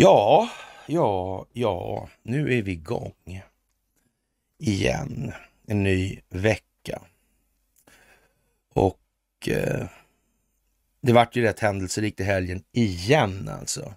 Ja, 0.00 0.48
ja, 0.86 1.46
ja, 1.52 2.08
nu 2.22 2.58
är 2.58 2.62
vi 2.62 2.72
igång 2.72 3.42
igen. 4.58 5.32
En 5.66 5.82
ny 5.82 6.20
vecka. 6.28 7.02
Och 8.74 8.98
eh, 9.48 9.88
det 11.00 11.12
vart 11.12 11.36
ju 11.36 11.42
rätt 11.42 11.60
händelserikt 11.60 12.20
i 12.20 12.22
helgen 12.24 12.64
igen 12.72 13.48
alltså. 13.48 13.94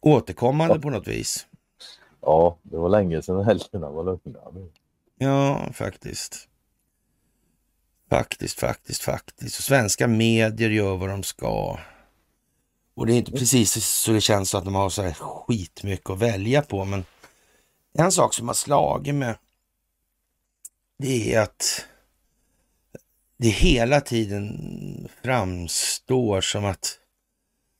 Återkommande 0.00 0.80
på 0.80 0.90
något 0.90 1.08
vis. 1.08 1.46
Ja, 2.20 2.58
det 2.62 2.76
var 2.76 2.88
länge 2.88 3.22
sedan 3.22 3.44
helgerna 3.44 3.90
var 3.90 4.04
lugna. 4.04 4.40
Ja, 5.18 5.72
faktiskt. 5.72 6.48
Faktiskt, 8.10 8.60
faktiskt, 8.60 9.02
faktiskt. 9.02 9.58
Och 9.58 9.64
svenska 9.64 10.08
medier 10.08 10.70
gör 10.70 10.96
vad 10.96 11.08
de 11.08 11.22
ska. 11.22 11.78
Och 12.94 13.06
det 13.06 13.12
är 13.14 13.18
inte 13.18 13.32
precis 13.32 13.84
så 13.84 14.12
det 14.12 14.20
känns 14.20 14.50
så 14.50 14.58
att 14.58 14.64
de 14.64 14.74
har 14.74 14.90
så 14.90 15.02
här 15.02 15.12
skitmycket 15.12 16.10
att 16.10 16.18
välja 16.18 16.62
på. 16.62 16.84
Men 16.84 17.04
en 17.98 18.12
sak 18.12 18.34
som 18.34 18.48
har 18.48 18.54
slagit 18.54 19.14
mig, 19.14 19.34
det 20.98 21.34
är 21.34 21.40
att 21.40 21.86
det 23.36 23.48
hela 23.48 24.00
tiden 24.00 25.08
framstår 25.22 26.40
som 26.40 26.64
att 26.64 26.98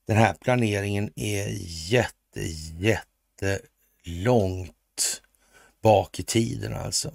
den 0.07 0.17
här 0.17 0.35
planeringen 0.35 1.11
är 1.17 1.49
jätte, 1.91 2.41
jätte 2.79 3.61
långt 4.05 4.77
bak 5.83 6.21
i 6.21 6.23
tiden 6.23 6.75
alltså. 6.75 7.11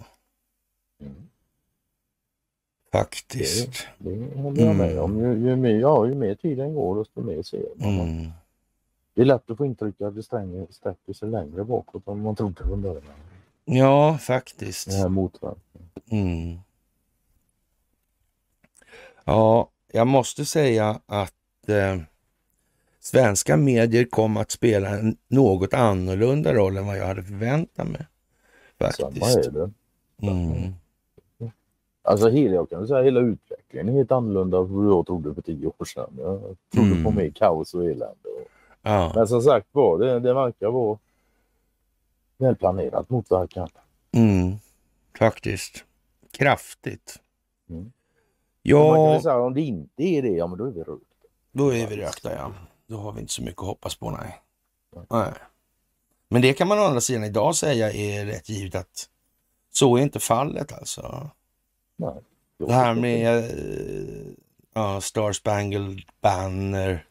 Mm. 1.01 1.29
Faktiskt. 2.91 3.87
Det, 3.97 4.15
det 4.15 4.39
håller 4.39 4.65
jag 4.65 4.75
med 4.75 4.99
om. 4.99 5.19
Ju, 5.19 5.49
ju, 5.49 5.55
mer, 5.55 5.79
ja, 5.79 6.07
ju 6.07 6.15
mer 6.15 6.35
tiden 6.35 6.75
går 6.75 6.99
desto 6.99 7.21
mer 7.21 7.43
ser 7.43 7.65
man. 7.75 7.99
Mm. 7.99 8.31
Det 9.13 9.21
är 9.21 9.25
lätt 9.25 9.49
att 9.49 9.57
få 9.57 9.65
intryck 9.65 10.01
att 10.01 10.15
det 10.15 10.23
sträcker 10.23 11.13
sig 11.13 11.29
längre 11.29 11.63
bakåt 11.63 12.07
än 12.07 12.21
man 12.21 12.35
trodde 12.35 12.63
från 12.63 12.81
början. 12.81 13.03
Ja, 13.65 14.17
faktiskt. 14.17 14.89
Den 14.89 14.99
här 14.99 15.09
motverkan. 15.09 15.89
Mm. 16.11 16.59
Ja, 19.25 19.69
jag 19.91 20.07
måste 20.07 20.45
säga 20.45 21.01
att 21.05 21.69
eh, 21.69 21.97
svenska 22.99 23.57
medier 23.57 24.05
kom 24.05 24.37
att 24.37 24.51
spela 24.51 24.89
en 24.89 25.17
något 25.27 25.73
annorlunda 25.73 26.53
roll 26.53 26.77
än 26.77 26.87
vad 26.87 26.97
jag 26.97 27.05
hade 27.05 27.23
förväntat 27.23 27.87
mig. 27.87 28.05
Samma 28.79 28.91
Faktiskt. 29.11 29.37
är 29.47 29.51
det. 29.51 29.71
Mm. 30.27 30.73
Alltså 32.01 32.29
hela, 32.29 32.55
jag 32.55 32.69
kan 32.69 32.87
säga 32.87 33.03
hela 33.03 33.19
utvecklingen 33.19 33.89
är 33.89 33.93
helt 33.93 34.11
annorlunda 34.11 34.57
än 34.57 34.75
vad 34.75 34.85
jag 34.85 35.05
trodde 35.05 35.33
för 35.35 35.41
tio 35.41 35.67
år 35.77 35.85
sedan. 35.85 36.13
Jag 36.17 36.55
trodde 36.73 36.91
Mm. 36.91 37.03
på 37.03 37.11
mer 37.11 37.29
kaos 37.29 37.73
och 37.73 37.83
elände. 37.85 38.05
Och, 38.23 38.47
Ja. 38.81 39.11
men 39.15 39.27
som 39.27 39.41
sagt 39.41 39.67
var, 39.71 39.99
det, 39.99 40.19
det 40.19 40.33
verkar 40.33 40.67
vara 40.67 40.97
välplanerat 42.37 43.09
motverkan. 43.09 43.69
Mm. 44.11 44.55
Faktiskt. 45.19 45.85
Kraftigt. 46.31 47.19
Mm. 47.69 47.81
Man 47.81 47.91
kan 48.95 49.13
Ja, 49.13 49.19
säga 49.21 49.37
om 49.39 49.53
det 49.53 49.61
inte 49.61 50.03
är 50.03 50.21
det, 50.21 50.29
ja 50.29 50.47
men 50.47 50.57
då 50.57 50.65
är 50.65 50.71
vi 50.71 50.83
rökt. 50.83 51.03
då 51.51 51.73
är 51.73 51.87
vi 51.87 51.95
rökta 51.97 52.33
ja. 52.35 52.53
Då 52.87 52.97
har 52.97 53.11
vi 53.11 53.21
inte 53.21 53.33
så 53.33 53.41
mycket 53.43 53.61
att 53.61 53.67
hoppas 53.67 53.95
på, 53.95 54.11
nej. 54.11 54.41
nej. 55.09 55.33
Men 56.29 56.41
det 56.41 56.53
kan 56.53 56.67
man 56.67 56.79
å 56.79 56.83
andra 56.83 57.01
sidan 57.01 57.23
idag 57.23 57.55
säga 57.55 57.91
är 57.91 58.25
rätt 58.25 58.49
givet 58.49 58.75
att 58.75 59.09
så 59.71 59.97
är 59.97 60.01
inte 60.01 60.19
fallet 60.19 60.71
alltså. 60.71 61.29
Nej. 61.97 62.15
Det 62.59 62.73
här 62.73 62.93
med 62.93 63.51
ja, 64.73 65.01
Star 65.01 65.31
Spangled 65.31 66.01
Banner, 66.21 67.05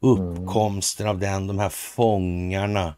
uppkomsten 0.00 1.08
av 1.08 1.18
den, 1.18 1.46
de 1.46 1.58
här 1.58 1.68
fångarna 1.68 2.94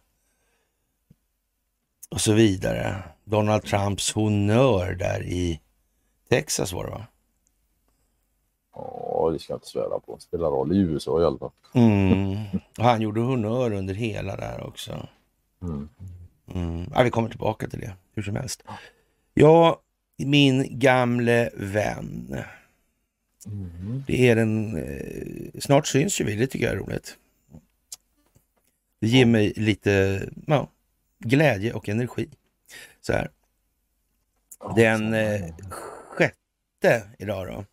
och 2.11 2.21
så 2.21 2.33
vidare. 2.33 3.03
Donald 3.25 3.63
Trumps 3.63 4.13
honör 4.13 4.95
där 4.95 5.23
i 5.23 5.61
Texas 6.29 6.73
var 6.73 6.85
det 6.85 6.91
va? 6.91 7.07
Ja, 8.75 9.31
det 9.33 9.39
ska 9.39 9.53
jag 9.53 9.57
inte 9.57 9.69
svära 9.69 10.01
på. 10.01 10.19
Spelar 10.19 10.51
roll 10.51 10.73
i 10.73 10.79
USA 10.79 11.21
i 11.21 11.25
alla 11.25 11.39
fall. 11.39 11.51
Mm. 11.75 12.37
Han 12.79 13.01
gjorde 13.01 13.21
honör 13.21 13.73
under 13.73 13.95
hela 13.95 14.37
där 14.37 14.67
också. 14.67 15.09
Mm. 15.63 15.89
Mm. 16.55 16.91
Ja, 16.95 17.03
vi 17.03 17.11
kommer 17.11 17.29
tillbaka 17.29 17.69
till 17.69 17.81
det 17.81 17.93
hur 18.15 18.23
som 18.23 18.37
helst. 18.37 18.63
Ja, 19.35 19.81
min 20.17 20.79
gamle 20.79 21.51
vän. 21.55 22.37
Mm. 23.47 24.05
Det 24.07 24.29
är 24.29 24.37
den, 24.37 24.77
eh, 24.77 25.61
snart 25.61 25.87
syns 25.87 26.21
ju 26.21 26.25
vi, 26.25 26.37
det 26.37 26.47
tycker 26.47 26.65
jag 26.67 26.75
är 26.75 26.79
roligt. 26.79 27.17
Det 29.01 29.09
ger 29.09 29.27
mig 29.27 29.53
lite 29.57 30.23
ja, 30.47 30.69
glädje 31.19 31.73
och 31.73 31.89
energi. 31.89 32.29
Så 33.01 33.13
här. 33.13 33.31
Den 34.77 35.15
eh, 35.15 35.55
sjätte 36.11 37.03
idag 37.19 37.47
då, 37.47 37.65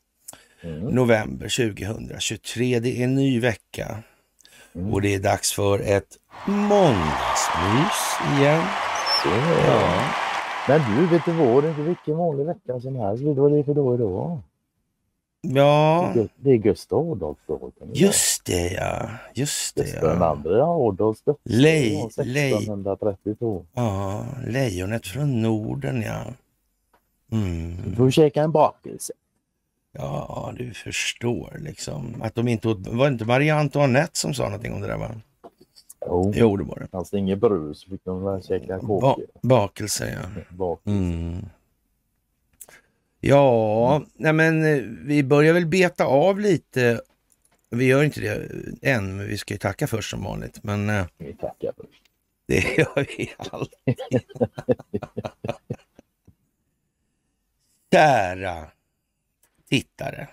Mm. 0.61 0.79
november 0.83 1.49
2023. 1.49 2.79
Det 2.79 2.99
är 2.99 3.03
en 3.03 3.15
ny 3.15 3.39
vecka 3.39 4.03
Mm. 4.75 4.93
och 4.93 5.01
det 5.01 5.13
är 5.15 5.19
dags 5.19 5.53
för 5.53 5.79
ett 5.79 6.17
måndagsmys 6.47 8.39
igen. 8.39 8.61
Ja, 9.67 10.01
Men 10.67 10.81
du, 10.95 11.07
vet 11.07 11.25
du 11.25 11.31
vad? 11.31 11.63
Det 11.63 11.67
är 11.67 11.69
inte 11.69 11.81
vilken 11.81 12.17
vanlig 12.17 12.45
vecka 12.45 12.79
som 12.79 12.95
helst. 12.95 13.23
Vet 13.23 13.35
du 13.35 13.41
vad 13.41 13.51
det 13.51 13.59
är 13.59 13.63
för 13.63 13.73
dag 13.73 13.95
idag? 13.95 14.39
ja 15.41 16.13
Det- 16.37 16.51
är 16.51 16.57
Gustav 16.57 17.11
Adolfsdagen. 17.11 17.71
idag. 17.81 17.89
just 17.95 18.45
det 18.45 18.71
ja. 18.71 19.09
Just 19.33 19.75
det 19.75 19.81
Gustav 19.83 20.17
ja. 20.19 20.25
andra 20.25 20.63
Adolfs 20.65 21.21
dödsdag 21.21 21.35
lej- 21.43 22.05
1632. 22.05 23.65
Ja, 23.73 24.25
lejonet 24.47 25.07
från 25.07 25.41
Norden 25.41 26.01
ja. 26.01 26.23
Mm. 27.31 27.75
Du 27.89 27.95
får 27.95 28.11
käka 28.11 28.43
en 28.43 28.51
bakelse. 28.51 29.13
Ja, 29.91 30.53
du 30.57 30.73
förstår 30.73 31.57
liksom. 31.59 32.21
Att 32.21 32.35
de 32.35 32.47
inte 32.47 32.67
åt, 32.67 32.87
var 32.87 33.05
det 33.09 33.13
inte 33.13 33.25
Marie 33.25 33.55
Antoinette 33.55 34.17
som 34.19 34.33
sa 34.33 34.43
någonting 34.43 34.73
om 34.73 34.81
det 34.81 34.87
där 34.87 34.97
va? 34.97 35.15
Jo, 36.05 36.33
Jo, 36.35 36.57
det 36.57 36.63
var 36.63 36.79
det. 36.79 36.87
fanns 36.87 37.09
det 37.09 37.17
ingen 37.17 37.39
brus 37.39 37.85
fick 37.85 38.03
de 38.05 38.41
käka 38.41 38.77
Ba 38.79 38.87
kåkor. 38.87 39.25
bakelse 39.41 40.09
ja. 40.21 40.41
Bakelse. 40.57 40.89
Mm. 40.89 41.45
Ja, 43.19 44.03
nej 44.13 44.33
men 44.33 44.65
eh, 44.65 44.83
vi 45.05 45.23
börjar 45.23 45.53
väl 45.53 45.65
beta 45.65 46.05
av 46.05 46.39
lite. 46.39 47.01
Vi 47.69 47.85
gör 47.85 48.03
inte 48.03 48.19
det 48.21 48.49
än, 48.89 49.17
men 49.17 49.27
vi 49.27 49.37
ska 49.37 49.53
ju 49.53 49.57
tacka 49.57 49.87
först 49.87 50.09
som 50.09 50.23
vanligt. 50.23 50.63
Men 50.63 50.89
eh, 50.89 51.05
Vi 51.17 51.33
tackar 51.33 51.73
för 51.73 51.85
det 52.47 52.55
gör 52.77 53.05
vi 53.17 53.31
alltid. 53.37 54.21
Kära 57.91 58.67
tittare. 59.69 60.27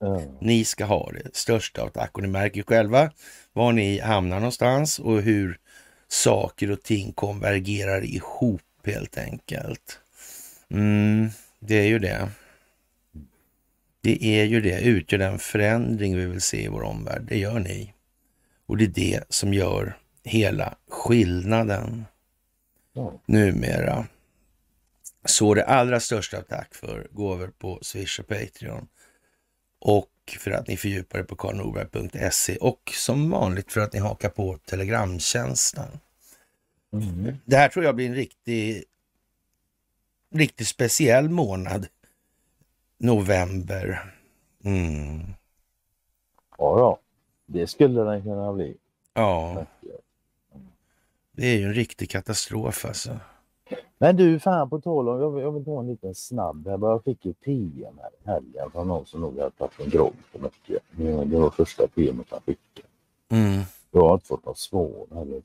ja. 0.00 0.22
Ni 0.40 0.64
ska 0.64 0.84
ha 0.84 1.10
det 1.12 1.36
största 1.36 1.82
av 1.82 1.88
tack 1.88 2.16
och 2.16 2.22
ni 2.22 2.28
märker 2.28 2.56
ju 2.56 2.62
själva 2.62 3.10
var 3.52 3.72
ni 3.72 3.98
hamnar 3.98 4.36
någonstans 4.40 4.98
och 4.98 5.22
hur 5.22 5.58
saker 6.08 6.70
och 6.70 6.82
ting 6.82 7.12
konvergerar 7.12 8.04
ihop 8.04 8.62
helt 8.84 9.18
enkelt. 9.18 10.00
Mm, 10.70 11.28
det 11.60 11.74
är 11.74 11.86
ju 11.86 11.98
det. 11.98 12.28
Det 14.00 14.24
är 14.24 14.44
ju 14.44 14.60
det, 14.60 14.80
utgör 14.80 15.18
den 15.18 15.38
förändring 15.38 16.16
vi 16.16 16.26
vill 16.26 16.40
se 16.40 16.64
i 16.64 16.68
vår 16.68 16.82
omvärld. 16.82 17.22
Det 17.28 17.38
gör 17.38 17.58
ni. 17.58 17.92
Och 18.66 18.76
det 18.76 18.84
är 18.84 18.88
det 18.88 19.24
som 19.28 19.54
gör 19.54 19.96
hela 20.24 20.74
skillnaden 20.88 22.04
Ja. 22.92 23.20
numera. 23.26 24.06
Så 25.28 25.54
det 25.54 25.64
allra 25.64 26.00
största 26.00 26.42
tack 26.42 26.74
för 26.74 27.08
gåvor 27.10 27.52
på 27.58 27.78
Swish 27.82 28.20
och 28.20 28.26
Patreon. 28.26 28.88
Och 29.78 30.10
för 30.38 30.50
att 30.50 30.68
ni 30.68 30.76
fördjupar 30.76 31.18
er 31.18 31.22
på 31.22 31.36
karlnorberg.se 31.36 32.56
och 32.56 32.92
som 32.94 33.30
vanligt 33.30 33.72
för 33.72 33.80
att 33.80 33.92
ni 33.92 33.98
hakar 33.98 34.28
på 34.28 34.58
Telegramtjänsten. 34.58 35.98
Mm. 36.92 37.34
Det 37.44 37.56
här 37.56 37.68
tror 37.68 37.84
jag 37.84 37.96
blir 37.96 38.06
en 38.06 38.14
riktig, 38.14 38.84
riktigt 40.34 40.68
speciell 40.68 41.28
månad. 41.28 41.86
November. 42.98 44.14
Mm. 44.64 45.34
ja, 46.58 46.78
ja. 46.78 47.00
Det 47.46 47.66
skulle 47.66 48.00
den 48.00 48.22
kunna 48.22 48.52
bli. 48.52 48.76
Ja, 49.14 49.66
det 51.32 51.46
är 51.46 51.58
ju 51.58 51.64
en 51.64 51.74
riktig 51.74 52.10
katastrof 52.10 52.84
alltså. 52.84 53.20
Men 53.98 54.16
du, 54.16 54.38
fan 54.40 54.70
på 54.70 54.80
tal 54.80 55.08
om, 55.08 55.20
jag 55.20 55.30
vill, 55.30 55.44
jag 55.44 55.52
vill 55.52 55.64
ta 55.64 55.80
en 55.80 55.86
liten 55.86 56.14
snabb 56.14 56.68
här. 56.68 56.78
Jag 56.80 57.04
fick 57.04 57.26
ett 57.26 57.40
PM 57.40 57.98
här 58.02 58.10
i 58.24 58.30
helgen 58.30 58.70
från 58.70 58.88
någon 58.88 59.06
som 59.06 59.20
nog 59.20 59.38
hade 59.38 59.50
tagit 59.50 59.80
en 59.80 59.90
grogg 59.90 60.14
för 60.32 60.38
mycket. 60.38 60.82
Det 60.90 61.24
det 61.24 61.38
var 61.38 61.50
första 61.50 61.88
PMet 61.88 62.26
han 62.30 62.40
skickade. 62.46 62.88
Mm. 63.30 63.62
Jag 63.90 64.00
har 64.00 64.14
inte 64.14 64.26
fått 64.26 64.46
något 64.46 64.58
svar 64.58 65.06
heller. 65.14 65.42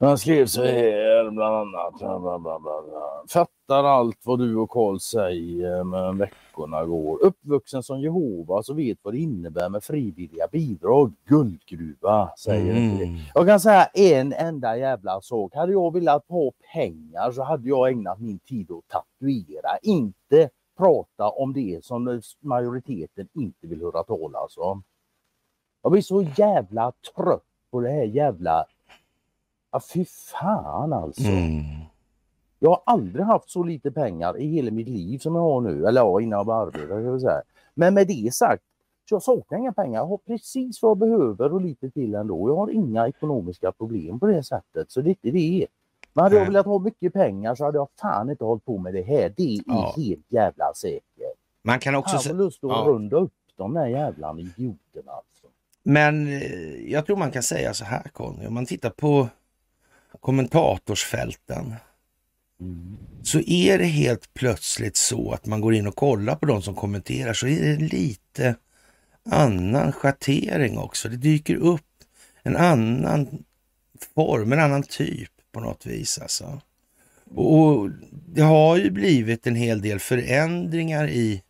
Han 0.00 0.18
skrev 0.18 0.46
så 0.46 0.64
här 0.64 1.30
bland 1.30 1.54
annat. 1.54 1.98
Bla, 1.98 2.18
bla, 2.18 2.38
bla, 2.38 2.58
bla. 2.58 3.24
Fattar 3.28 3.84
allt 3.84 4.18
vad 4.24 4.38
du 4.38 4.56
och 4.56 4.70
Karl 4.70 4.98
säger 4.98 5.84
men 5.84 6.18
veckorna 6.18 6.84
går. 6.84 7.22
Uppvuxen 7.22 7.82
som 7.82 8.00
Jehova 8.00 8.62
så 8.62 8.74
vet 8.74 8.98
vad 9.02 9.14
det 9.14 9.18
innebär 9.18 9.68
med 9.68 9.84
frivilliga 9.84 10.46
bidrag. 10.52 11.12
Guldgruva 11.24 12.30
säger 12.38 12.76
mm. 12.76 12.98
det. 12.98 13.20
Jag 13.34 13.46
kan 13.46 13.60
säga 13.60 13.84
en 13.84 14.32
enda 14.32 14.76
jävla 14.76 15.20
sak. 15.20 15.54
Hade 15.54 15.72
jag 15.72 15.92
velat 15.92 16.24
ha 16.28 16.52
pengar 16.72 17.30
så 17.30 17.42
hade 17.42 17.68
jag 17.68 17.90
ägnat 17.90 18.20
min 18.20 18.38
tid 18.38 18.70
att 18.70 18.88
tatuera. 18.88 19.78
Inte 19.82 20.50
prata 20.78 21.28
om 21.28 21.52
det 21.52 21.84
som 21.84 22.22
majoriteten 22.40 23.28
inte 23.34 23.66
vill 23.66 23.80
höra 23.80 24.02
talas 24.02 24.56
om. 24.56 24.82
Jag 25.82 25.92
blir 25.92 26.02
så 26.02 26.22
jävla 26.22 26.92
trött 27.14 27.42
på 27.70 27.80
det 27.80 27.90
här 27.90 28.04
jävla 28.04 28.64
Ja, 29.70 29.80
fy 29.94 30.04
fan 30.04 30.92
alltså. 30.92 31.28
Mm. 31.28 31.62
Jag 32.58 32.70
har 32.70 32.82
aldrig 32.86 33.24
haft 33.24 33.50
så 33.50 33.62
lite 33.62 33.90
pengar 33.90 34.38
i 34.38 34.46
hela 34.46 34.70
mitt 34.70 34.88
liv 34.88 35.18
som 35.18 35.34
jag 35.34 35.42
har 35.42 35.60
nu. 35.60 35.86
Eller 35.86 36.00
ja, 36.00 36.20
innan 36.20 36.46
jag 36.46 36.66
arbetade. 36.66 37.20
säga. 37.20 37.42
Men 37.74 37.94
med 37.94 38.06
det 38.06 38.34
sagt, 38.34 38.62
jag 39.10 39.22
saknar 39.22 39.58
inga 39.58 39.72
pengar. 39.72 40.00
Jag 40.00 40.06
har 40.06 40.18
precis 40.18 40.82
vad 40.82 40.90
jag 40.90 40.98
behöver 40.98 41.52
och 41.52 41.60
lite 41.60 41.90
till 41.90 42.14
ändå. 42.14 42.48
Jag 42.48 42.56
har 42.56 42.70
inga 42.70 43.08
ekonomiska 43.08 43.72
problem 43.72 44.20
på 44.20 44.26
det 44.26 44.42
sättet. 44.42 44.90
Så 44.90 45.00
det 45.00 45.08
är 45.08 45.10
inte 45.10 45.30
det. 45.30 45.66
Men 46.12 46.22
hade 46.22 46.36
jag 46.36 46.44
velat 46.46 46.66
ha 46.66 46.78
mycket 46.78 47.12
pengar 47.12 47.54
så 47.54 47.64
hade 47.64 47.78
jag 47.78 47.88
fan 48.00 48.30
inte 48.30 48.44
hållit 48.44 48.64
på 48.64 48.78
med 48.78 48.94
det 48.94 49.02
här. 49.02 49.34
Det 49.36 49.56
är 49.56 49.62
ja. 49.66 49.94
helt 49.96 50.26
jävla 50.28 50.74
säkert. 50.74 51.34
Man 51.62 51.78
kan 51.78 51.94
också... 51.94 52.16
Jag 52.16 52.34
har 52.34 52.38
lust 52.38 52.64
att 52.64 52.70
ja. 52.70 52.84
runda 52.86 53.16
upp 53.16 53.32
de 53.56 53.74
där 53.74 53.86
jävla 53.86 54.38
idioterna. 54.38 55.12
Alltså. 55.12 55.46
Men 55.82 56.26
eh, 56.26 56.92
jag 56.92 57.06
tror 57.06 57.16
man 57.16 57.30
kan 57.30 57.42
säga 57.42 57.74
så 57.74 57.84
här 57.84 58.02
Conny. 58.12 58.46
Om 58.46 58.54
man 58.54 58.66
tittar 58.66 58.90
på 58.90 59.28
kommentatorsfälten 60.20 61.74
mm. 62.60 62.96
så 63.22 63.40
är 63.40 63.78
det 63.78 63.84
helt 63.84 64.34
plötsligt 64.34 64.96
så 64.96 65.32
att 65.32 65.46
man 65.46 65.60
går 65.60 65.74
in 65.74 65.86
och 65.86 65.96
kollar 65.96 66.36
på 66.36 66.46
de 66.46 66.62
som 66.62 66.74
kommenterar 66.74 67.32
så 67.32 67.46
är 67.46 67.60
det 67.60 67.76
lite 67.76 68.54
annan 69.30 69.92
schattering 69.92 70.78
också. 70.78 71.08
Det 71.08 71.16
dyker 71.16 71.56
upp 71.56 71.82
en 72.42 72.56
annan 72.56 73.44
form, 74.14 74.52
en 74.52 74.60
annan 74.60 74.82
typ 74.82 75.30
på 75.52 75.60
något 75.60 75.86
vis 75.86 76.18
alltså. 76.18 76.60
Och 77.34 77.90
det 78.10 78.42
har 78.42 78.76
ju 78.76 78.90
blivit 78.90 79.46
en 79.46 79.54
hel 79.54 79.82
del 79.82 79.98
förändringar 79.98 81.08
i 81.08 81.42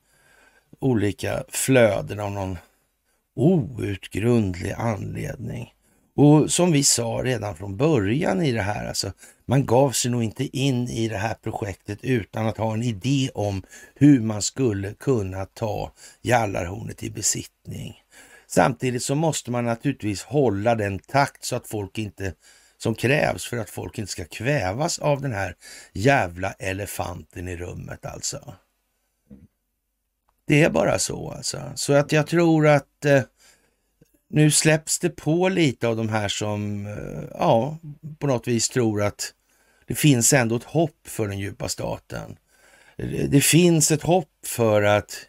olika 0.79 1.45
flöden 1.49 2.21
av 2.21 2.33
någon 2.33 2.59
outgrundlig 3.35 4.73
anledning. 4.73 5.73
Och 6.21 6.51
som 6.53 6.73
vi 6.73 6.85
sa 6.85 7.21
redan 7.25 7.57
från 7.57 7.77
början 7.77 8.43
i 8.43 8.53
det 8.53 8.63
här, 8.63 8.89
alltså, 8.89 9.13
man 9.47 9.67
gav 9.67 9.91
sig 9.91 10.11
nog 10.11 10.23
inte 10.23 10.59
in 10.59 10.89
i 10.89 11.09
det 11.09 11.17
här 11.17 11.35
projektet 11.35 11.99
utan 12.03 12.47
att 12.47 12.57
ha 12.57 12.75
en 12.75 12.83
idé 12.83 13.31
om 13.35 13.63
hur 13.95 14.21
man 14.21 14.43
skulle 14.43 14.95
kunna 14.95 15.45
ta 15.45 15.93
Jallarhornet 16.23 17.03
i 17.03 17.11
besittning. 17.11 17.95
Samtidigt 18.47 19.03
så 19.03 19.15
måste 19.15 19.51
man 19.51 19.65
naturligtvis 19.65 20.23
hålla 20.23 20.75
den 20.75 20.99
takt 20.99 21.45
så 21.45 21.57
att 21.57 21.69
folk 21.69 21.99
inte 21.99 22.33
som 22.79 22.95
krävs 22.95 23.47
för 23.47 23.57
att 23.57 23.71
folk 23.71 23.99
inte 23.99 24.13
ska 24.13 24.25
kvävas 24.25 24.99
av 24.99 25.21
den 25.21 25.33
här 25.33 25.55
jävla 25.93 26.53
elefanten 26.53 27.49
i 27.49 27.57
rummet 27.57 28.07
alltså. 28.07 28.55
Det 30.47 30.63
är 30.63 30.71
bara 30.71 30.99
så 30.99 31.31
alltså. 31.31 31.73
Så 31.75 31.93
att 31.93 32.13
jag 32.13 32.27
tror 32.27 32.67
att 32.67 33.05
eh, 33.05 33.23
nu 34.31 34.51
släpps 34.51 34.99
det 34.99 35.11
på 35.11 35.49
lite 35.49 35.89
av 35.89 35.97
de 35.97 36.09
här 36.09 36.29
som, 36.29 36.87
eh, 36.87 37.25
ja, 37.39 37.79
på 38.19 38.27
något 38.27 38.49
vis 38.49 38.69
tror 38.69 39.03
att 39.03 39.35
det 39.87 39.95
finns 39.95 40.33
ändå 40.33 40.57
ett 40.57 40.65
hopp 40.65 41.09
för 41.09 41.29
den 41.29 41.39
djupa 41.39 41.69
staten. 41.69 42.37
Det 43.29 43.45
finns 43.45 43.91
ett 43.91 44.03
hopp 44.03 44.47
för 44.47 44.83
att 44.83 45.27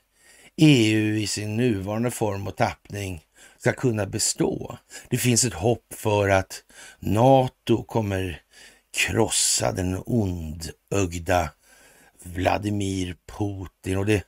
EU 0.58 1.18
i 1.18 1.28
sin 1.28 1.58
nuvarande 1.58 2.12
form 2.12 2.48
och 2.48 2.56
tappning 2.56 3.24
ska 3.58 3.74
kunna 3.74 4.06
bestå. 4.06 4.78
Det 5.10 5.18
finns 5.18 5.44
ett 5.44 5.54
hopp 5.54 5.94
för 5.94 6.30
att 6.30 6.64
NATO 7.00 7.84
kommer 7.84 8.42
krossa 8.98 9.72
den 9.72 10.04
ondögda 10.06 11.50
Vladimir 12.24 13.16
Putin 13.38 13.98
och 13.98 14.06
det, 14.06 14.24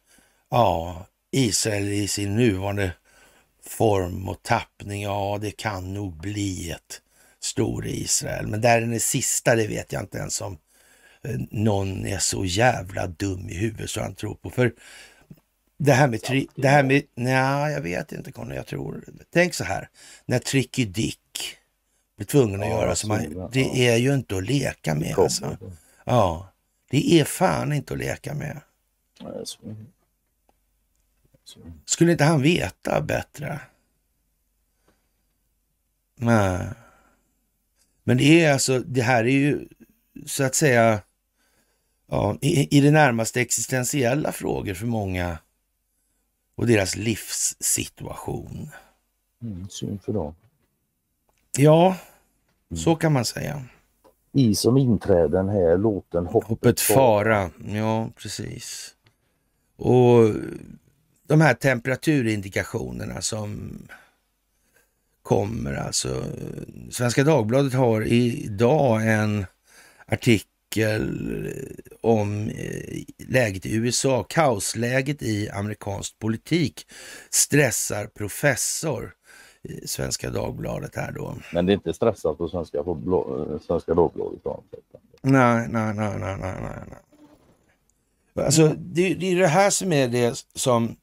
ja, 0.49 1.05
Israel 1.31 1.87
i 1.87 2.07
sin 2.07 2.35
nuvarande 2.35 2.91
form 3.71 4.29
och 4.29 4.43
tappning, 4.43 5.03
ja 5.03 5.37
det 5.41 5.51
kan 5.51 5.93
nog 5.93 6.17
bli 6.17 6.71
ett 6.71 7.01
stor 7.39 7.87
Israel. 7.87 8.47
Men 8.47 8.61
där 8.61 8.81
är 8.81 8.81
den 8.81 8.99
sista, 8.99 9.55
det 9.55 9.67
vet 9.67 9.91
jag 9.91 10.01
inte 10.01 10.17
ens 10.17 10.41
om 10.41 10.57
eh, 11.23 11.39
någon 11.51 12.05
är 12.05 12.17
så 12.17 12.45
jävla 12.45 13.07
dum 13.07 13.49
i 13.49 13.53
huvudet 13.53 13.89
så 13.89 14.01
han 14.01 14.15
tror 14.15 14.35
på. 14.35 14.49
För 14.49 14.73
det 15.77 15.93
här 15.93 16.07
med, 16.07 16.21
tri, 16.21 16.47
det 16.55 16.67
här 16.67 16.83
med, 16.83 17.03
nej 17.15 17.73
jag 17.73 17.81
vet 17.81 18.11
inte 18.11 18.31
Conny, 18.31 18.55
jag 18.55 18.67
tror, 18.67 19.03
tänk 19.33 19.53
så 19.53 19.63
här, 19.63 19.89
när 20.25 20.39
Tricky 20.39 20.85
Dick 20.85 21.57
blir 22.17 22.27
tvungen 22.27 22.63
att 22.63 22.69
ja, 22.69 22.81
göra 22.81 22.95
så 22.95 23.07
man, 23.07 23.49
det 23.51 23.87
är 23.87 23.97
ju 23.97 24.13
inte 24.13 24.37
att 24.37 24.43
leka 24.43 24.95
med 24.95 25.19
alltså. 25.19 25.57
Ja, 26.03 26.53
det 26.89 27.19
är 27.19 27.23
fan 27.23 27.73
inte 27.73 27.93
att 27.93 27.99
leka 27.99 28.33
med. 28.33 28.61
Skulle 31.85 32.11
inte 32.11 32.23
han 32.23 32.41
veta 32.41 33.01
bättre? 33.01 33.59
Nej. 36.15 36.67
Men 38.03 38.17
det 38.17 38.43
är 38.43 38.53
alltså, 38.53 38.79
det 38.79 39.01
här 39.01 39.23
är 39.23 39.29
ju 39.29 39.67
så 40.25 40.43
att 40.43 40.55
säga 40.55 41.01
ja, 42.07 42.37
i, 42.41 42.77
i 42.77 42.81
det 42.81 42.91
närmaste 42.91 43.41
existentiella 43.41 44.31
frågor 44.31 44.73
för 44.73 44.85
många 44.85 45.37
och 46.55 46.67
deras 46.67 46.95
livssituation. 46.95 48.69
Mm, 49.41 49.69
synd 49.69 50.01
för 50.01 50.13
dem. 50.13 50.35
Ja, 51.57 51.95
mm. 52.69 52.77
så 52.83 52.95
kan 52.95 53.13
man 53.13 53.25
säga. 53.25 53.63
I 54.31 54.55
som 54.55 54.77
inträden 54.77 55.49
här, 55.49 55.77
låten 55.77 56.25
hoppet, 56.25 56.49
hoppet 56.49 56.79
fara. 56.79 57.49
Ja, 57.67 58.09
precis. 58.15 58.95
Och 59.75 60.33
de 61.31 61.41
här 61.41 61.53
temperaturindikationerna 61.53 63.21
som 63.21 63.77
kommer 65.21 65.73
alltså. 65.73 66.23
Svenska 66.91 67.23
Dagbladet 67.23 67.73
har 67.73 68.01
idag 68.01 69.07
en 69.07 69.45
artikel 70.05 71.53
om 72.01 72.49
eh, 72.49 73.03
läget 73.17 73.65
i 73.65 73.75
USA. 73.75 74.23
Kaosläget 74.23 75.21
i 75.21 75.49
amerikansk 75.49 76.19
politik 76.19 76.87
stressar 77.29 78.05
professor. 78.05 79.13
Svenska 79.85 80.29
Dagbladet 80.29 80.95
här 80.95 81.11
då. 81.11 81.35
Men 81.53 81.65
det 81.65 81.71
är 81.71 81.75
inte 81.75 81.93
stressat 81.93 82.37
på 82.37 82.49
Svenska, 82.49 82.83
Svenska 83.67 83.93
Dagbladet? 83.93 84.39
Nej, 85.21 85.67
nej, 85.69 85.93
nej, 85.93 86.19
nej, 86.19 86.37
nej, 86.39 86.55
nej. 86.61 88.45
Alltså, 88.45 88.67
det, 88.77 89.13
det 89.13 89.31
är 89.31 89.35
det 89.35 89.47
här 89.47 89.69
som 89.69 89.93
är 89.93 90.07
det 90.07 90.45
som 90.55 90.95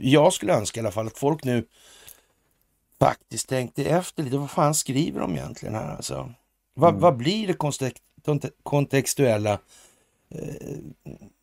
jag 0.00 0.32
skulle 0.32 0.52
önska 0.52 0.80
i 0.80 0.82
alla 0.82 0.90
fall, 0.90 1.06
att 1.06 1.18
folk 1.18 1.44
nu 1.44 1.64
faktiskt 3.00 3.48
tänkte 3.48 3.84
efter 3.84 4.22
lite. 4.22 4.38
Vad 4.38 4.50
fan 4.50 4.74
skriver 4.74 5.20
de 5.20 5.36
egentligen 5.36 5.74
här 5.74 5.96
alltså? 5.96 6.34
Vad, 6.74 6.90
mm. 6.90 7.00
vad 7.00 7.16
blir 7.16 7.46
det 7.46 7.56
kontextuella 8.62 9.52
eh, 10.34 10.76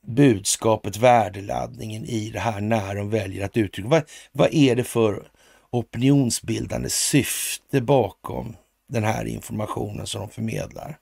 budskapet, 0.08 0.98
värdeladdningen 0.98 2.06
i 2.06 2.30
det 2.30 2.40
här 2.40 2.62
när 2.62 2.96
de 2.96 3.10
väljer 3.10 3.46
att 3.46 3.58
uttrycka? 3.58 3.90
Vad, 3.90 4.04
vad 4.32 4.54
är 4.54 4.76
det 4.76 4.84
för 4.84 5.28
opinionsbildande 5.70 6.90
syfte 6.90 7.82
bakom 7.82 8.56
den 8.88 9.04
här 9.04 9.26
informationen 9.26 10.08
som 10.08 10.22
de 10.22 10.30
förmedlar? 10.30 10.98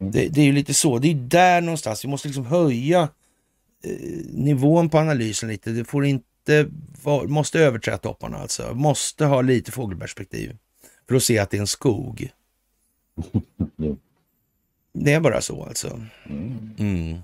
Mm. 0.00 0.12
Det, 0.12 0.28
det, 0.28 0.40
är 0.40 0.44
ju 0.44 0.52
lite 0.52 0.74
så, 0.74 0.98
det 0.98 1.10
är 1.10 1.14
där 1.14 1.60
någonstans, 1.60 2.04
vi 2.04 2.08
måste 2.08 2.28
liksom 2.28 2.46
höja 2.46 3.08
nivån 4.32 4.88
på 4.88 4.98
analysen 4.98 5.48
lite. 5.48 5.70
Det 5.70 5.84
får 5.84 6.04
inte 6.04 6.68
var, 7.02 7.26
måste 7.26 7.60
överträda 7.60 7.98
topparna 7.98 8.38
alltså. 8.38 8.74
Måste 8.74 9.24
ha 9.24 9.42
lite 9.42 9.72
fågelperspektiv 9.72 10.56
för 11.08 11.14
att 11.14 11.22
se 11.22 11.38
att 11.38 11.50
det 11.50 11.56
är 11.56 11.60
en 11.60 11.66
skog. 11.66 12.30
Det 14.94 15.12
är 15.12 15.20
bara 15.20 15.40
så 15.40 15.64
alltså. 15.64 16.06
Mm. 16.78 17.18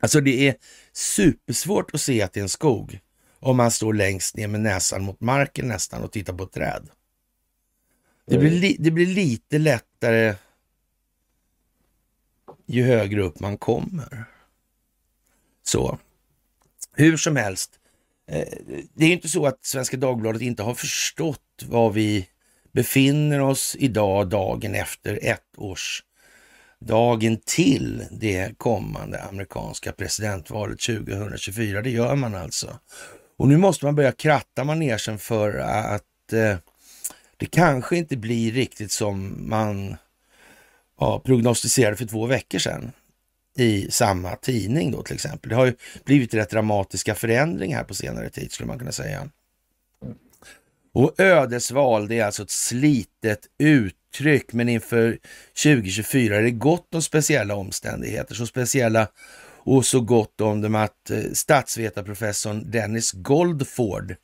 Alltså 0.00 0.20
det 0.20 0.48
är 0.48 0.54
supersvårt 0.92 1.94
att 1.94 2.00
se 2.00 2.22
att 2.22 2.32
det 2.32 2.40
är 2.40 2.42
en 2.42 2.48
skog 2.48 3.00
om 3.38 3.56
man 3.56 3.70
står 3.70 3.94
längst 3.94 4.36
ner 4.36 4.48
med 4.48 4.60
näsan 4.60 5.02
mot 5.02 5.20
marken 5.20 5.68
nästan 5.68 6.02
och 6.02 6.12
tittar 6.12 6.32
på 6.32 6.44
ett 6.44 6.52
träd. 6.52 6.88
Det 8.26 8.38
blir, 8.38 8.50
li, 8.50 8.76
det 8.78 8.90
blir 8.90 9.06
lite 9.06 9.58
lättare 9.58 10.34
ju 12.66 12.84
högre 12.84 13.22
upp 13.22 13.40
man 13.40 13.58
kommer. 13.58 14.24
Så. 15.70 15.98
Hur 16.96 17.16
som 17.16 17.36
helst, 17.36 17.70
eh, 18.30 18.48
det 18.94 19.04
är 19.04 19.12
inte 19.12 19.28
så 19.28 19.46
att 19.46 19.64
Svenska 19.64 19.96
Dagbladet 19.96 20.42
inte 20.42 20.62
har 20.62 20.74
förstått 20.74 21.62
var 21.64 21.90
vi 21.90 22.28
befinner 22.72 23.40
oss 23.40 23.76
idag 23.78 24.28
dagen 24.28 24.74
efter 24.74 25.18
ett 25.22 25.56
års 25.56 26.02
dagen 26.80 27.36
till 27.46 28.06
det 28.10 28.58
kommande 28.58 29.22
amerikanska 29.22 29.92
presidentvalet 29.92 30.80
2024. 30.80 31.82
Det 31.82 31.90
gör 31.90 32.16
man 32.16 32.34
alltså. 32.34 32.78
Och 33.36 33.48
nu 33.48 33.56
måste 33.56 33.84
man 33.84 33.94
börja 33.94 34.12
kratta 34.12 34.64
manegen 34.64 35.18
för 35.18 35.58
att 35.58 36.32
eh, 36.32 36.56
det 37.36 37.46
kanske 37.46 37.96
inte 37.96 38.16
blir 38.16 38.52
riktigt 38.52 38.92
som 38.92 39.48
man 39.48 39.96
ja, 41.00 41.20
prognostiserade 41.24 41.96
för 41.96 42.06
två 42.06 42.26
veckor 42.26 42.58
sedan 42.58 42.92
i 43.56 43.90
samma 43.90 44.36
tidning 44.36 44.90
då 44.90 45.02
till 45.02 45.14
exempel. 45.14 45.48
Det 45.48 45.56
har 45.56 45.66
ju 45.66 45.74
blivit 46.04 46.34
rätt 46.34 46.50
dramatiska 46.50 47.14
förändringar 47.14 47.84
på 47.84 47.94
senare 47.94 48.30
tid 48.30 48.52
skulle 48.52 48.66
man 48.66 48.78
kunna 48.78 48.92
säga. 48.92 49.28
Och 50.92 51.20
ödesval, 51.20 52.08
det 52.08 52.18
är 52.18 52.24
alltså 52.24 52.42
ett 52.42 52.50
slitet 52.50 53.46
uttryck, 53.58 54.52
men 54.52 54.68
inför 54.68 55.18
2024 55.64 56.36
är 56.36 56.42
det 56.42 56.50
gott 56.50 56.94
om 56.94 57.02
speciella 57.02 57.54
omständigheter, 57.54 58.34
så 58.34 58.46
speciella 58.46 59.08
och 59.62 59.86
så 59.86 60.00
gott 60.00 60.40
om 60.40 60.60
dem 60.60 60.74
att 60.74 61.10
eh, 61.10 61.22
statsvetarprofessorn 61.32 62.70
Dennis 62.70 63.12
Goldford 63.12 64.14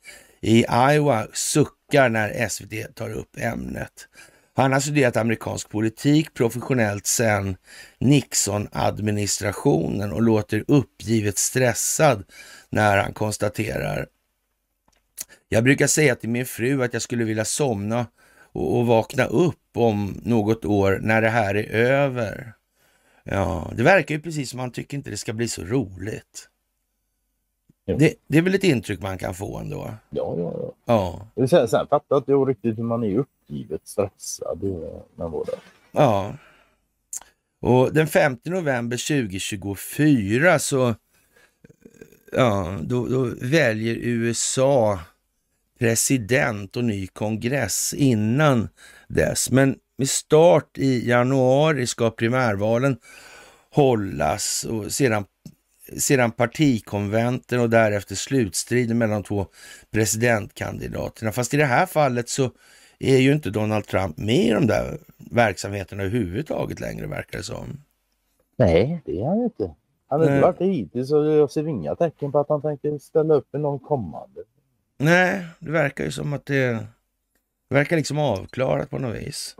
i 0.41 0.65
Iowa 0.91 1.27
suckar 1.33 2.09
när 2.09 2.49
SVT 2.49 2.95
tar 2.95 3.13
upp 3.13 3.37
ämnet. 3.37 4.07
Han 4.57 4.73
har 4.73 4.79
studerat 4.79 5.17
amerikansk 5.17 5.69
politik 5.69 6.33
professionellt 6.33 7.05
sedan 7.05 7.57
Nixon-administrationen 7.99 10.11
och 10.11 10.21
låter 10.21 10.63
uppgivet 10.67 11.37
stressad 11.37 12.23
när 12.69 12.97
han 12.97 13.13
konstaterar 13.13 14.07
jag 15.49 15.63
brukar 15.63 15.87
säga 15.87 16.15
till 16.15 16.29
min 16.29 16.45
fru 16.45 16.83
att 16.83 16.93
jag 16.93 17.01
skulle 17.01 17.23
vilja 17.23 17.45
somna 17.45 18.05
och, 18.51 18.85
vakna 18.85 19.25
upp 19.25 19.69
om 19.75 20.21
något 20.23 20.65
år 20.65 20.99
när 21.01 21.21
det 21.21 21.29
här 21.29 21.55
är 21.55 21.71
över. 21.71 22.53
Ja, 23.23 23.71
det 23.75 23.83
verkar 23.83 24.15
ju 24.15 24.21
precis 24.21 24.49
som 24.49 24.59
han 24.59 24.71
tycker 24.71 24.97
inte 24.97 25.09
det 25.09 25.17
ska 25.17 25.33
bli 25.33 25.47
så 25.47 25.63
roligt. 25.63 26.49
Det, 27.85 28.13
det, 28.27 28.37
är 28.37 28.41
väl 28.41 28.55
ett 28.55 28.63
intryck 28.63 29.01
man 29.01 29.17
kan 29.17 29.33
få 29.33 29.57
ändå? 29.57 29.93
Ja, 30.09 30.35
ja, 30.37 30.73
ja. 30.85 31.27
ja. 31.37 31.47
Sen, 31.47 31.67
sen 31.67 31.87
fattar 31.87 32.17
inte 32.17 32.31
jag 32.31 32.49
riktigt 32.49 32.77
hur 32.77 32.83
man 32.83 33.03
är 33.03 33.07
uppgivet 33.47 33.87
stressad 33.87 34.63
med 35.15 35.29
vad 35.29 35.45
det 35.45 35.59
Ja. 35.91 36.37
Och 37.59 37.93
den 37.93 38.07
5 38.07 38.37
november 38.43 38.97
2024 38.97 40.59
så 40.59 40.95
ja, 42.31 42.79
då, 42.81 43.07
då 43.07 43.31
väljer 43.41 43.95
USA 43.95 44.99
president 45.79 46.75
och 46.75 46.83
ny 46.83 47.07
kongress 47.07 47.93
innan 47.93 48.69
dess. 49.07 49.51
Men 49.51 49.75
med 49.97 50.09
start 50.09 50.77
i 50.77 51.09
januari 51.09 51.87
ska 51.87 52.11
primärvalen 52.11 52.97
hållas 53.71 54.63
och 54.63 54.91
sedan, 54.91 55.25
sedan 55.97 56.31
partikonventen 56.31 57.59
och 57.59 57.69
därefter 57.69 58.15
slutstriden 58.15 58.97
mellan 58.97 59.21
de 59.21 59.23
två 59.23 59.47
presidentkandidaterna. 59.91 61.31
Fast 61.31 61.53
i 61.53 61.57
det 61.57 61.65
här 61.65 61.85
fallet 61.85 62.29
så 62.29 62.51
är 62.99 63.17
ju 63.17 63.33
inte 63.33 63.49
Donald 63.49 63.85
Trump 63.85 64.17
med 64.17 64.45
i 64.45 64.49
de 64.49 64.67
där 64.67 64.97
verksamheterna 65.17 66.03
överhuvudtaget 66.03 66.79
längre 66.79 67.07
verkar 67.07 67.37
det 67.37 67.43
som. 67.43 67.81
Nej, 68.57 69.01
det 69.05 69.21
är 69.21 69.25
han 69.25 69.43
inte. 69.43 69.71
Han 70.07 70.19
har 70.19 70.27
inte 70.27 70.41
varit 70.41 70.59
det 70.59 70.65
hittills 70.65 71.11
och 71.11 71.25
jag 71.25 71.51
ser 71.51 71.67
inga 71.67 71.95
tecken 71.95 72.31
på 72.31 72.39
att 72.39 72.49
han 72.49 72.61
tänker 72.61 72.97
ställa 72.97 73.33
upp 73.33 73.55
i 73.55 73.57
någon 73.57 73.79
kommande. 73.79 74.41
Nej, 74.97 75.45
det 75.59 75.71
verkar 75.71 76.03
ju 76.03 76.11
som 76.11 76.33
att 76.33 76.45
det 76.45 76.87
verkar 77.69 77.95
liksom 77.95 78.19
avklarat 78.19 78.89
på 78.89 78.99
något 78.99 79.15
vis. 79.15 79.55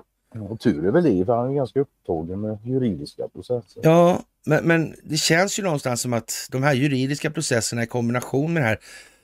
Och 0.50 0.60
tur 0.60 0.88
är 0.88 0.91
väl 0.91 1.03
det, 1.03 1.25
för 1.25 1.36
han 1.36 1.50
är 1.50 1.56
ganska 1.56 1.79
upptagen 1.79 2.41
med 2.41 2.58
juridiska 2.65 3.27
processer. 3.27 3.82
Ja, 3.84 4.22
men, 4.46 4.67
men 4.67 4.96
det 5.03 5.17
känns 5.17 5.60
ju 5.60 5.63
någonstans 5.63 6.01
som 6.01 6.13
att 6.13 6.48
de 6.51 6.63
här 6.63 6.74
juridiska 6.74 7.32
processerna 7.32 7.84
i 7.84 7.88
kombination 7.88 8.53
med 8.53 8.63
det 8.63 8.67
här, 8.67 8.79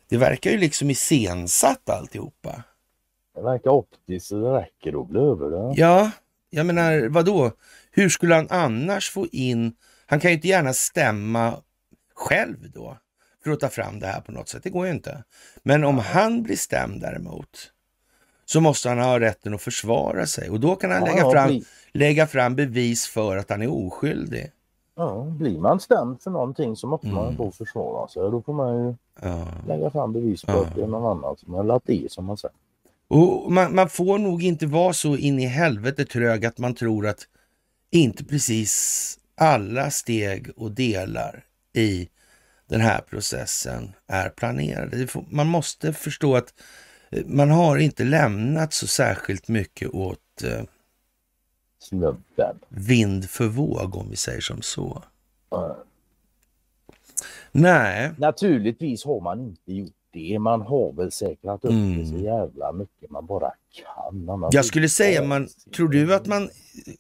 det 0.10 0.18
verkar 0.18 0.52
ju 0.52 0.58
liksom 0.58 0.90
iscensatt 0.90 1.90
alltihopa. 1.90 2.64
Det 3.36 3.42
verkar 3.42 3.72
optiskt 3.72 4.28
så 4.28 4.36
det 4.36 4.58
räcker 4.58 5.02
att 5.02 5.08
bli 5.08 5.20
över 5.20 5.50
det. 5.50 5.74
Ja, 5.82 6.12
jag 6.50 6.66
menar 6.66 7.10
vadå? 7.10 7.52
Hur 7.92 8.10
skulle 8.10 8.36
han 8.36 8.48
annars 8.50 9.10
få 9.10 9.28
in... 9.32 9.76
Han 10.06 10.20
kan 10.20 10.32
ju 10.32 10.36
inte 10.36 10.48
gärna 10.48 10.74
stämma 10.74 11.54
själv 12.14 12.72
då 12.74 12.98
för 13.44 13.52
att 13.52 13.60
ta 13.60 13.70
fram 13.70 14.00
det 14.00 14.08
här 14.08 14.22
på 14.22 14.32
något 14.32 14.50
sätt. 14.50 14.64
Det 14.64 14.70
går 14.70 14.86
ju 14.86 14.92
inte. 14.92 15.24
Men 15.64 15.84
om 15.84 15.98
han 15.98 16.44
blir 16.44 16.56
stämd 16.56 17.02
däremot 17.02 17.72
så 18.46 18.62
måste 18.62 18.90
han 18.90 19.00
ha 19.00 19.20
rätten 19.20 19.54
att 19.54 19.62
försvara 19.62 20.26
sig 20.26 20.50
och 20.50 20.60
då 20.60 20.76
kan 20.76 20.92
han 20.92 21.04
lägga, 21.04 21.32
fram, 21.32 21.62
lägga 21.92 22.28
fram 22.28 22.56
bevis 22.56 23.08
för 23.08 23.38
att 23.38 23.50
han 23.50 23.62
är 23.62 23.72
oskyldig. 23.72 24.52
Ja, 24.96 25.24
blir 25.24 25.60
man 25.60 25.80
stämd 25.80 26.22
för 26.22 26.32
någonting 26.32 26.76
så 26.76 26.88
måste 26.88 27.08
man 27.08 27.24
mm. 27.24 27.38
få 27.38 27.52
försvara 27.52 28.08
sig. 28.08 28.22
Då 28.22 28.42
får 28.42 28.54
man 28.54 28.86
ju 28.86 28.96
ja. 29.22 29.48
lägga 29.68 29.90
fram 29.90 30.14
bevis 30.14 30.44
på 30.44 30.52
ja. 30.52 30.62
att 30.62 30.76
det 30.76 30.84
är 30.84 30.88
någon 30.88 31.18
annan 31.18 31.38
som 31.38 31.54
har 31.54 31.64
lagt 31.64 31.90
i 31.90 32.10
som 32.10 32.26
man 32.26 32.38
säger. 32.38 32.56
Och 33.14 33.52
man, 33.52 33.76
man, 33.76 33.90
får 33.90 34.18
nog 34.18 34.44
inte 34.44 34.66
vara 34.66 34.94
så 34.94 35.18
in 35.18 35.40
i 35.40 35.46
helvete 35.46 36.06
trög 36.06 36.46
att 36.46 36.58
man 36.58 36.76
tror 36.76 37.08
att 37.08 37.28
inte 37.92 38.24
precis 38.24 39.20
alla 39.36 39.92
steg 39.92 40.50
och 40.56 40.72
delar 40.72 41.46
i 41.74 42.10
den 42.70 42.82
här 42.82 43.02
processen 43.02 43.94
är 44.08 44.30
planerade. 44.30 45.08
Man 45.30 45.48
måste 45.48 45.94
förstå 45.94 46.36
att 46.36 46.54
eh, 47.10 47.26
man 47.26 47.50
har 47.52 47.78
inte 47.78 48.04
lämnat 48.04 48.74
så 48.74 48.88
särskilt 48.88 49.48
mycket 49.48 49.90
åt 49.90 50.44
eh, 50.44 50.64
Snubben. 51.80 52.60
vind 52.70 53.30
för 53.30 53.48
våg 53.48 53.96
om 53.96 54.10
vi 54.10 54.16
säger 54.16 54.42
som 54.42 54.62
så. 54.62 55.04
Mm. 55.52 55.76
Nej. 57.52 58.12
Naturligtvis 58.18 59.06
har 59.06 59.22
man 59.22 59.40
inte 59.42 59.74
gjort 59.74 60.03
det. 60.14 60.40
Man 60.40 60.62
har 60.62 60.94
väl 60.94 61.12
säkrat 61.12 61.66
upp 61.66 61.72
mm. 61.72 62.00
det 62.00 62.06
så 62.06 62.14
mm. 62.14 62.26
jävla 62.26 62.72
mycket 62.72 63.10
man 63.10 63.26
bara 63.26 63.52
kan. 63.72 64.26
Man 64.26 64.50
Jag 64.52 64.66
skulle 64.66 64.90
säga, 64.90 65.24
man, 65.24 65.48
tror 65.76 65.90
du 65.90 66.16
att 66.16 66.28
man 66.28 66.50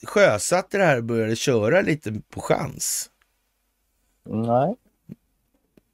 sjösatte 0.03 0.77
det 0.77 0.85
här 0.85 0.97
och 0.97 1.03
började 1.03 1.35
köra 1.35 1.81
lite 1.81 2.21
på 2.29 2.41
chans? 2.41 3.09
Nej 4.23 4.75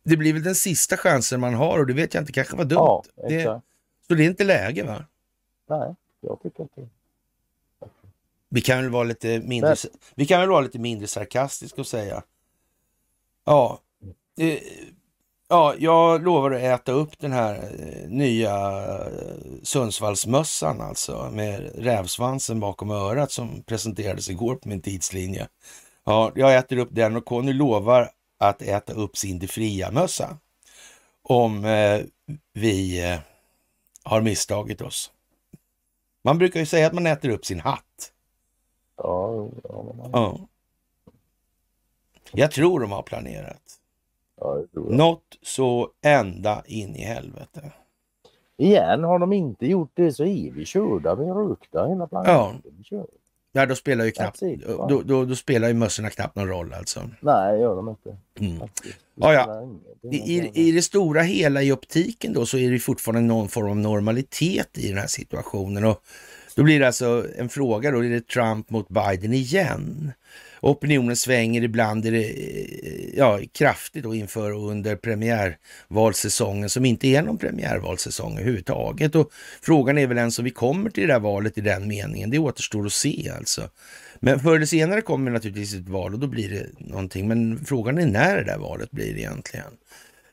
det 0.04 0.18
blir 0.18 0.34
väl 0.34 0.44
den 0.44 0.56
sista 0.56 0.98
chansen 0.98 1.40
man 1.40 1.54
har 1.54 1.80
och 1.80 1.88
det 1.88 1.94
vet 1.94 2.14
jag 2.14 2.22
inte, 2.22 2.32
kanske 2.32 2.58
var 2.58 2.66
dumt. 2.66 2.78
Ja, 2.78 3.04
det, 3.16 3.62
så 4.08 4.14
det 4.14 4.24
är 4.24 4.28
inte 4.28 4.44
läge 4.44 4.84
va? 4.84 5.06
Nej, 5.70 5.96
jag 6.22 6.40
tycker 6.44 6.64
inte 6.64 6.88
vi 8.50 8.62
kan 8.62 8.82
väl 8.82 8.90
vara 8.90 9.04
lite 9.04 9.40
mindre, 9.40 9.76
vi 10.16 10.26
kan 10.26 10.40
väl 10.40 10.50
vara 10.50 10.62
lite 10.62 10.80
mindre 10.80 11.08
sarkastiska 11.08 11.82
och 11.82 11.88
säga. 11.88 12.24
Ja, 13.46 13.80
eh, 14.40 14.60
ja, 15.50 15.76
jag 15.78 16.24
lovar 16.24 16.52
att 16.52 16.62
äta 16.62 16.92
upp 16.92 17.20
den 17.20 17.32
här 17.32 17.56
eh, 17.56 18.10
nya 18.10 18.56
eh, 18.88 19.08
Sundsvallsmössan 19.64 20.82
alltså 20.82 21.30
med 21.32 21.72
rävsvansen 21.76 22.60
bakom 22.60 22.92
örat 22.92 23.32
som 23.32 23.64
presenterades 23.64 24.30
igår 24.30 24.56
på 24.56 24.70
min 24.70 24.82
tidslinje. 24.82 25.48
Ja, 26.04 26.32
jag 26.36 26.56
äter 26.56 26.78
upp 26.78 26.90
den 26.92 27.16
och 27.16 27.26
Conny 27.26 27.54
lovar 27.54 28.10
att 28.38 28.62
äta 28.62 28.94
upp 28.94 29.18
sin 29.18 29.40
det 29.40 29.48
fria-mössa 29.48 30.38
om 31.22 31.66
eh, 31.66 32.02
vi 32.54 33.04
eh, 33.12 33.20
har 34.04 34.22
misstagit 34.22 34.82
oss. 34.82 35.12
Man 36.24 36.38
brukar 36.38 36.60
ju 36.60 36.66
säga 36.66 36.88
att 36.88 36.94
man 36.94 37.08
äter 37.08 37.30
upp 37.30 37.46
sin 37.46 37.60
hatt. 37.60 38.12
Ja, 38.98 39.50
ja, 39.64 40.10
ja. 40.14 40.40
Jag 42.32 42.52
tror 42.52 42.80
de 42.80 42.92
har 42.92 43.04
planerat. 43.04 43.69
Ja, 44.40 44.64
Något 44.74 45.24
så 45.42 45.90
ända 46.02 46.64
in 46.66 46.96
i 46.96 47.02
helvete. 47.02 47.72
Igen, 48.58 49.04
har 49.04 49.20
de 49.20 49.34
inte 49.34 49.66
gjort 49.66 49.92
det 49.94 50.14
så 50.14 50.24
är 50.24 50.52
vi 50.52 50.66
körda. 50.66 51.16
Vi 51.16 51.26
rökta 51.26 51.88
hela 51.88 52.08
planeten. 52.08 52.62
Ja. 52.90 53.06
Ja, 53.52 53.66
då 53.66 53.76
spelar 53.76 54.06
ju 54.06 54.12
knappt, 54.12 54.40
då, 54.90 55.02
då, 55.06 55.26
då, 55.26 55.36
spelar 55.36 55.68
ju 55.68 55.74
mössorna 55.74 56.10
knappt 56.10 56.36
någon 56.36 56.48
roll 56.48 56.74
alltså. 56.74 57.02
Nej, 57.20 57.60
gör 57.60 57.76
de 57.76 57.90
inte. 57.90 58.18
Mm. 58.40 58.70
Ja, 59.16 59.34
ja. 59.34 59.68
I, 60.12 60.52
I 60.54 60.72
det 60.72 60.82
stora 60.82 61.22
hela 61.22 61.64
i 61.64 61.72
optiken 61.72 62.34
då 62.34 62.46
så 62.46 62.58
är 62.58 62.72
det 62.72 62.80
fortfarande 62.80 63.22
någon 63.22 63.50
form 63.50 63.70
av 63.70 63.78
normalitet 63.78 64.78
i 64.78 64.88
den 64.88 64.98
här 64.98 65.08
situationen. 65.08 65.86
Och 65.86 66.04
då 66.56 66.64
blir 66.64 66.80
det 66.80 66.88
alltså 66.88 67.26
en 67.38 67.50
fråga 67.50 67.92
då, 67.92 68.06
är 68.06 68.10
det 68.10 68.28
Trump 68.28 68.70
mot 68.70 68.90
Biden 68.90 69.34
igen? 69.34 70.12
Opinionen 70.62 71.16
svänger, 71.16 71.62
ibland 71.62 72.06
är 72.06 72.12
det 72.12 72.36
ja, 73.18 73.40
kraftigt 73.52 74.04
då 74.04 74.16
inför 74.16 74.54
och 74.54 74.70
under 74.70 74.96
premiärvalssäsongen 74.96 76.70
som 76.70 76.86
inte 76.86 77.08
är 77.08 77.22
någon 77.22 77.38
premiärvalssäsong 77.38 78.34
överhuvudtaget. 78.34 79.16
Och 79.16 79.32
frågan 79.62 79.98
är 79.98 80.08
väl 80.08 80.18
ens 80.18 80.40
om 80.40 80.46
vi 80.46 80.52
kommer 80.52 80.90
till 80.90 81.08
det 81.08 81.14
där 81.14 81.20
valet 81.20 81.58
i 81.58 81.62
den 81.62 81.88
meningen. 81.88 82.30
Det 82.30 82.40
återstår 82.40 82.86
att 82.86 82.94
se 82.94 83.32
alltså. 83.38 83.70
Men 84.20 84.40
förr 84.40 84.56
eller 84.56 84.66
senare 84.66 85.02
kommer 85.02 85.32
naturligtvis 85.32 85.76
ett 85.76 85.90
val 85.90 86.14
och 86.14 86.20
då 86.20 86.28
blir 86.28 86.50
det 86.50 86.66
någonting. 86.80 87.28
Men 87.28 87.66
frågan 87.66 87.98
är 87.98 88.06
när 88.06 88.38
det 88.38 88.44
där 88.44 88.58
valet 88.58 88.92
blir 88.92 89.18
egentligen. 89.18 89.72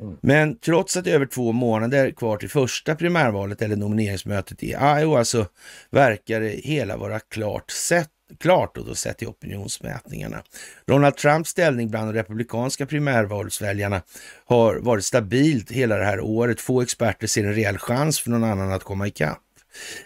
Mm. 0.01 0.17
Men 0.21 0.59
trots 0.59 0.97
att 0.97 1.07
över 1.07 1.27
två 1.27 1.53
månader 1.53 2.11
kvar 2.11 2.37
till 2.37 2.51
första 2.51 2.95
primärvalet 2.95 3.63
eller 3.63 3.77
nomineringsmötet 3.77 4.63
i 4.63 4.77
Iowa 5.01 5.25
så 5.25 5.47
verkar 5.91 6.41
det 6.41 6.49
hela 6.49 6.97
vara 6.97 7.21
klart 7.21 7.71
sett 7.71 8.11
klart 8.41 8.77
och 8.77 8.87
då 8.87 8.95
sett 8.95 9.23
i 9.23 9.27
opinionsmätningarna. 9.27 10.43
Donald 10.87 11.17
Trumps 11.17 11.51
ställning 11.51 11.91
bland 11.91 12.09
de 12.09 12.13
republikanska 12.13 12.87
primärvalsväljarna 12.87 14.03
har 14.45 14.77
varit 14.77 15.05
stabilt 15.05 15.71
hela 15.71 15.97
det 15.97 16.05
här 16.05 16.21
året. 16.21 16.61
Få 16.61 16.83
experter 16.83 17.27
ser 17.27 17.45
en 17.45 17.55
rejäl 17.55 17.79
chans 17.79 18.21
för 18.21 18.31
någon 18.31 18.45
annan 18.45 18.73
att 18.73 18.85
komma 18.85 19.07
ikapp. 19.07 19.43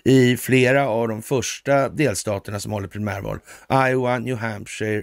I 0.04 0.36
flera 0.36 0.88
av 0.88 1.08
de 1.08 1.22
första 1.22 1.88
delstaterna 1.88 2.60
som 2.60 2.72
håller 2.72 2.88
primärval, 2.88 3.38
Iowa, 3.88 4.18
New 4.18 4.36
Hampshire 4.36 5.02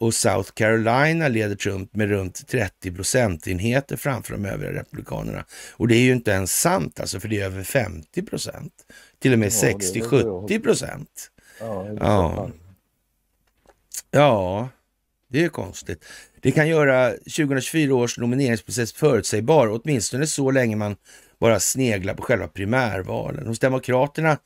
och 0.00 0.14
South 0.14 0.50
Carolina 0.52 1.28
leder 1.28 1.56
Trump 1.56 1.94
med 1.94 2.08
runt 2.08 2.48
30 2.48 2.92
procentenheter 2.92 3.96
framför 3.96 4.32
de 4.32 4.44
övriga 4.44 4.72
republikanerna. 4.72 5.44
Och 5.72 5.88
det 5.88 5.96
är 5.96 6.00
ju 6.00 6.12
inte 6.12 6.30
ens 6.30 6.60
sant 6.60 7.00
alltså, 7.00 7.20
för 7.20 7.28
det 7.28 7.40
är 7.40 7.44
över 7.44 7.62
50 7.62 8.22
procent. 8.22 8.72
Till 9.18 9.32
och 9.32 9.38
med 9.38 9.52
ja, 9.62 9.68
60-70 9.68 10.62
procent. 10.62 11.29
Ja, 11.60 11.86
ja. 12.00 12.50
ja, 14.10 14.68
det 15.28 15.44
är 15.44 15.48
konstigt. 15.48 16.04
Det 16.40 16.50
kan 16.50 16.68
göra 16.68 17.10
2024 17.10 17.94
års 17.94 18.18
nomineringsprocess 18.18 18.92
förutsägbar, 18.92 19.80
åtminstone 19.80 20.26
så 20.26 20.50
länge 20.50 20.76
man 20.76 20.96
bara 21.40 21.60
sneglar 21.60 22.14
på 22.14 22.22
själva 22.22 22.48
primärvalen. 22.48 23.46
Hos 23.46 23.58
Demokraterna 23.58 24.38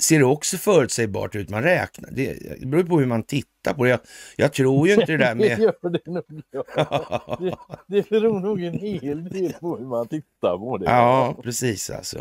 ser 0.00 0.18
det 0.18 0.24
också 0.24 0.56
förutsägbart 0.56 1.34
ut. 1.34 1.50
Man 1.50 1.62
räknar. 1.62 2.10
Det, 2.10 2.60
beror 2.66 2.82
på 2.82 2.98
hur 2.98 3.06
man 3.06 3.22
tittar 3.22 3.74
på 3.74 3.84
det. 3.84 3.90
Jag, 3.90 4.00
jag 4.36 4.52
tror 4.52 4.88
ju 4.88 4.94
inte 4.94 5.12
det 5.12 5.18
där 5.18 5.34
med... 5.34 5.58
det 5.58 5.62
gör 5.62 5.90
det 5.90 6.06
nog. 6.06 6.42
Ja. 6.50 7.38
det, 7.40 7.56
det 7.86 8.10
beror 8.10 8.40
nog 8.40 8.62
en 8.62 8.78
hel 8.78 9.28
del 9.28 9.52
på 9.52 9.76
hur 9.76 9.86
man 9.86 10.08
tittar 10.08 10.58
på 10.58 10.78
det. 10.78 10.84
Ja, 10.84 11.36
precis 11.42 11.90
alltså. 11.90 12.18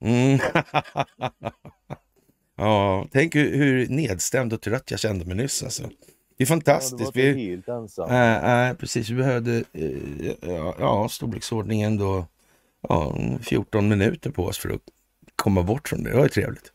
Mm. 0.00 0.38
Ja, 2.60 3.06
tänk 3.12 3.34
hur, 3.34 3.56
hur 3.56 3.88
nedstämd 3.88 4.52
och 4.52 4.60
trött 4.60 4.90
jag 4.90 5.00
kände 5.00 5.24
mig 5.24 5.36
nyss 5.36 5.62
alltså. 5.62 5.82
Det 6.36 6.44
är 6.44 6.46
fantastiskt. 6.46 7.16
Ja, 7.16 7.22
vi, 7.22 7.48
helt 7.48 7.68
ensam. 7.68 8.10
Äh, 8.10 8.68
äh, 8.68 8.76
precis, 8.76 9.08
vi 9.08 9.14
behövde 9.14 9.64
äh, 9.72 10.72
ja, 10.78 11.08
storleksordningen 11.10 11.96
då 11.96 12.26
ja, 12.88 13.16
14 13.42 13.88
minuter 13.88 14.30
på 14.30 14.44
oss 14.44 14.58
för 14.58 14.68
att 14.68 14.80
komma 15.36 15.62
bort 15.62 15.88
från 15.88 16.02
det. 16.02 16.10
Det 16.10 16.16
var 16.16 16.22
ju 16.22 16.28
trevligt. 16.28 16.72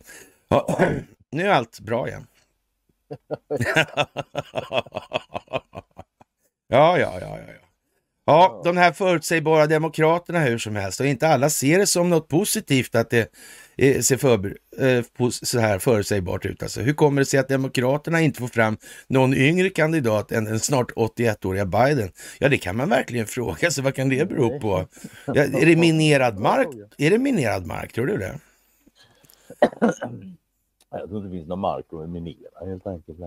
Ja, 0.48 0.80
nu 1.32 1.44
är 1.44 1.50
allt 1.50 1.80
bra 1.80 2.08
igen. 2.08 2.27
ja, 6.68 6.98
ja, 6.98 6.98
ja, 7.00 7.20
ja. 7.22 7.38
Ja, 7.48 7.64
de 8.63 8.77
här 8.77 8.91
förutsägbara 8.91 9.67
demokraterna 9.67 10.39
hur 10.39 10.58
som 10.58 10.75
helst 10.75 11.00
och 11.00 11.05
inte 11.05 11.27
alla 11.27 11.50
ser 11.50 11.79
det 11.79 11.88
som 11.88 12.10
något 12.10 12.27
positivt 12.27 12.96
att 12.96 13.10
det 13.10 13.32
ser 14.05 14.17
för, 14.17 14.58
eh, 14.77 15.29
så 15.29 15.60
här 15.60 15.79
förutsägbart 15.79 16.46
ut. 16.46 16.63
Alltså, 16.63 16.82
hur 16.82 16.94
kommer 16.94 17.22
det 17.22 17.25
sig 17.25 17.39
att 17.39 17.50
Demokraterna 17.50 18.22
inte 18.22 18.39
får 18.39 18.48
fram 18.48 18.77
någon 19.08 19.34
yngre 19.34 19.70
kandidat 19.70 20.32
än 20.32 20.46
den 20.46 20.60
snart 20.60 20.91
81-åriga 20.91 21.65
Biden? 21.65 22.12
Ja, 22.39 22.50
det 22.50 22.58
kan 22.58 22.77
man 22.77 22.89
verkligen 22.89 23.27
fråga 23.27 23.72
sig. 23.72 23.84
Vad 23.84 23.96
kan 23.96 24.10
det 24.10 24.29
bero 24.29 24.60
på? 24.60 24.88
Ja, 25.25 25.36
är 25.36 25.65
det 25.65 25.75
minerad 25.75 26.39
mark? 26.39 26.67
Är 26.98 27.10
det 27.10 27.17
minerad 27.17 27.65
mark? 27.65 27.94
Tror 27.94 28.05
du 28.05 28.17
det? 28.17 28.39
Jag 30.92 31.10
tror 31.10 31.18
inte 31.18 31.30
det 31.30 31.38
finns 31.38 31.48
någon 31.48 31.60
mark 31.60 31.86
att 31.92 32.10
minera 32.10 32.65
helt 32.65 32.88
enkelt. 32.88 33.18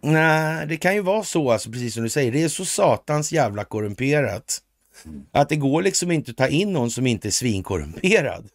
Nej, 0.00 0.66
det 0.66 0.76
kan 0.76 0.94
ju 0.94 1.00
vara 1.00 1.22
så, 1.22 1.50
alltså, 1.50 1.70
precis 1.70 1.94
som 1.94 2.02
du 2.02 2.08
säger. 2.08 2.32
Det 2.32 2.42
är 2.42 2.48
så 2.48 2.64
satans 2.64 3.32
jävla 3.32 3.64
korrumperat. 3.64 4.58
Mm. 5.04 5.26
Att 5.32 5.48
det 5.48 5.56
går 5.56 5.82
liksom 5.82 6.10
inte 6.10 6.30
att 6.30 6.36
ta 6.36 6.48
in 6.48 6.72
någon 6.72 6.90
som 6.90 7.06
inte 7.06 7.28
är 7.28 7.30
svinkorrumperad. 7.30 8.48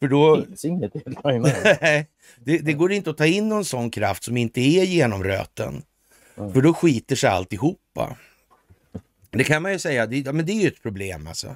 För 0.00 0.08
då... 0.08 0.36
Det 0.36 0.46
finns 0.46 0.64
inget 0.64 0.92
det, 2.44 2.58
det 2.58 2.72
går 2.72 2.92
inte 2.92 3.10
att 3.10 3.16
ta 3.16 3.26
in 3.26 3.48
någon 3.48 3.64
sån 3.64 3.90
kraft 3.90 4.24
som 4.24 4.36
inte 4.36 4.60
är 4.60 4.84
genomröten. 4.84 5.82
Mm. 6.36 6.52
För 6.52 6.60
då 6.60 6.74
skiter 6.74 7.16
sig 7.16 7.30
alltihopa. 7.30 8.16
Det 9.30 9.44
kan 9.44 9.62
man 9.62 9.72
ju 9.72 9.78
säga, 9.78 10.06
det, 10.06 10.32
men 10.32 10.46
det 10.46 10.52
är 10.52 10.60
ju 10.60 10.68
ett 10.68 10.82
problem 10.82 11.26
alltså. 11.26 11.46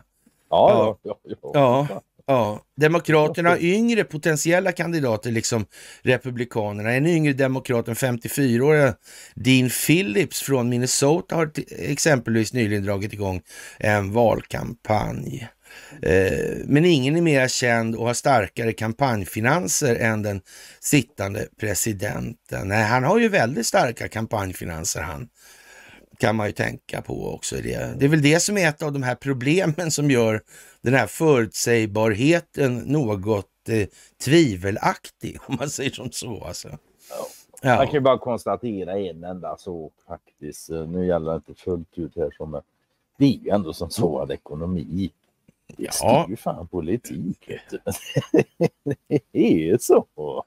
Ja, 0.51 0.99
ja, 1.03 1.19
ja. 1.23 1.37
ja. 1.43 1.87
ja. 1.91 2.03
Ja, 2.29 2.61
Demokraterna 2.77 3.49
har 3.49 3.59
yngre 3.65 4.05
potentiella 4.05 4.73
kandidater, 4.73 5.31
liksom 5.31 5.67
Republikanerna. 6.03 6.93
En 6.93 7.07
yngre 7.07 7.33
demokrat, 7.33 7.89
en 7.89 7.95
54-åriga 7.95 8.95
Dean 9.35 9.71
Phillips 9.87 10.43
från 10.43 10.69
Minnesota 10.69 11.35
har 11.35 11.51
exempelvis 11.79 12.53
nyligen 12.53 12.85
dragit 12.85 13.13
igång 13.13 13.43
en 13.79 14.13
valkampanj. 14.13 15.49
Eh, 16.03 16.57
men 16.65 16.85
ingen 16.85 17.17
är 17.17 17.21
mer 17.21 17.49
känd 17.49 17.97
och 17.97 18.07
har 18.07 18.15
starkare 18.15 18.73
kampanjfinanser 18.73 19.95
än 19.95 20.23
den 20.23 20.41
sittande 20.81 21.47
presidenten. 21.61 22.69
Nej, 22.69 22.85
han 22.85 23.05
har 23.05 23.19
ju 23.19 23.29
väldigt 23.29 23.67
starka 23.67 24.09
kampanjfinanser 24.09 25.01
han 25.01 25.29
kan 26.19 26.37
man 26.37 26.47
ju 26.47 26.53
tänka 26.53 27.03
på 27.03 27.35
också. 27.35 27.57
Det. 27.57 27.99
det 27.99 28.05
är 28.05 28.09
väl 28.09 28.23
det 28.23 28.41
som 28.41 28.59
är 28.59 28.69
ett 28.69 28.83
av 28.83 28.93
de 28.93 29.03
här 29.03 29.15
problemen 29.15 29.91
som 29.91 30.11
gör 30.11 30.43
den 30.81 30.95
här 30.95 31.07
förutsägbarheten 31.07 32.77
något 32.77 33.69
eh, 33.69 33.89
tvivelaktig, 34.25 35.39
om 35.47 35.57
man 35.61 35.71
säger 35.71 35.91
som 35.91 36.13
så. 36.13 36.45
Alltså. 36.45 36.69
Ja. 37.11 37.27
Ja. 37.63 37.77
Man 37.77 37.87
kan 37.87 37.95
ju 37.95 38.01
bara 38.01 38.19
konstatera 38.19 38.99
en 38.99 39.25
enda 39.25 39.57
sak 39.57 39.93
faktiskt. 40.07 40.69
Nu 40.69 41.07
gäller 41.07 41.31
det 41.31 41.37
inte 41.37 41.55
fullt 41.55 41.99
ut 41.99 42.17
här 42.17 42.31
som 42.37 42.61
det 43.19 43.25
är 43.25 43.39
ju 43.45 43.51
ändå 43.51 43.73
som 43.73 43.91
så 43.91 44.19
att 44.19 44.31
ekonomi 44.31 45.11
ja. 45.77 45.91
styr 45.93 46.25
ju 46.29 46.37
fan 46.37 46.69
politik. 46.69 47.51
det 49.33 49.71
är 49.71 49.79
så. 49.79 50.07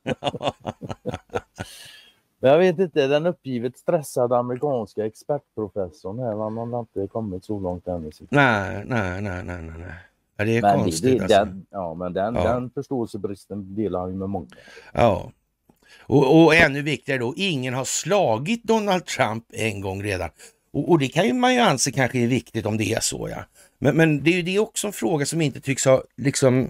Men 2.39 2.51
jag 2.51 2.59
vet 2.59 2.79
inte, 2.79 3.07
den 3.07 3.25
uppgivet 3.25 3.77
stressade 3.77 4.37
amerikanska 4.37 5.05
expertprofessorn 5.05 6.19
här, 6.19 6.35
han 6.35 6.73
har 6.73 6.79
inte 6.79 7.07
kommit 7.07 7.45
så 7.45 7.59
långt 7.59 7.87
än. 7.87 8.11
Nej, 8.29 8.83
nej, 8.85 9.21
nej, 9.21 9.43
nej, 9.43 9.61
nej. 9.61 9.93
Ja, 10.37 10.45
det 10.45 10.57
är 10.57 10.61
men 10.61 10.79
konstigt. 10.79 11.03
Det, 11.03 11.27
det, 11.27 11.39
alltså. 11.39 11.45
den, 11.45 11.65
ja, 11.69 11.93
men 11.93 12.13
den, 12.13 12.35
ja. 12.35 12.53
den 12.53 12.69
förståelsebristen 12.69 13.75
delar 13.75 13.99
han 13.99 14.09
ju 14.09 14.15
med 14.15 14.29
många. 14.29 14.47
Ja, 14.93 15.31
och, 16.01 16.43
och 16.43 16.55
ännu 16.55 16.81
viktigare 16.81 17.19
då, 17.19 17.33
ingen 17.37 17.73
har 17.73 17.85
slagit 17.85 18.63
Donald 18.63 19.05
Trump 19.05 19.45
en 19.53 19.81
gång 19.81 20.03
redan. 20.03 20.29
Och, 20.73 20.89
och 20.89 20.99
det 20.99 21.07
kan 21.07 21.25
ju 21.25 21.33
man 21.33 21.53
ju 21.53 21.59
anse 21.59 21.91
kanske 21.91 22.19
är 22.19 22.27
viktigt 22.27 22.65
om 22.65 22.77
det 22.77 22.93
är 22.93 22.99
så, 22.99 23.29
ja. 23.29 23.43
Men, 23.79 23.97
men 23.97 24.23
det 24.23 24.29
är 24.29 24.35
ju 24.35 24.41
det 24.41 24.59
också 24.59 24.87
en 24.87 24.93
fråga 24.93 25.25
som 25.25 25.41
inte 25.41 25.61
tycks 25.61 25.85
ha 25.85 26.03
liksom 26.17 26.69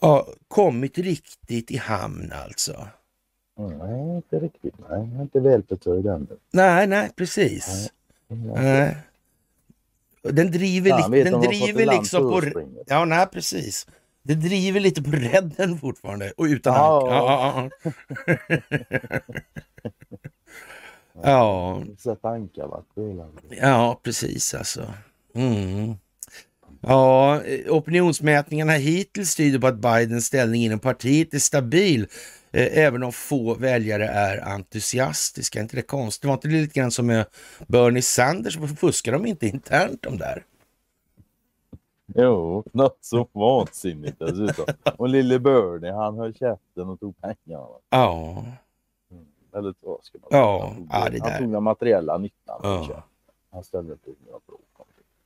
ha 0.00 0.26
kommit 0.48 0.98
riktigt 0.98 1.70
i 1.70 1.76
hamn 1.76 2.32
alltså. 2.44 2.86
Nej, 3.58 4.16
inte 4.16 4.38
riktigt. 4.38 4.74
Nej, 4.90 5.08
inte 5.20 5.40
välförsörjd 5.40 6.06
ännu. 6.06 6.26
Nej, 6.50 6.86
nej, 6.86 7.10
precis. 7.16 7.92
Nej. 8.28 8.96
Den 10.22 10.50
driver, 10.50 10.90
ja, 10.90 11.08
li 11.08 11.22
den 11.24 11.40
driver 11.40 11.86
liksom 11.86 12.22
på... 12.22 12.42
Ja, 12.86 13.04
nej, 13.04 13.26
precis. 13.26 13.86
Det 14.22 14.34
driver 14.34 14.80
lite 14.80 15.02
på 15.02 15.10
redden 15.10 15.78
fortfarande 15.78 16.32
och 16.36 16.44
utan 16.44 16.74
ja. 16.74 17.70
Ja, 21.22 21.82
ja, 22.02 23.02
ja. 23.02 23.22
Ja, 23.50 24.00
precis 24.02 24.54
alltså. 24.54 24.94
Mm. 25.34 25.94
Ja, 26.80 27.40
opinionsmätningarna 27.68 28.72
hittills 28.72 29.34
tyder 29.34 29.58
på 29.58 29.66
att 29.66 29.78
Bidens 29.78 30.26
ställning 30.26 30.64
inom 30.64 30.78
partiet 30.78 31.34
är 31.34 31.38
stabil, 31.38 32.06
även 32.52 33.02
om 33.02 33.12
få 33.12 33.54
väljare 33.54 34.06
är 34.06 34.48
entusiastiska. 34.48 35.58
Är 35.58 35.62
inte 35.62 35.76
det 35.76 35.82
konstigt? 35.82 36.24
Var 36.24 36.34
inte 36.34 36.48
det 36.48 36.54
lite 36.54 36.80
grann 36.80 36.90
som 36.90 37.06
med 37.06 37.26
Bernie 37.66 38.02
Sanders? 38.02 38.56
Varför 38.56 38.76
fuskar 38.76 39.12
de 39.12 39.26
inte 39.26 39.46
internt 39.46 40.02
de 40.02 40.18
där? 40.18 40.44
Jo, 42.14 42.64
något 42.72 42.98
så 43.00 43.28
vansinnigt 43.32 44.18
dessutom. 44.18 44.64
Och 44.96 45.08
lille 45.08 45.38
Bernie, 45.38 45.92
han 45.92 46.18
höll 46.18 46.34
käften 46.34 46.88
och 46.88 47.00
tog 47.00 47.14
pengarna. 47.20 47.66
Ja. 47.90 48.44
Mm. 49.10 49.24
Eller 49.54 49.74
så 49.80 50.00
ska 50.02 50.18
man 50.18 50.28
Ja, 50.30 50.66
han 50.66 50.76
tog, 50.76 50.88
ja, 50.90 51.08
det 51.10 51.30
han 51.30 51.38
tog 51.42 51.52
den 51.52 51.62
materiella 51.62 52.18
nyttan. 52.18 52.60
Ja. 52.62 53.04
Han 53.52 53.64
ställde 53.64 53.92
inte 53.92 54.10
några 54.26 54.40
frågor. 54.46 54.62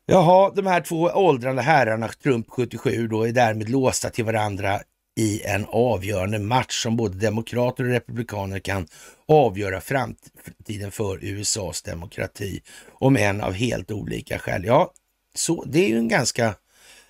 Jaha, 0.07 0.53
de 0.55 0.67
här 0.67 0.81
två 0.81 1.11
åldrande 1.15 1.63
herrarna, 1.63 2.09
Trump 2.09 2.51
77 2.51 3.09
då, 3.09 3.27
är 3.29 3.33
därmed 3.33 3.69
låsta 3.69 4.11
till 4.11 4.25
varandra 4.25 4.81
i 5.17 5.43
en 5.43 5.67
avgörande 5.69 6.39
match 6.39 6.83
som 6.83 6.97
både 6.97 7.19
demokrater 7.19 7.85
och 7.85 7.91
republikaner 7.91 8.59
kan 8.59 8.87
avgöra 9.29 9.81
framtiden 9.81 10.91
för 10.91 11.25
USAs 11.25 11.83
demokrati, 11.83 12.63
om 12.93 13.17
en 13.17 13.41
av 13.41 13.53
helt 13.53 13.91
olika 13.91 14.39
skäl. 14.39 14.65
Ja, 14.65 14.93
så 15.35 15.65
det 15.65 15.85
är 15.85 15.89
ju 15.89 15.99
en 15.99 16.09
ganska 16.09 16.55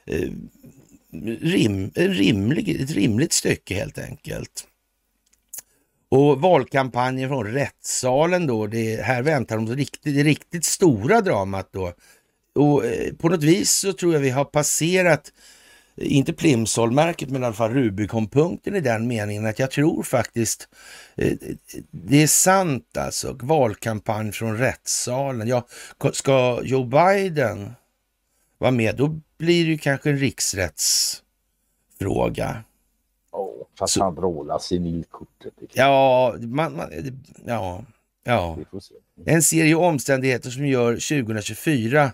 eh, 0.07 0.31
rim, 1.41 1.91
rimlig, 1.95 2.81
ett 2.81 2.91
rimligt 2.91 3.33
stycke 3.33 3.75
helt 3.75 3.99
enkelt. 3.99 4.67
Och 6.09 6.41
valkampanjen 6.41 7.29
från 7.29 7.47
rättssalen 7.47 8.47
då, 8.47 8.67
det, 8.67 9.03
här 9.03 9.23
väntar 9.23 9.57
de 9.57 9.77
riktigt, 9.77 10.15
det 10.15 10.23
riktigt 10.23 10.65
stora 10.65 11.21
dramat 11.21 11.69
då 11.73 11.93
och 12.55 12.85
eh, 12.85 13.15
på 13.15 13.29
något 13.29 13.43
vis 13.43 13.71
så 13.71 13.93
tror 13.93 14.13
jag 14.13 14.21
vi 14.21 14.31
har 14.31 14.45
passerat, 14.45 15.33
inte 15.97 16.33
Plimsoll-märket, 16.33 17.31
men 17.31 17.43
i 17.43 17.47
alla 17.47 17.55
fall 17.55 17.75
Rubicon-punkten 17.75 18.77
i 18.77 18.81
den 18.81 19.07
meningen 19.07 19.47
att 19.47 19.59
jag 19.59 19.71
tror 19.71 20.03
faktiskt 20.03 20.69
eh, 21.17 21.33
det 21.91 22.23
är 22.23 22.27
sant 22.27 22.97
alltså. 22.97 23.39
Valkampanj 23.43 24.33
från 24.33 24.59
rättssalen. 24.59 25.49
Ja, 25.49 25.67
ska 26.13 26.61
Joe 26.63 26.85
Biden 26.85 27.73
vara 28.59 28.71
med, 28.71 28.97
då 28.97 29.21
blir 29.39 29.65
det 29.65 29.71
ju 29.71 29.79
kanske 29.79 30.11
en 30.11 30.19
riksrättsfråga. 30.19 32.65
Oh, 33.31 33.67
fast 33.79 33.95
så, 33.95 34.03
han 34.03 34.15
vrålar 34.15 34.59
senilkortet. 34.59 35.53
Ja, 35.73 36.35
man, 36.41 36.77
man, 36.77 36.91
ja, 37.47 37.85
ja. 38.25 38.59
En 39.25 39.43
serie 39.43 39.75
omständigheter 39.75 40.51
som 40.51 40.67
gör 40.67 40.93
2024 40.93 42.13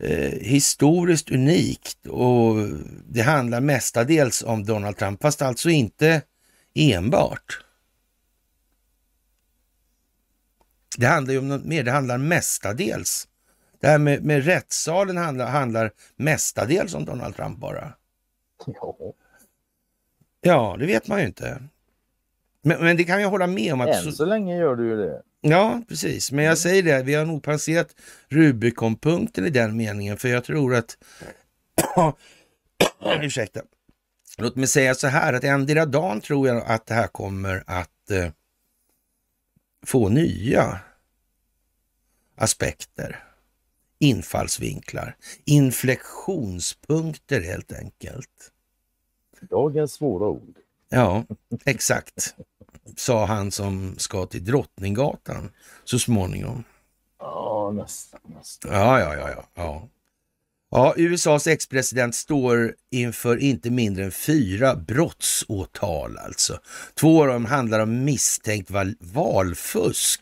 eh, 0.00 0.30
historiskt 0.40 1.30
unikt 1.30 2.06
och 2.06 2.56
det 3.08 3.22
handlar 3.22 3.60
mestadels 3.60 4.42
om 4.42 4.64
Donald 4.64 4.96
Trump, 4.96 5.22
fast 5.22 5.42
alltså 5.42 5.70
inte 5.70 6.22
enbart. 6.74 7.64
Det 10.98 11.06
handlar 11.06 11.32
ju 11.32 11.38
om 11.38 11.48
något 11.48 11.64
mer, 11.64 11.82
det 11.84 11.90
handlar 11.90 12.18
mestadels. 12.18 13.28
Det 13.80 13.86
här 13.86 13.98
med, 13.98 14.24
med 14.24 14.44
rättssalen 14.44 15.16
handlar, 15.16 15.46
handlar 15.46 15.92
mestadels 16.16 16.94
om 16.94 17.04
Donald 17.04 17.36
Trump 17.36 17.58
bara. 17.58 17.92
Ja. 18.66 18.96
Ja, 20.40 20.76
det 20.78 20.86
vet 20.86 21.08
man 21.08 21.20
ju 21.20 21.26
inte. 21.26 21.62
Men, 22.62 22.84
men 22.84 22.96
det 22.96 23.04
kan 23.04 23.22
jag 23.22 23.28
hålla 23.28 23.46
med 23.46 23.72
om. 23.72 23.80
Att 23.80 23.88
Än 23.88 24.02
så, 24.02 24.12
så 24.12 24.24
länge 24.24 24.56
gör 24.56 24.76
du 24.76 24.88
ju 24.88 24.96
det. 24.96 25.22
Ja, 25.40 25.82
precis. 25.88 26.32
Men 26.32 26.44
jag 26.44 26.58
säger 26.58 26.82
det, 26.82 27.02
vi 27.02 27.14
har 27.14 27.24
nog 27.24 27.42
passerat 27.42 27.96
Rubicon-punkten 28.28 29.46
i 29.46 29.50
den 29.50 29.76
meningen, 29.76 30.16
för 30.16 30.28
jag 30.28 30.44
tror 30.44 30.74
att... 30.74 30.98
Ursäkta. 33.22 33.60
Låt 34.38 34.56
mig 34.56 34.66
säga 34.66 34.94
så 34.94 35.06
här, 35.06 35.32
att 35.32 35.44
endera 35.44 35.86
dagen 35.86 36.20
tror 36.20 36.48
jag 36.48 36.64
att 36.66 36.86
det 36.86 36.94
här 36.94 37.06
kommer 37.06 37.64
att 37.66 38.10
eh, 38.10 38.30
få 39.86 40.08
nya 40.08 40.80
aspekter, 42.36 43.24
infallsvinklar, 43.98 45.16
inflektionspunkter 45.44 47.40
helt 47.40 47.72
enkelt. 47.72 48.52
Dagens 49.40 49.92
svåra 49.92 50.28
ord. 50.28 50.58
Ja, 50.88 51.24
exakt 51.64 52.34
sa 52.96 53.26
han 53.26 53.50
som 53.50 53.94
ska 53.98 54.26
till 54.26 54.44
Drottninggatan 54.44 55.50
så 55.84 55.98
småningom. 55.98 56.64
Ja, 57.18 57.72
nästan. 57.74 58.20
nästan. 58.36 58.72
Ja, 58.72 59.00
ja, 59.00 59.14
ja, 59.16 59.44
ja. 59.54 59.88
Ja, 60.72 60.94
USAs 60.96 61.46
ex-president 61.46 62.14
står 62.14 62.74
inför 62.90 63.36
inte 63.36 63.70
mindre 63.70 64.04
än 64.04 64.12
fyra 64.12 64.76
brottsåtal 64.76 66.18
alltså. 66.18 66.58
Två 66.94 67.22
av 67.22 67.28
dem 67.28 67.44
handlar 67.44 67.80
om 67.80 68.04
misstänkt 68.04 68.70
val 68.70 68.94
valfusk 69.00 70.20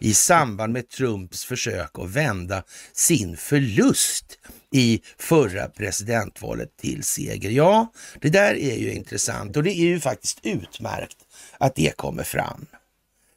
i 0.00 0.14
samband 0.14 0.72
med 0.72 0.88
Trumps 0.88 1.44
försök 1.44 1.98
att 1.98 2.10
vända 2.10 2.62
sin 2.92 3.36
förlust 3.36 4.38
i 4.72 5.02
förra 5.18 5.68
presidentvalet 5.68 6.76
till 6.76 7.04
seger. 7.04 7.50
Ja, 7.50 7.92
det 8.20 8.30
där 8.30 8.54
är 8.54 8.76
ju 8.76 8.92
intressant 8.92 9.56
och 9.56 9.62
det 9.62 9.70
är 9.70 9.84
ju 9.84 10.00
faktiskt 10.00 10.38
utmärkt 10.42 11.16
att 11.62 11.74
det 11.74 11.96
kommer 11.96 12.22
fram. 12.22 12.66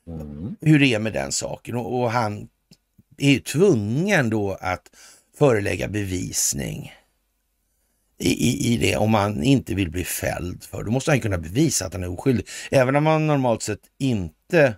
Mm. 0.07 0.55
Hur 0.61 0.79
det 0.79 0.93
är 0.93 0.99
med 0.99 1.13
den 1.13 1.31
saken 1.31 1.75
och, 1.75 2.01
och 2.01 2.11
han 2.11 2.47
är 3.17 3.31
ju 3.31 3.39
tvungen 3.39 4.29
då 4.29 4.57
att 4.61 4.89
förelägga 5.37 5.87
bevisning 5.87 6.93
i, 8.17 8.29
i, 8.29 8.73
i, 8.73 8.77
det 8.77 8.97
om 8.97 9.13
han 9.13 9.43
inte 9.43 9.75
vill 9.75 9.91
bli 9.91 10.03
fälld 10.03 10.63
för. 10.63 10.83
Då 10.83 10.91
måste 10.91 11.11
han 11.11 11.19
kunna 11.19 11.37
bevisa 11.37 11.85
att 11.85 11.93
han 11.93 12.03
är 12.03 12.09
oskyldig. 12.09 12.47
Även 12.71 12.95
om 12.95 13.03
man 13.03 13.27
normalt 13.27 13.61
sett 13.61 13.81
inte 13.97 14.75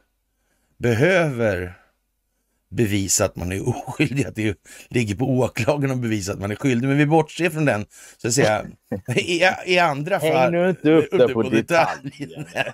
behöver 0.77 1.77
bevisa 2.69 3.25
att 3.25 3.35
man 3.35 3.51
är 3.51 3.69
oskyldig, 3.69 4.25
att 4.25 4.35
det 4.35 4.57
ligger 4.89 5.15
på 5.15 5.25
åklagaren 5.25 5.91
att 5.91 6.01
bevisa 6.01 6.33
att 6.33 6.39
man 6.39 6.51
är 6.51 6.55
skyldig. 6.55 6.87
Men 6.87 6.97
vi 6.97 7.05
bortser 7.05 7.49
från 7.49 7.65
den, 7.65 7.85
så 8.17 8.27
att 8.27 8.33
säga, 8.33 8.65
i, 9.15 9.41
i 9.65 9.79
andra 9.79 10.19
fall. 10.19 10.31
Häng 10.31 10.51
nu 10.51 10.69
inte 10.69 10.91
upp 10.91 11.11
det 11.11 11.27
på, 11.27 11.43
på 11.43 11.49
detaljer. 11.49 12.47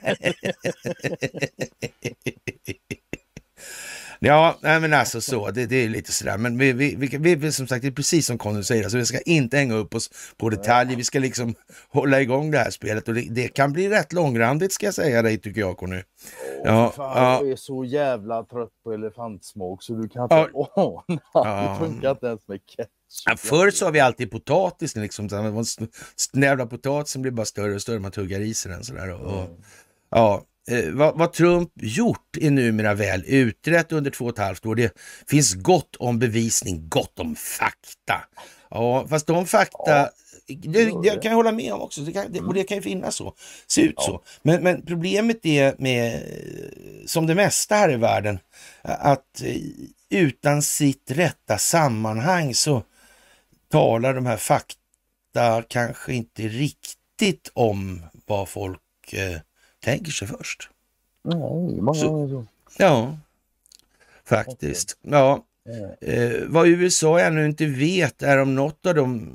Ja, 4.25 4.57
nej, 4.61 4.79
men 4.79 4.93
alltså 4.93 5.21
så, 5.21 5.51
det, 5.51 5.65
det 5.65 5.75
är 5.75 5.89
lite 5.89 6.11
sådär. 6.11 6.37
Men 6.37 6.57
vi, 6.57 6.73
vi, 6.73 6.95
vi, 6.95 7.35
vi, 7.35 7.51
som 7.51 7.67
sagt, 7.67 7.81
det 7.81 7.87
är 7.87 7.91
precis 7.91 8.25
som 8.25 8.37
Conny 8.37 8.63
säger, 8.63 8.83
alltså, 8.83 8.97
vi 8.97 9.05
ska 9.05 9.21
inte 9.21 9.57
hänga 9.57 9.73
upp 9.73 9.95
oss 9.95 10.09
på 10.37 10.49
detaljer. 10.49 10.97
Vi 10.97 11.03
ska 11.03 11.19
liksom 11.19 11.55
hålla 11.89 12.21
igång 12.21 12.51
det 12.51 12.57
här 12.57 12.69
spelet 12.69 13.07
och 13.07 13.13
det, 13.13 13.27
det 13.29 13.47
kan 13.47 13.73
bli 13.73 13.89
rätt 13.89 14.13
långrandigt 14.13 14.73
ska 14.73 14.85
jag 14.85 14.93
säga 14.93 15.21
dig, 15.21 15.37
tycker 15.37 15.61
jag 15.61 15.77
Conny. 15.77 16.01
Ja, 16.63 16.93
fan, 16.95 17.23
ja. 17.23 17.39
Jag 17.41 17.51
är 17.51 17.55
så 17.55 17.85
jävla 17.85 18.43
trött 18.43 18.69
på 18.83 18.93
elefantsmak 18.93 19.83
så 19.83 19.93
du 19.93 20.09
kan 20.09 20.23
inte 20.23 20.35
ja. 20.53 20.69
ana. 20.75 21.19
Ja. 21.33 21.77
Det 21.79 21.85
funkar 21.85 22.11
inte 22.11 22.25
ens 22.27 22.47
med 22.47 22.59
ketchup. 22.65 22.89
Ja, 23.25 23.37
förr 23.37 23.71
sa 23.71 23.89
vi 23.89 23.99
alltid 23.99 24.31
potatis, 24.31 24.95
liksom, 24.95 25.29
snävla 26.15 26.65
potatisen 26.65 27.21
blir 27.21 27.31
bara 27.31 27.45
större 27.45 27.75
och 27.75 27.81
större, 27.81 27.99
man 27.99 28.11
tuggar 28.11 28.39
i 28.39 28.53
sig 28.53 28.71
den 28.71 28.83
sådär. 28.83 29.11
Och, 29.11 29.43
mm. 29.43 29.55
ja, 30.09 30.43
Eh, 30.67 30.91
vad, 30.91 31.17
vad, 31.17 31.33
Trump 31.33 31.71
gjort 31.75 32.37
är 32.41 32.51
numera 32.51 32.93
väl 32.93 33.23
utrett 33.27 33.91
under 33.91 34.11
två 34.11 34.25
och 34.25 34.31
ett 34.31 34.37
halvt 34.37 34.65
år. 34.65 34.75
Det 34.75 34.93
finns 35.27 35.53
gott 35.53 35.95
om 35.95 36.19
bevisning, 36.19 36.89
gott 36.89 37.19
om 37.19 37.35
fakta. 37.35 38.23
Ja, 38.69 39.07
fast 39.09 39.27
de 39.27 39.45
fakta, 39.45 39.91
ja, 39.91 40.09
det, 40.47 40.85
det, 41.03 41.09
kan 41.09 41.31
jag 41.31 41.35
hålla 41.35 41.51
med 41.51 41.73
om 41.73 41.81
också, 41.81 42.01
det 42.01 42.11
kan, 42.11 42.31
det, 42.31 42.39
och 42.39 42.53
det 42.53 42.63
kan 42.63 42.77
ju 42.77 42.81
finnas 42.81 43.15
så, 43.15 43.33
se 43.67 43.81
ut 43.81 43.93
ja. 43.97 44.03
så. 44.03 44.21
Men, 44.41 44.63
men, 44.63 44.85
problemet 44.85 45.45
är 45.45 45.75
med, 45.77 46.23
som 47.05 47.27
det 47.27 47.35
mesta 47.35 47.75
här 47.75 47.91
i 47.91 47.95
världen, 47.95 48.39
att 48.81 49.41
eh, 49.43 49.57
utan 50.09 50.61
sitt 50.61 51.11
rätta 51.11 51.57
sammanhang 51.57 52.55
så 52.55 52.83
talar 53.71 54.13
de 54.13 54.25
här 54.25 54.37
fakta 54.37 55.63
kanske 55.67 56.13
inte 56.13 56.41
riktigt 56.47 57.51
om 57.53 58.01
vad 58.25 58.49
folk 58.49 58.79
eh, 59.13 59.39
tänker 59.83 60.11
sig 60.11 60.27
först. 60.27 60.69
Många 61.81 61.93
så. 61.93 62.45
Ja, 62.77 63.17
faktiskt. 64.25 64.97
Ja. 65.01 65.45
Eh, 66.01 66.41
vad 66.47 66.67
USA 66.67 67.19
ännu 67.19 67.45
inte 67.45 67.65
vet 67.65 68.23
är 68.23 68.37
om 68.37 68.55
något 68.55 68.85
av, 68.85 68.95
dem, 68.95 69.33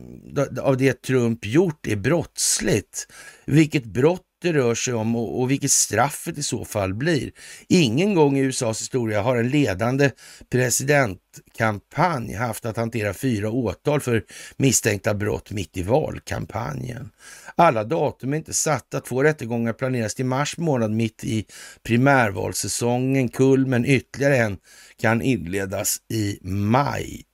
av 0.63 0.77
det 0.77 1.03
Trump 1.03 1.47
gjort 1.47 1.87
är 1.87 1.97
brottsligt. 1.97 3.13
Vilket 3.45 3.85
brott 3.85 4.23
det 4.41 4.53
rör 4.53 4.75
sig 4.75 4.95
om 4.95 5.17
och, 5.17 5.41
och 5.41 5.51
vilket 5.51 5.71
straffet 5.71 6.39
i 6.39 6.43
så 6.43 6.65
fall 6.65 6.95
blir. 6.95 7.33
Ingen 7.69 8.15
gång 8.15 8.39
i 8.39 8.41
USAs 8.41 8.81
historia 8.81 9.23
har 9.23 9.37
en 9.37 9.49
ledande 9.49 10.11
presidentkampanj 10.51 12.35
haft 12.35 12.67
att 12.67 12.77
hantera 12.77 13.15
fyra 13.15 13.51
åtal 13.51 14.01
för 14.01 14.25
misstänkta 14.57 15.15
brott 15.15 15.51
mitt 15.51 15.77
i 15.77 15.83
valkampanjen. 15.83 17.11
Alla 17.57 17.85
datum 17.85 18.33
är 18.33 18.37
inte 18.37 18.55
satta. 18.55 19.01
Två 19.01 19.23
rättegångar 19.23 19.73
planeras 19.73 20.15
till 20.15 20.27
mars 20.27 20.59
månad 20.59 20.91
mitt 20.91 21.25
i 21.25 21.45
primärvalssäsongen. 21.83 23.29
Kulmen 23.29 23.85
ytterligare 23.85 24.37
en 24.37 24.59
kan 25.01 25.23
inledas 25.23 25.97
i 26.09 26.39
maj. 26.43 27.25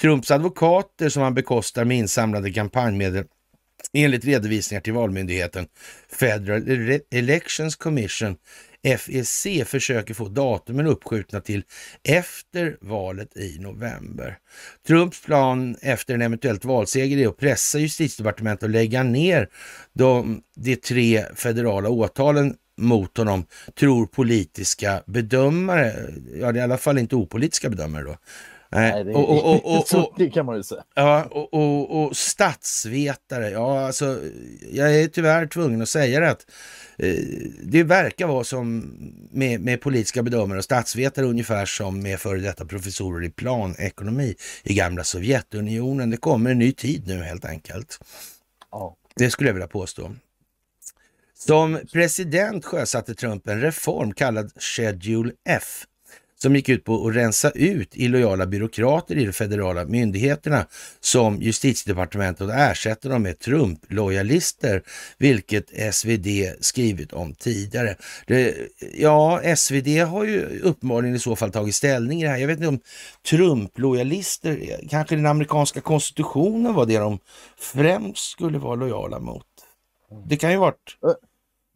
Trumps 0.00 0.30
advokater 0.30 1.08
som 1.08 1.22
han 1.22 1.34
bekostar 1.34 1.84
med 1.84 1.96
insamlade 1.96 2.52
kampanjmedel 2.52 3.24
enligt 3.92 4.24
redovisningar 4.24 4.80
till 4.80 4.92
Valmyndigheten 4.92 5.66
Federal 6.08 7.00
Elections 7.10 7.76
Commission 7.76 8.36
FEC 8.98 9.46
försöker 9.66 10.14
få 10.14 10.28
datumen 10.28 10.86
uppskjutna 10.86 11.40
till 11.40 11.62
efter 12.08 12.76
valet 12.80 13.36
i 13.36 13.58
november. 13.58 14.38
Trumps 14.86 15.22
plan 15.22 15.76
efter 15.82 16.14
en 16.14 16.22
eventuellt 16.22 16.64
valseger 16.64 17.18
är 17.18 17.28
att 17.28 17.36
pressa 17.36 17.78
justitiedepartementet 17.78 18.64
att 18.64 18.70
lägga 18.70 19.02
ner 19.02 19.48
de, 19.92 20.42
de 20.56 20.76
tre 20.76 21.24
federala 21.34 21.88
åtalen 21.88 22.54
mot 22.76 23.18
honom, 23.18 23.46
tror 23.78 24.06
politiska 24.06 25.02
bedömare. 25.06 25.92
Ja, 26.40 26.52
det 26.52 26.58
är 26.58 26.60
i 26.60 26.64
alla 26.64 26.78
fall 26.78 26.98
inte 26.98 27.16
opolitiska 27.16 27.68
bedömare 27.68 28.04
då. 28.04 28.16
Nej, 28.76 29.04
det, 29.04 29.14
och, 29.14 29.30
och, 29.30 29.64
och, 29.64 29.94
och, 29.94 30.14
det 30.16 30.30
kan 30.30 30.46
man 30.46 30.56
ju 30.56 30.62
säga. 30.62 30.84
Ja, 30.94 31.24
och, 31.24 31.54
och, 31.54 32.04
och 32.04 32.16
statsvetare, 32.16 33.50
ja 33.50 33.86
alltså 33.86 34.20
jag 34.72 35.00
är 35.00 35.08
tyvärr 35.08 35.46
tvungen 35.46 35.82
att 35.82 35.88
säga 35.88 36.20
det 36.20 36.30
att 36.30 36.46
eh, 36.98 37.14
det 37.62 37.82
verkar 37.82 38.26
vara 38.26 38.44
som 38.44 38.92
med, 39.30 39.60
med 39.60 39.80
politiska 39.80 40.22
bedömare 40.22 40.58
och 40.58 40.64
statsvetare 40.64 41.26
ungefär 41.26 41.66
som 41.66 42.02
med 42.02 42.20
före 42.20 42.40
detta 42.40 42.64
professorer 42.64 43.26
i 43.26 43.30
planekonomi 43.30 44.34
i 44.62 44.74
gamla 44.74 45.04
Sovjetunionen. 45.04 46.10
Det 46.10 46.16
kommer 46.16 46.50
en 46.50 46.58
ny 46.58 46.72
tid 46.72 47.06
nu 47.06 47.22
helt 47.22 47.44
enkelt. 47.44 47.98
Ja. 48.70 48.96
Det 49.16 49.30
skulle 49.30 49.48
jag 49.48 49.54
vilja 49.54 49.68
påstå. 49.68 50.12
Som 51.38 51.78
president 51.92 52.64
sjösatte 52.64 53.14
Trump 53.14 53.48
en 53.48 53.60
reform 53.60 54.12
kallad 54.12 54.52
Schedule 54.56 55.32
F 55.48 55.86
som 56.42 56.56
gick 56.56 56.68
ut 56.68 56.84
på 56.84 57.06
att 57.06 57.16
rensa 57.16 57.50
ut 57.50 57.96
illojala 57.96 58.46
byråkrater 58.46 59.16
i 59.16 59.24
de 59.24 59.32
federala 59.32 59.84
myndigheterna 59.84 60.66
som 61.00 61.42
justitiedepartementet 61.42 62.46
och 62.46 62.54
ersätta 62.54 63.08
dem 63.08 63.22
med 63.22 63.38
Trump-lojalister, 63.38 64.82
vilket 65.18 65.94
SvD 65.94 66.28
skrivit 66.60 67.12
om 67.12 67.34
tidigare. 67.34 67.96
Det, 68.26 68.54
ja, 68.94 69.56
SvD 69.56 69.88
har 69.88 70.24
ju 70.24 70.60
uppenbarligen 70.60 71.16
i 71.16 71.18
så 71.18 71.36
fall 71.36 71.52
tagit 71.52 71.74
ställning 71.74 72.20
i 72.20 72.24
det 72.24 72.30
här. 72.30 72.38
Jag 72.38 72.46
vet 72.46 72.56
inte 72.56 72.68
om 72.68 72.80
Trump-lojalister, 73.30 74.80
kanske 74.90 75.16
den 75.16 75.26
amerikanska 75.26 75.80
konstitutionen 75.80 76.74
var 76.74 76.86
det 76.86 76.98
de 76.98 77.18
främst 77.58 78.30
skulle 78.30 78.58
vara 78.58 78.74
lojala 78.74 79.18
mot. 79.18 79.46
Det 80.26 80.36
kan 80.36 80.50
ju 80.50 80.56
varit 80.56 80.96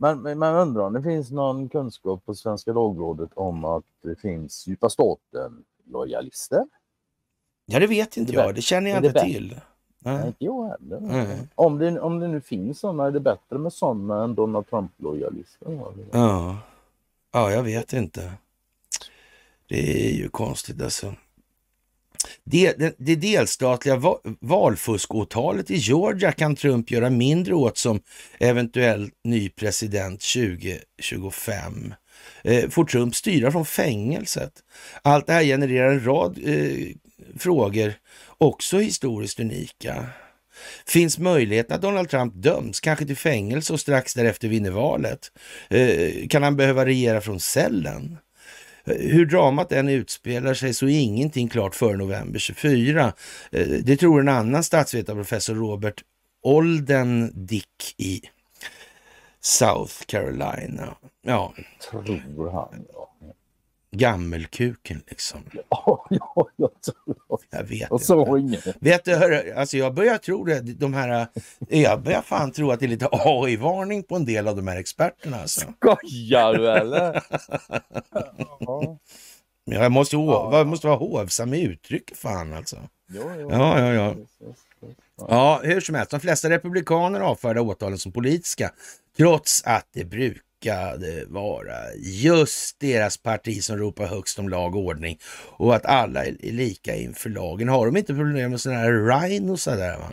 men 0.01 0.39
man 0.39 0.55
undrar 0.55 0.83
om 0.83 0.93
det 0.93 1.03
finns 1.03 1.31
någon 1.31 1.69
kunskap 1.69 2.27
på 2.27 2.35
Svenska 2.35 2.73
Dagbladet 2.73 3.31
om 3.35 3.65
att 3.65 3.85
det 4.03 4.21
finns 4.21 4.67
djupa 4.67 4.89
staten-lojalister? 4.89 6.65
Ja, 7.67 7.79
det 7.79 7.87
vet 7.87 8.17
inte 8.17 8.33
jag. 8.33 8.55
Det 8.55 8.63
känner 8.63 8.91
jag 8.91 9.05
inte 9.05 9.21
till. 9.21 9.61
Nej, 9.99 10.27
inte 10.27 10.45
jag 10.45 10.69
heller. 10.69 10.97
Mm. 10.97 11.49
Om, 11.55 11.79
det, 11.79 12.01
om 12.01 12.21
det 12.21 12.29
nu 12.29 12.41
finns 12.41 12.81
sådana, 12.81 13.07
är 13.07 13.11
det 13.11 13.21
bättre 13.21 13.59
med 13.59 13.73
sådana 13.73 14.25
än 14.25 14.35
Donald 14.35 14.67
Trump-lojalister? 14.71 15.93
Ja. 16.13 16.59
ja, 17.33 17.51
jag 17.51 17.63
vet 17.63 17.93
inte. 17.93 18.33
Det 19.69 20.09
är 20.09 20.13
ju 20.13 20.29
konstigt 20.29 20.83
alltså. 20.83 21.15
Det, 22.45 22.73
det, 22.79 22.95
det 22.99 23.17
delstatliga 23.17 24.01
valfuskåtalet 24.41 25.71
i 25.71 25.77
Georgia 25.77 26.33
kan 26.33 26.57
Trump 26.57 26.91
göra 26.91 27.11
mindre 27.11 27.55
åt 27.55 27.79
som 27.79 28.01
eventuell 28.39 29.11
ny 29.25 29.49
president 29.49 30.21
2025. 30.21 31.95
Eh, 32.43 32.69
får 32.69 32.85
Trump 32.85 33.15
styra 33.15 33.53
från 33.53 33.67
fängelset? 33.67 34.53
Allt 35.03 35.27
det 35.27 35.33
här 35.33 35.45
genererar 35.45 35.93
en 35.93 36.05
rad 36.05 36.39
eh, 36.45 36.87
frågor, 37.39 37.95
också 38.39 38.79
historiskt 38.79 39.41
unika. 39.41 40.07
Finns 40.87 41.19
möjligheten 41.19 41.77
att 41.77 41.83
Donald 41.83 42.11
Trump 42.11 42.35
döms, 42.35 42.81
kanske 42.81 43.07
till 43.07 43.17
fängelse 43.17 43.73
och 43.73 43.81
strax 43.81 44.15
därefter 44.15 44.49
vinner 44.49 44.71
valet? 44.71 45.33
Eh, 45.69 46.29
kan 46.29 46.43
han 46.43 46.57
behöva 46.57 46.87
regera 46.87 47.21
från 47.21 47.41
cellen? 47.41 48.19
Hur 48.85 49.27
dramat 49.27 49.73
än 49.73 49.89
utspelar 49.89 50.55
sig 50.55 50.75
så 50.75 50.87
är 50.87 51.01
ingenting 51.01 51.49
klart 51.49 51.75
före 51.75 51.97
november 51.97 52.39
24. 52.39 53.13
Eh, 53.53 53.67
det 53.67 53.97
tror 53.97 54.21
en 54.21 54.29
annan 54.29 54.65
statsvetarprofessor 54.65 55.55
Robert 55.55 56.03
Oldendick 56.43 57.95
i 57.97 58.21
South 59.41 59.95
Carolina. 60.07 60.97
Ja. 61.23 61.55
Tror 61.91 62.51
han, 62.51 62.87
ja. 62.93 63.10
Gammelkuken 63.93 65.03
liksom. 65.07 65.41
Ja, 65.69 66.07
ja, 66.11 66.49
jag 66.57 66.71
tror 66.83 67.41
Jag 67.51 67.65
vet 67.65 68.03
så 68.03 68.37
inte. 68.37 68.75
Vet 68.81 69.05
du, 69.05 69.15
hör, 69.15 69.55
alltså 69.57 69.77
jag 69.77 69.95
börjar 69.95 70.19
tro 70.19 70.45
det, 70.45 70.61
de 70.61 70.95
här, 70.95 71.27
jag 71.69 72.03
börjar 72.03 72.23
fan 72.23 72.53
tro 72.53 72.71
att 72.71 72.81
det 72.81 72.87
är 72.87 72.89
lite 72.89 73.09
AI-varning 73.13 74.03
på 74.03 74.17
en 74.17 74.25
del 74.25 74.49
av 74.49 74.57
de 74.57 74.69
här 74.69 74.77
experterna. 74.77 75.41
Alltså. 75.41 75.61
Skojar 75.77 76.55
du 76.55 76.71
eller? 76.71 77.23
ja. 78.61 78.99
Jag 79.65 79.93
måste, 79.93 80.17
ja. 80.17 80.59
jag 80.59 80.67
måste 80.67 80.87
vara 80.87 80.97
hovsam 80.97 81.55
i 81.55 81.63
uttrycket 81.63 82.19
fan 82.19 82.53
alltså. 82.53 82.77
Jo, 83.13 83.23
jo. 83.39 83.51
Ja, 83.51 83.81
ja, 83.81 83.93
ja. 83.93 84.15
Ja, 85.29 85.61
hur 85.63 85.81
som 85.81 85.95
helst, 85.95 86.11
de 86.11 86.21
flesta 86.21 86.51
republikaner 86.51 87.21
avfärdar 87.21 87.61
åtalen 87.61 87.99
som 87.99 88.13
politiska, 88.13 88.73
trots 89.17 89.63
att 89.65 89.87
det 89.93 90.05
brukar 90.05 90.50
råkade 90.61 91.25
vara 91.29 91.95
just 91.97 92.81
deras 92.81 93.17
parti 93.17 93.65
som 93.65 93.77
ropar 93.77 94.07
högst 94.07 94.39
om 94.39 94.49
lag 94.49 94.77
och 94.77 94.83
ordning 94.83 95.19
och 95.57 95.75
att 95.77 95.87
alla 95.87 96.25
är 96.25 96.53
lika 96.53 96.97
inför 96.97 97.31
lagen. 97.31 97.69
Har 97.69 97.87
de 97.87 97.97
inte 97.97 98.15
problem 98.15 98.51
med 98.51 98.61
sådana 98.61 98.81
här 98.81 98.93
rhinosar 98.93 99.77
där? 99.77 99.99
Va? 99.99 100.11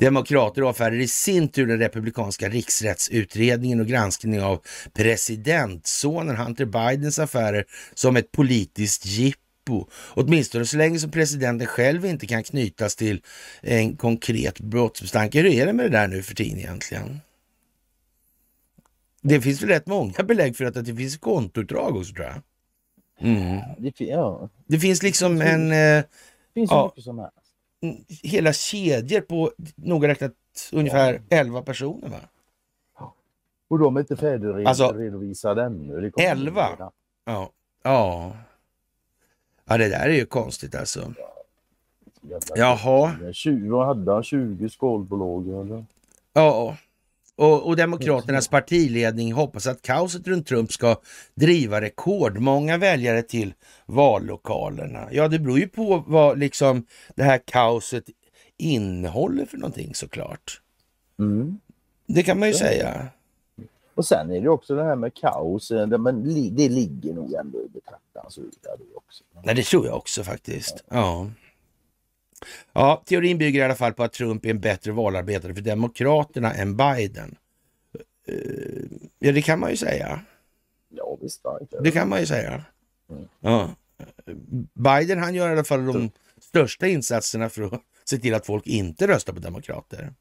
Demokrater 0.00 0.62
avfärdar 0.62 0.96
i 0.96 1.08
sin 1.08 1.48
tur 1.48 1.66
den 1.66 1.78
republikanska 1.78 2.48
riksrättsutredningen 2.48 3.80
och 3.80 3.86
granskningen 3.86 4.42
av 4.42 4.60
presidentsonen 4.94 6.36
Hunter 6.36 6.64
Bidens 6.64 7.18
affärer 7.18 7.64
som 7.94 8.16
ett 8.16 8.32
politiskt 8.32 9.06
jippo. 9.06 9.86
Åtminstone 10.14 10.66
så 10.66 10.76
länge 10.76 10.98
som 10.98 11.10
presidenten 11.10 11.66
själv 11.66 12.06
inte 12.06 12.26
kan 12.26 12.42
knytas 12.42 12.96
till 12.96 13.22
en 13.60 13.96
konkret 13.96 14.60
brottsmisstanke. 14.60 15.40
Hur 15.40 15.50
är 15.50 15.66
det 15.66 15.72
med 15.72 15.86
det 15.86 15.98
där 15.98 16.08
nu 16.08 16.22
för 16.22 16.34
tiden 16.34 16.58
egentligen? 16.58 17.20
Det 19.20 19.40
finns 19.40 19.62
väl 19.62 19.68
rätt 19.68 19.86
många 19.86 20.22
belägg 20.24 20.56
för 20.56 20.64
att 20.64 20.74
det 20.74 20.94
finns 20.94 21.16
kontoutdrag 21.16 21.96
också 21.96 22.14
tror 22.14 22.26
jag. 22.26 22.42
Mm. 23.20 23.60
Det, 23.78 24.00
ja. 24.00 24.48
det 24.66 24.78
finns 24.78 25.02
liksom 25.02 25.38
det 25.38 25.44
finns, 25.44 25.54
en... 25.54 25.72
Eh, 25.72 25.76
det 25.76 26.06
finns 26.54 26.70
ja, 26.70 26.86
mycket 26.86 27.04
som 27.04 27.18
helst. 27.18 27.34
Mm, 27.82 27.96
hela 28.22 28.52
kedjor 28.52 29.20
på 29.20 29.52
noga 29.74 30.08
räknat 30.08 30.32
ungefär 30.72 31.22
ja. 31.28 31.36
11 31.36 31.62
personer 31.62 32.08
va? 32.08 32.18
Och 33.68 33.78
de 33.78 33.96
är 33.96 34.00
inte 34.00 34.16
färdigredovisade 34.16 35.64
alltså, 35.64 35.84
ännu. 35.86 36.12
11? 36.18 36.68
Ja. 37.24 37.50
ja. 37.82 38.32
Ja, 39.64 39.78
det 39.78 39.88
där 39.88 40.08
är 40.08 40.14
ju 40.14 40.26
konstigt 40.26 40.74
alltså. 40.74 41.12
Jaha. 42.54 43.32
20, 43.32 43.84
hade 43.84 44.12
han 44.12 44.22
20 44.22 44.68
skalbolag 44.68 45.48
eller? 45.48 45.84
Ja. 46.32 46.76
Och, 47.40 47.66
och 47.66 47.76
Demokraternas 47.76 48.48
partiledning 48.48 49.32
hoppas 49.32 49.66
att 49.66 49.82
kaoset 49.82 50.28
runt 50.28 50.46
Trump 50.46 50.72
ska 50.72 50.96
driva 51.34 51.80
rekordmånga 51.80 52.78
väljare 52.78 53.22
till 53.22 53.54
vallokalerna. 53.86 55.08
Ja, 55.12 55.28
det 55.28 55.38
beror 55.38 55.58
ju 55.58 55.68
på 55.68 56.04
vad 56.06 56.38
liksom 56.38 56.86
det 57.14 57.22
här 57.22 57.40
kaoset 57.44 58.04
innehåller 58.56 59.46
för 59.46 59.56
någonting 59.56 59.94
såklart. 59.94 60.60
Mm. 61.18 61.58
Det 62.06 62.22
kan 62.22 62.38
man 62.38 62.48
ju 62.48 62.54
säga. 62.54 63.08
Och 63.94 64.04
sen 64.04 64.30
är 64.30 64.40
det 64.40 64.48
också 64.48 64.74
det 64.74 64.84
här 64.84 64.96
med 64.96 65.14
kaos, 65.14 65.70
men 65.98 66.24
det 66.56 66.68
ligger 66.68 67.12
nog 67.14 67.34
ändå 67.34 67.58
i 67.58 67.68
betraktarens 67.68 68.38
öga 68.38 68.84
också. 68.94 69.24
Nej, 69.44 69.54
det 69.54 69.62
tror 69.62 69.86
jag 69.86 69.96
också 69.96 70.24
faktiskt. 70.24 70.84
Ja. 70.88 70.96
ja. 70.96 71.30
Ja, 72.72 73.02
teorin 73.06 73.38
bygger 73.38 73.60
i 73.60 73.64
alla 73.64 73.74
fall 73.74 73.92
på 73.92 74.02
att 74.02 74.12
Trump 74.12 74.44
är 74.44 74.50
en 74.50 74.60
bättre 74.60 74.92
valarbetare 74.92 75.54
för 75.54 75.62
Demokraterna 75.62 76.54
än 76.54 76.76
Biden. 76.76 77.36
Uh, 78.28 78.84
ja, 79.18 79.32
det 79.32 79.42
kan 79.42 79.60
man 79.60 79.70
ju 79.70 79.76
säga. 79.76 80.20
Ja, 80.88 81.18
visst. 81.20 81.42
Det 81.82 81.90
kan 81.90 82.08
man 82.08 82.20
ju 82.20 82.26
säga. 82.26 82.64
Mm. 83.10 83.28
Ja. 83.40 83.70
Biden 84.74 85.18
han 85.18 85.34
gör 85.34 85.48
i 85.48 85.52
alla 85.52 85.64
fall 85.64 85.86
de 85.86 86.10
största 86.40 86.86
insatserna 86.86 87.48
för 87.48 87.62
att 87.62 87.82
se 88.04 88.18
till 88.18 88.34
att 88.34 88.46
folk 88.46 88.66
inte 88.66 89.06
röstar 89.06 89.32
på 89.32 89.40
demokrater. 89.40 90.14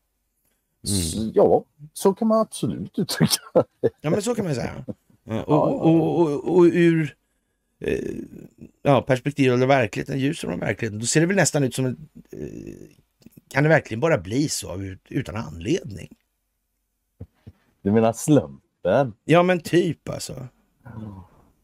Mm. 0.87 1.31
Ja, 1.33 1.65
så 1.93 2.13
kan 2.13 2.27
man 2.27 2.39
absolut 2.39 2.99
uttrycka 2.99 3.41
det. 3.81 3.89
Ja, 4.01 4.09
men 4.09 4.21
så 4.21 4.35
kan 4.35 4.45
man 4.45 4.55
säga. 4.55 4.85
Och, 5.23 5.49
och, 5.49 5.85
och, 5.85 6.19
och, 6.19 6.57
och 6.57 6.63
ur 6.63 7.15
eh, 7.79 7.99
ja, 8.83 9.01
perspektiv 9.01 9.53
eller 9.53 9.67
verkligheten, 9.67 10.19
ljus 10.19 10.39
från 10.39 10.59
verkligheten, 10.59 10.99
då 10.99 11.05
ser 11.05 11.21
det 11.21 11.27
väl 11.27 11.35
nästan 11.35 11.63
ut 11.63 11.75
som 11.75 11.85
en, 11.85 12.09
eh, 12.31 12.73
kan 13.49 13.63
det 13.63 13.69
verkligen 13.69 13.99
bara 13.99 14.17
bli 14.17 14.49
så 14.49 14.95
utan 15.09 15.35
anledning? 15.35 16.09
Du 17.81 17.91
menar 17.91 18.13
slumpen? 18.13 19.13
Ja, 19.25 19.43
men 19.43 19.59
typ 19.59 20.09
alltså. 20.09 20.47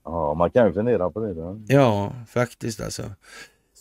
Ja, 0.04 0.34
man 0.34 0.51
kan 0.51 0.67
ju 0.67 0.73
fundera 0.73 1.10
på 1.10 1.19
det. 1.19 1.34
Då. 1.34 1.62
Ja, 1.67 2.15
faktiskt 2.28 2.82
alltså. 2.82 3.12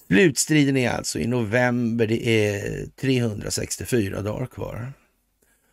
Slutstriden 0.06 0.76
är 0.76 0.90
alltså 0.90 1.18
i 1.18 1.26
november. 1.26 2.06
Det 2.06 2.28
är 2.28 2.86
364 2.86 4.22
dagar 4.22 4.46
kvar. 4.46 4.92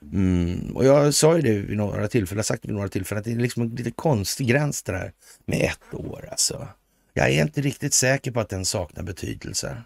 Mm. 0.01 0.75
Och 0.75 0.85
jag 0.85 1.13
sa 1.13 1.35
ju 1.35 1.41
det 1.41 1.59
vid 1.59 1.77
några 1.77 2.07
tillfällen, 2.07 2.43
sagt 2.43 2.65
vid 2.65 2.73
några 2.73 2.87
tillfällen, 2.87 3.19
att 3.19 3.25
det 3.25 3.31
är 3.31 3.35
liksom 3.35 3.63
en 3.63 3.69
lite 3.69 3.91
konstig 3.91 4.47
gräns 4.47 4.83
det 4.83 4.91
där 4.91 5.11
med 5.45 5.61
ett 5.61 5.93
år 5.93 6.27
alltså. 6.31 6.67
Jag 7.13 7.29
är 7.29 7.41
inte 7.41 7.61
riktigt 7.61 7.93
säker 7.93 8.31
på 8.31 8.39
att 8.39 8.49
den 8.49 8.65
saknar 8.65 9.03
betydelse. 9.03 9.83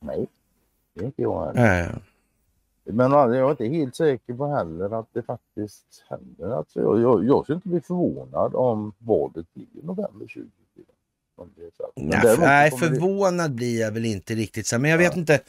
Nej, 0.00 0.26
det 0.94 1.00
är 1.00 1.04
inte 1.04 1.22
jag 1.22 1.46
heller. 1.46 1.82
Äh. 1.82 1.96
Men 2.84 3.12
jag 3.12 3.36
är 3.36 3.50
inte 3.50 3.66
helt 3.66 3.96
säker 3.96 4.34
på 4.34 4.46
heller 4.46 5.00
att 5.00 5.08
det 5.12 5.22
faktiskt 5.22 6.04
händer. 6.08 6.56
Alltså 6.56 6.80
jag, 6.80 7.00
jag, 7.00 7.24
jag 7.24 7.44
skulle 7.44 7.56
inte 7.56 7.68
bli 7.68 7.80
förvånad 7.80 8.54
om 8.54 8.92
valet 8.98 9.46
blir 9.54 9.66
november 9.82 10.26
20. 10.28 10.48
Nej, 11.94 12.36
nej 12.38 12.70
förvånad 12.70 13.54
blir 13.54 13.80
jag 13.80 13.92
väl 13.92 14.04
inte 14.04 14.34
riktigt. 14.34 14.66
Så, 14.66 14.78
men 14.78 14.90
jag 14.90 14.98
vet 14.98 15.16
inte 15.16 15.40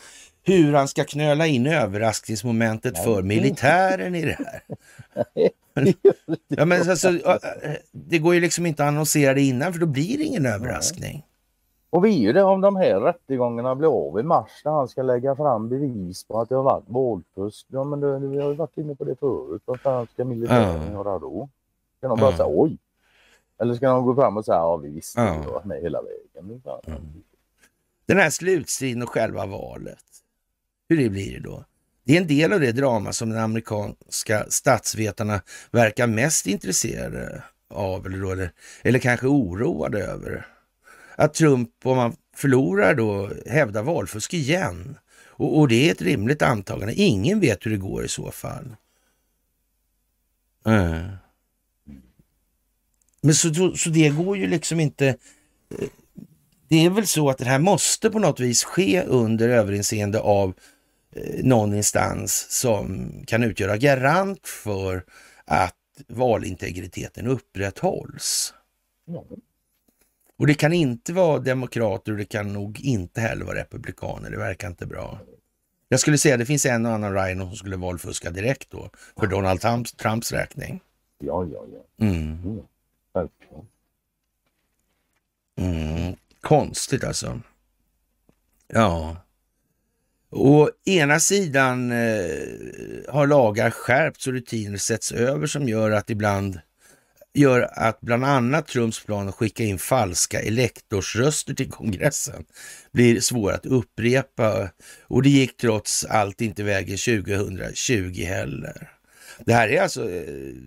hur 0.43 0.73
han 0.73 0.87
ska 0.87 1.03
knöla 1.03 1.47
in 1.47 1.67
överraskningsmomentet 1.67 2.93
nej. 2.93 3.03
för 3.03 3.21
militären 3.21 4.15
i 4.15 4.25
det 4.25 4.37
här. 4.39 4.63
ja, 6.47 6.65
men 6.65 6.89
alltså, 6.89 7.11
det 7.91 8.19
går 8.19 8.33
ju 8.33 8.39
liksom 8.39 8.65
inte 8.65 8.83
att 8.83 8.87
annonsera 8.87 9.33
det 9.33 9.41
innan 9.41 9.73
för 9.73 9.79
då 9.79 9.85
blir 9.85 10.17
det 10.17 10.23
ingen 10.23 10.45
överraskning. 10.45 11.25
Och 11.89 12.05
vi 12.05 12.25
är 12.25 12.33
det 12.33 12.43
om 12.43 12.61
de 12.61 12.75
här 12.75 12.99
rättegångarna 12.99 13.75
blir 13.75 14.07
av 14.07 14.19
i 14.19 14.23
mars 14.23 14.61
när 14.65 14.71
han 14.71 14.87
ska 14.87 15.01
lägga 15.03 15.35
fram 15.35 15.69
bevis 15.69 16.23
på 16.23 16.41
att 16.41 16.49
det 16.49 16.55
har 16.55 16.63
varit 16.63 16.83
valfusk. 16.87 17.65
Ja 17.69 17.83
men 17.83 17.99
det, 17.99 18.19
vi 18.19 18.39
har 18.41 18.49
ju 18.49 18.55
varit 18.55 18.77
inne 18.77 18.95
på 18.95 19.03
det 19.03 19.15
förut. 19.15 19.61
Vad 19.65 19.79
fan 19.79 20.07
ska 20.13 20.25
militären 20.25 20.91
göra 20.91 21.19
då? 21.19 21.49
Kan 22.01 22.09
de 22.09 22.19
bara 22.19 22.31
säga 22.31 22.47
oj? 22.49 22.77
Eller 23.61 23.73
ska 23.73 23.87
de 23.87 24.05
gå 24.05 24.15
fram 24.15 24.37
och 24.37 24.45
säga 24.45 24.57
ja 24.57 24.77
vi 24.77 24.89
visste 24.89 25.21
Ja. 25.21 25.41
vi 25.45 25.51
var 25.51 25.63
med 25.63 25.81
hela 25.81 25.99
vägen. 26.01 26.61
Den 28.05 28.17
här 28.17 28.29
slutstriden 28.29 29.03
och 29.03 29.09
själva 29.09 29.45
valet, 29.45 30.05
hur 30.89 30.97
det 30.97 31.09
blir 31.09 31.33
det 31.33 31.39
då? 31.39 31.65
Det 32.05 32.13
är 32.17 32.21
en 32.21 32.27
del 32.27 32.53
av 32.53 32.59
det 32.59 32.71
drama 32.71 33.13
som 33.13 33.29
de 33.29 33.39
amerikanska 33.39 34.45
statsvetarna 34.49 35.41
verkar 35.71 36.07
mest 36.07 36.47
intresserade 36.47 37.43
av 37.69 38.05
eller, 38.05 38.17
då, 38.17 38.31
eller, 38.31 38.51
eller 38.81 38.99
kanske 38.99 39.27
oroade 39.27 40.03
över. 40.03 40.47
Att 41.15 41.33
Trump, 41.33 41.69
om 41.83 41.97
han 41.97 42.15
förlorar 42.35 42.95
då, 42.95 43.31
hävdar 43.45 43.83
valfusk 43.83 44.33
igen. 44.33 44.97
Och, 45.25 45.59
och 45.59 45.67
det 45.67 45.87
är 45.87 45.91
ett 45.91 46.01
rimligt 46.01 46.41
antagande. 46.41 46.93
Ingen 46.93 47.39
vet 47.39 47.65
hur 47.65 47.71
det 47.71 47.77
går 47.77 48.05
i 48.05 48.07
så 48.07 48.31
fall. 48.31 48.75
Mm. 50.65 51.11
Men 53.21 53.35
så, 53.35 53.53
så, 53.53 53.75
så 53.75 53.89
det 53.89 54.09
går 54.09 54.37
ju 54.37 54.47
liksom 54.47 54.79
inte 54.79 55.07
eh, 55.07 55.87
det 56.67 56.85
är 56.85 56.89
väl 56.89 57.07
så 57.07 57.29
att 57.29 57.37
det 57.37 57.45
här 57.45 57.59
måste 57.59 58.09
på 58.09 58.19
något 58.19 58.39
vis 58.39 58.63
ske 58.63 59.01
under 59.01 59.49
överinseende 59.49 60.19
av 60.19 60.53
någon 61.43 61.73
instans 61.73 62.47
som 62.49 63.11
kan 63.27 63.43
utgöra 63.43 63.77
garant 63.77 64.47
för 64.47 65.03
att 65.45 65.75
valintegriteten 66.07 67.27
upprätthålls. 67.27 68.53
Och 70.37 70.47
det 70.47 70.53
kan 70.53 70.73
inte 70.73 71.13
vara 71.13 71.39
demokrater 71.39 72.11
och 72.11 72.17
det 72.17 72.25
kan 72.25 72.53
nog 72.53 72.79
inte 72.79 73.21
heller 73.21 73.45
vara 73.45 73.57
republikaner. 73.57 74.31
Det 74.31 74.37
verkar 74.37 74.67
inte 74.67 74.85
bra. 74.85 75.19
Jag 75.89 75.99
skulle 75.99 76.17
säga 76.17 76.35
att 76.35 76.39
det 76.39 76.45
finns 76.45 76.65
en 76.65 76.85
och 76.85 76.91
annan 76.91 77.13
Rhino 77.13 77.47
som 77.47 77.55
skulle 77.55 77.75
valfuska 77.75 78.31
direkt 78.31 78.71
då 78.71 78.89
för 79.19 79.27
Donald 79.27 79.61
Trumps, 79.61 79.91
Trumps 79.91 80.31
räkning. 80.31 80.81
Ja, 81.19 81.47
ja, 81.53 81.65
ja. 81.73 82.05
Mm. 82.05 82.37
Mm. 82.37 82.59
Mm, 85.55 86.15
konstigt 86.41 87.03
alltså. 87.03 87.41
Ja. 88.67 89.17
Å 90.35 90.69
ena 90.85 91.19
sidan 91.19 91.91
eh, 91.91 93.09
har 93.09 93.27
lagar 93.27 93.69
skärpts 93.69 94.27
och 94.27 94.33
rutiner 94.33 94.77
setts 94.77 95.11
över 95.11 95.47
som 95.47 95.67
gör 95.69 95.91
att 95.91 96.09
ibland 96.09 96.59
gör 97.33 97.69
att 97.73 98.01
bland 98.01 98.25
annat 98.25 98.67
Trumps 98.67 99.05
plan 99.05 99.29
att 99.29 99.35
skicka 99.35 99.63
in 99.63 99.79
falska 99.79 100.41
elektorsröster 100.41 101.53
till 101.53 101.71
kongressen 101.71 102.45
blir 102.91 103.19
svår 103.19 103.51
att 103.51 103.65
upprepa 103.65 104.69
och 105.01 105.23
det 105.23 105.29
gick 105.29 105.57
trots 105.57 106.05
allt 106.05 106.41
inte 106.41 106.63
vägen 106.63 106.97
2020 106.97 108.23
heller. 108.23 108.91
Det 109.39 109.53
här 109.53 109.69
är 109.69 109.81
alltså, 109.81 110.09
eh, 110.09 110.23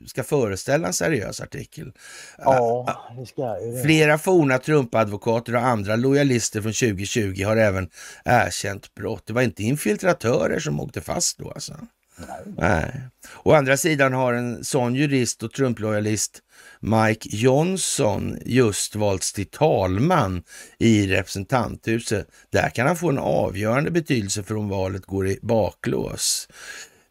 ska 0.07 0.23
föreställa 0.23 0.87
en 0.87 0.93
seriös 0.93 1.41
artikel. 1.41 1.93
Ja, 2.39 3.15
det 3.19 3.27
ska 3.27 3.61
ju 3.61 3.73
det. 3.73 3.83
Flera 3.83 4.19
forna 4.19 4.59
Trump-advokater 4.59 5.55
och 5.55 5.67
andra 5.67 5.97
lojalister 5.97 6.63
från 6.63 6.73
2020 6.73 7.45
har 7.45 7.57
även 7.57 7.91
erkänt 8.25 8.95
brott. 8.95 9.27
Det 9.27 9.33
var 9.33 9.43
inte 9.43 9.63
infiltratörer 9.63 10.59
som 10.59 10.81
åkte 10.81 11.01
fast 11.01 11.39
då 11.39 11.51
alltså. 11.51 11.75
Nej. 12.17 12.55
Nej. 12.57 13.01
Å 13.43 13.53
andra 13.53 13.77
sidan 13.77 14.13
har 14.13 14.33
en 14.33 14.65
sån 14.65 14.95
jurist 14.95 15.43
och 15.43 15.53
Trump-lojalist 15.53 16.43
Mike 16.81 17.29
Johnson 17.33 18.39
just 18.45 18.97
valts 18.97 19.33
till 19.33 19.47
talman 19.47 20.43
i 20.79 21.07
representanthuset. 21.07 22.29
Där 22.53 22.69
kan 22.69 22.87
han 22.87 22.97
få 22.97 23.09
en 23.09 23.19
avgörande 23.19 23.91
betydelse 23.91 24.43
för 24.43 24.57
om 24.57 24.69
valet 24.69 25.07
går 25.07 25.29
i 25.29 25.39
baklås 25.43 26.49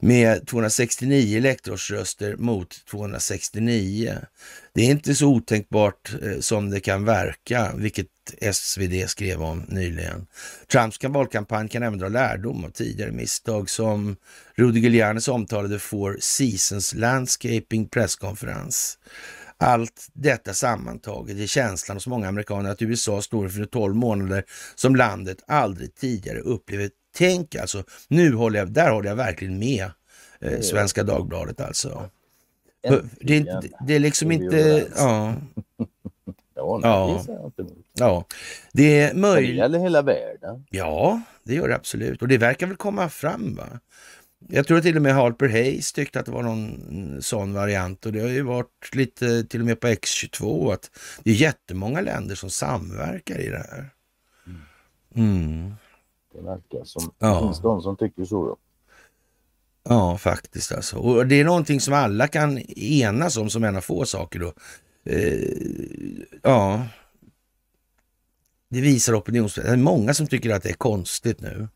med 0.05 0.47
269 0.47 1.37
elektorsröster 1.37 2.35
mot 2.37 2.85
269. 2.85 4.17
Det 4.73 4.81
är 4.81 4.91
inte 4.91 5.15
så 5.15 5.27
otänkbart 5.27 6.13
eh, 6.23 6.39
som 6.39 6.69
det 6.69 6.79
kan 6.79 7.05
verka, 7.05 7.71
vilket 7.75 8.07
SvD 8.53 9.09
skrev 9.09 9.41
om 9.41 9.65
nyligen. 9.67 10.27
Trumps 10.71 11.03
valkampanj 11.03 11.69
kan 11.69 11.83
även 11.83 11.99
dra 11.99 12.07
lärdom 12.07 12.65
av 12.65 12.69
tidigare 12.69 13.11
misstag 13.11 13.69
som 13.69 14.15
Rudy 14.55 14.79
Giulianis 14.79 15.27
omtalade 15.27 15.79
Four 15.79 16.17
Seasons 16.19 16.93
Landscaping 16.93 17.87
presskonferens. 17.87 18.97
Allt 19.57 20.07
detta 20.13 20.53
sammantaget 20.53 21.37
ger 21.37 21.47
känslan 21.47 21.97
hos 21.97 22.07
många 22.07 22.27
amerikaner 22.27 22.69
att 22.69 22.81
USA 22.81 23.21
står 23.21 23.45
inför 23.45 23.65
12 23.65 23.95
månader 23.95 24.43
som 24.75 24.95
landet 24.95 25.37
aldrig 25.47 25.95
tidigare 25.95 26.39
upplevt. 26.39 26.91
Tänk 27.15 27.55
alltså, 27.55 27.83
nu 28.07 28.33
håller 28.33 28.59
jag, 28.59 28.71
där 28.71 28.91
håller 28.91 29.09
jag 29.09 29.15
verkligen 29.15 29.59
med 29.59 29.91
eh, 30.39 30.59
Svenska 30.61 31.03
Dagbladet 31.03 31.61
alltså. 31.61 32.09
Det 33.19 33.33
är, 33.33 33.37
inte, 33.37 33.61
det 33.87 33.95
är 33.95 33.99
liksom 33.99 34.31
inte, 34.31 34.87
ja, 34.95 35.33
Ja, 36.55 36.79
Ja. 36.83 37.23
det 37.55 37.63
ja. 37.93 38.25
Det 38.73 38.99
är 38.99 39.13
Men 39.13 39.21
Det 39.21 39.27
möjligt. 39.27 39.55
gäller 39.55 39.79
hela 39.79 40.01
världen. 40.01 40.65
Ja, 40.69 41.21
det 41.43 41.55
gör 41.55 41.67
det 41.67 41.75
absolut. 41.75 42.21
Och 42.21 42.27
det 42.27 42.37
verkar 42.37 42.67
väl 42.67 42.75
komma 42.77 43.09
fram 43.09 43.55
va? 43.55 43.65
Jag 44.49 44.67
tror 44.67 44.81
till 44.81 44.95
och 44.95 45.01
med 45.01 45.15
Harper 45.15 45.49
Hayes 45.49 45.93
tyckte 45.93 46.19
att 46.19 46.25
det 46.25 46.31
var 46.31 46.43
någon 46.43 47.17
sån 47.21 47.53
variant 47.53 48.05
och 48.05 48.11
det 48.13 48.19
har 48.19 48.27
ju 48.27 48.41
varit 48.41 48.89
lite 48.95 49.43
till 49.43 49.59
och 49.59 49.65
med 49.65 49.79
på 49.79 49.87
X22 49.87 50.73
att 50.73 50.91
det 51.23 51.31
är 51.31 51.35
jättemånga 51.35 52.01
länder 52.01 52.35
som 52.35 52.49
samverkar 52.49 53.39
i 53.39 53.49
det 53.49 53.57
här. 53.71 53.89
Mm. 55.15 55.73
Det 56.35 56.41
verkar 56.41 56.83
som. 56.83 57.11
Ja. 57.19 57.33
Det 57.35 57.39
finns 57.39 57.61
de 57.61 57.81
som 57.81 57.97
tycker 57.97 58.25
så. 58.25 58.45
Då. 58.45 58.57
Ja, 59.89 60.17
faktiskt 60.17 60.71
alltså. 60.71 60.97
Och 60.97 61.27
det 61.27 61.35
är 61.39 61.45
någonting 61.45 61.81
som 61.81 61.93
alla 61.93 62.27
kan 62.27 62.57
enas 62.77 63.37
om 63.37 63.49
som 63.49 63.63
en 63.63 63.75
av 63.75 63.81
få 63.81 64.05
saker 64.05 64.39
då. 64.39 64.53
Eh, 65.05 65.49
ja, 66.43 66.83
det 68.69 68.81
visar 68.81 69.13
opinionsbilden. 69.19 69.73
Det 69.73 69.79
är 69.79 69.83
många 69.83 70.13
som 70.13 70.27
tycker 70.27 70.49
att 70.55 70.63
det 70.63 70.69
är 70.69 70.73
konstigt 70.73 71.41
nu. 71.41 71.67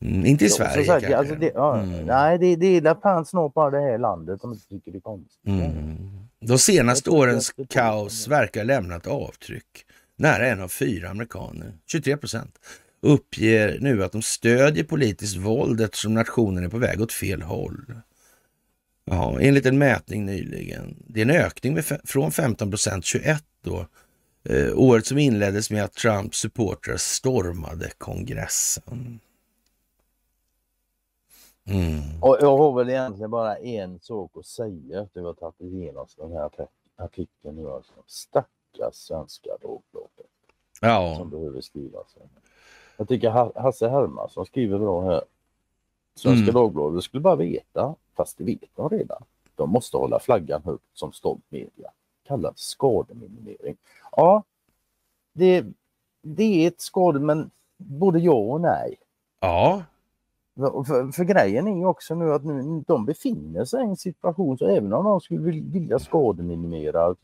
Mm, 0.00 0.26
inte 0.26 0.44
i 0.44 0.48
Ja, 0.48 0.54
Sverige 0.54 0.84
sagt, 0.86 1.00
kanske. 1.00 1.16
alltså 1.16 1.34
det, 1.34 1.52
ja, 1.54 1.80
Mm. 1.80 2.06
Nej, 2.06 2.38
det, 2.38 2.56
det 2.56 2.76
är 2.76 3.00
fan 3.02 3.26
snart 3.26 3.54
bara 3.54 3.70
det 3.70 3.80
här 3.80 3.98
landet 3.98 4.40
som 4.40 4.52
inte 4.52 4.68
tycker 4.68 4.92
det 4.92 4.98
är 4.98 5.00
konstigt. 5.00 5.46
Mm. 5.46 5.96
De 6.40 6.58
senaste 6.58 7.10
årens 7.10 7.52
kaos 7.68 8.28
verkar 8.28 8.60
ha 8.60 8.64
lämnat 8.66 9.06
avtryck. 9.06 9.86
Nära 10.16 10.46
en 10.46 10.60
av 10.62 10.68
fyra 10.68 11.08
amerikaner, 11.10 11.72
23 11.86 12.16
procent, 12.16 12.58
uppger 13.00 13.78
nu 13.80 14.04
att 14.04 14.12
de 14.12 14.22
stödjer 14.22 14.84
politiskt 14.84 15.36
våld 15.36 15.80
eftersom 15.80 16.14
nationen 16.14 16.64
är 16.64 16.68
på 16.68 16.78
väg 16.78 17.00
åt 17.00 17.12
fel 17.12 17.42
håll. 17.42 17.94
Ja, 19.04 19.40
enligt 19.40 19.66
en 19.66 19.78
mätning 19.78 20.26
nyligen. 20.26 20.96
Det 21.06 21.20
är 21.20 21.24
en 21.24 21.30
ökning 21.30 21.74
med 21.74 21.84
från 22.04 22.32
15 22.32 22.70
procent 22.70 23.04
21 23.04 23.44
då. 23.62 23.86
Eh, 24.44 24.78
året 24.78 25.06
som 25.06 25.18
inleddes 25.18 25.70
med 25.70 25.84
att 25.84 25.92
Trumps 25.92 26.38
supportrar 26.38 26.96
stormade 26.96 27.90
kongressen. 27.98 29.20
Mm. 31.68 32.22
Och 32.22 32.38
jag 32.40 32.56
har 32.56 32.72
väl 32.72 32.88
egentligen 32.90 33.30
bara 33.30 33.56
en 33.56 34.00
sak 34.00 34.30
att 34.34 34.46
säga 34.46 35.02
efter 35.02 35.20
vi 35.20 35.26
har 35.26 35.34
tagit 35.34 35.60
igenom 35.60 36.06
den 36.16 36.32
här 36.32 36.48
artik- 36.48 36.68
artikeln 36.96 37.56
nu. 37.56 37.68
Alltså. 37.70 37.92
Stackars 38.06 38.94
svenska 38.94 39.50
Dagbladet 39.50 40.26
Ja, 40.80 41.16
som 41.18 41.30
behöver 41.30 41.60
skrivas. 41.60 42.16
Jag 42.96 43.08
tycker 43.08 43.30
Ha- 43.30 43.52
Hasse 43.56 43.88
Hermansson 43.88 44.46
skriver 44.46 44.78
bra 44.78 45.00
här. 45.04 45.22
Svenska 46.14 46.42
Mm. 46.50 46.54
Dagbladet 46.54 47.04
skulle 47.04 47.20
bara 47.20 47.36
veta, 47.36 47.94
fast 48.16 48.38
det 48.38 48.44
vet 48.44 48.60
de 48.76 48.88
redan. 48.88 49.22
De 49.54 49.70
måste 49.70 49.96
hålla 49.96 50.18
flaggan 50.20 50.62
högt 50.64 50.84
som 50.94 51.12
stolt 51.12 51.42
media. 51.48 51.90
Kallad 52.26 52.58
skademinimering. 52.58 53.76
Ja, 54.16 54.42
det, 55.32 55.64
det 56.22 56.64
är 56.64 56.68
ett 56.68 56.80
skade, 56.80 57.20
men 57.20 57.50
både 57.76 58.18
ja 58.18 58.32
och 58.32 58.60
nej. 58.60 58.96
ja, 59.40 59.82
För, 60.86 61.12
för 61.12 61.24
grejen 61.24 61.68
är 61.68 61.76
ju 61.76 61.86
också 61.86 62.14
nu 62.14 62.32
att 62.32 62.44
nu, 62.44 62.82
de 62.86 63.04
befinner 63.04 63.64
sig 63.64 63.80
i 63.80 63.86
en 63.86 63.96
situation 63.96 64.58
så 64.58 64.66
även 64.66 64.92
om 64.92 65.04
de 65.04 65.20
skulle 65.20 65.40
vil- 65.40 65.72
vilja 65.72 65.98
skademinimera 65.98 67.14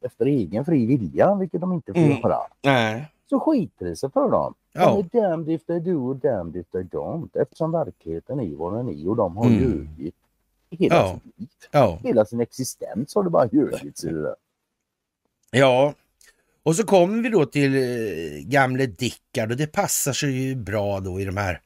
efter 0.00 0.26
egen 0.26 0.64
fri 0.64 0.86
vilja, 0.86 1.34
vilket 1.34 1.60
de 1.60 1.72
inte 1.72 1.92
får 1.94 2.00
Mm. 2.00 2.18
göra, 2.18 2.38
nej, 2.62 3.12
så 3.30 3.40
skiter 3.40 3.84
det 3.86 3.96
sig 3.96 4.10
för 4.10 4.30
dem. 4.30 4.54
ja, 4.72 5.02
De 5.10 5.18
är 5.18 5.22
damned 5.30 5.54
if 5.54 5.64
they 5.66 5.80
do 5.80 6.08
och 6.08 6.16
damned 6.16 6.56
if 6.56 6.66
they 6.72 6.82
don't 6.82 7.40
eftersom 7.42 7.72
verkligheten 7.72 8.40
är 8.40 8.54
vad 8.56 8.74
den 8.74 8.88
är 8.88 9.08
och 9.08 9.16
de 9.16 9.36
har 9.36 9.46
Mm. 9.46 9.58
ljugit 9.58 10.14
hela 10.70 10.94
Ja. 10.96 11.14
sitt 11.24 11.38
liv. 11.38 11.48
ja. 11.70 11.98
Hela 12.02 12.24
sin 12.24 12.40
existens 12.40 13.14
har 13.14 13.22
det 13.24 13.30
bara 13.30 13.46
där. 13.46 14.34
Ja, 15.50 15.94
och 16.62 16.76
så 16.76 16.84
kommer 16.84 17.22
vi 17.22 17.28
då 17.28 17.46
till 17.46 17.74
eh, 17.76 17.82
gamle 18.44 18.86
Dickard 18.86 19.50
och 19.50 19.56
det 19.56 19.66
passar 19.66 20.12
sig 20.12 20.30
ju 20.30 20.54
bra 20.54 21.00
då 21.00 21.20
i 21.20 21.24
de 21.24 21.36
här 21.36 21.60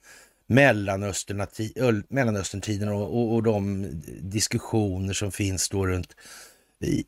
Mellanösterntiden 2.08 2.88
och, 2.88 3.02
och, 3.18 3.34
och 3.34 3.42
de 3.42 3.86
diskussioner 4.20 5.12
som 5.12 5.32
finns 5.32 5.68
då 5.68 5.86
runt 5.86 6.16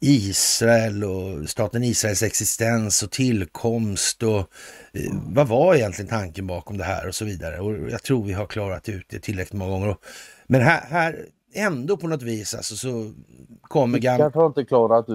Israel 0.00 1.04
och 1.04 1.48
staten 1.48 1.84
Israels 1.84 2.22
existens 2.22 3.02
och 3.02 3.10
tillkomst 3.10 4.22
och 4.22 4.38
eh, 4.38 5.12
vad 5.26 5.48
var 5.48 5.74
egentligen 5.74 6.08
tanken 6.08 6.46
bakom 6.46 6.78
det 6.78 6.84
här 6.84 7.08
och 7.08 7.14
så 7.14 7.24
vidare. 7.24 7.60
Och 7.60 7.90
jag 7.90 8.02
tror 8.02 8.24
vi 8.24 8.32
har 8.32 8.46
klarat 8.46 8.88
ut 8.88 9.06
det 9.08 9.18
tillräckligt 9.18 9.58
många 9.58 9.70
gånger. 9.70 9.96
Men 10.46 10.60
här, 10.60 10.86
här 10.90 11.26
ändå 11.54 11.96
på 11.96 12.08
något 12.08 12.22
vis 12.22 12.54
alltså, 12.54 12.76
så 12.76 13.12
kommer 13.62 13.98
gam, 13.98 14.18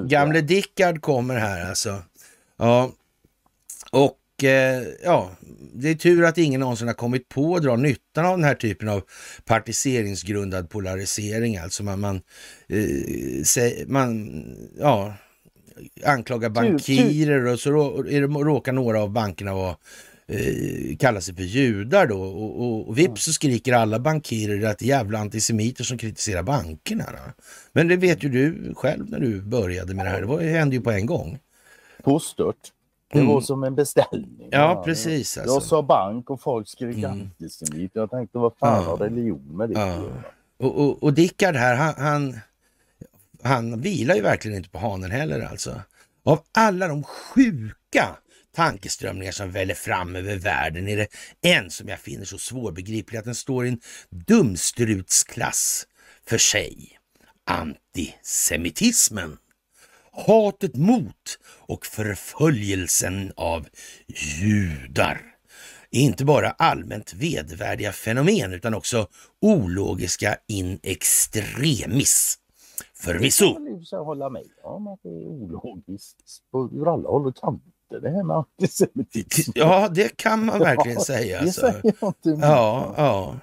gamle. 0.07 0.41
Dickard 0.41 1.01
kommer 1.01 1.35
här 1.35 1.69
alltså. 1.69 1.97
Ja, 2.57 2.91
och 3.91 4.15
ja, 5.03 5.31
det 5.73 5.89
är 5.89 5.95
tur 5.95 6.25
att 6.25 6.37
ingen 6.37 6.59
någonsin 6.59 6.87
har 6.87 6.93
kommit 6.93 7.29
på 7.29 7.55
att 7.55 7.63
dra 7.63 7.75
nyttan 7.75 8.25
av 8.25 8.37
den 8.37 8.43
här 8.43 8.55
typen 8.55 8.89
av 8.89 9.01
partiseringsgrundad 9.45 10.69
polarisering. 10.69 11.57
Alltså 11.57 11.83
man, 11.83 11.99
man, 11.99 12.21
eh, 12.67 13.87
man 13.87 14.43
ja, 14.79 15.13
anklagar 16.05 16.49
bankirer 16.49 17.45
och 17.45 17.59
så 17.59 17.71
råkar 17.71 18.71
några 18.71 19.01
av 19.01 19.09
bankerna 19.09 19.53
vara 19.53 19.75
eh, 20.27 20.97
kalla 20.97 21.21
sig 21.21 21.35
för 21.35 21.43
judar 21.43 22.07
då 22.07 22.21
och, 22.21 22.61
och, 22.61 22.89
och 22.89 22.97
vips 22.97 23.23
så 23.23 23.33
skriker 23.33 23.73
alla 23.73 23.99
bankirer 23.99 24.69
att 24.69 24.79
det 24.79 24.85
är 24.85 24.89
jävla 24.89 25.19
antisemiter 25.19 25.83
som 25.83 25.97
kritiserar 25.97 26.43
bankerna. 26.43 27.05
Då. 27.11 27.43
Men 27.73 27.87
det 27.87 27.95
vet 27.95 28.23
ju 28.23 28.29
du 28.29 28.73
själv 28.75 29.09
när 29.09 29.19
du 29.19 29.41
började 29.41 29.93
med 29.93 30.05
det 30.05 30.09
här. 30.09 30.21
Det, 30.21 30.27
var, 30.27 30.41
hände 30.41 30.75
ju 30.75 30.81
på 30.81 30.91
en 30.91 31.05
gång. 31.05 31.39
Påstört. 32.03 32.71
Det 33.11 33.19
Mm. 33.19 33.27
var 33.33 33.41
som 33.41 33.63
en 33.63 33.75
beställning. 33.75 34.49
Ja, 34.51 34.81
precis. 34.85 35.37
Jag 35.37 35.43
Alltså. 35.49 35.69
sa 35.69 35.81
bank 35.81 36.29
och 36.29 36.41
folk 36.41 36.67
skrek 36.67 36.97
Mm. 36.97 37.11
antisemit. 37.11 37.91
Jag 37.93 38.09
tänkte 38.11 38.37
vad 38.37 38.53
fan 38.57 38.83
Ja. 38.83 38.89
har 38.89 38.97
religion 38.97 39.57
med 39.57 39.69
det 39.69 39.79
Ja. 39.79 40.03
Och, 40.59 40.79
och, 40.85 41.03
och 41.03 41.13
Dickard 41.13 41.55
här, 41.55 41.75
han, 41.75 41.93
han, 41.97 42.39
han 43.43 43.81
vilar 43.81 44.15
ju 44.15 44.21
verkligen 44.21 44.57
inte 44.57 44.69
på 44.69 44.77
hanen 44.79 45.11
heller 45.11 45.41
alltså. 45.41 45.81
Av 46.25 46.39
alla 46.51 46.87
de 46.87 47.03
sjuka 47.03 48.15
tankeströmningar 48.55 49.31
som 49.31 49.51
väller 49.51 49.73
fram 49.73 50.15
över 50.15 50.35
världen 50.35 50.87
är 50.87 50.97
det 50.97 51.07
en 51.41 51.69
som 51.71 51.87
jag 51.87 51.99
finner 51.99 52.25
så 52.25 52.37
svårbegriplig 52.37 53.19
att 53.19 53.25
den 53.25 53.35
står 53.35 53.65
i 53.65 53.69
en 53.69 53.79
dumstrutsklass 54.09 55.87
för 56.27 56.37
sig. 56.37 56.99
Antisemitismen. 57.45 59.37
Hatet 60.27 60.75
mot 60.75 61.39
och 61.59 61.85
förföljelsen 61.85 63.31
av 63.35 63.67
judar 64.41 65.21
är 65.91 65.99
inte 66.01 66.25
bara 66.25 66.49
allmänt 66.51 67.13
vedervärdiga 67.13 67.91
fenomen 67.91 68.53
utan 68.53 68.73
också 68.73 69.07
ologiska 69.41 70.37
in 70.47 70.79
extremis. 70.83 72.35
Förvisso. 72.95 73.45
Jag 73.45 73.59
vill 73.63 73.73
i 73.73 73.75
och 73.75 73.79
för 73.79 73.85
sig 73.85 73.99
hålla 73.99 74.29
med 74.29 74.43
om 74.63 74.87
att 74.87 74.99
det 75.03 75.09
är 75.09 75.25
ologiskt 75.27 76.17
ur 76.73 76.93
alla 76.93 77.09
håll 77.09 77.27
och 77.27 77.35
kanter 77.37 77.99
det 78.01 78.09
här 78.09 78.23
med 78.23 78.37
antisemitism. 78.37 79.51
Ja, 79.55 79.89
det 79.89 80.17
kan 80.17 80.45
man 80.45 80.59
verkligen 80.59 80.97
Ja, 80.99 81.03
säga. 81.03 81.37
Det 81.37 81.43
Alltså. 81.45 81.61
säger 81.61 81.93
jag 81.99 82.09
inte 82.09 82.29
emot. 82.29 82.41
Ja, 82.41 82.93
ja, 82.97 83.39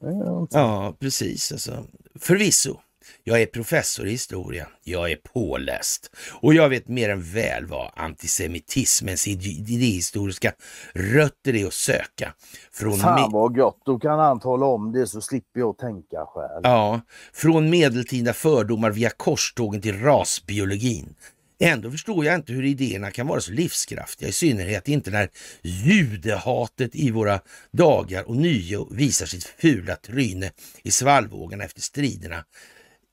Det 0.00 0.58
ja, 0.58 0.94
precis. 0.98 1.52
Alltså. 1.52 1.84
Förvisso. 2.18 2.76
Jag 3.24 3.42
är 3.42 3.46
professor 3.46 4.06
i 4.06 4.10
historia. 4.10 4.68
Jag 4.84 5.10
är 5.10 5.16
påläst. 5.16 6.10
Och 6.40 6.54
jag 6.54 6.68
vet 6.68 6.88
mer 6.88 7.08
än 7.08 7.22
väl 7.22 7.66
vad 7.66 7.90
antisemitismens 7.96 9.28
idéhistoriska 9.28 10.52
rötter 10.92 11.54
är 11.54 11.66
att 11.66 11.74
söka. 11.74 12.34
Från 12.72 12.98
Fan 12.98 13.32
vad 13.32 13.56
gott, 13.56 13.82
då 13.84 13.98
kan 13.98 14.18
han 14.18 14.40
tala 14.40 14.66
om 14.66 14.92
det 14.92 15.06
så 15.06 15.20
slipper 15.20 15.60
jag 15.60 15.78
tänka 15.78 16.26
själv. 16.26 16.60
Ja, 16.62 17.00
från 17.32 17.70
medeltida 17.70 18.32
fördomar 18.32 18.90
via 18.90 19.10
korstågen 19.10 19.82
till 19.82 20.00
rasbiologin. 20.00 21.14
Ändå 21.60 21.90
förstår 21.90 22.24
jag 22.24 22.34
inte 22.34 22.52
hur 22.52 22.64
idéerna 22.64 23.10
kan 23.10 23.26
vara 23.26 23.40
så 23.40 23.52
livskraftiga, 23.52 24.28
i 24.28 24.32
synnerhet 24.32 24.88
inte 24.88 25.10
när 25.10 25.28
judehatet 25.62 26.94
i 26.94 27.10
våra 27.10 27.40
dagar 27.70 28.28
och 28.28 28.36
nio 28.36 28.86
visar 28.90 29.26
sitt 29.26 29.44
fula 29.44 29.96
tryne 29.96 30.50
i 30.82 30.90
svallvågorna 30.90 31.64
efter 31.64 31.80
striderna 31.80 32.44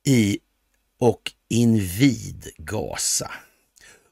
i 0.05 0.37
och 0.99 1.21
invid 1.49 2.47
Gaza. 2.57 3.31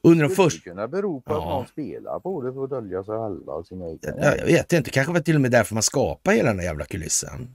Under 0.02 0.22
de 0.24 0.28
Det 0.28 0.34
första... 0.34 0.70
kunna 0.70 0.88
bero 0.88 1.20
på 1.20 1.34
att 1.34 1.42
Ja. 1.42 1.48
någon 1.50 1.66
spelar 1.66 2.20
på 2.20 2.42
det 2.42 2.52
för 2.52 2.64
att 2.64 2.70
dölja 2.70 3.04
sig 3.04 3.14
själva 3.14 3.52
och 3.52 3.66
sina 3.66 3.88
egna. 3.90 3.98
Ja, 4.18 4.36
jag 4.36 4.46
vet 4.46 4.72
inte, 4.72 4.90
kanske 4.90 5.12
var 5.12 5.18
det 5.18 5.24
till 5.24 5.34
och 5.34 5.40
med 5.40 5.50
därför 5.50 5.74
man 5.74 5.82
skapade 5.82 6.36
hela 6.36 6.48
den 6.48 6.58
här 6.58 6.66
jävla 6.66 6.84
kulissen. 6.84 7.54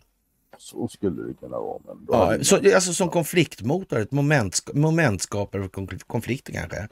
Så 0.57 0.87
skulle 0.87 1.23
det 1.27 1.33
kunna 1.33 1.59
vara. 1.59 1.79
Men 1.87 2.05
Ja, 2.09 2.43
så, 2.43 2.55
man- 2.55 2.63
det 2.63 2.73
alltså 2.73 2.93
som 2.93 3.09
konfliktmotor, 3.09 3.99
ett 3.99 4.11
moment, 4.11 4.61
momentskapare 4.73 5.61
för 5.61 5.69
konflikt- 5.69 6.07
konflikter 6.07 6.53
kanske. 6.53 6.87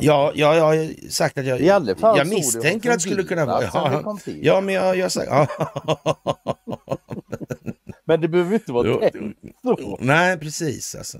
Ja, 0.00 0.32
ja, 0.34 0.56
jag 0.56 0.64
har 0.64 1.08
sagt 1.10 1.38
att 1.38 1.46
jag, 1.46 1.60
I 1.60 1.70
alla 1.70 1.96
fall 1.96 2.18
jag 2.18 2.26
det 2.26 2.34
misstänker 2.34 2.88
har 2.88 2.96
att 2.96 3.02
det 3.02 3.08
skulle 3.10 3.24
kunna 3.24 3.46
vara... 3.46 3.60
det 3.60 3.70
Ja, 3.74 4.18
ja 4.42 4.60
men 4.60 4.74
jag, 4.74 4.96
jag 4.96 5.04
har 5.04 5.08
sagt... 5.08 5.30
Men 8.12 8.20
det 8.20 8.28
behöver 8.28 8.54
inte 8.54 8.72
vara 8.72 9.10
tänkt 9.10 9.38
så. 9.62 9.98
Nej, 10.00 10.38
precis 10.38 10.94
alltså. 10.94 11.18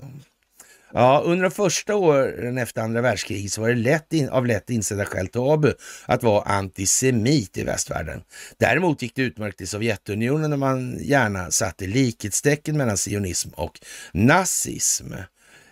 Ja, 0.91 1.21
under 1.25 1.43
de 1.43 1.51
första 1.51 1.95
åren 1.95 2.57
efter 2.57 2.81
andra 2.81 3.01
världskriget 3.01 3.51
så 3.51 3.61
var 3.61 3.69
det 3.69 3.75
lätt 3.75 4.13
in, 4.13 4.29
av 4.29 4.45
lätt 4.45 4.69
insedda 4.69 5.05
skäl 5.05 5.27
tabu 5.27 5.73
att 6.05 6.23
vara 6.23 6.43
antisemit 6.43 7.57
i 7.57 7.63
västvärlden. 7.63 8.21
Däremot 8.57 9.01
gick 9.01 9.15
det 9.15 9.21
utmärkt 9.21 9.61
i 9.61 9.67
Sovjetunionen 9.67 10.49
när 10.49 10.57
man 10.57 10.97
gärna 10.99 11.51
satte 11.51 11.87
likhetstecken 11.87 12.77
mellan 12.77 12.97
sionism 12.97 13.49
och 13.55 13.79
nazism. 14.11 15.13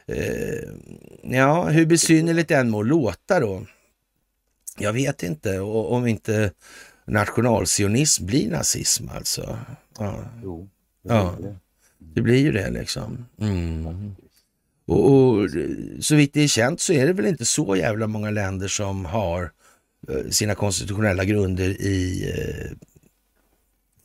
Eh, 0.05 0.69
ja, 1.23 1.63
hur 1.63 1.85
besynnerligt 1.85 2.49
det 2.49 2.55
än 2.55 2.69
må 2.69 2.83
låta 2.83 3.39
då. 3.39 3.65
Jag 4.77 4.93
vet 4.93 5.23
inte 5.23 5.59
och, 5.59 5.91
om 5.91 6.07
inte 6.07 6.51
nationalsionism 7.05 8.25
blir 8.25 8.49
nazism 8.49 9.09
alltså. 9.09 9.59
Ja, 9.97 10.25
Jo, 10.43 10.69
Ja. 11.01 11.35
det. 12.13 12.21
blir 12.21 12.39
ju 12.39 12.51
det 12.51 12.69
liksom. 12.69 13.25
Mm. 13.39 14.15
Och, 14.85 15.11
och 15.11 15.49
så 15.99 16.15
vitt 16.15 16.33
det 16.33 16.41
är 16.41 16.47
känt 16.47 16.81
så 16.81 16.93
är 16.93 17.07
det 17.07 17.13
väl 17.13 17.25
inte 17.25 17.45
så 17.45 17.75
jävla 17.75 18.07
många 18.07 18.31
länder 18.31 18.67
som 18.67 19.05
har 19.05 19.51
eh, 20.07 20.29
sina 20.29 20.55
konstitutionella 20.55 21.25
grunder 21.25 21.69
i 21.81 22.29
eh, 22.29 22.77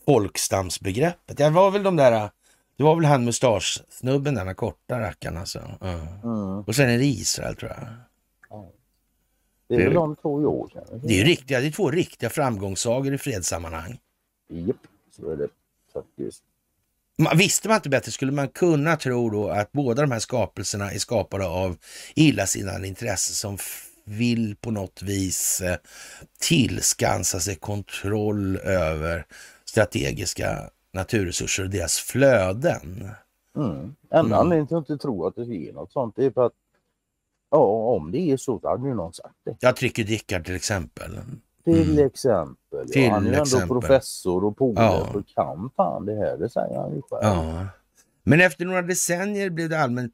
folkstamsbegreppet. 0.07 1.37
Det 1.37 1.51
var 1.51 1.71
väl 1.71 1.83
de 1.83 1.97
där, 1.97 2.31
det 2.77 2.85
var 2.85 2.97
väl 2.97 3.05
han 3.05 3.25
mustaschsnubben, 3.25 4.35
den 4.35 4.47
där 4.47 4.55
korta 4.55 5.01
rackaren 5.01 5.37
alltså. 5.37 5.63
Ja. 5.81 5.93
Mm. 6.25 6.59
Och 6.59 6.75
sen 6.75 6.91
är 6.91 6.99
det 6.99 7.07
Israel 7.07 7.57
tror 7.57 7.71
jag. 7.71 7.89
Det 9.69 9.75
är 9.75 9.85
väl 9.85 9.95
de 9.95 10.17
två 10.17 10.33
år 10.33 10.69
sedan. 10.69 11.01
Det 11.03 11.15
är 11.15 11.19
ju 11.19 11.25
riktiga, 11.25 11.61
det 11.61 11.67
är 11.67 11.71
två 11.71 11.91
riktiga 11.91 12.31
framgångssagor 12.31 13.15
i 13.15 13.19
fredssammanhang. 13.19 13.99
Japp, 14.49 14.77
så 15.17 15.31
är 15.31 15.37
det 15.37 15.49
faktiskt. 15.93 16.43
Man, 17.19 17.39
visste 17.39 17.69
man 17.69 17.77
inte 17.77 17.89
bättre 17.89 18.13
skulle 18.13 18.33
man 18.33 18.49
kunna 18.49 18.97
tro 18.97 19.31
då 19.31 19.49
att 19.49 19.73
båda 19.73 20.03
de 20.03 20.11
här 20.13 20.19
skapelserna 20.19 20.93
är 20.93 20.99
skapade 20.99 21.47
av 21.47 21.77
illasinnade 22.15 22.89
intressen 22.89 23.35
som 23.35 23.59
vill 24.05 24.57
på 24.57 24.71
något 24.71 25.03
vis 25.03 25.61
eh, 25.61 25.77
tillskansa 26.41 27.41
sig 27.41 27.55
kontroll 27.55 28.57
över 28.57 29.27
strategiska 29.65 30.71
naturresurser 30.93 31.65
och 31.65 31.71
deras 31.71 31.99
flöden. 31.99 33.11
Mm. 33.57 33.95
Enda 34.11 34.21
Mm. 34.21 34.33
anledningen 34.33 34.67
till 34.67 34.77
att 34.77 34.91
inte 34.91 35.03
tro 35.03 35.27
att 35.27 35.35
det 35.35 35.43
är 35.43 35.73
något 35.73 35.93
sånt 35.93 36.19
är 36.19 36.31
för 36.31 36.47
att 36.47 36.53
ja, 37.51 37.59
om 37.97 38.13
det 38.13 38.31
är 38.31 38.37
så 38.37 38.61
så 38.61 38.69
hade 38.69 38.89
ju 38.89 38.95
någon 38.95 39.13
sagt 39.13 39.35
det. 39.45 39.57
Jag 39.61 39.77
trycker 39.77 40.05
Dickard 40.05 40.45
till 40.45 40.55
exempel. 40.57 41.21
Till 41.67 41.91
Mm. 41.93 42.07
exempel. 42.07 42.89
Till 42.93 43.03
ja, 43.03 43.11
han 43.11 43.27
är 43.27 43.31
ju 43.31 43.37
ändå 43.37 43.67
professor 43.81 44.45
och 44.45 44.57
polare 44.57 44.85
Ja. 44.85 45.09
så 45.13 45.23
kan 45.23 45.71
fan 45.77 46.07
det 46.07 46.15
här, 46.15 46.37
det 46.37 46.49
säger 46.49 46.77
han 46.81 46.95
ju 46.95 47.03
själv. 47.11 47.23
Ja. 47.23 47.67
Men 48.23 48.41
efter 48.41 48.65
några 48.65 48.83
decennier 48.83 49.51
blev 49.51 49.69
det 49.69 49.79
allmänt 49.81 50.13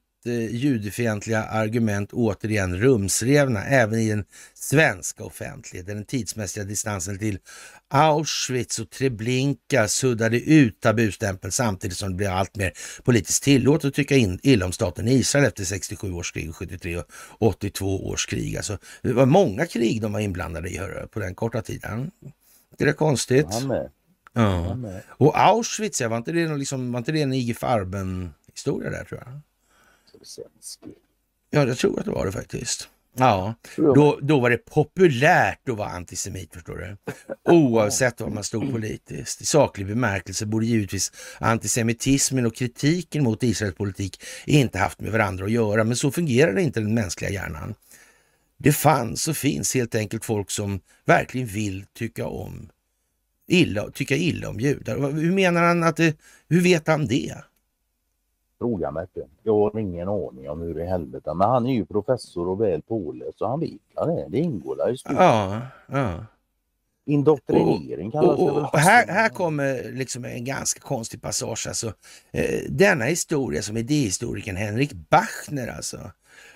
judefientliga 0.50 1.44
argument 1.44 2.12
återigen 2.12 2.76
rumsrevna 2.76 3.64
även 3.64 3.98
i 3.98 4.08
den 4.08 4.24
svenska 4.54 5.24
offentligheten. 5.24 5.96
Den 5.96 6.04
tidsmässiga 6.04 6.64
distansen 6.64 7.18
till 7.18 7.38
Auschwitz 7.88 8.78
och 8.78 8.90
Treblinka 8.90 9.88
suddade 9.88 10.40
ut 10.40 10.80
tabustämpeln 10.80 11.52
samtidigt 11.52 11.96
som 11.96 12.08
det 12.08 12.16
blev 12.16 12.32
allt 12.32 12.56
mer 12.56 12.72
politiskt 13.02 13.42
tillåtet 13.42 13.88
att 13.88 13.94
tycka 13.94 14.16
in, 14.16 14.40
illa 14.42 14.66
om 14.66 14.72
staten 14.72 15.08
Israel 15.08 15.44
efter 15.44 15.64
67 15.64 16.12
års 16.12 16.32
krig, 16.32 16.54
73 16.54 16.98
och 16.98 17.06
82 17.38 18.08
års 18.08 18.26
krig. 18.26 18.56
Alltså, 18.56 18.78
det 19.02 19.12
var 19.12 19.26
många 19.26 19.66
krig 19.66 20.02
de 20.02 20.12
var 20.12 20.20
inblandade 20.20 20.68
i 20.68 20.78
hörru, 20.78 21.06
på 21.06 21.20
den 21.20 21.34
korta 21.34 21.62
tiden. 21.62 22.10
Är 22.78 22.86
det 22.86 22.92
konstigt? 22.92 23.46
Han 23.50 23.66
med. 23.66 23.90
Ja. 24.32 24.76
Och 25.08 25.40
Auschwitz, 25.40 26.00
var 26.00 26.16
inte 26.16 26.32
det, 26.32 26.56
liksom, 26.56 26.92
var 26.92 26.98
inte 26.98 27.12
det 27.12 27.22
en 27.22 27.32
IG 27.32 27.56
Farben-historia 27.56 28.90
där 28.90 29.04
tror 29.04 29.22
jag? 29.24 29.40
Svensk. 30.22 30.80
Ja, 31.50 31.66
jag 31.66 31.78
tror 31.78 31.98
att 31.98 32.04
det 32.04 32.10
var 32.10 32.26
det 32.26 32.32
faktiskt. 32.32 32.88
Ja, 33.16 33.54
då, 33.76 34.18
då 34.22 34.40
var 34.40 34.50
det 34.50 34.58
populärt 34.58 35.68
att 35.68 35.76
vara 35.76 35.88
antisemit, 35.88 36.54
förstår 36.54 36.76
du. 36.76 36.96
Oavsett 37.52 38.20
var 38.20 38.28
man 38.28 38.44
stod 38.44 38.72
politiskt. 38.72 39.40
I 39.40 39.44
saklig 39.44 39.86
bemärkelse 39.86 40.46
borde 40.46 40.66
givetvis 40.66 41.12
antisemitismen 41.38 42.46
och 42.46 42.54
kritiken 42.54 43.24
mot 43.24 43.42
Israels 43.42 43.74
politik 43.74 44.22
inte 44.46 44.78
haft 44.78 45.00
med 45.00 45.12
varandra 45.12 45.44
att 45.44 45.50
göra, 45.50 45.84
men 45.84 45.96
så 45.96 46.10
fungerar 46.10 46.54
det 46.54 46.62
inte 46.62 46.80
den 46.80 46.94
mänskliga 46.94 47.30
hjärnan. 47.30 47.74
Det 48.58 48.72
fanns 48.72 49.28
och 49.28 49.36
finns 49.36 49.74
helt 49.74 49.94
enkelt 49.94 50.24
folk 50.24 50.50
som 50.50 50.80
verkligen 51.04 51.46
vill 51.46 51.84
tycka 51.94 52.26
om 52.26 52.68
illa, 53.48 53.90
tycka 53.90 54.16
illa 54.16 54.48
om 54.48 54.60
judar. 54.60 55.12
Hur 55.12 55.32
menar 55.32 55.62
han 55.62 55.82
att 55.82 55.96
det, 55.96 56.16
hur 56.48 56.60
vet 56.60 56.86
han 56.86 57.06
det? 57.06 57.34
Inte. 58.64 59.28
Jag 59.42 59.54
har 59.54 59.78
ingen 59.78 60.08
aning 60.08 60.50
om 60.50 60.60
hur 60.60 60.80
i 60.80 60.86
helvete. 60.86 61.34
Men 61.34 61.48
han 61.48 61.66
är 61.66 61.74
ju 61.74 61.84
professor 61.84 62.48
och 62.48 62.60
väl 62.60 62.82
påläst 62.82 63.38
så 63.38 63.46
han 63.46 63.60
vet 63.60 63.70
det. 63.94 64.26
Det 64.28 64.38
ingår 64.38 64.76
där 64.76 64.92
i 64.92 64.96
studien. 64.96 65.22
Ja, 65.22 65.60
ja. 65.86 66.26
Indoktrinering 67.06 68.10
kallas 68.10 68.38
Och, 68.38 68.46
det 68.46 68.54
väl. 68.54 68.62
och, 68.64 68.74
och 68.74 68.78
här, 68.78 69.06
här 69.06 69.28
kommer 69.28 69.92
liksom 69.92 70.24
en 70.24 70.44
ganska 70.44 70.80
konstig 70.80 71.22
passage. 71.22 71.66
Alltså, 71.68 71.92
eh, 72.30 72.60
denna 72.68 73.04
historia 73.04 73.62
som 73.62 73.76
idéhistorikern 73.76 74.56
Henrik 74.56 74.92
Bachner, 74.92 75.68
alltså, 75.76 75.98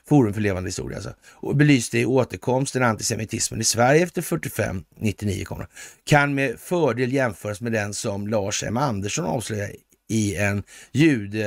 Forum 0.09 0.35
för 0.35 0.41
levande 0.41 0.69
historia, 0.69 0.97
alltså, 0.97 1.13
och 1.33 1.57
belyste 1.57 1.99
i 1.99 2.07
återkomsten 2.07 2.83
antisemitismen 2.83 3.61
i 3.61 3.65
Sverige 3.65 4.03
efter 4.03 4.23
45-99 4.23 5.45
kommer, 5.45 5.67
kan 6.05 6.35
med 6.35 6.59
fördel 6.59 7.13
jämföras 7.13 7.61
med 7.61 7.73
den 7.73 7.95
som 7.95 8.29
Lars 8.29 8.63
M 8.63 8.77
Andersson 8.77 9.25
avslöjade 9.25 9.73
i 10.09 10.37
en 10.37 10.63
jude 10.93 11.45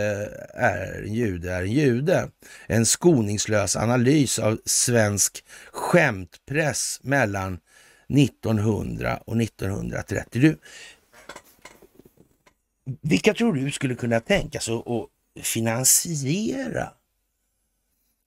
är 0.53 1.03
en 1.03 1.13
jude 1.13 1.53
är 1.53 1.61
en 1.61 1.71
jude. 1.71 2.29
En 2.67 2.85
skoningslös 2.85 3.75
analys 3.75 4.39
av 4.39 4.59
svensk 4.65 5.43
skämtpress 5.71 6.99
mellan 7.03 7.59
1900 8.09 9.17
och 9.25 9.41
1930. 9.41 10.41
Du, 10.41 10.57
vilka 13.01 13.33
tror 13.33 13.53
du 13.53 13.71
skulle 13.71 13.95
kunna 13.95 14.19
tänka 14.19 14.59
sig 14.59 14.73
att 14.73 15.09
finansiera 15.45 16.93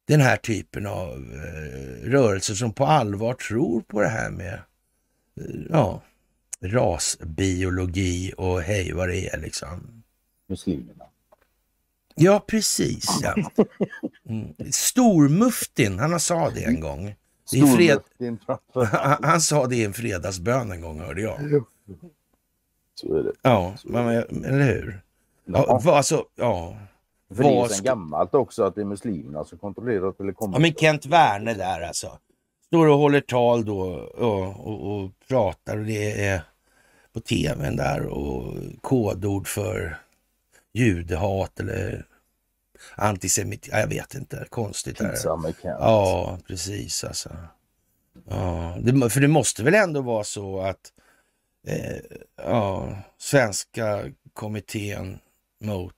den 0.05 0.21
här 0.21 0.37
typen 0.37 0.87
av 0.87 1.35
eh, 1.35 2.11
rörelser 2.11 2.55
som 2.55 2.73
på 2.73 2.85
allvar 2.85 3.35
tror 3.35 3.81
på 3.81 4.01
det 4.01 4.09
här 4.09 4.31
med 4.31 4.55
eh, 4.55 5.61
ja, 5.71 6.03
rasbiologi 6.61 8.33
och 8.37 8.63
hej 8.63 8.93
vad 8.93 9.09
det 9.09 9.29
är 9.29 9.39
liksom. 9.39 10.02
Muslimerna. 10.53 11.05
Ja, 12.15 12.45
precis. 12.47 13.07
Ja. 13.23 13.35
Mm. 14.29 14.55
Stormuftin, 14.73 15.99
han 15.99 16.21
sa 16.21 16.51
det 16.51 16.65
en 16.65 16.81
gång. 16.81 17.15
Är 17.53 17.77
fred... 17.77 18.01
Han, 18.47 19.19
han 19.23 19.41
sa 19.41 19.67
det 19.67 19.77
i 19.77 19.85
en 19.85 19.93
fredagsbön 19.93 20.73
en 20.73 20.81
gång, 20.81 21.01
hörde 21.01 21.23
jag. 21.23 21.65
Så 22.95 23.15
är 23.15 23.23
det. 23.23 23.33
Ja, 23.43 23.75
eller 24.45 24.65
hur? 24.65 25.03
Ja, 25.45 25.83
alltså, 25.87 26.25
ja. 26.35 26.77
för 27.35 27.43
det 27.43 27.49
är 27.49 27.69
sen 27.69 27.85
gammalt 27.85 28.35
också 28.35 28.63
att 28.63 28.75
det 28.75 28.81
är 28.81 28.85
muslimerna 28.85 29.45
som 29.45 29.59
kontrollerar 29.59 30.13
telekom. 30.13 30.53
ja, 30.53 30.59
men 30.59 30.75
Kent 30.75 31.07
Werner 31.07 31.55
där 31.55 31.81
alltså. 31.81 32.19
Står 32.67 32.87
och 32.87 32.99
håller 32.99 33.21
tal 33.21 33.65
då 33.65 33.81
och, 33.81 34.67
och, 34.67 34.97
och 34.97 35.11
pratar 35.29 35.79
och 35.79 35.85
det 35.85 36.27
är 36.27 36.43
på 37.13 37.21
tvn 37.21 37.77
där 37.77 38.07
och 38.07 38.55
kodord 38.81 39.49
för 39.49 39.99
judehat 40.73 41.61
eller 41.61 42.07
antisemit. 42.95 43.69
Ja, 43.73 43.79
jag 43.79 43.87
vet 43.87 44.15
inte, 44.15 44.47
konstigt. 44.51 45.01
Med 45.01 45.19
Kent. 45.19 45.57
Ja, 45.63 46.39
precis 46.47 47.05
alltså. 47.05 47.37
Ja, 48.29 48.77
det, 48.81 49.11
för 49.11 49.21
det 49.21 49.29
måste 49.29 49.63
väl 49.63 49.75
ändå 49.75 50.01
vara 50.01 50.25
så 50.25 50.61
att 50.61 50.93
eh, 51.67 51.97
ja, 52.37 52.97
svenska 53.19 54.05
kommittén 54.33 55.19
mot 55.61 55.95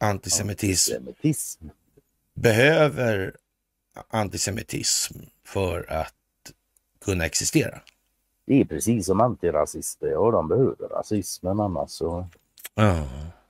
antisemitism 0.00 0.94
Antisemitism. 0.94 1.64
behöver 2.34 3.36
antisemitism 4.08 5.14
för 5.44 5.92
att 5.92 6.14
kunna 7.04 7.26
existera. 7.26 7.80
Det 8.46 8.60
är 8.60 8.64
precis 8.64 9.06
som 9.06 9.20
antirasister. 9.20 10.06
Ja, 10.06 10.30
de 10.30 10.48
behöver 10.48 10.88
rasismen 10.88 11.60
annars 11.60 11.90
så. 11.90 12.28
Ja. 12.74 13.06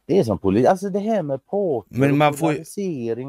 Det 0.09 0.19
är 0.19 0.25
som 0.25 0.39
politik. 0.39 0.67
Alltså 0.67 0.89
det 0.91 0.99
här 0.99 1.23
med 1.23 1.47
parter 1.47 2.33
får 2.33 2.65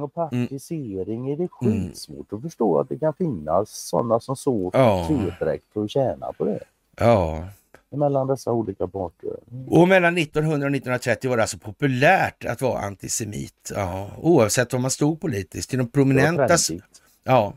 och 0.03 0.13
partisering. 0.13 1.29
Är 1.31 1.37
det 1.37 1.47
Mm. 1.61 1.83
skitsvårt 1.87 2.33
att 2.33 2.41
förstå 2.41 2.79
att 2.79 2.89
det 2.89 2.99
kan 2.99 3.13
finnas 3.13 3.69
sådana 3.89 4.19
som 4.19 4.35
så 4.35 4.71
Ja. 4.73 5.05
tvedräkt 5.07 5.63
för 5.73 5.83
att 5.83 5.89
tjäna 5.91 6.33
på 6.37 6.45
det. 6.45 6.59
ja. 6.99 7.43
Mellan 7.91 8.27
dessa 8.27 8.51
olika 8.51 8.87
parter. 8.87 9.29
Och 9.67 9.87
mellan 9.87 10.17
1900 10.17 10.65
och 10.67 10.71
1930 10.71 11.29
var 11.29 11.37
det 11.37 11.43
alltså 11.43 11.57
populärt 11.57 12.45
att 12.45 12.61
vara 12.61 12.79
antisemit. 12.81 13.71
Ja. 13.75 14.07
Oavsett 14.21 14.73
vad 14.73 14.81
man 14.81 14.91
stod 14.91 15.21
politiskt. 15.21 15.69
Till 15.69 15.79
de 15.79 15.83
var 15.83 15.91
prominenta. 15.91 16.57
Ja, 17.23 17.53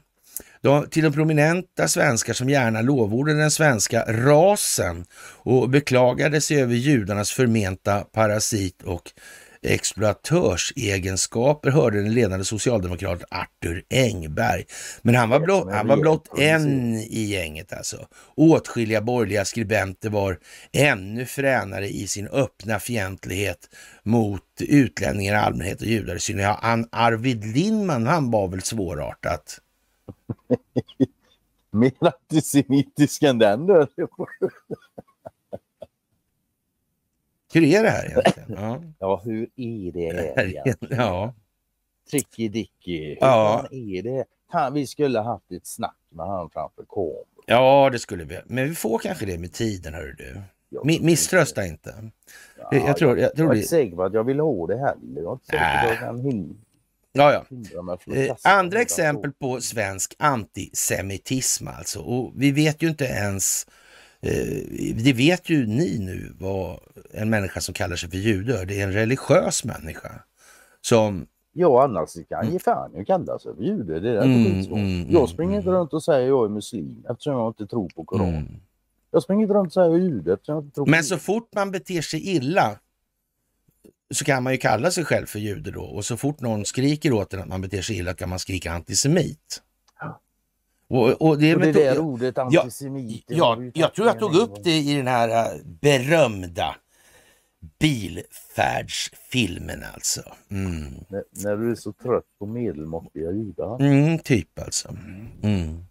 de, 0.63 0.89
till 0.89 1.03
de 1.03 1.13
prominenta 1.13 1.89
svenskar 1.89 2.33
som 2.33 2.49
gärna 2.49 2.83
lovordade 2.83 3.39
den 3.39 3.51
svenska 3.51 4.05
rasen 4.09 5.05
och 5.37 5.71
beklagade 5.71 6.41
sig 6.41 6.63
över 6.63 6.75
judarnas 6.75 7.31
förmenta 7.31 8.01
parasit 8.01 8.83
och 8.83 9.13
exploatörsegenskaper 9.63 11.71
hörde 11.71 12.03
den 12.03 12.15
ledande 12.15 12.45
socialdemokraten 12.45 13.27
Arthur 13.31 13.85
Engberg. 13.91 14.65
Men 15.03 15.15
han 15.15 15.29
var, 15.29 15.41
blott, 15.41 15.73
han 15.73 15.87
var 15.87 15.97
blott 15.97 16.39
en 16.39 16.95
i 16.95 17.21
gänget 17.21 17.73
alltså. 17.73 18.07
Åtskilliga 18.37 19.01
borgerliga 19.01 19.45
skribenter 19.45 20.11
var 20.11 20.39
ännu 20.73 21.27
fränare 21.27 21.89
i 21.89 22.07
sin 22.07 22.29
öppna 22.29 22.79
fientlighet 22.79 23.69
mot 24.03 24.43
utlänningar 24.61 25.35
i 25.35 25.37
allmänhet 25.37 25.81
och 25.81 25.87
judar 25.87 26.15
i 26.15 26.21
synnerhet. 26.21 26.57
Han, 26.61 26.89
Arvid 26.93 27.45
Lindman, 27.45 28.07
han 28.07 28.31
var 28.31 28.49
väl 28.49 28.63
svårartat. 28.63 29.59
Mer 31.71 31.93
antisemitisk 32.01 33.23
än 33.23 33.39
den 33.39 33.67
du. 33.67 33.87
Hur 37.55 37.63
är 37.65 37.83
det 37.83 37.91
här 37.91 38.07
egentligen? 38.07 38.53
Ja. 38.63 38.83
Ja, 38.99 39.23
hur 39.25 39.49
är 39.57 39.93
det 39.93 40.35
här 40.37 40.47
egentligen? 40.47 40.97
ja. 40.99 41.35
Tricky 42.11 42.49
Dicky. 42.49 43.09
Hur 43.09 43.17
Ja. 43.21 43.67
är 43.71 44.03
det? 44.03 44.25
Han, 44.47 44.73
vi 44.75 44.87
skulle 44.87 45.19
ha 45.19 45.33
haft 45.33 45.53
ett 45.53 45.67
snack 45.67 45.97
med 46.09 46.27
han 46.27 46.51
framför 46.51 46.85
kameran. 46.89 47.25
ja, 47.47 47.91
det 47.93 47.99
skulle 47.99 48.25
vi. 48.25 48.39
Men 48.47 48.69
vi 48.69 48.75
får 48.75 48.99
kanske 48.99 49.27
det 49.27 49.39
med 49.39 49.53
tiden, 49.53 49.95
hör 49.95 50.15
du. 50.19 50.43
Jag 50.69 50.85
Mi- 50.87 51.03
Misströsta 51.03 51.67
inte. 51.67 51.95
inte- 52.73 52.77
Jag 52.87 52.97
tror, 52.97 53.19
jag 53.19 53.29
Jag 53.29 53.37
tror 53.37 53.47
är 53.47 53.51
det. 53.51 53.57
inte 53.57 53.69
säker 53.69 53.97
på 53.97 54.03
att 54.03 54.13
jag 54.15 54.25
vill 54.25 54.41
ha 54.41 54.67
det 54.67 54.79
heller. 54.79 55.23
Jag 55.23 55.27
är 55.29 55.33
inte 55.33 55.47
säker 55.47 55.81
på 55.83 55.87
att 55.87 55.89
jag 55.89 55.99
kan 55.99 56.21
hin- 56.21 56.57
Ja, 57.13 57.33
ja. 57.33 58.15
Eh, 58.15 58.37
andra 58.45 58.81
exempel 58.81 59.33
på 59.33 59.61
svensk 59.61 60.15
antisemitism 60.19 61.69
alltså. 61.69 62.01
Och 62.01 62.33
vi 62.37 62.53
vet 62.53 62.83
ju 62.83 62.89
inte 62.89 63.05
ens, 63.05 63.67
eh, 64.21 64.95
det 65.05 65.13
vet 65.13 65.49
ju 65.51 65.67
ni 65.67 65.99
nu 65.99 66.37
vad 66.41 66.79
en 67.13 67.31
människa 67.31 67.61
som 67.61 67.75
kallar 67.75 67.97
sig 67.97 68.11
för 68.11 68.17
jude. 68.17 68.65
Det 68.65 68.81
är 68.81 68.85
en 68.85 68.93
religiös 68.93 69.65
människa. 69.65 70.13
Som, 70.81 71.27
Ja, 71.55 71.85
annars 71.85 72.11
kan 72.29 72.53
ge 72.53 72.59
fan 72.59 72.97
i 72.97 73.05
kalla 73.05 73.39
sig 73.39 73.57
för 73.57 73.63
jude. 73.63 74.01
Det 74.01 74.11
är 74.11 74.23
Mm, 74.23 74.45
skitsvårt. 74.45 74.79
mm, 74.79 75.01
Jag 75.11 75.17
mm, 75.21 75.27
springer 75.27 75.57
inte 75.57 75.69
mm. 75.69 75.81
runt 75.81 75.93
och 75.93 76.03
säger 76.03 76.29
jag 76.29 76.45
är 76.45 76.49
muslim 76.49 77.05
eftersom 77.11 77.33
jag 77.33 77.51
inte 77.51 77.67
tror 77.67 77.89
på 77.89 78.05
Koranen. 78.05 78.35
mm. 78.35 78.61
Jag 79.11 79.23
springer 79.23 79.43
inte 79.43 79.55
runt 79.55 79.67
och 79.67 79.73
säger 79.73 79.89
jag 79.91 79.99
är 79.99 80.03
jude 80.03 80.33
eftersom 80.33 80.55
jag 80.55 80.65
inte 80.65 80.75
tror 80.75 80.85
på 80.85 80.91
Men 80.91 81.05
så 81.05 81.17
fort 81.19 81.49
man 81.55 81.71
beter 81.71 82.01
sig 82.01 82.29
illa 82.37 82.79
så 84.13 84.25
kan 84.25 84.43
man 84.43 84.53
ju 84.53 84.59
kalla 84.59 84.91
sig 84.91 85.05
själv 85.05 85.27
för 85.27 85.39
jude 85.39 85.71
då. 85.71 85.83
Och 85.83 86.05
så 86.05 86.17
fort 86.17 86.41
någon 86.41 86.65
skriker 86.65 87.13
åt 87.13 87.35
en 87.35 87.41
att 87.41 87.49
man 87.49 87.61
beter 87.61 87.83
sig 87.83 87.99
illa 87.99 88.15
kan 88.15 88.29
man 88.29 88.39
skrika 88.39 88.73
antisemit. 88.73 89.63
Ja. 90.01 90.21
Och, 90.89 91.23
och 91.23 91.39
det, 91.39 91.51
är 91.51 91.57
Och 91.57 91.63
det 91.63 91.73
där 91.73 91.99
ordet 91.99 92.39
antisemit. 92.39 93.25
Ja, 93.29 93.59
ju 93.61 93.73
jag 93.75 93.95
tror 93.95 94.07
jag 94.07 94.19
tog 94.19 94.35
upp 94.35 94.55
gång. 94.55 94.63
det 94.65 94.79
i 94.79 94.97
den 94.97 95.07
här 95.07 95.29
äh, 95.29 95.47
berömda 95.65 96.77
bilfärdsfilmen 97.79 99.85
alltså. 99.95 100.23
Mm. 100.51 100.95
När, 101.09 101.25
när 101.31 101.57
du 101.57 101.71
är 101.71 101.75
så 101.75 101.93
trött 101.93 102.25
på 102.39 102.47
medelmåttiga 102.47 103.31
judar. 103.31 103.83
Mm, 103.83 104.19
typ 104.19 104.59
alltså. 104.59 104.97
Mm. 105.43 105.85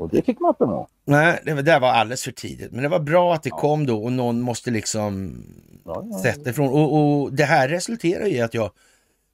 Och 0.00 0.08
det 0.08 0.22
fick 0.22 0.40
man 0.40 0.50
inte 0.50 0.64
vara. 0.64 0.86
Nej, 1.04 1.42
det 1.44 1.62
där 1.62 1.80
var 1.80 1.88
alldeles 1.88 2.24
för 2.24 2.32
tidigt. 2.32 2.72
Men 2.72 2.82
det 2.82 2.88
var 2.88 3.00
bra 3.00 3.34
att 3.34 3.42
det 3.42 3.50
kom 3.50 3.86
då 3.86 4.04
och 4.04 4.12
någon 4.12 4.40
måste 4.40 4.70
liksom 4.70 5.36
Ja, 5.84 6.06
ja. 6.10 6.18
sätta 6.22 6.50
ifrån. 6.50 6.68
Och, 6.68 7.20
och 7.20 7.32
det 7.32 7.44
här 7.44 7.68
resulterar 7.68 8.26
i 8.26 8.40
att 8.40 8.54
jag 8.54 8.70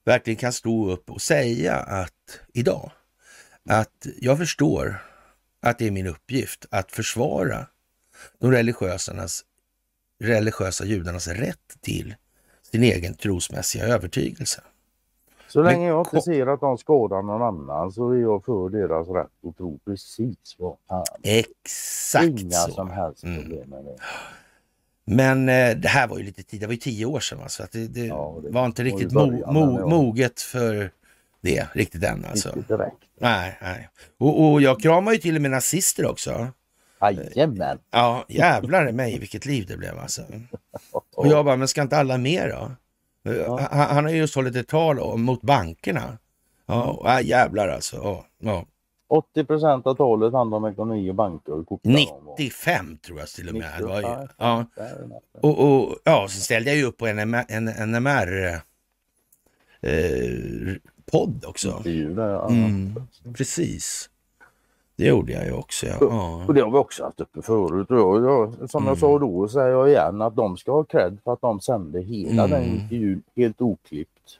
verkligen 0.05 0.37
kan 0.37 0.53
stå 0.53 0.91
upp 0.91 1.11
och 1.11 1.21
säga 1.21 1.75
att 1.75 2.39
idag, 2.53 2.91
att 3.69 4.07
jag 4.19 4.37
förstår 4.37 5.01
att 5.61 5.79
det 5.79 5.87
är 5.87 5.91
min 5.91 6.07
uppgift 6.07 6.65
att 6.71 6.91
försvara 6.91 7.67
de 8.39 8.51
religiösarnas, 8.51 9.43
religiösa 10.23 10.85
judarnas 10.85 11.27
rätt 11.27 11.77
till 11.81 12.15
sin 12.71 12.83
egen 12.83 13.13
trosmässiga 13.15 13.85
övertygelse. 13.85 14.61
Så 15.47 15.59
Men 15.59 15.65
länge 15.73 15.87
jag 15.87 16.05
kom- 16.05 16.17
inte 16.17 16.25
ser 16.25 16.47
att 16.47 16.59
de 16.59 16.77
skadar 16.77 17.21
någon 17.21 17.41
annan 17.41 17.91
så 17.91 18.09
är 18.11 18.17
jag 18.21 18.45
för 18.45 18.69
deras 18.69 19.07
rätt 19.07 19.49
att 19.49 19.57
tro 19.57 19.79
precis 19.85 20.55
vad 20.57 20.75
fan. 20.89 21.05
Exakt 21.23 22.25
Inga 22.39 22.51
så. 22.51 22.71
som 22.71 22.89
helst 22.89 23.23
Mm. 23.23 23.41
problem 23.41 23.69
med 23.69 23.83
det. 23.85 23.95
Men 25.05 25.49
eh, 25.49 25.77
det 25.77 25.87
här 25.87 26.07
var 26.07 26.17
ju 26.17 26.23
lite 26.23 26.43
tid, 26.43 26.59
det 26.61 26.65
var 26.67 26.73
ju 26.73 26.79
tio 26.79 27.05
år 27.05 27.19
sedan 27.19 27.39
va? 27.39 27.47
så 27.47 27.63
att 27.63 27.71
det, 27.71 27.87
det, 27.87 28.05
Ja, 28.05 28.39
det 28.43 28.49
var 28.49 28.65
inte 28.65 28.81
var 28.83 28.85
riktigt 28.85 29.11
början, 29.13 29.53
mo, 29.53 29.65
mo, 29.65 29.79
men 29.79 29.89
moget 29.89 30.41
för 30.41 30.91
det 31.41 31.67
riktigt 31.73 32.03
än 32.03 32.25
alltså. 32.25 32.49
Direkt. 32.67 32.95
Nej, 33.19 33.57
nej. 33.61 33.89
Och, 34.17 34.51
och 34.51 34.61
jag 34.61 34.79
kramar 34.79 35.11
ju 35.11 35.17
till 35.17 35.35
och 35.35 35.41
med 35.41 35.51
nazister 35.51 36.05
också. 36.11 36.47
Jajamän. 37.01 37.77
Ja, 37.91 38.25
jävlar 38.27 38.89
i 38.89 38.91
mig 38.91 39.19
vilket 39.19 39.45
liv 39.45 39.65
det 39.67 39.77
blev 39.77 39.99
alltså. 39.99 40.21
Och 41.15 41.27
jag 41.27 41.45
bara, 41.45 41.55
men 41.55 41.67
ska 41.67 41.81
inte 41.81 41.97
alla 41.97 42.17
med 42.17 42.49
då? 42.49 42.71
Ja. 43.35 43.67
Han, 43.71 43.95
han, 43.95 44.03
har 44.03 44.11
just 44.11 44.35
hållit 44.35 44.55
ett 44.55 44.67
tal 44.67 44.99
om, 44.99 45.21
mot 45.21 45.41
bankerna. 45.41 46.17
Ja, 46.65 47.01
ja 47.03 47.21
jävlar 47.21 47.67
alltså. 47.67 47.95
Ja, 47.95 48.25
ja. 48.39 48.65
80 49.09 49.43
procent 49.43 49.87
av 49.87 49.95
talet 49.95 50.33
handlar 50.33 50.57
om 50.57 50.65
ekonomi 50.65 51.11
och 51.11 51.15
banker. 51.15 51.71
Och 51.71 51.79
95 51.83 52.97
tror 52.97 53.19
jag 53.19 53.27
till 53.27 53.49
och 53.49 53.55
med. 53.55 53.71
90, 53.79 53.89
ja. 54.01 54.27
ja. 54.37 54.65
Och, 55.41 55.59
och, 55.59 55.95
ja, 56.03 56.27
så 56.29 56.41
ställde 56.41 56.69
jag 56.69 56.77
ju 56.77 56.85
upp 56.85 56.97
på 56.97 57.07
en, 57.07 57.33
en 57.33 57.91
NMR 57.91 58.61
eh, 59.81 60.75
podd 61.11 61.45
också. 61.47 61.83
Mm, 61.85 62.95
precis. 63.37 64.09
Det 64.97 65.05
gjorde 65.05 65.31
jag 65.33 65.45
ju 65.45 65.51
också. 65.51 65.85
Ja. 65.85 65.97
ja. 65.99 66.45
Och 66.47 66.53
det 66.53 66.61
har 66.61 66.71
vi 66.71 66.77
också 66.77 67.03
haft 67.03 67.19
uppe 67.19 67.41
förut. 67.41 67.91
Och 67.91 67.97
jag, 67.97 68.69
som 68.69 68.81
mm. 68.83 68.87
jag 68.87 68.97
sa 68.97 69.19
då 69.19 69.47
säger 69.47 69.69
jag 69.69 69.89
igen 69.89 70.21
att 70.21 70.35
de 70.35 70.57
ska 70.57 70.71
ha 70.71 70.83
cred 70.83 71.17
för 71.23 71.33
att 71.33 71.41
de 71.41 71.59
sände 71.59 72.01
hela 72.01 72.43
mm. 72.43 72.49
den 72.49 72.63
intervjun 72.63 73.23
helt 73.35 73.61
oklippt. 73.61 74.39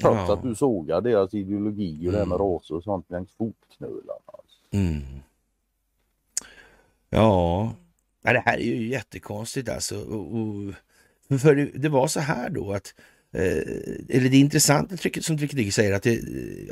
Trots 0.00 0.20
ja. 0.28 0.32
att 0.32 0.42
du 0.42 0.54
sågar 0.54 1.00
deras 1.00 1.34
ideologi 1.34 1.98
och 1.98 2.02
mm. 2.02 2.12
det 2.12 2.18
här 2.18 2.26
med 2.26 2.40
mm. 2.40 2.46
raser 2.48 2.74
och 2.74 2.82
sånt 2.82 3.10
längs 3.10 3.30
fotknölarna. 3.32 4.20
Mm. 4.70 5.02
Ja, 7.10 7.72
ja, 8.22 8.32
det 8.32 8.42
här 8.46 8.58
är 8.58 8.64
ju 8.64 8.88
jättekonstigt 8.88 9.68
alltså. 9.68 9.96
Och, 9.96 10.34
och, 10.34 11.40
för 11.40 11.54
det, 11.54 11.64
det, 11.64 11.88
var 11.88 12.06
så 12.06 12.20
här 12.20 12.50
då 12.50 12.72
att 12.72 12.94
Eh, 13.34 13.62
eller 14.08 14.28
det 14.28 14.36
intressanta 14.36 14.96
trycket 14.96 15.24
som 15.24 15.38
Tryckeriket 15.38 15.74
säger 15.74 15.92
att, 15.92 16.02
det, 16.02 16.20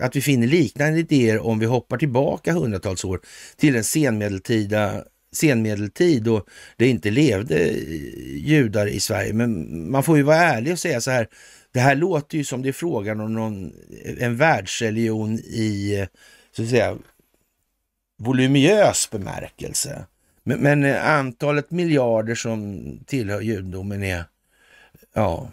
att 0.01 0.17
vi 0.17 0.21
finner 0.21 0.47
liknande 0.47 0.99
idéer 0.99 1.39
om 1.39 1.59
vi 1.59 1.67
hoppar 1.67 1.99
tillbaka 1.99 2.53
hundratals 2.53 3.05
år 3.05 3.21
till 3.57 3.77
en 3.77 3.85
senmedeltida 3.85 5.05
senmedeltid 5.33 6.23
då 6.23 6.45
det 6.77 6.89
inte 6.89 7.11
levde 7.11 7.71
judar 8.37 8.87
i 8.87 9.01
Sverige. 9.01 9.33
Men 9.33 9.91
man 9.91 10.03
får 10.03 10.17
ju 10.17 10.23
vara 10.23 10.37
ärlig 10.37 10.73
och 10.73 10.79
säga 10.79 11.01
så 11.01 11.11
här, 11.11 11.29
det 11.73 11.81
här 11.81 11.95
låter 11.95 12.39
ju 12.39 12.45
som 12.45 12.63
det 12.63 12.69
är 12.69 12.73
frågan 12.73 13.21
om 13.21 13.35
någon, 13.35 13.73
en 14.19 14.37
världsreligion 14.37 15.39
i, 15.39 16.07
så 16.57 16.63
att 16.63 16.69
säga, 16.69 16.97
voluminös 18.19 19.11
bemärkelse. 19.11 20.07
Men, 20.45 20.61
men 20.61 20.85
antalet 20.97 21.71
miljarder 21.71 22.35
som 22.35 22.85
tillhör 23.07 23.41
judendomen 23.41 24.03
är, 24.03 24.25
ja, 25.15 25.51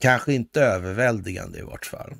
Kanske 0.00 0.32
inte 0.32 0.60
överväldigande 0.60 1.58
i 1.58 1.62
vart 1.62 1.86
fall. 1.86 2.14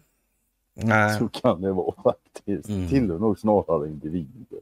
Nej. 0.75 1.19
Så 1.19 1.29
kan 1.29 1.61
det 1.61 1.73
vara 1.73 2.03
faktiskt. 2.03 2.69
Mm. 2.69 2.89
Tillhör 2.89 3.19
nog 3.19 3.39
snarare 3.39 3.89
individer. 3.89 4.61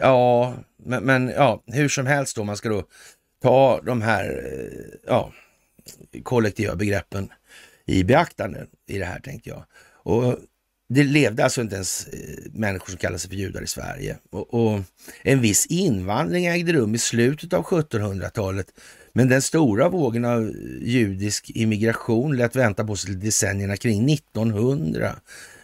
Ja, 0.00 0.54
men, 0.76 1.04
men, 1.04 1.28
ja, 1.28 1.62
hur 1.66 1.88
som 1.88 2.06
helst 2.06 2.36
då, 2.36 2.44
man 2.44 2.56
ska 2.56 2.68
då 2.68 2.82
ta 3.42 3.80
de 3.80 4.02
här 4.02 4.50
eh, 4.52 4.98
ja, 5.06 5.32
kollektiva 6.22 6.76
begreppen 6.76 7.28
i 7.84 8.04
beaktande 8.04 8.66
i 8.86 8.98
det 8.98 9.04
här 9.04 9.20
tänkte 9.20 9.48
jag. 9.48 9.64
Och 9.92 10.38
det 10.88 11.04
levde 11.04 11.44
alltså 11.44 11.60
inte 11.60 11.74
ens 11.74 12.06
eh, 12.06 12.52
människor 12.52 12.90
som 12.90 12.98
kallade 12.98 13.18
sig 13.18 13.30
för 13.30 13.36
judar 13.36 13.62
i 13.62 13.66
Sverige. 13.66 14.18
Och, 14.30 14.54
och 14.54 14.80
en 15.22 15.40
viss 15.40 15.66
invandring 15.66 16.46
ägde 16.46 16.72
rum 16.72 16.94
i 16.94 16.98
slutet 16.98 17.52
av 17.52 17.64
1700-talet 17.64 18.66
men 19.16 19.28
den 19.28 19.42
stora 19.42 19.88
vågen 19.88 20.24
av 20.24 20.52
judisk 20.80 21.50
immigration 21.50 22.36
lät 22.36 22.56
vänta 22.56 22.84
på 22.84 22.96
sig 22.96 23.10
till 23.10 23.20
decennierna 23.20 23.76
kring 23.76 24.12
1900. 24.12 25.16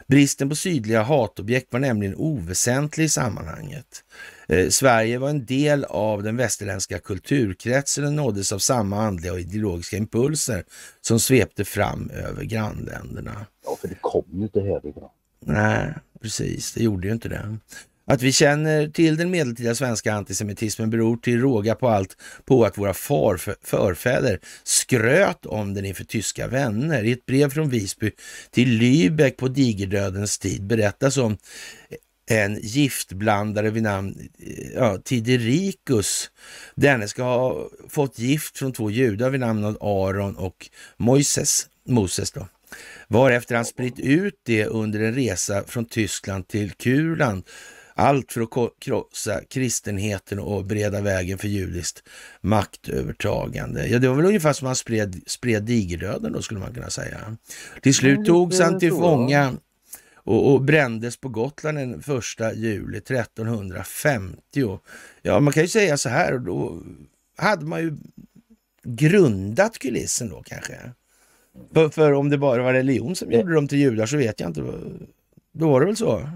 Bristen 0.07 0.49
på 0.49 0.57
sydliga 0.57 1.03
hatobjekt 1.03 1.73
var 1.73 1.81
nämligen 1.81 2.15
oväsentlig 2.15 3.05
i 3.05 3.09
sammanhanget. 3.09 4.05
Eh, 4.49 4.69
Sverige 4.69 5.19
var 5.19 5.29
en 5.29 5.47
del 5.47 5.85
av 5.85 6.23
den 6.23 6.37
västerländska 6.37 6.99
kulturkretsen 6.99 8.05
och 8.05 8.13
nåddes 8.13 8.53
av 8.53 8.59
samma 8.59 9.03
andliga 9.03 9.33
och 9.33 9.41
ideologiska 9.41 9.97
impulser 9.97 10.65
som 11.01 11.21
svepte 11.21 11.65
fram 11.65 12.11
över 12.11 12.45
grannländerna. 12.45 13.47
Ja, 13.65 13.77
för 13.81 13.89
det 13.89 13.99
kom 14.01 14.25
ju 14.33 14.43
inte 14.43 14.61
härifrån. 14.61 15.09
Nej, 15.47 15.95
precis, 16.23 16.73
det 16.73 16.83
gjorde 16.83 17.07
ju 17.07 17.13
inte 17.13 17.29
det. 17.29 17.59
Att 18.13 18.23
vi 18.23 18.33
känner 18.33 18.89
till 18.89 19.17
den 19.17 19.31
medeltida 19.31 19.75
svenska 19.75 20.15
antisemitismen 20.15 20.91
beror 20.91 21.17
till 21.17 21.41
råga 21.41 21.75
på 21.75 21.89
allt 21.89 22.17
på 22.45 22.65
att 22.65 22.79
våra 22.79 22.95
förfäder 22.95 24.41
skröt 24.65 25.47
om 25.47 25.75
den 25.75 25.85
inför 25.85 26.05
tyska 26.05 26.47
vänner. 26.47 27.05
I 27.05 27.13
ett 27.13 27.27
brev 27.27 27.51
från 27.51 27.69
Visby 27.69 28.11
till 28.51 28.69
Lübeck 28.69 29.37
på 29.37 29.49
digerdödens 29.49 30.39
tid 30.39 30.65
berättas 30.67 31.17
om 31.17 31.37
en 32.31 32.59
giftblandare 32.63 33.71
vid 33.71 33.83
namn 33.83 34.29
ja, 34.75 34.99
Tidericus. 35.05 36.31
Denne 36.75 37.09
ska 37.09 37.23
ha 37.23 37.69
fått 37.89 38.19
gift 38.19 38.59
från 38.59 38.73
två 38.73 38.91
judar 38.91 39.31
vid 39.31 39.41
namn 39.41 39.65
Aron 39.81 40.37
och 40.37 40.71
Moises. 40.97 41.69
Moses 41.89 42.31
då. 42.33 42.49
Varefter 43.09 43.55
han 43.55 43.65
spritt 43.65 43.99
ut 43.99 44.41
det 44.43 44.67
under 44.67 45.01
en 45.01 45.15
resa 45.15 45.65
från 45.67 45.85
Tyskland 45.85 46.49
till 46.49 46.73
Kurland 46.73 47.45
allt 47.95 48.33
för 48.33 48.41
att 48.41 48.71
krossa 48.79 49.41
kristenheten 49.51 50.39
och 50.39 50.65
bereda 50.65 51.01
vägen 51.01 51.39
för 51.39 51.49
judiskt 51.49 52.03
maktövertagande. 52.41 53.87
Ja, 53.87 53.99
det 53.99 54.09
var 54.09 54.17
väl 54.17 54.27
ungefär 54.27 54.53
som 54.53 54.67
man 54.67 54.77
spred, 54.77 55.23
spred 55.27 55.63
digerdöden 55.63 56.33
då 56.33 56.43
skulle 56.43 56.61
man 56.61 56.75
kunna 56.75 56.91
säga. 56.91 57.37
Till 57.83 57.95
slut 57.95 58.27
togs 58.27 58.61
han 58.61 58.79
till 58.79 58.91
fånga 58.91 59.53
och, 60.25 60.53
och 60.53 60.63
brändes 60.63 61.17
på 61.17 61.29
Gotland 61.29 61.79
den 61.79 62.03
första 62.03 62.55
juli 62.55 62.99
1350. 62.99 64.79
Ja, 65.23 65.41
man 65.41 65.53
kan 65.53 65.63
ju 65.63 65.69
säga 65.69 65.97
så 65.97 66.09
här, 66.09 66.39
då 66.39 66.83
hade 67.37 67.67
man 67.67 67.81
ju 67.81 67.97
grundat 68.85 69.79
kulissen 69.79 70.29
då 70.29 70.43
kanske. 70.43 70.75
För, 71.75 71.89
för 71.89 72.13
om 72.13 72.31
det 72.31 72.39
bara 72.39 72.63
var 72.63 72.73
religion 72.73 73.17
som 73.17 73.33
gjorde 73.33 73.55
dem 73.55 73.69
till 73.69 73.79
judar 73.79 74.07
så 74.07 74.17
vet 74.17 74.41
jag 74.41 74.51
inte. 74.51 74.61
Då 75.53 75.71
var 75.71 75.81
det 75.81 75.87
väl 75.87 75.97
så? 75.97 76.29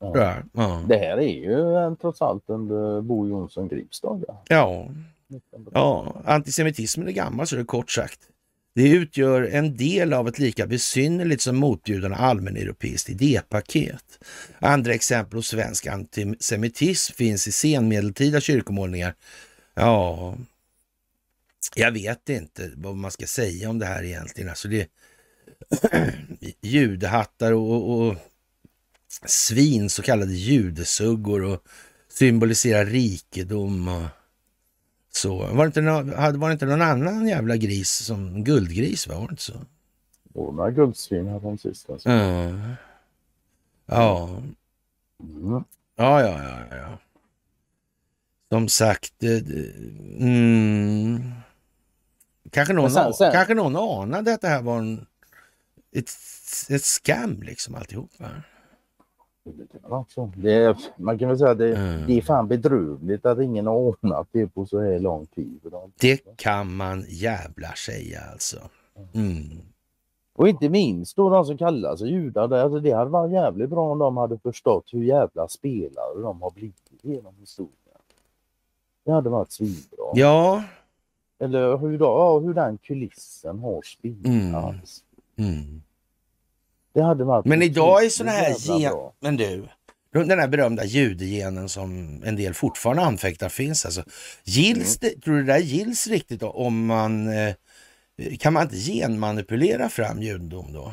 Ja. 0.00 0.36
Ja. 0.52 0.84
Det 0.88 0.96
här 0.96 1.16
är 1.16 1.44
ju 1.44 1.76
en, 1.76 1.96
trots 1.96 2.22
allt 2.22 2.44
under 2.46 3.00
Bo 3.00 3.28
Jonsson 3.28 3.68
Grips 3.68 4.00
dagar. 4.00 4.36
Ja. 4.48 4.88
ja, 5.72 6.22
antisemitismen 6.24 7.08
är 7.08 7.12
gammal 7.12 7.46
så 7.46 7.56
det 7.56 7.62
är 7.62 7.64
kort 7.64 7.90
sagt. 7.90 8.20
Det 8.74 8.88
utgör 8.88 9.42
en 9.42 9.76
del 9.76 10.12
av 10.12 10.28
ett 10.28 10.38
lika 10.38 10.66
besynnerligt 10.66 11.42
som 11.42 11.56
motbjudande 11.56 12.16
allmäneuropeiskt 12.16 13.10
idépaket. 13.10 14.24
Andra 14.58 14.94
exempel 14.94 15.38
på 15.38 15.42
svensk 15.42 15.86
antisemitism 15.86 17.14
finns 17.14 17.48
i 17.48 17.52
senmedeltida 17.52 18.40
kyrkomålningar. 18.40 19.14
Ja, 19.74 20.34
jag 21.74 21.92
vet 21.92 22.28
inte 22.28 22.70
vad 22.76 22.96
man 22.96 23.10
ska 23.10 23.26
säga 23.26 23.70
om 23.70 23.78
det 23.78 23.86
här 23.86 24.02
egentligen. 24.02 24.50
Alltså 24.50 24.68
det 24.68 24.88
judehattar 26.60 27.52
och, 27.52 27.98
och 27.98 28.14
svin, 29.26 29.90
så 29.90 30.02
kallade 30.02 30.34
judesuggor 30.34 31.44
och 31.44 31.62
symboliserar 32.08 32.86
rikedom 32.86 33.88
och 33.88 34.08
så. 35.12 35.38
Var 35.38 35.64
det 35.64 35.66
inte, 35.66 35.80
no 35.80 36.02
var 36.38 36.48
det 36.48 36.52
inte 36.52 36.66
någon 36.66 36.82
annan 36.82 37.28
jävla 37.28 37.56
gris 37.56 37.90
som 37.90 38.44
guldgris? 38.44 39.08
Var 39.08 39.16
det 39.16 39.30
inte 39.30 39.42
så? 39.42 39.66
Jo, 40.34 40.52
några 40.52 40.70
guldsvin 40.70 41.28
hade 41.28 41.44
de 41.44 41.58
sist. 41.58 41.90
Alltså. 41.90 42.08
Mm. 42.08 42.72
Ja. 43.86 44.42
Mm. 45.22 45.64
Ja, 45.96 46.20
ja, 46.20 46.42
ja, 46.42 46.76
ja. 46.76 46.98
Som 48.48 48.68
sagt, 48.68 49.22
mm, 50.18 51.32
kanske, 52.50 52.74
någon, 52.74 52.90
sen, 52.90 53.14
sen. 53.14 53.32
kanske 53.32 53.54
någon 53.54 53.76
anade 53.76 54.34
att 54.34 54.40
det 54.40 54.48
här 54.48 54.62
var 54.62 54.78
en, 54.78 55.06
ett, 55.92 56.10
ett 56.68 56.84
skam 56.84 57.42
liksom 57.42 57.74
alltihop. 57.74 58.10
Va? 58.18 58.28
Alltså, 59.82 60.32
det 60.36 60.52
är, 60.52 60.76
man 60.96 61.18
kan 61.18 61.28
väl 61.28 61.38
säga 61.38 61.50
att 61.50 61.58
det, 61.58 61.76
mm. 61.76 62.06
det 62.06 62.18
är 62.18 62.22
fan 62.22 62.48
bedrövligt 62.48 63.26
att 63.26 63.40
ingen 63.40 63.66
har 63.66 63.74
ordnat 63.74 64.28
det 64.32 64.46
på 64.46 64.66
så 64.66 64.80
här 64.80 64.98
lång 64.98 65.26
tid. 65.26 65.60
Det 66.00 66.36
kan 66.36 66.76
man 66.76 67.04
jävla 67.08 67.68
säga 67.68 68.20
alltså. 68.32 68.58
Mm. 69.12 69.60
Och 70.34 70.48
inte 70.48 70.68
minst 70.68 71.16
då 71.16 71.30
de 71.30 71.44
som 71.44 71.58
kallar 71.58 71.96
sig 71.96 72.10
judar. 72.10 72.52
Alltså 72.52 72.80
det 72.80 72.92
hade 72.92 73.10
varit 73.10 73.32
jävligt 73.32 73.70
bra 73.70 73.92
om 73.92 73.98
de 73.98 74.16
hade 74.16 74.38
förstått 74.38 74.84
hur 74.92 75.02
jävla 75.02 75.48
spelare 75.48 76.22
de 76.22 76.42
har 76.42 76.50
blivit 76.50 76.90
genom 77.02 77.34
historien. 77.40 77.74
Det 79.04 79.12
hade 79.12 79.30
varit 79.30 79.52
svinbra. 79.52 80.12
Ja. 80.14 80.64
Eller 81.38 81.76
hur, 81.76 81.98
då, 81.98 82.04
ja, 82.04 82.38
hur 82.38 82.54
den 82.54 82.78
kulissen 82.78 83.58
har 83.58 83.82
spelats. 83.82 85.04
Mm. 85.36 85.52
Mm. 85.52 85.82
Det 87.00 87.04
hade 87.06 87.24
varit 87.24 87.44
Men 87.44 87.62
idag 87.62 88.04
är 88.04 88.08
sådana 88.08 88.32
här 88.32 88.78
gen... 88.78 88.92
Men 89.20 89.36
du, 89.36 89.68
den 90.12 90.38
här 90.38 90.48
berömda 90.48 90.84
judegenen 90.84 91.68
som 91.68 92.22
en 92.24 92.36
del 92.36 92.54
fortfarande 92.54 93.02
anfäktar 93.02 93.48
finns 93.48 93.84
alltså. 93.84 94.02
Gills 94.44 95.02
mm. 95.02 95.14
det, 95.14 95.20
tror 95.20 95.34
du 95.34 95.42
det 95.42 95.52
där 95.52 95.58
gills 95.58 96.06
riktigt 96.06 96.40
då, 96.40 96.50
om 96.50 96.86
man... 96.86 97.28
Eh, 97.28 97.54
kan 98.38 98.52
man 98.52 98.62
inte 98.62 98.76
genmanipulera 98.76 99.88
fram 99.88 100.22
judendom 100.22 100.72
då? 100.72 100.92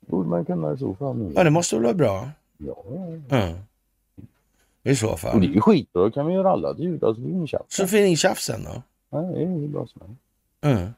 Borde 0.00 0.28
man 0.28 0.44
kunna 0.44 0.72
i 0.72 0.78
så 0.78 0.94
fall. 0.94 1.32
Ja, 1.34 1.44
det 1.44 1.50
måste 1.50 1.76
väl 1.76 1.84
vara 1.84 1.94
bra? 1.94 2.28
Ja. 2.58 2.84
Mm. 3.30 3.58
I 4.82 4.96
så 4.96 5.16
fall. 5.16 5.34
Och 5.34 5.40
det 5.40 5.46
är 5.46 5.50
ju 5.50 5.60
skitbra, 5.60 6.02
då 6.02 6.10
kan 6.10 6.26
vi 6.26 6.34
göra 6.34 6.50
alla 6.50 6.74
till 6.74 6.84
judar 6.84 7.14
så 7.14 7.20
blir 7.20 7.30
det 7.30 7.36
inget 7.36 7.50
tjafs. 7.50 7.76
Så 7.76 7.86
blir 7.86 8.00
det 8.00 8.06
inget 8.06 8.18
tjafs 8.18 8.44
sen 8.44 8.64
då? 8.64 8.82
Nej, 9.18 9.34
det 9.34 9.64
är 9.64 9.68
bra 9.68 9.86
som 9.86 10.18
mm. 10.60 10.88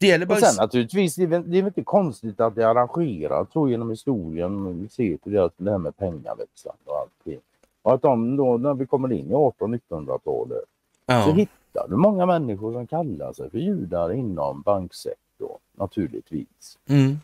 Det 0.00 0.06
gäller 0.06 0.26
bara... 0.26 0.34
Och 0.34 0.40
sen 0.40 0.64
naturligtvis, 0.64 1.14
det 1.14 1.22
är, 1.22 1.26
väl, 1.26 1.50
det 1.50 1.58
är 1.58 1.62
väl 1.62 1.68
inte 1.68 1.82
konstigt 1.82 2.40
att 2.40 2.54
det 2.54 2.62
är 2.62 2.66
arrangerat 2.66 3.52
så 3.52 3.68
genom 3.68 3.90
historien. 3.90 4.80
Vi 4.82 4.88
ser 4.88 5.16
till 5.16 5.32
det, 5.32 5.50
det 5.56 5.70
här 5.70 5.78
med 5.78 5.96
pengaväxlande 5.96 6.80
och 6.84 6.98
allting. 6.98 7.40
Och 7.82 7.94
att 7.94 8.02
de 8.02 8.36
då, 8.36 8.56
när 8.56 8.74
vi 8.74 8.86
kommer 8.86 9.12
in 9.12 9.30
i 9.30 9.32
1800-1900-talet, 9.32 10.64
ja. 11.06 11.24
så 11.24 11.32
hittar 11.32 11.88
du 11.88 11.96
många 11.96 12.26
människor 12.26 12.72
som 12.72 12.86
kallar 12.86 13.32
sig 13.32 13.50
för 13.50 13.58
judar 13.58 14.12
inom 14.12 14.62
banksektorn, 14.62 15.58
naturligtvis. 15.72 16.78
Mm. 16.88 17.16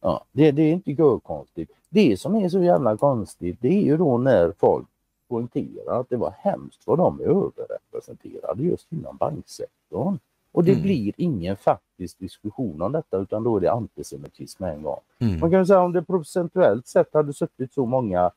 Ja, 0.00 0.24
det, 0.32 0.50
det 0.50 0.62
är 0.62 0.72
inte 0.72 1.20
konstigt. 1.22 1.70
Det 1.88 2.20
som 2.20 2.34
är 2.34 2.48
så 2.48 2.62
jävla 2.62 2.96
konstigt, 2.96 3.58
det 3.60 3.68
är 3.68 3.82
ju 3.82 3.96
då 3.96 4.18
när 4.18 4.52
folk 4.58 4.86
poängterar 5.28 6.00
att 6.00 6.08
det 6.08 6.16
var 6.16 6.34
hemskt 6.38 6.82
vad 6.84 6.98
de 6.98 7.20
är 7.20 7.24
överrepresenterade 7.24 8.62
just 8.62 8.92
inom 8.92 9.16
banksektorn. 9.16 10.18
Och 10.52 10.64
det 10.64 10.70
Mm. 10.72 10.82
blir 10.82 11.12
ingen 11.16 11.56
faktisk 11.56 12.18
diskussion 12.18 12.82
om 12.82 12.92
detta 12.92 13.18
utan 13.18 13.42
då 13.44 13.56
är 13.56 13.60
det 13.60 13.72
antisemitism 13.72 14.62
med 14.64 14.74
en 14.74 14.82
gång. 14.82 15.00
Mm. 15.20 15.40
Man 15.40 15.50
kan 15.50 15.60
ju 15.60 15.66
säga 15.66 15.80
om 15.80 15.92
det 15.92 16.02
procentuellt 16.02 16.86
sett 16.86 17.14
hade 17.14 17.32
suttit 17.32 17.72
så 17.72 17.86
många, 17.86 18.30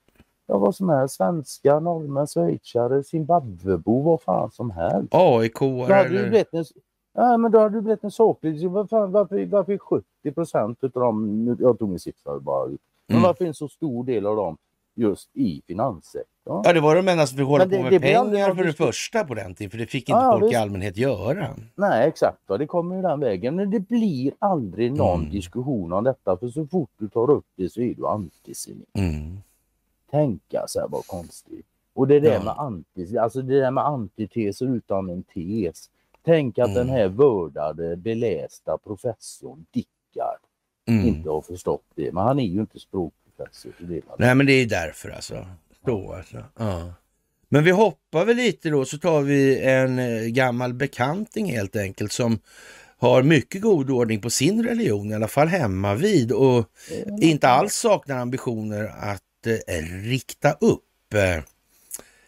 ja 0.48 0.58
vad 0.58 0.76
som 0.76 0.90
helst, 0.90 1.16
svenskar, 1.16 1.80
norrmän, 1.80 2.28
schweizare, 2.28 3.04
zimbabwebo, 3.04 4.02
vad 4.02 4.22
fan 4.22 4.52
som 4.52 4.72
helst. 4.72 5.14
aik 5.16 5.62
eller... 5.62 6.30
ja, 7.14 7.38
men 7.38 7.52
då 7.52 7.60
hade 7.60 7.76
det 7.78 7.82
blivit 7.82 8.04
en 8.04 8.12
saklig, 8.12 8.70
varför, 8.70 9.08
varför, 9.08 9.46
varför 9.46 9.74
är 9.74 9.78
70 9.78 10.32
procent 10.36 10.78
utav 10.82 11.02
dem, 11.02 11.58
jag 11.60 11.80
tog 11.80 11.90
min 11.90 12.00
siffra 12.00 12.40
bara, 12.40 12.68
men 12.68 12.78
Mm. 13.10 13.24
varför 13.24 13.46
en 13.46 13.54
så 13.54 13.68
stor 13.68 14.04
del 14.04 14.26
av 14.26 14.36
dem 14.36 14.58
just 14.96 15.30
i 15.38 15.62
finanssektorn? 15.68 16.62
Ja, 16.64 16.74
det 16.74 16.80
var 16.80 16.96
de 16.96 17.08
enda 17.08 17.28
som 17.28 17.38
fick 17.38 17.48
hålla 17.48 17.66
det- 17.66 17.78
på 17.78 17.84
med 17.84 17.92
det 17.92 18.00
pengar 18.00 18.56
för 18.56 18.64
det 18.64 18.74
första 18.74 19.24
på 19.24 19.34
den 19.34 19.56
tiden, 19.56 19.72
för 19.72 19.78
det 19.78 19.86
fick 19.88 20.10
inte 20.10 20.20
Ja, 20.22 20.32
folk 20.32 20.44
i 20.44 20.48
visst. 20.48 20.60
allmänhet 20.60 20.98
göra. 20.98 21.56
Nej 21.76 22.08
exakt, 22.08 22.38
det 22.48 22.68
kommer 22.68 22.96
ju 22.96 23.02
den 23.02 23.20
vägen. 23.20 23.56
Men 23.56 23.70
det 23.72 23.80
blir 23.80 24.32
aldrig 24.40 24.94
någon 24.94 25.20
Mm. 25.20 25.32
diskussion 25.32 25.94
om 25.94 26.04
detta 26.04 26.38
för 26.38 26.48
så 26.48 26.68
fort 26.68 26.90
du 26.98 27.10
tar 27.10 27.30
upp 27.30 27.46
det 27.56 27.70
så 27.70 27.82
är 27.82 27.94
du 27.94 28.08
antisemit. 28.08 28.90
Mm. 28.94 29.38
Tänka 30.12 30.64
så 30.68 30.80
här 30.80 30.88
vad 30.88 31.08
konstigt. 31.08 31.66
Och 31.94 32.08
det 32.08 32.20
där 32.20 32.34
Ja. 32.34 32.44
med 32.44 32.54
anti, 32.58 33.18
alltså 33.18 33.42
det 33.42 33.60
där 33.60 33.72
med 33.72 33.86
antiteser 33.86 34.76
utan 34.76 35.10
en 35.10 35.24
tes. 35.24 35.90
Tänk 36.26 36.60
att 36.60 36.70
Mm. 36.70 36.78
den 36.88 36.90
här 36.90 37.08
vördade, 37.08 37.96
belästa 37.98 38.78
professorn 38.78 39.66
Dickard 39.72 40.40
Mm. 40.88 41.06
inte 41.08 41.30
har 41.30 41.42
förstått 41.42 41.84
det. 41.96 42.12
Men 42.14 42.24
han 42.24 42.40
är 42.40 42.44
ju 42.44 42.60
inte 42.60 42.80
språkprofessor. 42.80 43.25
Det 43.80 43.84
är 43.84 43.88
väl- 43.88 44.02
Nej, 44.20 44.36
men 44.36 44.46
det 44.46 44.54
är 44.54 44.66
därför 44.66 45.10
alltså. 45.10 45.48
Så, 45.86 46.14
alltså. 46.14 46.44
Ja. 46.60 46.94
Men 47.50 47.64
vi 47.64 47.72
hoppar 47.72 48.26
väl 48.26 48.36
lite 48.36 48.70
då, 48.70 48.86
så 48.86 48.98
tar 48.98 49.22
vi 49.22 49.60
en 49.60 50.00
eh, 50.00 50.22
gammal 50.24 50.74
bekanting 50.74 51.52
helt 51.52 51.76
enkelt 51.76 52.12
som 52.12 52.40
har 52.98 53.24
mycket 53.24 53.62
god 53.62 53.90
ordning 53.90 54.22
på 54.22 54.30
sin 54.30 54.64
religion, 54.64 55.12
i 55.12 55.16
alla 55.16 55.28
fall 55.28 55.48
hemma 55.48 55.96
vid 55.96 56.32
och 56.32 56.66
inte 57.22 57.48
alls 57.50 57.74
saknar 57.76 58.18
ambitioner 58.18 58.84
att 59.00 59.22
eh, 59.68 59.84
rikta 60.04 60.52
upp 60.52 61.14
eh, 61.14 61.44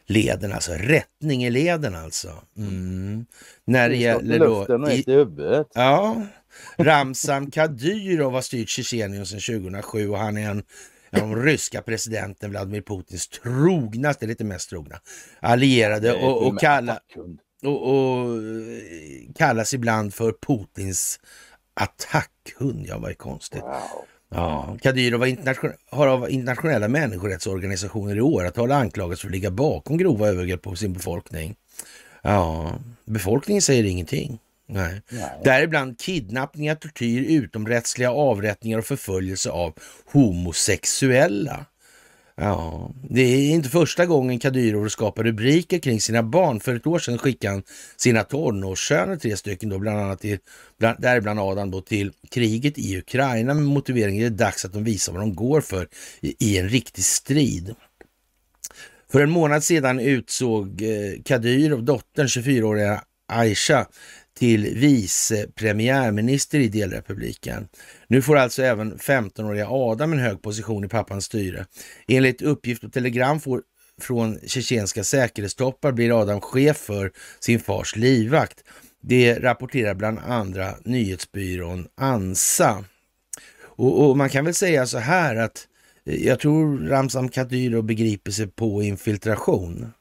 leden, 0.06 0.52
alltså 0.54 0.72
rättning 0.72 1.46
i 1.46 1.50
leden 1.50 1.96
alltså. 1.96 2.32
Mm. 2.58 3.26
När 3.66 3.90
det 3.90 3.96
gäller 3.96 4.40
då... 4.40 4.66
i- 4.92 4.98
i. 5.00 5.04
Ja, 5.74 6.22
Ramzan 6.78 7.52
Kadyrov 7.52 8.34
har 8.34 8.42
styrt 8.42 8.70
Tjetjenien 8.70 9.26
sedan 9.26 9.40
2007 9.40 10.10
och 10.10 10.18
han 10.18 10.38
är 10.38 10.50
en 10.50 10.64
av 11.12 11.20
de 11.20 11.36
ryska 11.36 11.82
presidenten 11.82 12.50
Vladimir 12.50 12.82
Putins 12.82 13.28
trognaste, 13.28 14.26
lite 14.26 14.44
mest 14.44 14.70
trogna, 14.70 15.00
allierade 15.40 16.14
och, 16.14 16.48
och, 16.48 16.60
kalla, 16.60 17.00
och, 17.64 17.90
och 17.90 18.36
eh, 18.36 19.34
kallas 19.36 19.74
ibland 19.74 20.14
för 20.14 20.34
Putins 20.48 21.20
attackhund. 21.74 22.86
Ja, 22.88 22.98
vad 22.98 23.10
är 23.12 23.16
konstigt. 23.16 23.62
Wow. 23.62 24.06
Ja, 24.30 24.78
Kadyrov 24.82 25.36
har 25.92 26.08
av 26.08 26.30
internationella 26.30 26.88
människorättsorganisationer 26.88 28.16
i 28.16 28.22
åratal 28.22 28.72
anklagats 28.72 29.22
för 29.22 29.28
att 29.28 29.32
ligga 29.32 29.52
bakom 29.52 29.98
grova 29.98 30.28
övergrepp 30.28 30.62
på 30.62 30.76
sin 30.76 30.94
befolkning. 30.94 31.56
Ja, 32.22 32.76
befolkningen 33.06 33.62
säger 33.62 33.84
ingenting. 33.84 34.40
Nej. 34.68 35.02
Nej. 35.10 35.42
Däribland 35.44 36.00
kidnappningar, 36.00 36.76
tortyr, 36.76 37.22
utomrättsliga 37.22 38.12
avrättningar 38.12 38.78
och 38.78 38.86
förföljelse 38.86 39.50
av 39.50 39.74
homosexuella. 40.06 41.66
Ja, 42.42 42.92
det 43.10 43.22
är 43.22 43.50
inte 43.50 43.70
första 43.70 44.06
gången 44.06 44.40
Kadyrov 44.40 44.90
skapar 44.90 45.24
rubriker 45.24 45.80
kring 45.80 46.02
sina 46.02 46.24
barn. 46.24 46.60
För 46.60 46.76
ett 46.76 46.88
år 46.88 47.00
sedan 47.00 47.18
skickade 47.18 47.54
han 47.54 47.64
sina 47.98 48.24
tonårssöner, 48.24 49.16
tre 49.16 49.38
stycken 49.38 49.70
då, 49.70 49.80
bland 49.80 50.00
annat 50.00 50.20
till, 50.20 50.38
bland, 50.80 51.02
däribland 51.02 51.40
Adam 51.40 51.72
då, 51.72 51.82
till 51.82 52.12
kriget 52.32 52.78
i 52.78 52.98
Ukraina 52.98 53.54
med 53.54 53.64
motiveringen 53.64 54.26
att 54.26 54.38
det 54.38 54.44
är 54.44 54.46
dags 54.46 54.66
att 54.66 54.74
de 54.74 54.84
visar 54.84 55.14
vad 55.14 55.22
de 55.22 55.36
går 55.36 55.62
för 55.62 55.88
i, 56.22 56.36
i 56.40 56.58
en 56.58 56.70
riktig 56.70 57.04
strid. 57.04 57.76
För 59.12 59.22
en 59.22 59.30
månad 59.30 59.64
sedan 59.64 60.00
utsåg 60.00 60.82
eh, 60.82 61.22
Kadyrov 61.26 61.84
dottern, 61.84 62.28
24-åriga 62.28 63.04
Aisha, 63.28 63.86
till 64.38 64.76
vice 64.76 65.48
premiärminister 65.56 66.60
i 66.60 66.68
delrepubliken. 66.68 67.68
Nu 68.08 68.22
får 68.22 68.38
alltså 68.38 68.64
även 68.64 68.98
15-åriga 68.98 69.68
Adam 69.70 70.14
en 70.14 70.20
hög 70.20 70.42
position 70.42 70.84
i 70.84 70.88
pappans 70.88 71.26
styre. 71.26 71.66
Enligt 72.08 72.42
uppgift 72.42 72.82
på 72.82 72.90
telegram 72.90 73.40
får, 73.40 73.62
från 74.02 74.40
tjetjenska 74.46 75.04
säkerhetstoppar 75.04 75.92
blir 75.92 76.22
Adam 76.22 76.42
chef 76.42 76.78
för 76.78 77.12
sin 77.40 77.60
fars 77.60 77.96
livvakt. 77.96 78.64
Det 79.02 79.40
rapporterar 79.40 79.94
bland 79.94 80.20
andra 80.20 80.76
nyhetsbyrån 80.84 81.88
ANSA. 81.96 82.86
Och, 83.62 84.10
och 84.10 84.18
man 84.18 84.30
kan 84.30 84.46
väl 84.46 84.54
säga 84.54 84.88
så 84.88 84.98
här 84.98 85.36
att 85.36 85.68
eh, 86.06 86.26
jag 86.26 86.40
tror 86.40 86.78
Ramzan 86.78 87.30
Kadyrov 87.30 87.84
begriper 87.84 88.32
sig 88.32 88.48
på 88.48 88.84
infiltration. 88.84 89.92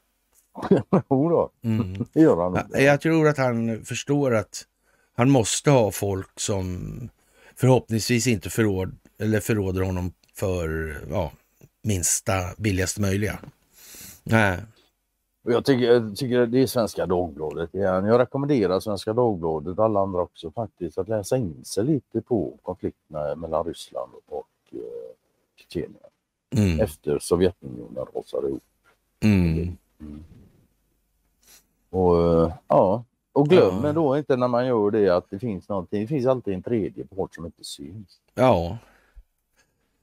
Jodå, 1.09 1.49
Mm. 1.61 2.05
det 2.13 2.21
gör 2.21 2.37
han 2.43 2.51
nog. 2.51 2.61
Jag 2.81 3.01
tror 3.01 3.27
att 3.27 3.37
han 3.37 3.85
förstår 3.85 4.35
att 4.35 4.65
han 5.15 5.29
måste 5.29 5.71
ha 5.71 5.91
folk 5.91 6.39
som 6.39 7.09
förhoppningsvis 7.55 8.27
inte 8.27 8.49
förråd, 8.49 8.95
eller 9.17 9.39
förråder 9.39 9.81
honom 9.81 10.11
för 10.35 10.97
ja, 11.11 11.31
minsta, 11.83 12.33
billigaste 12.57 13.01
möjliga. 13.01 13.39
Nej. 14.23 14.59
Jag 15.49 15.65
tycker, 15.65 15.85
jag 15.85 16.15
tycker 16.17 16.45
det 16.45 16.59
är 16.61 16.67
Svenska 16.67 17.05
Dagbladet 17.05 17.75
igen. 17.75 18.05
Jag 18.05 18.19
rekommenderar 18.19 18.79
Svenska 18.79 19.13
Dagbladet 19.13 19.77
och 19.79 19.85
alla 19.85 19.99
andra 19.99 20.21
också 20.21 20.51
faktiskt 20.51 20.97
att 20.97 21.07
läsa 21.09 21.37
in 21.37 21.65
sig 21.65 21.83
lite 21.83 22.21
på 22.21 22.57
konflikterna 22.61 23.35
mellan 23.35 23.63
Ryssland 23.65 24.11
och 24.25 24.47
eh, 24.71 24.79
Tjetjenien 25.55 25.93
Mm. 26.57 26.79
efter 26.79 27.19
Sovjetunionen 27.19 28.05
rasade 28.15 28.47
ihop. 28.47 28.63
Mm. 29.23 29.77
Och 31.97 32.43
eh, 32.43 32.53
ja, 32.67 33.03
och 33.33 33.49
glöm 33.49 33.83
Ja. 33.83 33.93
då 33.93 34.17
inte 34.17 34.35
när 34.35 34.47
man 34.47 34.67
gör 34.67 34.91
det 34.91 35.09
att 35.09 35.25
det 35.29 35.39
finns 35.39 35.69
någonting. 35.69 36.01
Det 36.01 36.07
finns 36.07 36.25
alltid 36.25 36.53
en 36.53 36.63
tredje 36.63 37.05
part 37.05 37.35
som 37.35 37.45
inte 37.45 37.63
syns. 37.63 38.17
Ja. 38.35 38.77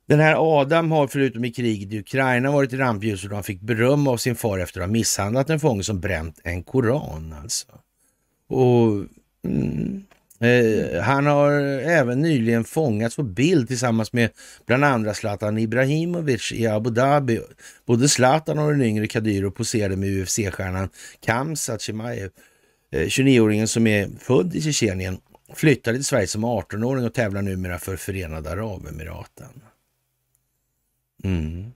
Den 0.06 0.20
här 0.20 0.60
Adam 0.60 0.92
har 0.92 1.06
förutom 1.06 1.44
i 1.44 1.52
kriget 1.52 1.92
i 1.92 1.98
Ukraina 1.98 2.50
varit 2.50 2.72
i 2.72 2.76
rampljuset 2.76 3.30
och 3.30 3.34
han 3.34 3.44
fick 3.44 3.60
beröm 3.60 4.06
av 4.08 4.16
sin 4.16 4.34
far 4.36 4.58
efter 4.58 4.80
att 4.80 4.86
ha 4.86 4.92
misshandlat 4.92 5.50
en 5.50 5.60
fånge 5.60 5.82
som 5.82 6.00
bränt 6.00 6.40
en 6.44 6.62
koran 6.62 7.34
alltså. 7.42 7.66
Och 8.48 8.86
mm, 9.44 10.04
eh, 10.44 11.02
han 11.02 11.26
har 11.26 11.50
även 11.80 12.20
nyligen 12.20 12.64
fångats 12.64 13.16
på 13.16 13.22
bild 13.22 13.68
tillsammans 13.68 14.12
med 14.12 14.30
bland 14.66 14.84
andra 14.84 15.14
Zlatan 15.14 15.58
Ibrahimovic 15.58 16.52
i 16.52 16.66
Abu 16.66 16.90
Dhabi. 16.90 17.40
Både 17.86 18.08
Zlatan 18.08 18.58
och 18.58 18.70
den 18.70 18.82
yngre 18.82 19.06
Kadyrov 19.06 19.50
poserade 19.50 19.96
med 19.96 20.08
UFC-stjärnan 20.08 20.88
Kamsat 21.20 21.80
Chimaev. 21.80 22.30
Eh, 22.90 23.06
29-åringen 23.06 23.66
som 23.66 23.86
är 23.86 24.08
född 24.18 24.54
i 24.54 24.60
Tjetjenien 24.62 25.18
flyttade 25.54 25.96
till 25.98 26.04
Sverige 26.04 26.26
som 26.26 26.44
18-åring 26.44 27.04
och 27.04 27.14
tävlar 27.14 27.42
numera 27.42 27.78
för 27.78 27.96
Förenade 27.96 28.50
Arabemiraten. 28.50 29.60
Mm. 31.24 31.72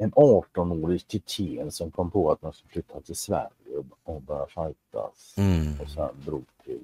En 0.00 0.12
18-årig 0.12 1.00
tjetjen 1.08 1.70
som 1.70 1.90
kom 1.90 2.10
på 2.10 2.32
att 2.32 2.42
man 2.42 2.52
skulle 2.52 2.72
flytta 2.72 3.00
till 3.00 3.16
Sverige 3.16 3.48
och- 3.78 4.14
och 4.14 4.22
börja 4.22 4.46
fightas. 4.46 5.34
Mm. 5.36 5.80
Och 5.80 5.90
sen 5.90 6.08
drog 6.26 6.44
till 6.64 6.80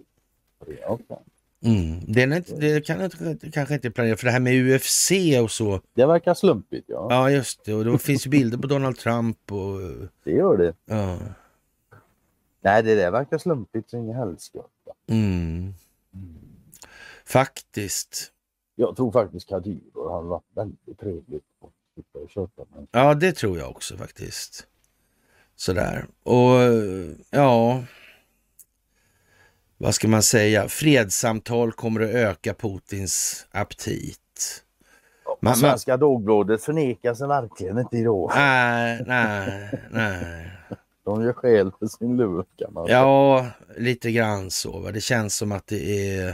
Okej. 0.86 1.18
Mm. 1.64 2.00
Det, 2.06 2.22
inte, 2.22 2.54
det 2.56 2.86
kan 2.86 2.98
det 2.98 3.50
kanske 3.52 3.74
inte 3.74 3.90
planera 3.90 4.16
för 4.16 4.24
det 4.26 4.30
här 4.30 4.40
med 4.40 4.74
UFC 4.74 5.10
och 5.42 5.50
så. 5.50 5.80
Det 5.94 6.06
verkar 6.06 6.34
slumpigt 6.34 6.84
ja. 6.88 7.06
Ja, 7.10 7.30
just 7.30 7.64
det. 7.64 7.74
Och 7.74 7.84
det 7.84 7.98
finns 7.98 8.26
ju 8.26 8.30
bilder 8.30 8.58
på 8.58 8.66
Donald 8.66 8.96
Trump 8.96 9.52
och... 9.52 9.80
Det 10.24 10.30
gör 10.30 10.56
det. 10.56 10.74
Ja. 10.84 11.18
Nej, 12.60 12.82
det 12.82 12.94
där 12.94 13.10
verkar 13.10 13.38
slumpigt 13.38 13.90
så 13.90 13.96
in 13.96 14.10
i 14.10 14.12
helskotta. 14.12 14.92
Mm. 15.08 15.74
Faktiskt. 17.24 18.32
Jag 18.74 18.96
tror 18.96 19.12
faktiskt 19.12 19.48
Kadyrov 19.48 20.12
hade 20.12 20.28
varit 20.28 20.44
väldigt 20.54 21.00
trevligt 21.00 21.44
att 21.60 22.22
och 22.22 22.30
köpa 22.30 22.64
med. 22.74 22.86
Ja, 22.90 23.14
det 23.14 23.32
tror 23.32 23.58
jag 23.58 23.70
också 23.70 23.96
faktiskt. 23.96 24.66
Sådär. 25.56 26.06
Och 26.22 26.60
ja... 27.30 27.84
vad 29.78 29.94
ska 29.94 30.08
man 30.08 30.22
säga, 30.22 30.68
fredssamtal 30.68 31.72
kommer 31.72 32.00
att 32.00 32.10
öka 32.10 32.54
Putins 32.54 33.46
aptit. 33.50 34.18
Man, 35.40 35.56
Svenska 35.56 35.96
Dagbladet 35.96 36.62
förnekar 36.62 37.14
sig 37.14 37.28
verkligen 37.28 37.78
inte 37.78 37.96
idag. 37.96 38.30
Nej, 38.34 39.04
nej, 39.06 39.70
nej. 39.90 40.50
De 41.04 41.22
gör 41.22 41.32
skäl 41.32 41.72
för 41.78 41.86
sin 41.86 42.16
lur 42.16 42.44
kan 42.56 42.72
man 42.72 42.86
säga. 42.86 42.98
Ja, 42.98 43.46
lite 43.76 44.12
grann 44.12 44.50
så. 44.50 44.78
Va? 44.78 44.92
Det 44.92 45.00
känns 45.00 45.36
som 45.36 45.52
att 45.52 45.66
det 45.66 46.08
är... 46.16 46.28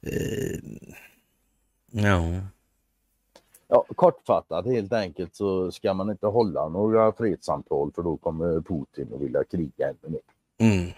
Eh, 0.00 0.58
ja. 1.90 2.22
Ja, 3.68 3.84
kortfattat 3.96 4.66
helt 4.66 4.92
enkelt 4.92 5.36
så 5.36 5.70
ska 5.70 5.94
man 5.94 6.10
inte 6.10 6.26
hålla 6.26 6.68
några 6.68 7.12
fredssamtal 7.12 7.92
för 7.94 8.02
då 8.02 8.16
kommer 8.16 8.60
Putin 8.60 9.14
att 9.14 9.20
vilja 9.20 9.44
kriga 9.44 9.88
ännu 9.88 10.12
mer. 10.12 10.20
Mm. 10.58 10.90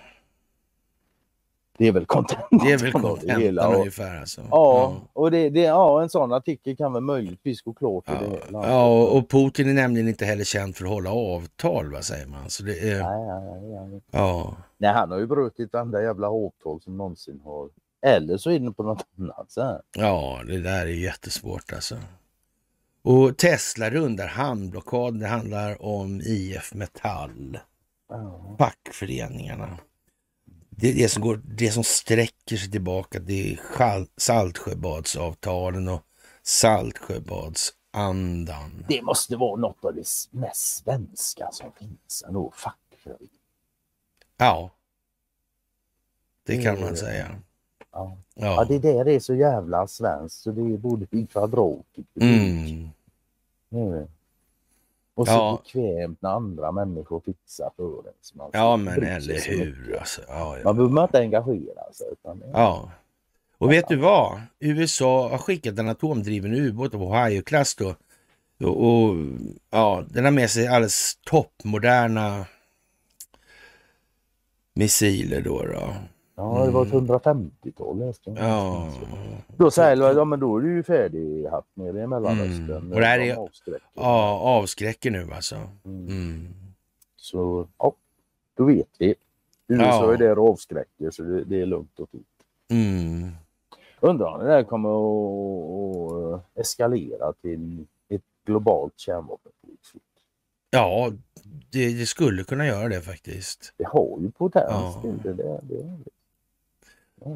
Det 1.80 1.88
är 1.88 1.92
väl 1.92 2.06
kontentan. 2.06 2.58
Det 2.64 2.72
är 2.72 2.78
väl 2.78 2.92
kontentan 2.92 3.74
ungefär. 3.74 4.20
Alltså. 4.20 4.40
Ja, 4.40 4.46
ja, 4.50 5.00
och 5.12 5.30
det, 5.30 5.50
det, 5.50 5.60
ja, 5.60 6.02
en 6.02 6.08
sån 6.08 6.32
artikel 6.32 6.76
kan 6.76 6.92
väl 6.92 7.02
möjligtvis 7.02 7.62
gå 7.62 7.74
klart 7.74 8.04
ja. 8.06 8.14
det 8.14 8.40
Ja, 8.52 9.02
och 9.02 9.30
Putin 9.30 9.68
är 9.68 9.74
nämligen 9.74 10.08
inte 10.08 10.24
heller 10.24 10.44
känd 10.44 10.76
för 10.76 10.84
att 10.84 10.90
hålla 10.90 11.12
avtal, 11.12 11.92
vad 11.92 12.04
säger 12.04 12.26
man? 12.26 12.50
Så 12.50 12.62
det 12.62 12.78
är... 12.78 13.02
nej, 13.02 13.60
nej, 13.62 13.88
nej, 13.88 14.00
ja. 14.10 14.56
nej, 14.78 14.92
han 14.92 15.10
har 15.10 15.18
ju 15.18 15.26
brutit 15.26 15.72
varenda 15.72 16.02
jävla 16.02 16.28
avtal 16.28 16.80
som 16.80 16.96
någonsin 16.96 17.40
har. 17.44 17.68
Eller 18.06 18.36
så 18.36 18.50
är 18.50 18.58
det 18.58 18.72
på 18.72 18.82
något 18.82 19.06
annat. 19.18 19.50
Så 19.50 19.80
Ja, 19.96 20.40
det 20.46 20.60
där 20.60 20.86
är 20.86 20.86
jättesvårt 20.86 21.72
alltså. 21.72 21.96
Och 23.02 23.36
Tesla 23.36 23.90
rundar 23.90 24.26
hamnblockad. 24.26 25.20
Det 25.20 25.26
handlar 25.26 25.82
om 25.82 26.20
IF 26.20 26.74
Metall. 26.74 27.58
Ja. 28.08 28.56
Fackföreningarna. 28.58 29.78
Det, 30.80 30.90
är 30.90 30.94
det, 30.94 31.08
som 31.08 31.22
går, 31.22 31.40
det 31.44 31.70
som 31.70 31.84
sträcker 31.84 32.56
sig 32.56 32.70
tillbaka 32.70 33.18
det 33.18 33.52
är 33.52 33.60
Saltsjöbadsavtalen 34.16 35.88
och 35.88 36.02
Saltsjöbadsandan. 36.42 38.84
Det 38.88 39.02
måste 39.02 39.36
vara 39.36 39.60
något 39.60 39.84
av 39.84 39.94
det 39.94 40.06
mest 40.30 40.84
svenska 40.84 41.48
som 41.52 41.72
finns 41.72 42.24
ändå, 42.28 42.52
fackförening. 42.56 43.28
Ja. 44.36 44.70
Det 46.46 46.62
kan 46.62 46.80
man 46.80 46.96
säga. 46.96 47.40
Ja. 47.92 48.16
Ja. 48.34 48.44
ja, 48.54 48.64
det 48.64 48.78
där 48.78 49.08
är 49.08 49.20
så 49.20 49.34
jävla 49.34 49.86
svenskt 49.86 50.42
så 50.42 50.50
det 50.50 50.78
borde 50.78 51.06
bli 51.06 51.26
kvadrat. 51.26 51.86
Mm. 52.20 52.90
Mm. 53.70 54.06
Och 55.20 55.26
så 55.26 55.32
ja. 55.32 55.62
bekvämt 55.64 56.22
när 56.22 56.30
andra 56.30 56.72
människor 56.72 57.20
fixar 57.20 57.70
för 57.76 57.84
en. 57.84 58.50
Ja 58.52 58.76
men 58.76 59.02
eller 59.02 59.48
hur. 59.48 59.96
Alltså. 60.00 60.20
Ja, 60.28 60.56
ja. 60.56 60.64
Man 60.64 60.76
behöver 60.76 61.02
inte 61.02 61.18
engagera 61.18 61.92
sig. 61.92 62.06
Utan 62.12 62.42
ja. 62.52 62.90
Och 63.58 63.72
vet 63.72 63.88
du 63.88 63.96
vad? 63.96 64.40
USA 64.58 65.28
har 65.28 65.38
skickat 65.38 65.78
en 65.78 65.88
atomdriven 65.88 66.54
ubåt 66.54 66.94
av 66.94 67.02
Ohio-klass 67.02 67.74
då. 67.74 67.94
Och, 68.60 68.86
och, 68.86 69.16
ja, 69.70 70.04
den 70.08 70.24
har 70.24 70.32
med 70.32 70.50
sig 70.50 70.66
alldeles 70.66 71.18
toppmoderna 71.24 72.46
missiler 74.74 75.40
då. 75.40 75.62
då. 75.62 75.94
Ja, 76.40 76.64
det 76.66 76.70
var 76.70 76.86
ett 76.86 76.92
150-tal 76.92 77.96
mm. 77.96 78.06
läste 78.06 78.30
jag. 78.30 78.38
Ja. 78.38 78.88
Då 79.56 79.70
säger 79.70 79.96
jag, 79.96 80.16
ja 80.16 80.24
men 80.24 80.40
då 80.40 80.56
är 80.56 80.60
du 80.60 80.74
ju 80.74 80.82
färdig 80.82 81.46
haft 81.46 81.68
nere 81.74 82.02
i 82.02 82.06
Mellanöstern. 82.06 82.70
Mm. 82.70 82.92
Och 82.92 83.00
det 83.00 83.06
här 83.06 83.18
är, 83.18 83.36
avskräcker. 83.36 83.88
Ja, 83.94 84.38
avskräcker 84.38 85.10
nu 85.10 85.28
alltså. 85.32 85.54
Mm. 85.84 86.06
Mm. 86.08 86.48
Så, 87.16 87.68
ja, 87.78 87.92
då 88.56 88.64
vet 88.64 88.88
vi. 88.98 89.14
USA 89.68 90.04
ja. 90.04 90.12
är 90.12 90.16
där 90.16 90.38
och 90.38 90.48
avskräcker 90.48 91.10
så 91.10 91.22
det, 91.22 91.44
det 91.44 91.60
är 91.60 91.66
lugnt 91.66 92.00
och 92.00 92.10
fint. 92.10 92.26
Mm. 92.70 93.30
Undrar 94.00 94.26
om 94.26 94.40
det 94.40 94.46
där 94.46 94.62
kommer 94.62 94.88
att, 94.88 96.34
att 96.34 96.58
eskalera 96.58 97.32
till 97.32 97.86
ett 98.08 98.22
globalt 98.44 98.98
kärnvapenkrig. 98.98 99.78
Ja, 100.70 101.12
det, 101.70 101.98
det, 101.98 102.06
skulle 102.06 102.44
kunna 102.44 102.66
göra 102.66 102.88
det 102.88 103.00
faktiskt. 103.00 103.74
Det 103.76 103.86
har 103.86 104.18
ju 104.20 104.30
potens 104.30 104.64
ja. 104.68 105.02
det, 105.22 105.32
det, 105.32 105.60
det. 105.62 106.00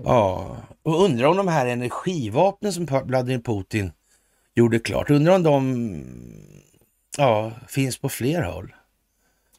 Ja, 0.04 0.56
och 0.82 1.04
undrar 1.04 1.26
om 1.26 1.36
de 1.36 1.48
här 1.48 1.66
energivapnen 1.66 2.72
som 2.72 2.86
Vladimir 2.86 3.38
Putin 3.38 3.92
gjorde 4.54 4.78
klart, 4.78 5.10
undrar 5.10 5.34
om 5.34 5.42
de 5.42 6.04
ja, 7.18 7.52
finns 7.68 7.98
på 7.98 8.08
fler 8.08 8.42
håll? 8.42 8.74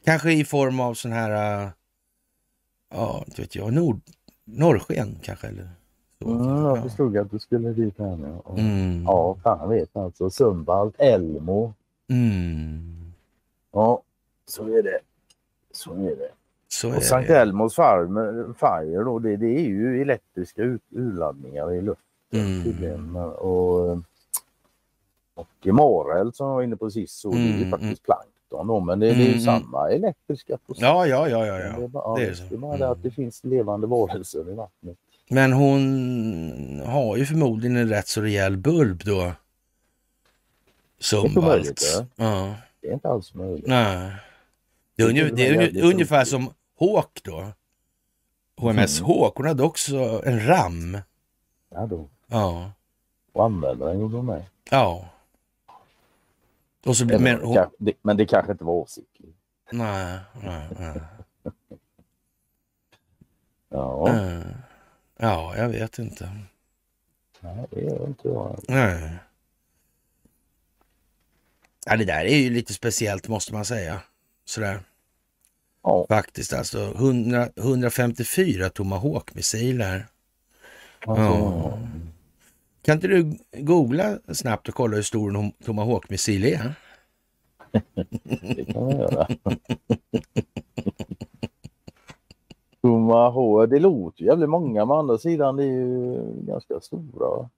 Kanske 0.04 0.32
i 0.32 0.44
form 0.44 0.80
av 0.80 0.94
sån 0.94 1.12
här, 1.12 1.70
ja, 2.90 3.24
inte 3.26 3.42
vet 3.42 3.54
jag, 3.54 3.72
nord, 3.72 4.00
norrsken 4.44 5.18
kanske? 5.22 5.46
Eller 5.46 5.68
så. 6.22 6.30
Mm, 6.30 6.64
jag 6.64 6.82
förstod 6.82 7.16
att 7.16 7.30
du 7.30 7.38
skulle 7.38 7.72
dit 7.72 7.98
här 7.98 8.16
nu. 8.16 8.60
Mm. 8.62 9.02
Ja, 9.04 9.36
fan 9.42 9.68
vet 9.68 9.96
alltså. 9.96 10.30
Sundvall, 10.30 10.92
Elmo. 10.98 11.74
Mm. 12.08 13.12
Ja, 13.72 14.02
så 14.46 14.68
är 14.78 14.82
det. 14.82 15.00
Så 15.72 15.94
är 15.94 16.16
det. 16.16 16.30
Så 16.68 16.96
och 16.96 17.02
Sankt 17.02 17.30
Elmos 17.30 17.76
Fire 17.76 19.04
då, 19.04 19.18
det, 19.18 19.36
det, 19.36 19.46
är 19.46 19.64
ju 19.64 20.02
elektriska 20.02 20.62
urladdningar 20.90 21.72
i 21.72 21.80
luften 21.80 22.40
mm. 22.40 22.64
tydligen. 22.64 23.16
Och, 23.16 24.02
och 25.34 25.66
Marel 25.66 26.32
som 26.32 26.46
jag 26.46 26.54
var 26.54 26.62
inne 26.62 26.76
på 26.76 26.90
sist 26.90 27.18
så 27.18 27.32
mm. 27.32 27.42
det 27.42 27.48
är 27.48 27.52
ju 27.52 27.64
mm, 27.64 27.70
faktiskt 27.70 28.08
mm. 28.08 28.16
plankton 28.16 28.66
då, 28.66 28.80
men 28.80 29.00
det, 29.00 29.06
det 29.06 29.12
är 29.12 29.26
ju 29.26 29.28
mm. 29.28 29.40
samma 29.40 29.90
elektriska 29.90 30.58
process. 30.66 30.82
Ja, 30.82 31.06
ja, 31.06 31.28
ja, 31.28 31.46
ja, 31.46 31.58
ja. 31.58 31.78
Det 31.78 31.84
är 31.84 31.88
bara, 31.88 32.18
det, 32.18 32.26
är 32.26 32.34
så. 32.34 32.44
Det 32.44 32.54
är 32.54 32.58
bara 32.58 32.76
det 32.76 32.88
att 32.88 33.02
det 33.02 33.10
finns 33.10 33.44
levande 33.44 33.86
varelser 33.86 34.50
i 34.50 34.54
vattnet. 34.54 34.96
Men 35.28 35.52
hon 35.52 36.82
har 36.86 37.16
ju 37.16 37.26
förmodligen 37.26 37.76
en 37.76 37.88
rätt 37.88 38.08
så 38.08 38.20
rejäl 38.20 38.56
bulb 38.56 39.02
då. 39.04 39.32
Sumbalt. 40.98 42.06
Ja. 42.16 42.54
Det 42.80 42.88
är 42.88 42.92
inte 42.92 43.08
alls 43.08 43.34
möjligt. 43.34 43.66
Nej. 43.66 44.12
Det 44.96 45.02
är, 45.02 45.08
ungefär, 45.08 45.32
det 45.72 45.80
är 45.80 45.84
ungefär 45.84 46.24
som 46.24 46.54
Hawk 46.78 47.20
då. 47.22 47.52
HMS 48.56 49.00
mm. 49.00 49.10
Hawk, 49.10 49.36
hon 49.36 49.46
hade 49.46 49.62
också 49.62 50.22
en 50.24 50.46
RAM. 50.46 50.98
Ja, 51.70 51.86
då. 51.86 52.08
Ja. 52.26 52.72
Och 53.32 53.44
använde 53.44 53.86
den 53.86 54.00
gjorde 54.00 54.16
hon 54.16 54.26
med. 54.26 54.44
Ja. 54.70 55.08
Och 56.84 56.96
så, 56.96 57.04
men, 57.04 57.22
men, 57.22 57.40
hon... 57.40 57.66
det, 57.78 57.92
men 58.02 58.16
det 58.16 58.26
kanske 58.26 58.52
inte 58.52 58.64
var 58.64 58.80
avsiktligt. 58.80 59.36
Nej, 59.72 60.18
nej, 60.42 60.68
nej. 60.78 61.00
ja. 63.68 64.10
Ja, 65.16 65.56
jag 65.56 65.68
vet 65.68 65.98
inte. 65.98 66.30
Nej, 67.40 67.66
det 67.70 67.80
gör 67.80 68.06
inte 68.06 68.28
jag. 68.28 68.60
Nej. 68.68 69.16
Ja, 71.86 71.96
det 71.96 72.04
där 72.04 72.24
är 72.24 72.36
ju 72.36 72.50
lite 72.50 72.74
speciellt 72.74 73.28
måste 73.28 73.52
man 73.52 73.64
säga. 73.64 74.00
Sådär. 74.46 74.80
Ja. 75.82 76.06
Faktiskt 76.08 76.52
alltså. 76.52 76.78
100, 76.78 77.48
154 77.56 78.68
Tomahawk-missiler. 78.68 80.06
Alltså, 81.06 81.22
ja. 81.22 81.78
Kan 82.82 82.94
inte 82.94 83.08
du 83.08 83.38
googla 83.52 84.18
snabbt 84.32 84.68
och 84.68 84.74
kolla 84.74 84.96
hur 84.96 85.02
stor 85.02 85.36
en 85.36 85.52
Tomahawk-missil 85.52 86.44
är? 86.44 86.74
det 88.56 88.64
kan 88.64 88.84
man 88.84 88.96
göra. 88.96 89.28
Tomahawk, 92.82 93.70
det 93.70 93.78
låter 93.78 94.22
ju 94.22 94.26
jävligt 94.26 94.48
många 94.48 94.84
men 94.84 94.96
å 94.96 94.98
andra 94.98 95.18
sidan 95.18 95.56
det 95.56 95.64
är 95.64 95.66
ju 95.66 96.22
ganska 96.42 96.80
stora. 96.80 97.48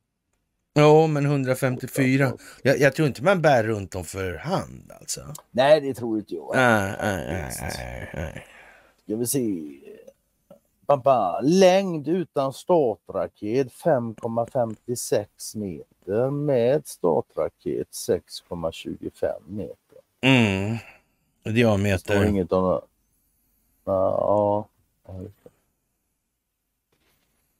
Ja, 0.72 1.06
men 1.06 1.26
154. 1.26 2.32
Jag, 2.62 2.78
jag, 2.80 2.94
tror 2.94 3.08
inte 3.08 3.22
man 3.22 3.42
bär 3.42 3.64
runt 3.64 3.90
dem 3.90 4.04
för 4.04 4.34
hand 4.34 4.92
alltså. 5.00 5.20
Nej, 5.50 5.80
det 5.80 5.94
tror 5.94 6.18
inte 6.18 6.34
jag. 6.34 6.50
Nej, 6.54 6.92
nej, 7.02 7.26
nej. 8.14 8.44
Ska 9.04 9.16
vi 9.16 9.26
se. 9.26 9.70
Baba. 10.86 11.40
Längd 11.40 12.08
utan 12.08 12.52
startraket 12.52 13.72
5,56 13.72 15.56
meter. 15.56 16.30
Med 16.30 16.86
startraket 16.86 17.88
6,25 17.90 19.32
meter. 19.46 19.98
Mm. 20.20 20.76
Diameter. 21.44 22.14
Det 22.14 22.20
står 22.20 22.26
inget 22.26 22.52
om... 22.52 22.80
Ja, 23.84 24.68
ja 25.06 25.14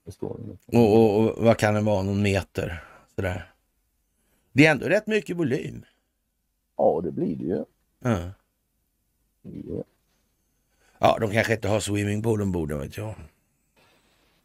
det 0.05 0.13
står 0.13 0.41
inget. 0.41 0.61
Och, 0.67 0.97
och, 0.97 1.21
och 1.21 1.45
vad 1.45 1.57
kan 1.57 1.75
det 1.75 1.81
vara? 1.81 2.03
Någon 2.03 2.23
meter? 2.23 2.85
Sådär. 3.19 3.53
Det 4.53 4.67
är 4.67 4.71
ändå 4.71 4.87
rätt 4.87 5.07
mycket 5.07 5.37
volym. 5.37 5.85
Ja, 6.77 7.01
det 7.05 7.11
blir 7.11 7.37
det 7.37 7.45
ju. 7.45 7.65
Ja. 7.99 8.31
Ja, 9.43 9.83
ja 10.99 11.19
de 11.21 11.31
kanske 11.31 11.55
inte 11.55 11.69
har 11.69 11.81
swimmingpool 11.81 12.43
ombord, 12.43 12.73
vet 12.73 12.97
jag. 12.97 13.15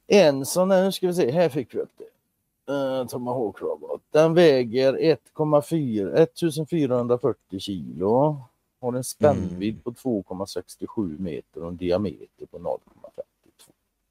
En 0.08 0.46
sån 0.46 0.72
här, 0.72 0.84
nu 0.84 0.92
ska 0.92 1.08
vi 1.08 1.14
se, 1.14 1.32
här 1.32 1.50
fick 1.50 1.76
vi 1.76 1.80
upp 1.80 1.92
det. 1.98 2.74
Uh, 2.74 3.08
Tomahawk 3.08 3.62
Robot. 3.62 4.02
Den 4.12 4.34
väger 4.34 4.94
1,4 4.94 6.14
1440 6.14 7.60
kilo. 7.60 8.42
Har 8.80 8.94
en 8.94 9.04
spännvidd 9.04 9.74
mm. 9.74 9.82
på 9.84 9.92
2,67 9.92 11.20
meter 11.20 11.64
och 11.64 11.68
en 11.68 11.78
diameter 11.78 12.46
på 12.52 12.60
0,52. 12.60 12.80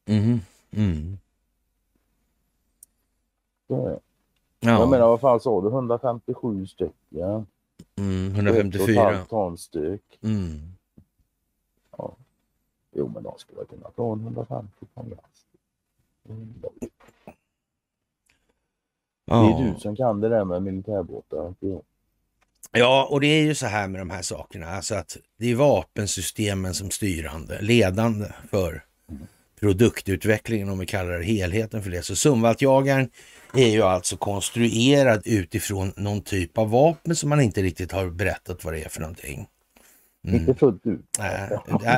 Mm. 0.07 0.41
Mm. 0.71 1.19
Så. 3.69 4.01
Ja, 4.65 4.71
Jag 4.81 4.91
menar 4.91 5.07
vad 5.09 5.21
fan 5.21 5.41
sa 5.41 5.61
du? 5.61 5.69
157 5.69 6.67
stycken. 6.67 7.47
mm, 7.99 8.27
Ett 8.27 8.33
och 8.33 8.39
ett 8.39 8.47
154. 8.47 9.03
halvt 9.03 9.29
ton 9.29 9.59
styck. 9.59 10.19
Mm. 10.23 10.61
Jo 12.95 13.11
men 13.15 13.23
de 13.23 13.39
skulle 13.39 13.65
kunna 13.65 13.91
ta 13.97 14.13
en 14.13 14.21
150 14.21 14.73
ton 14.95 15.09
last. 15.09 15.47
Mm. 16.29 16.55
Det 16.63 16.89
Ja. 19.25 19.59
är 19.61 19.65
du 19.75 19.81
som 19.81 19.97
kan 19.97 20.21
det 20.21 20.29
där 20.29 20.45
med 20.45 20.63
militärbåtar. 20.63 21.55
Ja, 22.73 23.09
och 23.11 23.21
det 23.21 23.27
är 23.27 23.43
ju 23.43 23.55
så 23.55 23.67
här 23.67 23.89
med 23.89 24.01
de 24.01 24.11
här 24.11 24.23
sakerna, 24.23 24.67
alltså 24.71 24.95
att 24.95 25.17
det 25.37 25.47
är 25.51 25.55
vapensystemen 25.55 26.75
som 26.75 26.91
styrande, 26.91 27.61
ledande 27.63 28.27
för 28.51 28.85
produktutvecklingen 29.63 30.69
om 30.69 30.79
vi 30.79 30.87
kallar 30.87 31.19
det 31.19 31.25
helheten 31.25 31.83
för 31.83 31.91
det. 31.91 32.03
Så 32.03 32.17
Sumvaltjagaren 32.17 33.09
är 33.55 33.69
ju 33.69 33.83
alltså 33.83 34.17
konstruerad 34.17 35.23
utifrån 35.25 35.93
någon 35.97 36.23
typ 36.23 36.59
av 36.59 36.71
vapen 36.71 37.17
som 37.17 37.29
man 37.29 37.41
inte 37.41 37.63
riktigt 37.63 37.93
har 37.93 38.11
berättat 38.11 38.65
vad 38.65 38.75
det 38.75 38.85
är 38.85 38.89
för 38.89 39.01
någonting. 39.01 39.47
Mm. 40.27 40.41
Inte 40.41 40.55
fullt 40.55 40.87
ut. 40.87 41.01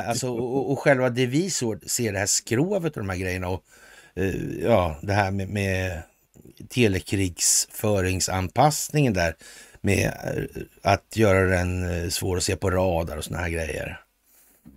Alltså, 0.07 0.29
och, 0.29 0.71
och 0.71 0.79
själva 0.79 1.09
det 1.09 1.25
vi 1.25 1.49
så, 1.49 1.79
ser 1.87 2.13
det 2.13 2.19
här 2.19 2.25
skrovet 2.25 2.97
och 2.97 3.03
de 3.03 3.09
här 3.09 3.17
grejerna 3.17 3.47
och 3.47 3.63
eh, 4.15 4.35
ja, 4.61 4.99
det 5.01 5.13
här 5.13 5.31
med, 5.31 5.49
med 5.49 6.01
telekrigsföringsanpassningen 6.69 9.13
där 9.13 9.35
med 9.81 10.05
eh, 10.05 10.43
att 10.81 11.17
göra 11.17 11.57
den 11.57 11.89
eh, 11.89 12.09
svår 12.09 12.37
att 12.37 12.43
se 12.43 12.55
på 12.55 12.71
radar 12.71 13.17
och 13.17 13.23
såna 13.23 13.39
här 13.39 13.49
grejer. 13.49 14.01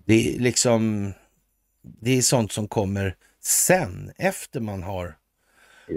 Det 0.04 0.34
är 0.34 0.38
liksom, 0.38 1.12
det 2.00 2.18
är 2.18 2.22
sånt 2.22 2.52
som 2.52 2.68
kommer 2.68 3.16
sen 3.42 4.12
efter 4.16 4.60
man 4.60 4.82
har 4.82 5.16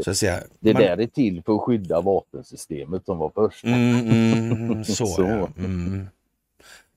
så 0.03 0.11
att 0.11 0.17
säga. 0.17 0.43
Det 0.59 0.73
man, 0.73 0.81
där 0.81 0.97
är 0.97 1.07
till 1.07 1.43
för 1.43 1.55
att 1.55 1.61
skydda 1.61 2.01
vapensystemet 2.01 3.05
som 3.05 3.17
var 3.17 3.31
först. 3.35 3.63
Mm, 3.63 4.09
mm, 4.09 4.83
så, 4.83 5.05
Så. 5.05 5.21
Ja. 5.21 5.49
Mm. 5.57 6.07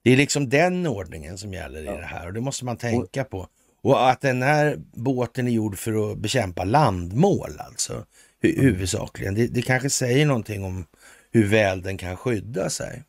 Det 0.03 0.11
är 0.11 0.16
liksom 0.16 0.49
den 0.49 0.86
ordningen 0.86 1.38
som 1.38 1.53
gäller 1.55 1.82
i 1.82 1.86
Ja. 1.86 1.97
det 1.97 2.05
här 2.07 2.26
och 2.26 2.32
det 2.32 2.40
måste 2.40 2.64
man 2.64 2.76
tänka 2.76 3.24
på. 3.24 3.49
Och 3.82 4.11
att 4.11 4.20
den 4.20 4.42
här 4.42 4.76
båten 4.92 5.47
är 5.49 5.53
gjord 5.53 5.78
för 5.78 6.12
att 6.12 6.18
bekämpa 6.18 6.64
landmål 6.64 7.51
alltså, 7.59 7.92
hu- 8.42 8.53
Mm. 8.55 8.64
huvudsakligen. 8.66 9.34
Det, 9.34 9.47
det 9.47 9.62
kanske 9.62 9.90
säger 9.90 10.26
någonting 10.26 10.64
om 10.64 10.86
hur 11.32 11.47
väl 11.49 11.82
den 11.82 11.97
kan 11.97 12.16
skydda 12.16 12.70
sig. 12.70 13.03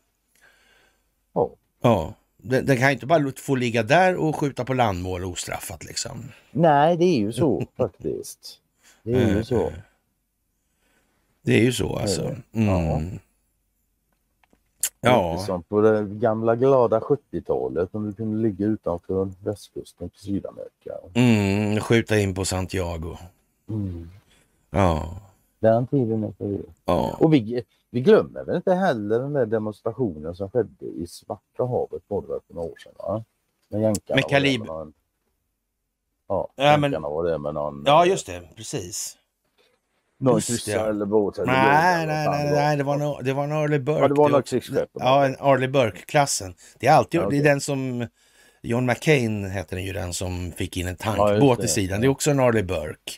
Ja. 1.34 1.50
Ja, 1.82 2.14
den, 2.48 2.66
den 2.66 2.76
kan 2.76 2.86
ju 2.88 2.92
inte 2.92 3.06
bara 3.06 3.32
få 3.36 3.54
ligga 3.54 3.82
där 3.82 4.16
och 4.16 4.36
skjuta 4.36 4.64
på 4.64 4.74
landmål 4.74 5.24
ostraffat 5.24 5.84
liksom. 5.84 6.32
Nej, 6.50 6.96
det 6.96 7.04
är 7.04 7.18
ju 7.18 7.32
så 7.32 7.62
faktiskt. 7.76 8.58
Det 9.02 9.12
är 9.12 9.16
Eh, 9.28 9.36
ju 9.36 9.44
så. 9.44 9.72
Det 11.42 11.52
är 11.54 11.62
ju 11.62 11.72
så 11.72 11.96
alltså. 11.96 12.36
Ja. 12.52 12.96
Mm. 12.96 13.18
Ja, 15.00 15.38
Som 15.46 15.62
på 15.62 15.80
det 15.80 16.04
gamla 16.04 16.56
glada 16.56 17.00
70-talet 17.00 17.88
om 17.94 18.06
du 18.06 18.12
kunde 18.12 18.42
ligga 18.48 18.66
utanför 18.66 19.30
västkusten 19.44 20.10
på 20.10 20.16
Sydamerika. 20.18 20.92
mm, 21.14 21.80
skjuta 21.80 22.18
in 22.18 22.34
på 22.34 22.44
Santiago. 22.44 23.16
Mm. 23.68 24.10
Ja, 24.70 25.16
Den 25.58 25.86
tiden 25.86 26.24
är 26.24 26.32
förbi. 26.38 26.62
ja. 26.84 27.16
Och 27.20 27.34
vi, 27.34 27.62
vi 27.96 28.00
glömmer 28.02 28.44
väl 28.44 28.56
inte 28.56 28.74
heller 28.74 29.18
den 29.18 29.32
där 29.32 29.46
demonstrationen 29.46 30.34
som 30.34 30.50
skedde 30.50 30.86
i 30.86 31.06
Svarta 31.06 31.64
havet 31.64 32.02
för 32.08 32.14
några 32.54 32.68
år 32.68 32.76
sedan? 32.78 32.92
Va? 32.98 33.24
Med 33.68 33.80
jänkarna 33.82 34.14
Med 34.16 34.24
kalib- 34.24 34.58
med 34.58 34.66
någon- 34.66 34.92
Ja, 36.28 36.48
Ja, 36.56 36.76
men- 36.76 37.02
var 37.02 37.24
det 37.24 37.38
med 37.38 37.54
någon, 37.54 37.82
Ja, 37.86 38.06
just 38.06 38.26
det. 38.26 38.42
Precis. 38.56 39.16
någon 40.18 40.40
kryssare 40.40 40.74
ja. 40.76 40.88
eller 40.88 41.06
båt. 41.06 41.38
Eller 41.38 41.52
Nej, 41.52 42.06
nej, 42.06 42.28
nej, 42.28 42.50
nej, 42.52 42.76
det 42.76 42.82
var, 42.84 42.94
en, 43.18 43.24
det 43.24 43.32
var 43.32 43.44
en 43.44 43.52
Arleigh 43.52 43.84
Burke. 43.84 44.00
Ja, 44.00 44.08
det 44.08 44.14
var 44.14 44.28
något 44.28 44.46
krigsskepp. 44.46 44.90
Ja, 44.92 45.26
en 45.26 45.36
Arleigh 45.40 45.72
Burke-klassen. 45.72 46.54
Det 46.78 46.86
är 46.86 46.92
alltid 46.92 47.20
Ja, 47.20 47.28
det 47.28 47.38
är 47.38 47.44
den 47.44 47.60
som 47.60 48.06
John 48.62 48.86
McCain 48.86 49.50
heter 49.50 49.76
den 49.76 49.84
ju, 49.84 49.92
den 49.92 50.12
som 50.12 50.52
fick 50.52 50.76
in 50.76 50.88
en 50.88 50.96
Ja, 51.04 51.04
tankbåt 51.16 51.58
just 51.58 51.64
i 51.70 51.74
sidan. 51.80 52.00
Det 52.00 52.06
är 52.06 52.08
också 52.08 52.30
en 52.30 52.40
Arleigh 52.40 52.66
Burke. 52.66 53.12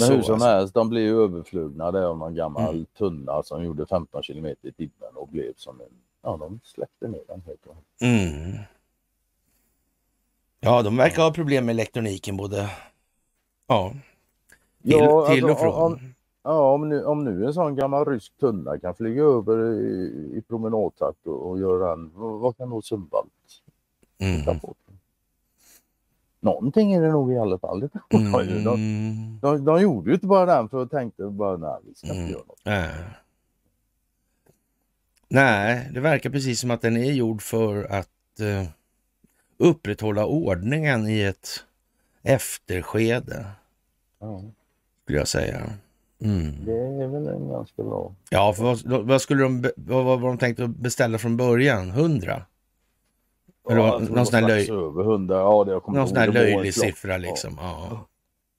Men 0.00 0.16
hur 0.16 0.22
som 0.22 0.34
alltså. 0.34 0.48
helst, 0.48 0.74
de 0.74 0.88
blev 0.88 1.02
ju 1.04 1.22
överflugna 1.24 1.90
där 1.90 2.02
av 2.02 2.18
någon 2.18 2.34
gammal 2.34 2.74
Mm. 2.74 2.86
tunna 2.98 3.42
som 3.42 3.64
gjorde 3.64 3.86
15 3.86 4.22
kilometer 4.22 4.68
i 4.68 4.72
timmen 4.72 5.14
och 5.14 5.28
blev 5.28 5.52
som 5.56 5.80
en... 5.80 5.86
Ja, 6.22 6.36
de 6.36 6.60
släppte 6.64 7.08
ner 7.08 7.22
den 7.28 7.42
helt 7.46 7.66
och. 7.66 7.76
Mm. 8.02 8.58
Ja, 10.60 10.82
de 10.82 10.96
verkar 10.96 11.22
ha 11.22 11.32
problem 11.32 11.66
med 11.66 11.72
elektroniken 11.72 12.36
både 12.36 12.70
ja, 13.66 13.92
till, 14.82 14.90
Ja, 14.92 15.26
till 15.26 15.44
alltså, 15.44 15.66
och 15.66 15.74
från. 15.74 15.92
om- 15.92 16.14
Ja, 16.42 16.72
om 16.72 16.88
nu, 16.88 17.04
om 17.04 17.24
nu 17.24 17.46
en 17.46 17.54
sån 17.54 17.74
gammal 17.74 18.04
rysk 18.04 18.32
tunna 18.40 18.78
kan 18.78 18.94
flyga 18.94 19.22
över 19.22 19.72
i, 19.72 20.32
i 20.36 20.42
promenadtakt 20.48 21.26
och, 21.26 21.50
och 21.50 21.58
göra 21.58 21.92
en... 21.92 22.10
Vad 22.14 22.40
vad 22.40 22.56
kan 22.56 22.70
då 22.70 22.82
Sundvall 22.82 23.26
Mm. 24.18 24.60
Någonting 26.40 26.92
är 26.92 27.02
det 27.02 27.08
nog 27.10 27.32
i 27.32 27.38
alla 27.38 27.58
fall. 27.58 27.80
Det 27.80 27.88
tror 27.88 28.02
jag 28.32 28.44
ju. 28.44 28.64
de, 28.64 28.74
Mm. 28.74 29.38
de, 29.40 29.64
de 29.64 29.80
gjorde 29.82 30.10
ju 30.10 30.14
inte 30.14 30.26
bara 30.26 30.46
den 30.56 30.68
för 30.68 30.82
att 30.82 30.90
tänkte 30.90 31.24
bara 31.24 31.56
nej, 31.56 31.76
vi 31.86 31.94
ska 31.94 32.06
inte 32.06 32.18
Mm. 32.18 32.30
göra 32.30 32.42
något. 32.48 32.60
Nej. 32.64 32.90
Nej, 35.28 35.90
det 35.94 36.00
verkar 36.00 36.30
precis 36.30 36.60
som 36.60 36.70
att 36.70 36.82
den 36.82 36.96
är 36.96 37.12
gjord 37.12 37.42
för 37.42 37.84
att 37.84 38.40
eh, 38.40 38.68
upprätthålla 39.58 40.26
ordningen 40.26 41.08
i 41.08 41.20
ett 41.22 41.48
efterskede, 42.22 43.46
Ja, 44.20 44.42
skulle 45.04 45.18
jag 45.18 45.28
säga. 45.28 45.60
Mm. 46.22 46.64
det 46.64 46.72
är 46.72 47.06
väl 47.08 47.26
en 47.28 47.48
ganska 47.48 47.82
bra. 47.82 48.12
Ja, 48.30 48.52
för 48.52 48.62
vad, 48.62 49.06
vad 49.06 49.22
skulle 49.22 49.42
de, 49.42 49.62
vad 49.76 50.04
vad 50.04 50.20
var 50.20 50.28
de 50.28 50.38
tänkt 50.38 50.60
att 50.60 50.70
beställa 50.70 51.18
från 51.18 51.36
början? 51.36 51.90
100? 51.90 52.42
Eller 53.70 53.80
Ja, 53.80 53.98
någon 53.98 54.26
sån 54.26 54.34
här 54.34 54.48
löj- 54.48 54.72
över 54.72 55.02
100. 55.02 55.34
Ja, 55.36 55.64
det 55.64 55.80
kommer 55.80 55.98
Någon 55.98 56.08
sån 56.08 56.16
här 56.16 56.28
löjlig 56.28 56.74
siffra 56.74 57.16
liksom. 57.16 57.56
Ja. 57.60 58.06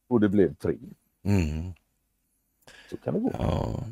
Och 0.10 0.20
det 0.20 0.30
blev 0.30 0.56
tre. 0.56 0.74
Mm. 1.26 1.74
Så 2.90 2.98
kan 2.98 3.14
det 3.14 3.20
gå. 3.20 3.32
Ja, 3.40 3.84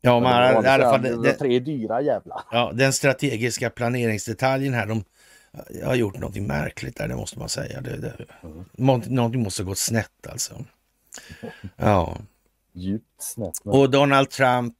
ja 0.00 0.14
det 0.14 0.20
var 0.24 0.64
i 0.64 0.68
alla 0.68 0.90
fall 0.90 1.02
det, 1.02 1.16
var 1.16 1.24
det, 1.24 1.32
tre 1.32 1.58
dyra 1.58 2.00
jävlar. 2.00 2.40
ja, 2.50 2.72
den 2.74 2.92
strategiska 2.92 3.70
planeringsdetaljen 3.70 4.74
här, 4.74 4.86
de 4.86 5.04
har 5.84 5.94
gjort 5.94 6.14
någonting 6.18 6.46
märkligt 6.46 6.96
där, 6.96 7.08
det 7.08 7.16
måste 7.16 7.38
man 7.38 7.48
säga. 7.48 7.80
Det, 7.80 7.96
det, 7.96 8.14
Mm. 8.78 9.02
Någonting 9.06 9.42
måste 9.42 9.62
ha 9.62 9.68
gått 9.68 9.78
snett 9.78 10.26
alltså. 10.28 10.54
Ja, 11.76 12.16
Djupt 12.72 13.04
snett. 13.22 13.64
Men... 13.64 13.74
och 13.74 13.90
Donald 13.90 14.30
Trump 14.30 14.74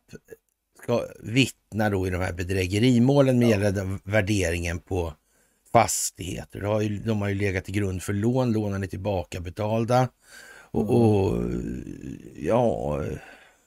ska 0.83 1.05
vittna 1.21 1.91
då 1.91 2.07
i 2.07 2.11
de 2.11 2.21
här 2.21 2.33
bedrägerimålen 2.33 3.39
med 3.39 3.49
gällande 3.49 3.99
värderingen 4.05 4.79
på 4.79 5.13
fastigheter. 5.75 6.61
De 6.61 6.67
har, 6.67 6.81
ju, 6.81 6.99
de 6.99 7.23
har 7.23 7.29
ju 7.29 7.35
legat 7.35 7.65
till 7.65 7.75
grund 7.75 8.03
för 8.03 8.13
lån, 8.13 8.53
lånen 8.53 8.83
är 8.83 8.87
tillbakabetalda. 8.87 10.09
Och, 10.71 10.81
Mm. 10.83 10.95
och 10.97 11.33
ja, 12.37 13.01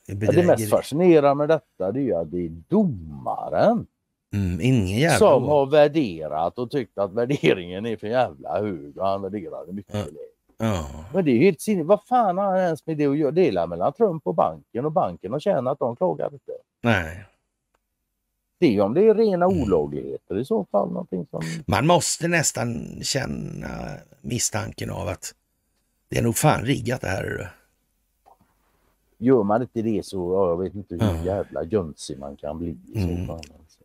Ja, 0.06 0.16
bedrägeri. 0.16 0.42
det 0.42 0.48
mest 0.48 0.70
fascinerande 0.70 1.36
med 1.36 1.50
detta 1.50 1.92
det 1.92 2.00
är 2.00 2.04
ju 2.04 2.14
att 2.16 2.32
det 2.32 2.46
är 2.46 2.50
domaren 2.68 3.86
Mm, 4.34 4.62
ingen 4.62 5.00
jävla 5.00 5.18
som 5.18 5.44
har 5.44 5.66
värderat 5.66 6.60
och 6.60 6.72
tyckt 6.72 6.98
att 6.98 7.14
värderingen 7.14 7.86
är 7.86 7.98
för 7.98 8.08
jävla 8.08 8.60
hög 8.62 8.98
och 8.98 9.08
han 9.08 9.22
värderar 9.22 9.66
det 9.68 9.74
mycket 9.74 9.94
Ja. 9.94 10.00
lägre. 10.00 10.18
Ja, 10.58 10.86
Men 11.14 11.26
det 11.26 11.32
är 11.32 11.34
ju 11.34 11.44
helt 11.44 11.62
sinne. 11.62 11.84
Vad 11.84 12.04
fan 12.04 12.38
har 12.38 12.46
han 12.46 12.58
ens 12.60 12.86
med 12.86 12.98
det 12.98 13.06
att 13.06 13.18
göra? 13.18 13.32
Dela 13.32 13.68
mellan 13.68 13.94
Trump 13.94 14.28
och 14.28 14.36
banken 14.36 14.86
och 14.86 14.92
banken 14.92 15.32
har 15.32 15.40
tjänat 15.40 15.80
de 15.80 15.96
klagar 15.96 16.30
inte. 16.34 16.52
nej. 16.84 17.26
Det 18.60 18.66
är 18.68 18.72
ju 18.72 18.82
om 18.82 18.94
det 18.94 19.02
är 19.08 19.16
rena 19.16 19.46
Mm. 19.46 19.62
olagligheter 19.64 20.40
i 20.40 20.46
så 20.46 20.66
fall. 20.72 20.88
Någonting 20.92 21.26
som... 21.32 21.42
Man 21.66 21.88
måste 21.88 22.28
nästan 22.28 23.00
känna 23.04 23.96
misstanken 24.22 24.90
av 24.90 25.08
att 25.08 25.34
det 26.10 26.18
är 26.18 26.24
nog 26.24 26.36
fan 26.38 26.62
riggat 26.66 27.02
det 27.02 27.08
här. 27.08 27.24
är 27.24 27.38
det. 27.38 27.50
Gör 29.18 29.44
man 29.44 29.62
inte 29.62 29.82
det 29.82 30.06
så, 30.06 30.34
ja, 30.34 30.50
jag 30.50 30.58
vet 30.64 30.76
inte 30.76 30.96
hur 30.96 31.02
Ja. 31.18 31.24
jävla 31.26 31.64
jönsig 31.64 32.20
man 32.20 32.36
kan 32.36 32.58
bli 32.58 32.78
i 32.94 33.04
Mm. 33.04 33.18
så 33.18 33.26
fall. 33.26 33.36
Alltså. 33.60 33.80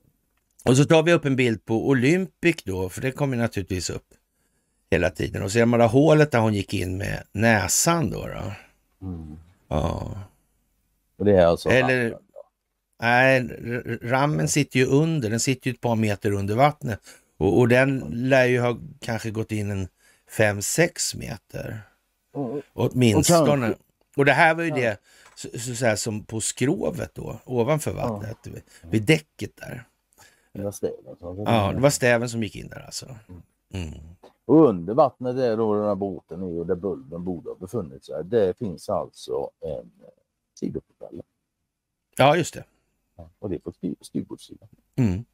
Och 0.64 0.76
så 0.76 0.84
tar 0.84 1.02
vi 1.02 1.12
upp 1.12 1.24
en 1.24 1.36
bild 1.36 1.64
på 1.64 1.88
Olympic 1.88 2.56
då, 2.64 2.88
för 2.88 3.00
det 3.00 3.10
kommer 3.12 3.36
naturligtvis 3.36 3.90
upp 3.90 4.06
hela 4.90 5.10
tiden. 5.10 5.42
Och 5.42 5.52
ser 5.52 5.66
man 5.66 5.80
då 5.80 5.86
hålet 5.86 6.30
där 6.30 6.40
hon 6.40 6.54
gick 6.54 6.74
in 6.74 6.98
med 6.98 7.22
näsan 7.32 8.10
då. 8.10 8.26
då. 8.26 8.52
Mm. 9.06 9.36
Ja. 9.68 10.14
Och 11.16 11.24
det 11.24 11.36
är 11.36 11.46
alltså 11.46 11.68
Eller-. 11.68 12.18
Nej, 13.02 13.48
rammen 14.02 14.48
sitter 14.48 14.78
ju 14.78 14.86
under, 14.86 15.30
den 15.30 15.40
sitter 15.40 15.70
ju 15.70 15.74
ett 15.74 15.80
par 15.80 15.96
meter 15.96 16.32
under 16.32 16.54
vattnet. 16.54 17.00
Och, 17.36 17.58
och 17.58 17.68
den 17.68 17.98
lär 18.10 18.44
ju 18.44 18.60
ha 18.60 18.78
kanske 19.00 19.30
gått 19.30 19.52
in 19.52 19.70
en 19.70 19.88
5-6 20.30 21.16
meter. 21.16 21.80
Mm. 22.36 22.62
Åtminstone. 22.72 23.40
Och, 23.68 23.76
kanske- 24.16 24.24
det 24.24 24.32
här 24.32 24.54
var 24.54 24.62
ju 24.62 24.68
Ja. 24.68 24.74
det 24.76 24.98
så, 25.34 25.48
så, 25.58 25.74
så 25.74 25.86
här, 25.86 25.96
som 25.96 26.24
på 26.24 26.40
skrovet 26.40 27.14
då, 27.14 27.40
ovanför 27.44 27.92
vattnet, 27.92 28.36
vid, 28.46 28.62
vid 28.90 29.02
däcket 29.02 29.56
där. 29.56 29.84
Det 30.52 30.62
var 30.62 30.72
stäven 30.72 30.96
Ja, 31.20 31.72
det 31.74 31.80
var 31.80 31.90
stäven 31.90 32.28
som 32.28 32.42
gick 32.42 32.56
in 32.56 32.68
där 32.68 32.80
alltså. 32.86 33.16
Mm. 33.74 33.92
Och 34.44 34.68
under 34.68 34.94
vattnet 34.94 35.36
där 35.36 35.56
då 35.56 35.74
den 35.74 35.84
här 35.84 35.94
båten 35.94 36.42
är 36.42 36.58
och 36.58 36.66
där 36.66 36.74
bulven 36.74 37.24
borde 37.24 37.50
ha 37.50 37.56
befunnit 37.56 38.04
sig. 38.04 38.24
Det 38.24 38.58
finns 38.58 38.88
alltså 38.88 39.50
en 39.60 39.90
sidopropeller. 40.60 41.24
Ja, 42.16 42.36
just 42.36 42.54
det. 42.54 42.64
Ja, 43.22 43.30
och 43.38 43.50
det 43.50 43.56
är 43.56 43.58
på 43.58 43.72
styr, 43.72 43.94
styrbordssidan. 44.00 44.68
Mm. 44.96 45.24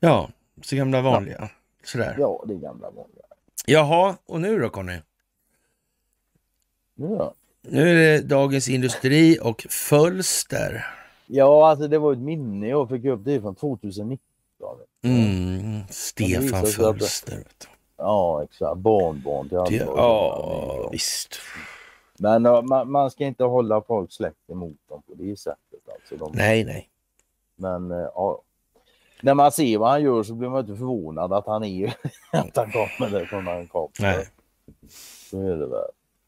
Ja, 0.00 0.30
så 0.62 0.76
gamla 0.76 1.00
vanliga. 1.02 1.50
Sådär. 1.84 2.16
Ja, 2.18 2.44
det 2.46 2.54
är 2.54 2.58
gamla 2.58 2.90
vanliga. 2.90 3.24
Jaha, 3.66 4.16
och 4.26 4.40
nu 4.40 4.58
då 4.58 4.70
Conny? 4.70 4.98
Ja. 6.94 7.34
Nu 7.62 7.88
är 7.90 7.94
det 7.94 8.28
Dagens 8.28 8.68
Industri 8.68 9.38
och 9.42 9.66
Fölster. 9.70 10.86
ja, 11.26 11.70
alltså 11.70 11.88
det 11.88 11.98
var 11.98 12.12
ett 12.12 12.18
minne 12.18 12.68
jag 12.68 12.88
fick 12.88 13.04
upp. 13.04 13.24
Det 13.24 13.32
är 13.32 13.40
från 13.40 13.54
2019. 13.54 14.20
Mm, 15.02 15.80
Stefan 15.90 16.64
att 16.64 16.72
Fölster. 16.74 17.36
du. 17.36 17.44
Ja, 17.96 18.44
exakt. 18.44 18.76
Barnbarn 18.76 19.48
till 19.48 19.82
ja, 19.86 20.88
visst. 20.92 21.38
Men 22.22 22.42
man, 22.42 22.90
man 22.90 23.10
ska 23.10 23.24
inte 23.24 23.44
hålla 23.44 23.82
folk 23.82 24.12
släkt 24.12 24.50
emot 24.50 24.76
dem 24.88 25.02
på 25.02 25.14
det 25.14 25.36
sättet. 25.38 25.80
Alltså, 25.94 26.16
de, 26.16 26.32
Nej, 26.36 26.64
nej. 26.64 26.90
Men 27.56 27.90
uh, 27.92 27.98
ja. 28.14 28.42
När 29.22 29.34
man 29.34 29.52
ser 29.52 29.78
vad 29.78 29.90
han 29.90 30.02
gör 30.02 30.22
så 30.22 30.34
blir 30.34 30.48
man 30.48 30.60
inte 30.60 30.76
förvånad 30.76 31.32
att 31.32 31.46
han 31.46 31.64
är 31.64 31.86
att 32.32 32.56
han 32.56 32.70
kommer 32.72 33.10
där 33.10 33.24
från 33.24 33.48
en 33.48 33.68
kap. 33.68 33.90
nej. 34.00 34.28
Så 35.30 35.40
är 35.40 35.56
det 35.56 35.66
väl. 35.66 35.84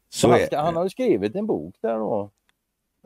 Så 0.09 0.29
han, 0.31 0.41
ska, 0.47 0.59
han 0.61 0.77
har 0.77 0.85
ju 0.85 0.91
skrivit 0.91 1.35
en 1.37 1.47
bok 1.47 1.75
där 1.81 1.99
då. 1.99 2.31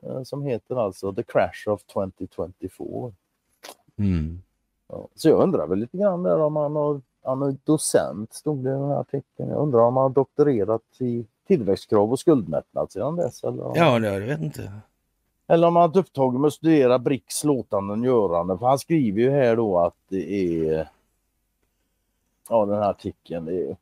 eh, 0.03 0.23
Som 0.23 0.43
heter 0.43 0.77
alltså 0.77 1.13
The 1.15 1.23
Crash 1.23 1.69
of 1.73 1.83
2024. 1.83 3.13
Mm. 3.99 4.43
Ja. 4.89 5.09
Så 5.15 5.29
jag 5.29 5.41
undrar 5.43 5.67
väl 5.67 5.79
lite 5.79 5.97
grann 5.97 6.23
där 6.23 6.39
om 6.41 6.57
han 6.57 6.77
har, 6.77 7.01
han 7.23 7.43
är 7.43 7.57
docent 7.65 8.35
stod 8.35 8.65
det 8.65 8.71
i 8.71 8.73
den 8.73 8.89
här 8.89 9.01
artikeln. 9.01 9.49
Jag 9.49 9.59
undrar 9.63 9.81
om 9.81 9.97
han 9.97 10.03
har 10.03 10.11
doktorerat 10.11 10.83
i 10.99 11.27
tillväxtkrav 11.47 12.13
och 12.13 12.19
skuldmättnad 12.19 12.93
sedan 12.93 13.17
dess. 13.17 13.45
Eller 13.45 13.73
Ja, 13.75 13.99
det, 13.99 14.13
jag 14.13 14.21
vet 14.21 14.41
inte. 14.41 14.73
eller 15.47 15.69
om 15.69 15.77
han 15.77 15.91
är 15.91 15.99
upptagen 15.99 16.41
med 16.41 16.49
att 16.49 16.55
studera 16.55 16.99
Bricks 16.99 17.45
låtanden 17.45 18.03
görande. 18.03 18.59
För 18.59 18.67
han 18.67 18.79
skriver 18.79 19.21
ju 19.21 19.31
här 19.31 19.57
då 19.57 19.79
att 19.79 19.95
det 20.09 20.33
är 20.33 20.89
Ja 22.49 22.67
den 22.67 22.83
här 22.83 22.91
artikeln. 22.91 23.45
Det 23.45 23.63
är, 23.63 23.77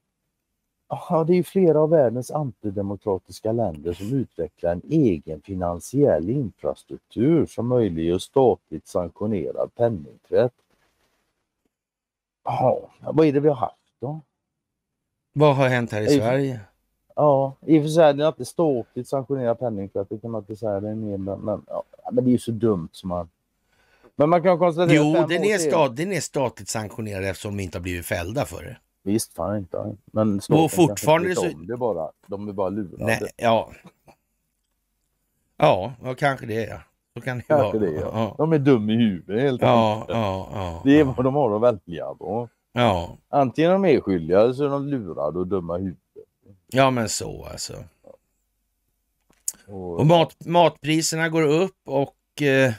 ja, 0.89 1.25
det 1.27 1.33
är 1.33 1.37
ju 1.37 1.43
flera 1.43 1.81
av 1.81 1.91
världens 1.91 2.31
antidemokratiska 2.31 3.53
länder 3.53 3.93
som 3.93 4.13
utvecklar 4.13 4.73
en 4.73 4.83
egen 4.91 5.41
finansiell 5.41 6.31
infrastruktur 6.31 7.47
som 7.47 7.67
möjliggör 7.69 8.19
statligt 8.19 8.87
sanktionerad 8.89 9.75
penningtvätt. 9.75 10.53
Ja, 12.45 12.91
vad 13.01 13.27
är 13.27 13.33
det 13.33 13.41
vi 13.41 13.49
har 13.49 13.57
haft 13.57 13.95
då? 14.01 14.21
Vad 15.33 15.57
har 15.57 15.69
hänt 15.69 15.93
här 15.93 16.03
i. 16.03 16.09
Sverige? 16.19 16.61
Ja, 17.17 17.53
i 17.67 17.79
och 17.79 17.83
för 17.83 17.89
sig 17.89 18.05
är 18.05 18.13
det 18.15 18.27
inte 18.29 18.45
statligt 18.45 19.09
sanktionerad 19.09 19.59
penningtvätt, 19.59 20.07
det 20.11 20.19
kan 20.19 20.31
man 20.31 20.41
inte 20.41 20.57
säga. 20.57 20.81
Det 20.81 20.89
är 20.89 20.95
mer, 20.95 21.17
men, 21.19 21.39
men, 21.41 21.63
ja, 21.67 21.83
men 22.13 22.25
det 22.25 22.31
är 22.31 22.33
ju 22.33 22.39
så 22.39 22.51
dumt 22.51 22.89
som 22.93 23.09
man... 23.09 23.29
Men 24.17 24.29
man 24.29 24.43
kan 24.43 24.59
konstatera... 24.59 24.97
Jo, 24.97 25.27
den 25.29 25.45
är, 25.45 25.59
stat, 25.59 25.97
den 25.97 26.13
är 26.13 26.21
statligt 26.21 26.69
sanktionerad 26.69 27.25
eftersom 27.25 27.57
de 27.57 27.63
inte 27.63 27.79
har 27.79 27.83
blivit 27.83 28.07
fällda 28.07 28.45
för 28.45 28.63
det. 28.65 28.77
Visst, 29.03 29.33
fan 29.33 29.57
inte. 29.57 29.97
Men 30.07 30.41
staten 30.41 30.69
fortfarande 30.69 31.35
så- 31.35 31.53
om 31.55 31.67
det 31.67 31.77
bara. 31.77 32.11
De 32.27 32.49
är 32.49 32.53
bara 32.53 32.69
lurade. 32.69 33.05
Nej, 33.05 33.21
ja. 33.37 33.71
Ja, 35.57 35.93
ja, 36.03 36.15
kanske 36.15 36.47
det 36.47 36.67
ja. 36.67 36.79
Så 37.15 37.21
kan 37.21 37.37
det 37.37 37.43
Kanske 37.43 37.79
vara. 37.79 37.91
det, 37.91 37.97
ja. 38.01 38.11
ja. 38.15 38.35
De 38.39 38.53
är 38.53 38.59
dumma 38.59 38.93
i 38.93 38.97
huvudet 38.97 39.43
helt 39.43 39.63
Ja, 39.63 39.95
enkelt. 39.95 40.19
ja, 40.19 40.49
ja. 40.55 40.81
Det 40.85 41.01
är 41.01 41.05
vad 41.05 41.25
de 41.25 41.35
har 41.35 41.57
att 41.57 41.63
välja 41.75 42.07
på. 42.15 42.49
Ja, 42.73 43.17
Antingen 43.29 43.71
är 43.71 43.73
de 43.75 43.83
medskyldiga 43.83 44.41
eller 44.41 44.53
så 44.53 44.65
är 44.65 44.69
de 44.69 44.87
lurade 44.89 45.39
och 45.39 45.47
dumma 45.47 45.79
i 45.79 45.81
huvudet. 45.83 45.99
Ja 46.75 46.91
men 46.91 47.09
så 47.09 47.45
alltså. 47.45 47.85
Och, 49.67 49.99
Och 49.99 50.07
mat, 50.07 50.47
matpriserna 50.47 51.29
går 51.29 51.43
upp 51.43 51.77
och 51.85 52.43
eh, 52.43 52.73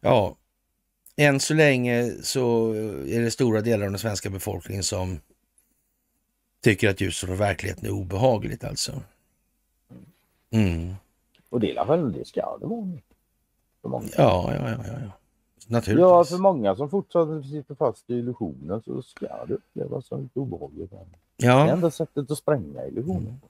ja, 0.00 0.36
än 1.16 1.40
så 1.40 1.54
länge 1.54 2.10
så 2.22 2.72
är 3.06 3.20
det 3.20 3.30
stora 3.30 3.60
delar 3.60 3.86
av 3.86 3.92
den 3.92 3.98
svenska 3.98 4.30
befolkningen 4.30 4.82
som 4.82 5.20
tycker 6.62 6.90
att 6.90 7.00
ljuset 7.00 7.30
och 7.30 7.40
verkligheten 7.40 7.86
är 7.86 7.90
obehagligt 7.90 8.64
alltså. 8.64 9.02
Mm. 10.52 10.94
och 11.48 11.60
det 11.60 11.66
är 11.66 11.74
i 11.74 11.78
alla 11.78 11.86
fall 11.86 12.12
det 12.12 12.24
ska 12.24 12.58
det 12.60 12.66
vara. 12.66 12.98
För 13.82 13.88
många. 13.88 14.08
Ja, 14.16 14.54
ja, 14.54 14.70
ja, 14.70 14.84
ja, 14.86 14.92
ja. 15.04 15.12
Naturligtvis. 15.66 16.00
Ja, 16.00 16.24
för 16.24 16.38
många 16.38 16.76
som 16.76 16.90
fortfarande 16.90 17.42
sitter 17.42 17.74
fast 17.74 18.10
i 18.10 18.14
illusionen 18.14 18.82
så 18.82 19.02
ska 19.02 19.44
det 19.46 19.54
upplevas 19.54 20.06
som 20.06 20.22
lite 20.22 20.38
obehagligt. 20.38 20.92
Det 21.40 21.46
är 21.46 21.50
ja, 21.50 21.68
enda 21.68 21.90
sättet 21.90 22.30
att 22.30 22.38
spränga 22.38 22.86
illusionen. 22.86 23.40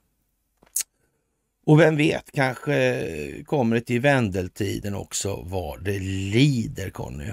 och 1.65 1.79
vem 1.79 1.97
vet, 1.97 2.31
kanske 2.31 3.43
kommer 3.45 3.75
det 3.75 3.81
till 3.81 4.01
vändeltiden 4.01 4.95
också 4.95 5.41
vad 5.45 5.83
det 5.83 5.99
lider, 6.33 6.89
Conny. 6.89 7.31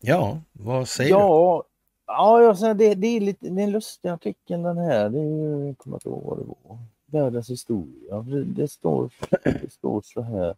Ja, 0.00 0.40
vad 0.52 0.88
säger 0.88 1.14
du? 1.14 1.20
Ja, 1.20 1.64
ja 2.06 2.42
jag 2.42 2.58
säger, 2.58 2.74
det, 2.74 2.94
det, 2.94 3.06
är 3.06 3.20
lite, 3.20 3.48
det 3.48 3.60
är 3.62 3.64
en 3.64 3.70
lustig 3.70 4.08
artikel 4.08 4.62
den 4.62 4.78
här. 4.78 5.08
Det 5.08 5.18
är 5.18 5.24
ju, 5.24 5.66
jag 5.66 5.78
kommer 5.78 5.96
inte 5.96 6.08
ihåg 6.08 6.22
vad 6.24 6.38
det 6.38 6.44
var. 6.44 6.78
Världens 7.06 7.50
historia. 7.50 8.22
Det, 8.22 8.44
det, 8.44 8.68
står, 8.68 9.10
det 9.44 9.72
står 9.72 10.02
så 10.04 10.22
här. 10.22 10.54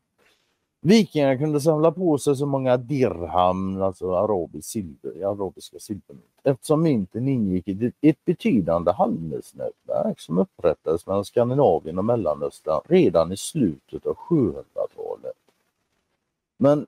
Vikingarna 0.85 1.39
kunde 1.39 1.61
samla 1.61 1.93
på 1.93 2.18
sig 2.18 2.37
så 2.37 2.47
många 2.47 2.76
dirham, 2.76 3.83
alltså 3.83 4.14
arabisk 4.14 4.68
silver, 4.68 5.24
arabiska 5.26 5.78
silvermynt, 5.78 6.24
eftersom 6.43 6.83
mynten 6.83 7.28
ingick 7.28 7.68
i 7.68 7.93
ett- 8.01 8.24
betydande 8.24 8.93
handelsnätverk 8.93 10.20
som 10.20 10.39
upprättades 10.39 11.07
mellan 11.07 11.24
Skandinavien 11.24 11.99
och 11.99 12.05
Mellanöstern 12.05 12.80
redan 12.89 13.33
i 13.33 13.37
slutet 13.37 14.07
av 14.07 14.14
700-talet. 14.16 15.37
Men 16.57 16.87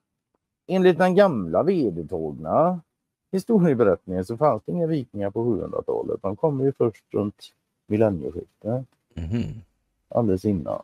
enligt 0.67 0.97
den 0.97 1.15
gamla 1.15 1.63
vedertagna 1.63 2.79
historieberättningen 3.31 4.25
så 4.25 4.37
fanns 4.37 4.63
det 4.65 4.71
inga 4.71 4.87
vikingar 4.87 5.29
på 5.31 5.43
700-talet. 5.45 6.21
De 6.21 6.35
kom 6.35 6.61
ju 6.61 6.71
först 6.71 7.03
runt 7.11 7.53
millennieskiftet, 7.87 8.85
Mhm. 9.13 9.43
alldeles 10.09 10.45
innan. 10.45 10.81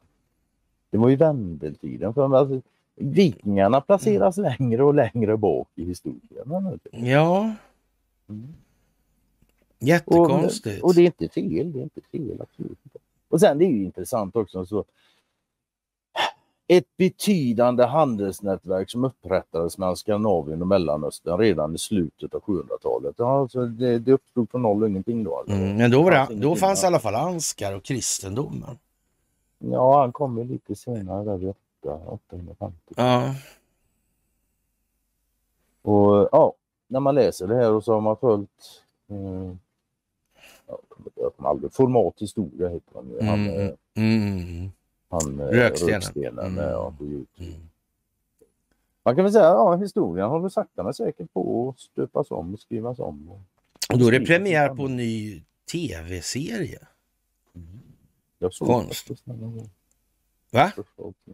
Det 0.90 0.98
var 0.98 1.10
ju 1.10 1.16
vändeltiden. 1.16 2.14
För 2.14 2.36
alltså, 2.36 2.62
vikingarna 3.02 3.82
placeras 3.82 4.38
längre 4.38 4.84
och 4.84 4.94
längre 4.94 5.38
bak 5.38 5.68
i 5.76 5.86
historien. 5.86 6.72
Ja, 6.92 7.54
Mm. 8.30 8.54
jättekonstigt. 9.80 10.84
Och, 10.84 10.90
och 10.90 10.96
det 10.96 11.02
är 11.02 11.06
inte 11.06 11.30
fel. 11.30 11.72
Det 11.74 11.80
är 11.80 11.84
inte 11.84 12.02
fel. 12.12 12.42
Absolut 12.42 12.78
inte. 12.84 13.00
Och 13.30 13.40
sen 13.40 13.58
det 13.58 13.66
är 13.66 13.70
ju 13.70 13.84
intressant 13.84 14.36
också. 14.36 14.66
Så, 14.66 14.86
ett 16.68 16.98
betydande 16.98 17.86
handelsnätverk 17.86 18.90
som 18.90 19.04
upprättades 19.04 19.78
mellan 19.78 19.96
Skandinavien 19.98 20.62
och 20.62 20.68
Mellanöstern 20.68 21.38
redan 21.40 21.76
i 21.76 21.78
slutet 21.78 22.34
av 22.36 22.42
700-talet. 22.42 23.16
Ja, 23.18 23.40
alltså 23.40 23.66
det, 23.66 24.00
det 24.00 24.12
uppstod 24.14 24.50
från 24.52 24.62
noll 24.62 24.84
och 24.84 24.90
ingenting 24.90 25.24
då. 25.24 25.38
Alltså. 25.38 25.54
Mm, 25.56 25.78
men 25.78 25.92
då, 25.92 26.04
var 26.04 26.12
det, 26.12 26.28
då 26.36 26.56
fanns 26.56 26.84
i 26.84 26.88
alla 26.88 27.00
fall 27.00 27.16
anskar 27.16 27.76
och 27.76 27.84
kristendomen. 27.84 28.78
Ja, 29.60 30.00
han 30.02 30.12
kom 30.12 30.38
ju 30.38 30.44
lite 30.44 30.76
senare 30.76 31.24
där 31.24 31.38
vid 31.38 31.50
8, 31.50 31.60
850. 31.90 32.78
Ja, 32.96 33.36
Och 35.82 36.30
ja, 36.32 36.54
när 36.88 37.00
man 37.00 37.16
läser 37.16 37.48
det 37.48 37.56
här 37.56 37.72
och 37.74 37.84
så 37.84 37.94
har 37.94 38.02
man 38.02 38.18
följt 38.18 38.84
eh, 39.10 39.54
ja, 40.68 40.80
jag 41.16 41.36
kommer 41.36 41.50
aldrig, 41.50 41.74
format 41.74 42.14
historia 42.22 42.70
heter 42.70 42.92
han 42.96 43.10
ju. 43.10 43.22
Han, 43.22 43.40
Mm, 43.40 43.60
eh, 43.60 43.74
mm, 43.96 44.72
han 45.10 45.40
eh, 45.40 45.46
Rökstenen. 45.46 45.94
Rökstenen 45.94 46.40
Mm. 46.40 46.70
ja, 46.70 46.94
på 46.98 47.04
Youtube. 47.06 47.50
mm. 47.50 47.68
Man 49.04 49.16
kan 49.16 49.24
väl 49.24 49.34
säga 49.34 49.46
ja, 49.46 49.76
historien 49.76 50.30
håller 50.30 50.50
sakta 50.50 50.84
men 50.84 50.94
säkert 50.94 51.34
på 51.34 51.70
att 51.70 51.80
stöpas 51.80 52.32
om 52.32 52.54
och 52.54 52.60
skrivas 52.60 53.00
om. 53.00 53.30
Och, 53.30 53.40
Och 53.94 54.00
då 54.00 54.08
är 54.08 54.12
det 54.20 54.26
premiär 54.26 54.76
på 54.76 54.86
en 54.86 54.96
ny 54.96 55.44
tv-serie. 55.72 56.80
jag 58.40 58.54
såg 58.54 58.68
Konst. 58.68 59.08
Va? 60.52 60.72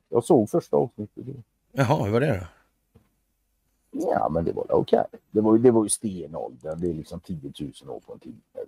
Jag 0.09 0.23
såg 0.23 0.49
första 0.49 0.77
avsnittet. 0.77 1.25
Jaha, 1.71 2.03
hur 2.05 2.11
var 2.11 2.19
det 2.19 2.37
då? 2.39 2.45
Ja, 3.91 4.29
men 4.29 4.45
det 4.45 4.51
var 4.53 4.71
okej. 4.71 5.03
Det, 5.31 5.41
var, 5.41 5.57
det 5.57 5.71
var 5.71 5.83
ju 5.83 5.89
stenåldern. 5.89 6.79
Det 6.81 6.89
är 6.89 6.93
liksom 6.93 7.19
10 7.19 7.53
000 7.81 7.89
år 7.89 7.99
på 7.99 8.13
en 8.13 8.19
timme. 8.19 8.35
Det- 8.53 8.61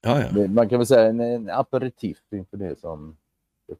Ja, 0.00 0.20
ja. 0.22 0.28
Det, 0.32 0.48
man 0.48 0.68
kan 0.68 0.78
väl 0.78 0.86
säga 0.86 1.08
en, 1.08 1.20
en 1.20 1.50
aperitif 1.50 2.18
inför 2.30 2.56
det 2.56 2.80
som 2.80 3.16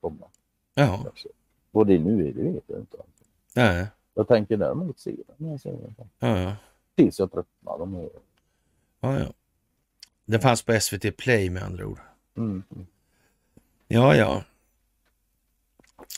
komma. 0.00 0.26
Jaha. 0.74 1.02
Kanske. 1.02 1.28
Vad 1.70 1.86
det 1.86 1.98
nu 1.98 2.28
är, 2.28 2.32
det 2.32 2.42
vet 2.42 2.64
jag 2.66 2.78
inte. 2.78 2.96
Ja, 3.54 3.86
Jag 4.14 4.28
tänker 4.28 4.56
däremot 4.56 4.98
se 4.98 5.14
den. 5.38 5.58
ja, 6.18 6.38
ja. 6.38 6.56
Tills 6.94 7.18
jag 7.18 7.32
tröttnar. 7.32 7.78
De 7.78 7.94
är, 7.94 8.08
ja, 9.00 9.18
ja. 9.18 9.26
Den 10.24 10.40
fanns 10.40 10.62
på 10.62 10.80
SVT 10.80 11.16
Play 11.16 11.50
med 11.50 11.62
andra 11.62 11.86
ord. 11.86 11.98
mm. 12.34 12.62
mm. 12.74 12.86
Ja, 13.88 14.14
ja. 14.16 14.44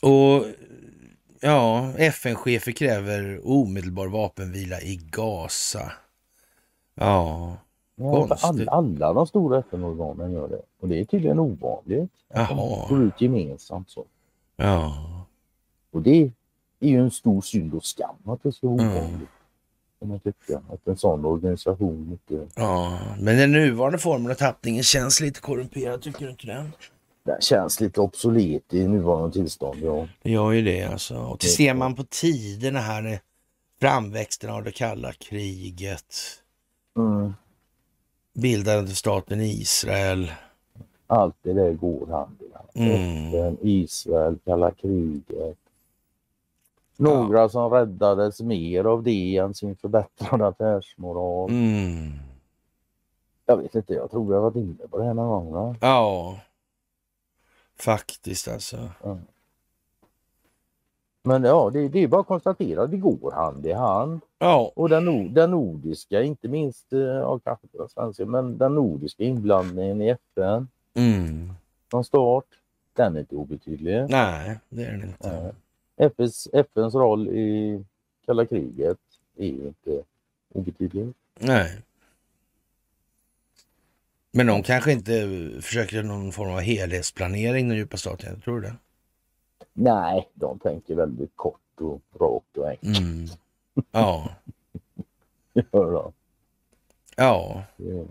Och 0.02 0.44
ja, 1.40 1.92
FN-chefer 1.96 2.72
kräver 2.72 3.40
omedelbar 3.44 4.06
vapenvila 4.06 4.80
i 4.80 5.00
Gaza. 5.10 5.92
Ja. 6.94 7.56
Ja, 8.00 8.12
Konstigt. 8.26 8.68
alla, 8.68 8.72
alla 9.06 9.12
de 9.12 9.26
stora 9.26 9.58
FN-organen 9.58 10.32
gör 10.32 10.48
det. 10.48 10.62
Och 10.80 10.88
det 10.88 11.00
är 11.00 11.04
tydligen 11.04 11.38
ovanligt. 11.38 12.10
Att 12.34 12.48
de 12.48 12.58
Jaha. 12.58 12.88
går 12.88 13.02
ut 13.02 13.20
gemensamt 13.20 13.90
så. 13.90 14.04
Ja. 14.56 14.94
Och 15.92 16.02
det 16.02 16.30
är 16.80 16.88
ju 16.88 16.98
en 17.00 17.10
stor 17.10 17.40
synd 17.40 17.74
och 17.74 17.84
skam 17.84 18.16
att 18.24 18.42
det 18.42 18.62
vara 18.62 18.82
Mm. 18.82 18.96
ovanligt. 18.96 19.28
Kan 19.98 20.08
man 20.08 20.18
tycka. 20.20 20.62
Att 20.72 20.86
en 20.86 20.96
sån 20.96 21.24
organisation 21.24 22.10
mycket... 22.10 22.48
ja. 22.54 22.98
Men 23.20 23.36
den 23.36 23.52
nuvarande 23.52 23.98
formen 23.98 24.30
av 24.30 24.34
tappningen 24.34 24.82
känns 24.82 25.20
lite 25.20 25.40
korrumperad, 25.40 26.02
tycker 26.02 26.24
du 26.24 26.30
inte 26.30 26.46
det? 26.46 26.70
Det 27.28 27.42
känns 27.42 27.80
lite 27.80 28.00
obsolet 28.00 28.74
i 28.74 28.88
nuvarande 28.88 29.32
tillstånd. 29.32 29.78
Ja. 29.82 30.06
Det 30.22 30.30
gör 30.30 30.52
ju 30.52 30.62
det 30.62 30.84
alltså. 30.84 31.16
Och 31.18 31.38
till 31.40 31.52
ser 31.54 31.74
man 31.74 31.94
på 31.94 32.04
tiderna 32.04 32.80
här, 32.80 33.12
eh, 33.12 33.18
framväxten 33.80 34.50
av 34.50 34.64
det 34.64 34.72
kalla 34.72 35.12
kriget, 35.12 36.14
Mm. 36.96 37.34
bildandet 38.34 38.90
av 38.90 38.94
staten 38.94 39.40
Israel. 39.40 40.32
Allt 41.06 41.36
det 41.42 41.52
där 41.52 41.72
går 41.72 42.06
hand 42.06 42.36
i 42.42 42.54
hand. 42.54 42.68
Mm. 42.90 43.28
FN, 43.28 43.56
Israel, 43.62 44.38
kalla 44.44 44.70
kriget. 44.70 45.56
Några 46.96 47.48
som 47.48 47.70
räddades 47.72 48.40
mer 48.40 48.84
av 48.84 49.02
det 49.02 49.36
än 49.36 49.54
sin 49.54 49.76
förbättrade 49.76 50.46
affärsmoral. 50.46 51.50
Mm. 51.50 52.12
Jag 53.46 53.56
vet 53.56 53.74
inte, 53.74 53.94
jag 53.94 54.10
tror 54.10 54.34
jag 54.34 54.40
varit 54.42 54.56
inne 54.56 54.88
på 54.90 54.98
det 54.98 55.04
här 55.04 55.14
någon 55.14 55.44
gång. 55.44 55.52
va? 55.52 55.76
Ja, 55.80 56.38
faktiskt 57.78 58.48
alltså. 58.48 58.90
Men 61.22 61.44
ja, 61.44 61.70
det, 61.72 61.88
det 61.88 61.98
är 61.98 62.08
bara 62.08 62.20
att 62.20 62.26
konstatera 62.26 62.86
det 62.86 62.96
går 62.96 63.32
hand 63.32 63.66
i 63.66 63.72
hand. 63.72 64.20
Ja, 64.38 64.72
Och 64.76 64.88
den, 64.88 65.34
den 65.34 65.50
nordiska, 65.50 66.22
inte 66.22 66.48
minst, 66.48 66.92
eh, 66.92 66.98
ja, 66.98 67.38
kanske 67.38 67.66
inte 67.66 67.78
den 67.78 67.88
svenska, 67.88 68.26
men 68.26 68.58
den 68.58 68.74
nordiska 68.74 69.24
inblandningen 69.24 70.02
i 70.02 70.08
FN 70.08 70.68
mm. 70.94 71.52
från 71.90 72.04
start, 72.04 72.44
den 72.92 73.16
är 73.16 73.20
inte 73.20 73.36
obetydlig. 73.36 74.10
nej, 74.10 74.58
det 74.68 74.84
är 74.84 74.90
den 74.90 75.02
inte. 75.02 75.54
FNs, 75.96 76.48
FNs 76.52 76.94
roll 76.94 77.28
i 77.28 77.84
kalla 78.26 78.46
kriget 78.46 78.98
är 79.36 79.46
inte 79.46 80.02
obetydlig. 80.54 81.12
Nej. 81.38 81.82
Men 84.38 84.46
de 84.46 84.62
kanske 84.62 84.92
inte 84.92 85.28
försöker 85.60 86.02
någon 86.02 86.32
form 86.32 86.50
av 86.50 86.60
helhetsplanering, 86.60 87.68
den 87.68 87.76
djupa 87.76 87.96
staten, 87.96 88.40
tror 88.40 88.60
det. 88.60 88.74
Nej, 89.72 90.28
de 90.34 90.58
tänker 90.58 90.94
väldigt 90.94 91.36
kort 91.36 91.80
och 91.80 92.02
rakt 92.20 92.56
och 92.56 92.68
enkelt. 92.68 92.98
Mm. 92.98 93.26
Ja, 93.90 94.28
ja, 97.16 97.64
Eh, 97.78 98.06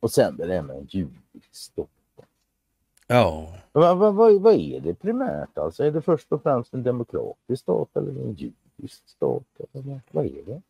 Och 0.00 0.10
sen 0.10 0.36
det 0.36 0.46
där 0.46 0.62
med 0.62 0.88
stat. 1.50 1.88
ja. 3.06 3.54
Vad, 3.72 3.98
vad, 3.98 4.14
vad, 4.14 4.40
vad 4.40 4.54
är 4.54 4.80
det 4.80 4.94
primärt 4.94 5.58
alltså? 5.58 5.84
Är 5.84 5.90
det 5.90 6.02
först 6.02 6.32
och 6.32 6.42
främst 6.42 6.74
en 6.74 6.82
demokratisk 6.82 7.62
stat 7.62 7.96
eller 7.96 8.10
en 8.10 8.34
judisk 8.34 9.08
stat? 9.08 9.44
Eller 9.72 10.00
vad 10.10 10.26
är 10.26 10.42
det? 10.46 10.62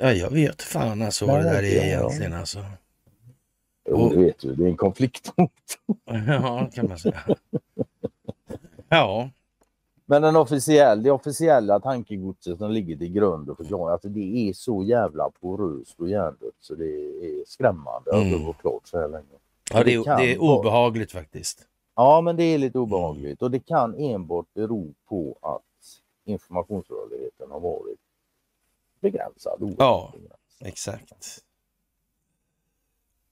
Ja, 0.00 0.12
jag 0.12 0.30
vet 0.30 0.62
fan 0.62 1.02
alltså 1.02 1.26
vad 1.26 1.38
det 1.38 1.42
där 1.44 1.62
är 1.62 1.84
egentligen 1.86 2.32
alltså. 2.32 2.58
Jo, 3.90 4.08
det 4.08 4.16
vet 4.16 4.38
du, 4.38 4.54
det 4.54 4.64
är 4.64 4.68
en 4.68 4.76
konflikt. 4.76 5.32
Ja, 6.26 6.70
kan 6.74 6.88
man 6.88 6.98
säga. 6.98 7.22
Ja, 8.88 9.30
Men 10.06 10.22
den 10.22 10.36
officiella, 10.36 11.02
det 11.02 11.10
officiella 11.10 11.80
tankegodset 11.80 12.58
som 12.58 12.70
ligger 12.70 12.96
till 12.96 13.12
grund 13.12 13.50
och 13.50 13.56
förklarar 13.56 13.94
att 13.94 14.02
det 14.02 14.48
är 14.48 14.52
så 14.52 14.82
jävla 14.82 15.30
poröst 15.40 16.00
och 16.00 16.08
hjärndött 16.08 16.54
så 16.60 16.74
det 16.74 16.84
är 16.86 17.44
skrämmande 17.46 18.10
att 18.10 18.22
Mm. 18.22 18.38
det 18.38 18.46
var 18.46 18.52
klart 18.52 18.86
så 18.88 18.98
här 19.00 19.08
länge. 19.08 19.24
ja 19.72 19.78
det, 19.78 19.84
Det 19.84 19.94
är, 19.94 20.04
kan 20.04 20.20
det 20.20 20.32
är 20.34 20.38
vara- 20.38 20.58
obehagligt 20.58 21.12
faktiskt. 21.12 21.62
Ja, 21.96 22.20
men 22.20 22.36
det 22.36 22.42
är 22.44 22.58
lite 22.58 22.78
obehagligt 22.78 23.42
och 23.42 23.50
det 23.50 23.58
kan 23.60 23.94
enbart 23.94 24.46
bero 24.54 24.94
på 25.08 25.38
att 25.42 25.62
informationsrörligheten 26.24 27.50
har 27.50 27.60
varit 27.60 27.98
begränsad. 29.00 29.62
oerhört 29.62 29.78
Ja. 29.78 30.10
begränsad. 30.12 30.38
Exakt. 30.60 31.42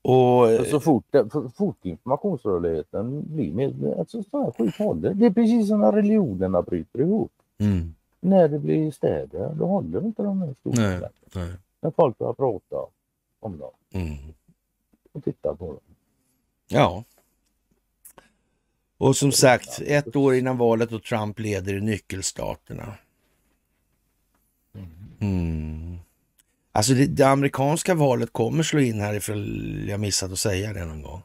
Och 0.02 0.66
Så 0.70 0.80
fort, 0.80 1.04
så 1.32 1.50
fort 1.50 1.84
informationsrörligheten 1.84 3.34
blir 3.34 3.52
mer, 3.52 3.98
alltså 3.98 4.22
så 4.22 4.44
här 4.44 4.50
skit 4.50 4.76
håller. 4.76 5.14
Det 5.14 5.26
är 5.26 5.30
precis 5.30 5.68
som 5.68 5.80
när 5.80 5.92
religionerna 5.92 6.62
bryter 6.62 7.00
ihop. 7.00 7.32
mm, 7.58 7.94
När 8.20 8.48
det 8.48 8.58
blir 8.58 8.90
städer, 8.90 9.54
då 9.54 9.66
håller 9.66 10.04
inte 10.04 10.22
de 10.22 10.42
här 10.42 10.54
stora. 10.60 11.08
När 11.80 11.90
folk 11.90 12.18
börjar 12.18 12.32
prata 12.32 12.76
om 13.40 13.58
dem 13.58 13.70
mm. 13.92 14.16
och 15.12 15.24
titta 15.24 15.54
på 15.56 15.66
dem. 15.66 15.80
Ja. 16.68 17.04
Och 18.98 19.16
som 19.16 19.32
sagt, 19.32 19.80
ett 19.86 20.16
år 20.16 20.34
innan 20.34 20.58
valet 20.58 20.92
och 20.92 21.02
Trump 21.02 21.38
leder 21.38 21.74
i 21.74 21.80
nyckelstaterna. 21.80 22.94
Mm. 25.20 25.98
Alltså 26.72 26.94
det, 26.94 27.06
det 27.06 27.24
amerikanska 27.24 27.94
valet 27.94 28.32
kommer 28.32 28.62
slå 28.62 28.80
in 28.80 29.00
här 29.00 29.14
ifall 29.14 29.88
jag 29.88 30.00
missat 30.00 30.32
att 30.32 30.38
säga 30.38 30.72
det 30.72 30.84
någon 30.84 31.02
gång. 31.02 31.22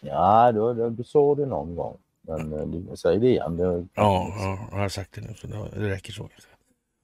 Ja, 0.00 0.52
du, 0.52 0.74
du, 0.74 0.90
du 0.90 1.04
sa 1.04 1.34
det 1.34 1.46
någon 1.46 1.74
gång. 1.74 1.96
Men 2.22 2.52
eh, 2.52 2.94
säg 2.94 3.18
det 3.18 3.28
igen. 3.28 3.56
Det, 3.56 3.64
Ja, 3.64 4.34
ja, 4.38 4.68
jag 4.70 4.78
har 4.78 4.88
sagt 4.88 5.14
det 5.14 5.20
nu 5.20 5.34
så 5.34 5.46
det, 5.46 5.88
räcker 5.88 6.12
så. 6.12 6.28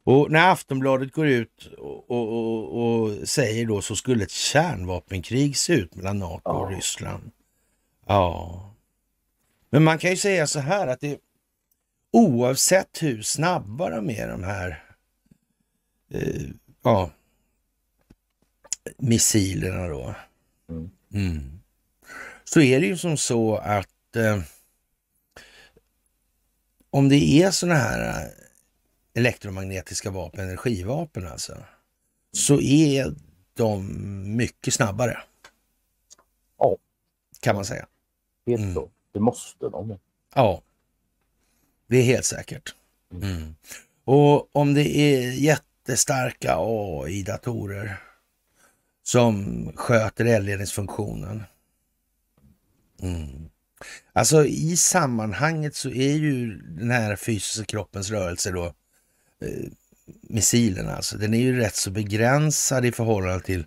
Och 0.05 0.31
när 0.31 0.53
Aftonbladet 0.53 1.13
går 1.13 1.27
ut 1.27 1.73
och, 1.79 2.11
och, 2.11 2.29
och, 2.29 3.03
och 3.03 3.29
säger 3.29 3.67
då 3.67 3.81
så 3.83 3.97
skulle 3.97 4.25
ett 4.25 4.31
kärnvapenkrig 4.31 5.57
se 5.57 5.73
ut 5.73 5.95
mellan 5.95 6.19
NATO 6.19 6.51
och 6.51 6.73
Ja. 6.73 6.77
Ryssland. 6.77 7.31
Ja. 8.07 8.61
Men 9.71 9.85
man 9.85 9.99
kan 9.99 10.11
ju 10.11 10.17
säga 10.17 10.47
så 10.47 10.61
här 10.61 10.87
att 10.87 11.01
det 11.01 11.19
oavsett 12.13 13.03
hur 13.03 13.23
snabba 13.23 13.91
de 13.91 14.11
är 14.11 14.29
de 14.29 14.45
här 14.45 14.85
eh, 16.11 16.43
ja, 16.83 17.11
missilerna 18.99 19.89
då. 19.89 20.15
Mm. 20.69 20.91
Mm. 21.13 21.61
Så 22.45 22.61
är 22.61 22.81
det 22.81 22.87
ju 22.87 22.97
som 22.97 23.17
så 23.17 23.57
att 23.57 24.17
eh, 24.17 24.41
om 26.91 27.09
det 27.09 27.43
är 27.43 27.51
sådana 27.51 27.79
här 27.79 28.23
eh, 28.25 28.31
elektromagnetiska 29.15 30.11
vapen, 30.11 30.41
energivapen 30.41 31.27
alltså, 31.27 31.65
så 32.33 32.61
är 32.61 33.15
de 33.55 33.87
mycket 34.37 34.75
snabbare. 34.75 35.19
Ja. 36.59 36.77
Kan 37.41 37.55
man 37.57 37.65
säga. 37.65 37.87
Helt 38.47 38.61
Mm. 38.63 38.73
klart. 38.75 38.91
Det 39.13 39.21
måste 39.21 39.69
de. 39.69 39.99
Ja, 40.35 40.63
det 41.87 41.97
är 41.97 42.03
helt 42.03 42.25
säkert. 42.25 42.75
Mm. 43.13 43.55
Och 44.05 44.57
om 44.57 44.75
det 44.75 44.97
är 44.97 45.31
jättestarka 45.31 46.55
AI-datorer 46.59 47.97
som 49.03 49.73
sköter 49.77 50.25
eldledningsfunktionen. 50.25 51.43
Mm. 53.03 53.49
Alltså 54.13 54.47
i 54.47 54.77
sammanhanget 54.77 55.75
så 55.75 55.91
är 55.91 56.13
ju 56.13 56.59
den 56.59 56.91
här 56.91 57.17
fysiska 57.17 57.65
kroppens 57.65 58.11
rörelse 58.11 58.51
då 58.51 58.65
eh, 59.41 59.71
missilen 60.23 60.89
alltså, 60.89 61.19
den 61.19 61.35
är 61.35 61.39
ju 61.39 61.59
rätt 61.59 61.75
så 61.77 61.91
begränsad 61.91 62.87
i 62.87 62.93
förhållande 62.93 63.45
till 63.45 63.67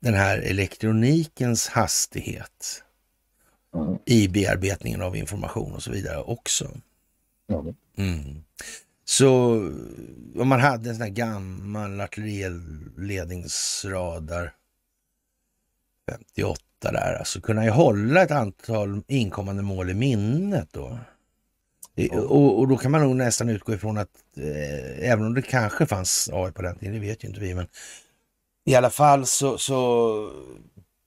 den 0.00 0.14
här 0.14 0.38
elektronikens 0.38 1.68
hastighet 1.68 2.84
Mm. 3.74 3.98
i 4.06 4.28
bearbetningen 4.28 5.02
av 5.02 5.16
information 5.16 5.72
och 5.72 5.82
så 5.82 5.90
vidare 5.90 6.22
också. 6.22 6.70
Mm. 7.96 8.44
Så 9.04 9.54
om 10.36 10.48
man 10.48 10.60
hade 10.60 10.90
en 10.90 10.96
sån 10.96 11.02
här 11.02 11.10
gammal 11.10 12.00
artilleriledningsradar 12.00 14.54
58 16.10 16.62
där, 16.80 17.16
alltså 17.18 17.40
kunna 17.40 17.64
ju 17.64 17.70
hålla 17.70 18.22
ett 18.22 18.30
antal 18.30 19.02
inkommande 19.06 19.62
mål 19.62 19.90
i 19.90 19.94
minnet 19.94 20.68
då. 20.72 20.98
Och, 22.12 22.58
och 22.58 22.68
då 22.68 22.76
kan 22.76 22.90
man 22.90 23.00
nog 23.00 23.16
nästan 23.16 23.48
utgå 23.48 23.74
ifrån 23.74 23.98
att 23.98 24.08
eh, 24.36 25.10
även 25.10 25.26
om 25.26 25.34
det 25.34 25.42
kanske 25.42 25.86
fanns 25.86 26.30
AI 26.32 26.52
på 26.52 26.62
den 26.62 26.76
tiden, 26.76 26.94
det 26.94 27.00
vet 27.00 27.24
ju 27.24 27.28
inte 27.28 27.40
vi, 27.40 27.54
men 27.54 27.66
i 28.64 28.74
alla 28.74 28.90
fall 28.90 29.26
så, 29.26 29.58
så 29.58 30.30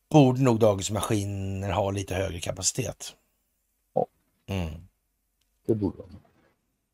borde 0.09 0.41
nog 0.41 0.59
dagens 0.59 0.91
maskiner 0.91 1.71
ha 1.71 1.91
lite 1.91 2.15
högre 2.15 2.39
kapacitet. 2.39 3.15
Ja. 3.95 4.05
Mm. 4.47 4.69
Det 5.67 5.75
borde 5.75 5.97
de. 5.97 6.20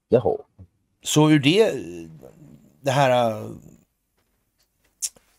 Jaha. 0.09 0.37
Så 1.03 1.31
ur 1.31 1.39
det, 1.39 1.73
det 2.81 2.91
här... 2.91 3.43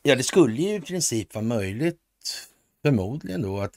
Ja, 0.03 0.17
det 0.17 0.23
skulle 0.23 0.63
ju 0.63 0.75
i 0.75 0.81
princip 0.81 1.35
vara 1.35 1.45
möjligt, 1.45 1.99
förmodligen 2.83 3.43
då, 3.43 3.61
att 3.61 3.77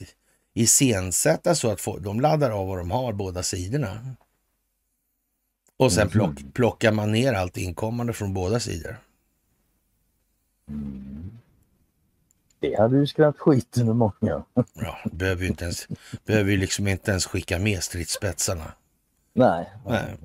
iscensätta 0.54 1.54
så 1.54 1.70
att 1.70 1.80
få, 1.80 1.98
de 1.98 2.20
laddar 2.20 2.50
av 2.50 2.66
vad 2.68 2.78
de 2.78 2.90
har, 2.90 3.12
båda 3.12 3.42
sidorna. 3.42 4.16
Och 5.76 5.92
sen 5.92 6.06
Mhm. 6.06 6.10
plock, 6.10 6.54
plockar 6.54 6.92
man 6.92 7.12
ner 7.12 7.32
allt 7.32 7.56
inkommande 7.56 8.12
från 8.12 8.34
båda 8.34 8.60
sidor. 8.60 8.96
Mm. 10.68 11.38
Det 12.60 12.78
hade 12.78 12.96
ju 12.96 13.06
skrämt 13.06 13.38
skiten 13.38 13.88
ur 13.88 13.94
många. 13.94 14.44
Ja, 14.74 14.98
behöver 15.12 15.42
ju 15.42 15.48
inte 15.48 15.64
ens, 15.64 15.88
behöver 16.24 16.50
ju 16.50 16.56
liksom 16.56 16.88
inte 16.88 17.10
ens 17.10 17.26
skicka 17.26 17.58
med 17.58 17.82
stridsspetsarna. 17.82 18.72
Nej. 19.32 19.70
Nej. 19.86 20.16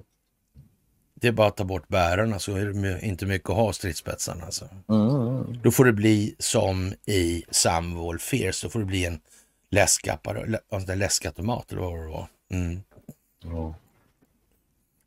Det 1.20 1.28
är 1.28 1.32
bara 1.32 1.48
att 1.48 1.58
ta 1.58 1.64
bort 1.64 1.88
bärarna 1.88 2.40
så 2.40 2.56
är 2.56 2.66
det 2.66 3.02
inte 3.02 3.26
mycket 3.26 3.50
att 3.50 3.56
ha 3.56 3.74
stridsspetsarna. 3.74 4.46
Alltså. 4.46 4.70
Mm. 4.90 5.60
Då 5.64 5.72
får 5.72 5.86
det 5.86 5.94
bli 5.94 6.36
som 6.40 6.94
i 7.06 7.44
Samwall 7.50 8.20
Fierce, 8.20 8.66
då 8.66 8.70
får 8.70 8.80
det 8.80 8.86
bli 8.86 9.06
en 9.06 9.20
läskapparat, 9.70 10.98
läskautomat 10.98 11.72
eller 11.72 11.82
vad 11.82 12.00
det 12.00 12.08
var. 12.08 12.28
Mm. 12.50 12.82
Ja. 13.44 13.76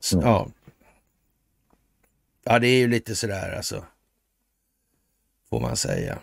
Så, 0.01 0.21
ja. 0.23 0.49
ja, 2.45 2.59
det 2.59 2.69
är 2.69 2.79
ju 2.79 2.89
lite 2.89 3.17
sådär 3.17 3.57
alltså. 3.57 3.85
Får 5.51 5.61
man 5.61 5.77
säga. 5.77 6.19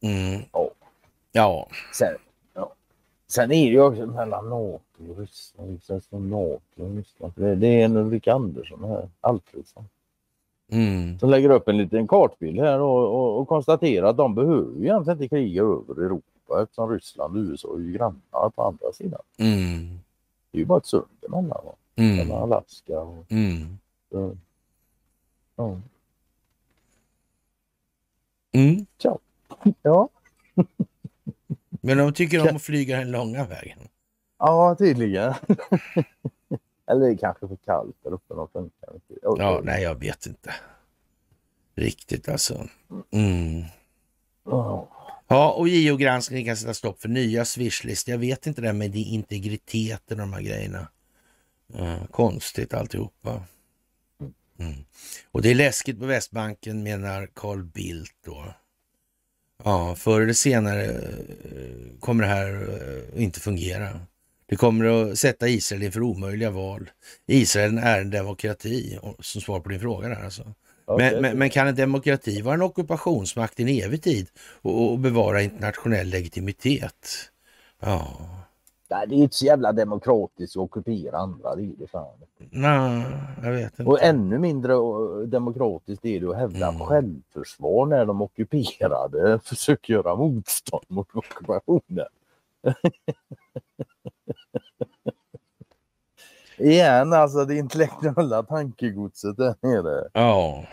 Mm. 0.00 0.42
Ja. 0.52 0.70
Ja. 1.32 1.68
Sen, 1.94 2.16
ja. 2.54 2.74
Sen 3.28 3.44
är 3.52 3.64
det 3.64 3.72
ju 3.72 3.80
också 3.80 4.06
mellan 4.06 4.48
Ryssland. 5.08 5.72
Liksom, 5.72 6.00
som 6.00 6.30
NATO 6.30 6.60
och 6.74 6.96
Ryssland. 6.96 7.32
Det, 7.36 7.54
det 7.54 7.66
är 7.66 7.84
en 7.84 7.96
Ulrika 7.96 8.34
Andersson 8.34 8.84
här, 8.84 9.08
Alfredsson. 9.20 9.84
Mm. 10.72 11.18
Som 11.18 11.30
lägger 11.30 11.50
upp 11.50 11.68
en 11.68 11.76
liten 11.76 12.08
kartbild 12.08 12.60
här 12.60 12.80
och, 12.80 13.14
och, 13.14 13.40
och 13.40 13.48
konstaterar 13.48 14.06
att 14.06 14.16
de 14.16 14.34
behöver 14.34 14.78
ju 14.78 14.84
egentligen 14.84 15.22
inte 15.22 15.28
kriga 15.28 15.62
över 15.62 16.04
Europa 16.04 16.62
eftersom 16.62 16.90
Ryssland 16.90 17.36
och 17.36 17.42
USA 17.42 17.68
är 17.74 17.80
ju 17.80 17.92
grannar 17.92 18.50
på 18.50 18.62
andra 18.62 18.92
sidan. 18.92 19.20
Mm. 19.38 19.98
Det 20.50 20.58
är 20.58 20.60
ju 20.60 20.64
bara 20.64 20.78
ett 20.78 20.86
sund 20.86 21.24
emellan. 21.26 21.64
Mm. 21.96 22.16
Mellan 22.16 22.42
Alaska 22.42 23.00
och... 23.00 23.32
Mm. 23.32 23.78
och 24.10 24.36
ja. 25.56 25.80
Mm. 28.52 28.86
ja. 29.82 30.08
Men 31.70 31.98
de 31.98 32.12
tycker 32.12 32.50
om 32.50 32.56
att 32.56 32.62
flyga 32.62 32.96
den 32.96 33.10
långa 33.10 33.44
vägen. 33.44 33.78
Ja, 34.44 34.76
tydligen. 34.78 35.34
Eller 36.90 37.00
det 37.00 37.12
är 37.12 37.16
kanske 37.16 37.48
för 37.48 37.56
kallt 37.56 37.96
där 38.04 38.12
uppe. 38.12 38.34
Funkar 38.52 38.94
inte. 38.94 39.14
Ja, 39.22 39.60
nej, 39.64 39.82
jag 39.82 39.94
vet 39.94 40.26
inte. 40.26 40.54
Riktigt 41.74 42.28
alltså. 42.28 42.68
Mm. 43.10 43.64
Ja. 44.44 44.88
Ja, 45.28 45.52
och 45.52 45.68
JO-granskningen 45.68 46.46
kan 46.46 46.56
sätta 46.56 46.74
stopp 46.74 47.00
för 47.00 47.08
nya 47.08 47.44
swishlistor. 47.44 48.12
Jag 48.12 48.18
vet 48.18 48.46
inte 48.46 48.60
det 48.60 48.66
här 48.66 48.74
med 48.74 48.96
integriteten 48.96 50.20
och 50.20 50.26
de 50.26 50.32
här 50.32 50.42
grejerna. 50.42 50.88
Uh, 51.78 52.06
konstigt 52.06 52.74
alltihopa. 52.74 53.42
Mm. 54.58 54.74
Och 55.32 55.42
det 55.42 55.50
är 55.50 55.54
läskigt 55.54 56.00
på 56.00 56.06
Västbanken 56.06 56.82
menar 56.82 57.28
Carl 57.34 57.64
Bildt 57.64 58.16
då. 58.24 58.54
Ja, 59.64 59.94
förr 59.94 60.20
eller 60.20 60.32
senare 60.32 60.84
eh, 60.84 61.98
kommer 62.00 62.22
det 62.22 62.30
här 62.30 62.68
eh, 63.14 63.22
inte 63.22 63.40
fungera. 63.40 64.00
Det 64.52 64.56
kommer 64.56 64.84
att 64.84 65.18
sätta 65.18 65.48
Israel 65.48 65.82
inför 65.82 66.02
omöjliga 66.02 66.50
val. 66.50 66.90
Israel 67.26 67.78
är 67.78 68.00
en 68.00 68.10
demokrati, 68.10 68.98
som 69.20 69.40
svar 69.40 69.60
på 69.60 69.68
din 69.68 69.80
fråga 69.80 70.08
där 70.08 70.24
alltså. 70.24 70.42
Okay. 70.86 71.12
Men, 71.12 71.22
men, 71.22 71.38
men, 71.38 71.50
kan 71.50 71.66
en 71.66 71.74
demokrati 71.74 72.42
vara 72.42 72.54
en 72.54 72.62
ockupationsmakt 72.62 73.60
i 73.60 73.62
en 73.62 73.84
evig 73.84 74.02
tid 74.02 74.26
och, 74.62 74.90
och 74.90 74.98
bevara 74.98 75.42
internationell 75.42 76.08
legitimitet? 76.08 77.08
Ja. 77.80 78.06
Nej, 78.90 79.06
det 79.08 79.14
är 79.14 79.16
inte 79.16 79.36
så 79.36 79.44
jävla 79.44 79.72
demokratiskt 79.72 80.56
att 80.56 80.62
ockupera 80.62 81.18
andra. 81.18 81.56
Det 81.56 81.62
är 81.62 81.72
det 81.78 81.86
fan. 81.86 82.18
Nej, 82.50 83.04
jag 83.42 83.52
vet 83.52 83.78
inte. 83.78 83.90
Och 83.90 84.02
ännu 84.02 84.38
mindre 84.38 84.74
demokratiskt 85.26 86.04
är 86.04 86.20
det 86.20 86.30
att 86.30 86.36
hävda 86.36 86.68
mm. 86.68 86.80
självförsvar 86.80 87.86
när 87.86 88.06
de 88.06 88.22
ockuperade 88.22 89.40
försöker 89.44 89.92
göra 89.92 90.16
motstånd 90.16 90.84
mot 90.88 91.08
ockupationen. 91.14 92.06
Igen, 96.58 97.12
alltså 97.12 97.44
det 97.44 97.56
intellektuella 97.56 98.42
tankegodset 98.42 99.36
där 99.36 99.54
nere. 99.60 100.08
Ja. 100.12 100.66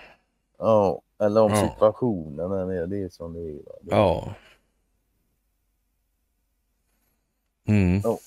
Ja, 0.57 1.01
eller 1.21 1.41
om 1.41 1.51
Ja. 1.51 1.69
situationen 1.69 2.49
där 2.49 2.65
nere. 2.65 2.85
Det 2.85 3.03
är 3.03 3.09
som 3.09 3.33
det 3.33 3.39
är. 3.39 3.53
Det- 3.53 3.95
Ja. 3.95 4.33
Mm. 7.67 8.01
Ja. 8.03 8.19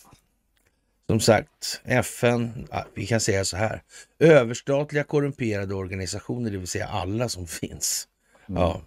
Som 1.07 1.21
sagt, 1.21 1.81
FN, 1.85 2.69
vi 2.95 3.07
kan 3.07 3.21
säga 3.21 3.45
så 3.45 3.57
här. 3.57 3.83
Överstatliga 4.19 5.05
korrumperade 5.05 5.75
organisationer, 5.75 6.51
det 6.51 6.59
vill 6.59 6.67
säga 6.69 6.87
alla 6.89 7.29
som 7.29 7.47
finns, 7.47 8.09
Mm. 8.49 8.63
ja, 8.63 8.81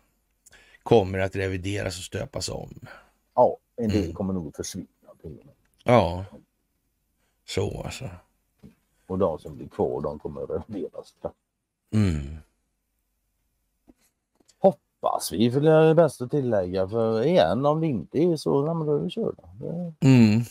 kommer 0.83 1.19
att 1.19 1.35
revideras 1.35 1.97
och 1.97 2.03
stöpas 2.03 2.49
om. 2.49 2.79
Ja, 3.35 3.57
en 3.77 3.89
del 3.89 4.03
Mm. 4.03 4.13
kommer 4.13 4.33
nog 4.33 4.47
att 4.47 4.55
försvinna. 4.55 4.87
till 5.21 5.39
och 5.39 5.45
med. 5.45 5.55
Ja, 5.83 6.25
så 7.45 7.81
alltså. 7.83 8.09
Och 9.07 9.17
de 9.17 9.39
som 9.39 9.55
blir 9.57 9.67
kvar, 9.67 10.01
de 10.01 10.19
kommer 10.19 10.41
att 10.43 10.49
revideras. 10.69 11.15
Mm. 11.91 12.37
Hoppas 14.59 15.31
vi, 15.31 15.51
för 15.51 15.61
det 15.61 15.71
är 15.71 15.87
det 15.87 15.95
bäst 15.95 16.21
att 16.21 16.31
tillägga. 16.31 16.87
För 16.89 17.23
igen, 17.25 17.65
om 17.65 17.81
det 17.81 17.87
inte 17.87 18.17
är 18.19 18.35
så, 18.37 18.65
ja, 18.67 18.73
då 18.73 18.95
är 18.95 18.99
vi 18.99 19.09
körda. 19.09 19.43
Det- 19.59 19.93
Mm. 20.07 20.41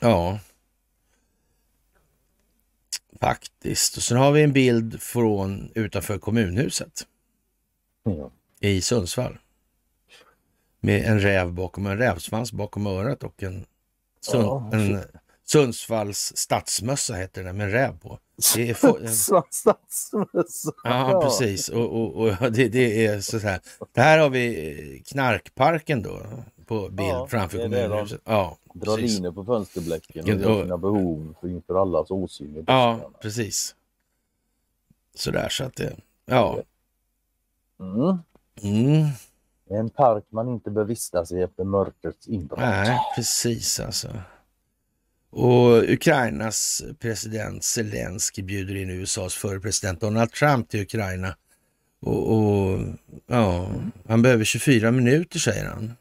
Ja. 0.00 0.38
Faktiskt. 3.20 3.96
Och 3.96 4.02
sen 4.02 4.16
har 4.18 4.32
vi 4.32 4.42
en 4.42 4.52
bild 4.52 5.00
från 5.02 5.70
utanför 5.74 6.18
kommunhuset 6.18 7.06
Ja. 8.02 8.30
i 8.60 8.80
Sundsvall. 8.82 9.38
Med 10.84 11.04
en 11.04 11.20
räv 11.20 11.52
bakom, 11.52 11.86
en 11.86 11.98
rävsvans 11.98 12.52
bakom 12.52 12.86
örat 12.86 13.22
och 13.22 13.42
en, 13.42 13.66
Sund, 14.20 14.44
Ja, 14.44 14.70
en 14.72 15.02
Sundsvalls 15.44 16.32
stadsmössa 16.36 17.14
heter 17.14 17.44
den 17.44 17.56
med 17.56 17.66
en 17.66 17.72
räv 17.72 17.98
på. 17.98 18.18
Det 18.54 18.70
är 18.70 18.74
Stadsmössa. 19.50 20.72
Ja, 20.84 21.20
precis. 21.24 21.68
Och, 21.68 22.00
och, 22.00 22.14
och 22.14 22.52
det, 22.52 22.68
det 22.68 23.06
är 23.06 23.20
så 23.20 23.38
här. 23.38 23.60
Det 23.92 24.00
här 24.00 24.18
har 24.18 24.30
vi 24.30 24.70
eh, 24.70 25.02
knarkparken 25.02 26.02
då 26.02 26.22
på 26.66 26.88
bild 26.88 27.08
Ja, 27.08 27.26
framför 27.26 27.58
kommunhuset. 27.58 28.20
Ja, 28.24 28.58
precis. 28.84 29.14
linor 29.14 29.32
på 29.32 29.44
fönsterbläcken 29.44 30.44
och 30.44 30.62
sina 30.62 30.78
behov 30.78 31.34
för 31.40 31.48
inför 31.48 31.82
allas 31.82 32.10
åsyn. 32.10 32.56
i 32.56 32.64
Ja, 32.66 33.10
precis. 33.22 33.74
Sådär 35.14 35.48
så 35.48 35.64
att 35.64 35.76
det, 35.76 35.96
ja. 36.24 36.62
Mm. 37.80 38.18
Mm, 38.62 39.08
En 39.70 39.90
park 39.90 40.24
man 40.28 40.48
inte 40.48 40.70
bör 40.70 40.84
vistas 40.84 41.32
i 41.32 41.40
efter 41.42 41.64
mörkrets 41.64 42.28
inbrott. 42.28 42.58
nej, 42.60 42.98
precis 43.16 43.80
alltså. 43.80 44.08
Och 45.30 45.82
Ukrainas 45.88 46.82
president 46.98 47.64
Zelensky 47.64 48.42
bjuder 48.42 48.74
in 48.76 48.90
USAs 48.90 49.34
förre 49.34 49.60
president 49.60 50.00
Donald 50.00 50.30
Trump 50.32 50.68
till 50.68 50.80
Ukraina. 50.82 51.36
Och, 52.00 52.32
och 52.36 52.78
ja, 53.26 53.68
han 54.08 54.22
behöver 54.22 54.44
24 54.44 54.90
minuter 54.90 55.38
säger 55.38 55.64
han. 55.68 55.92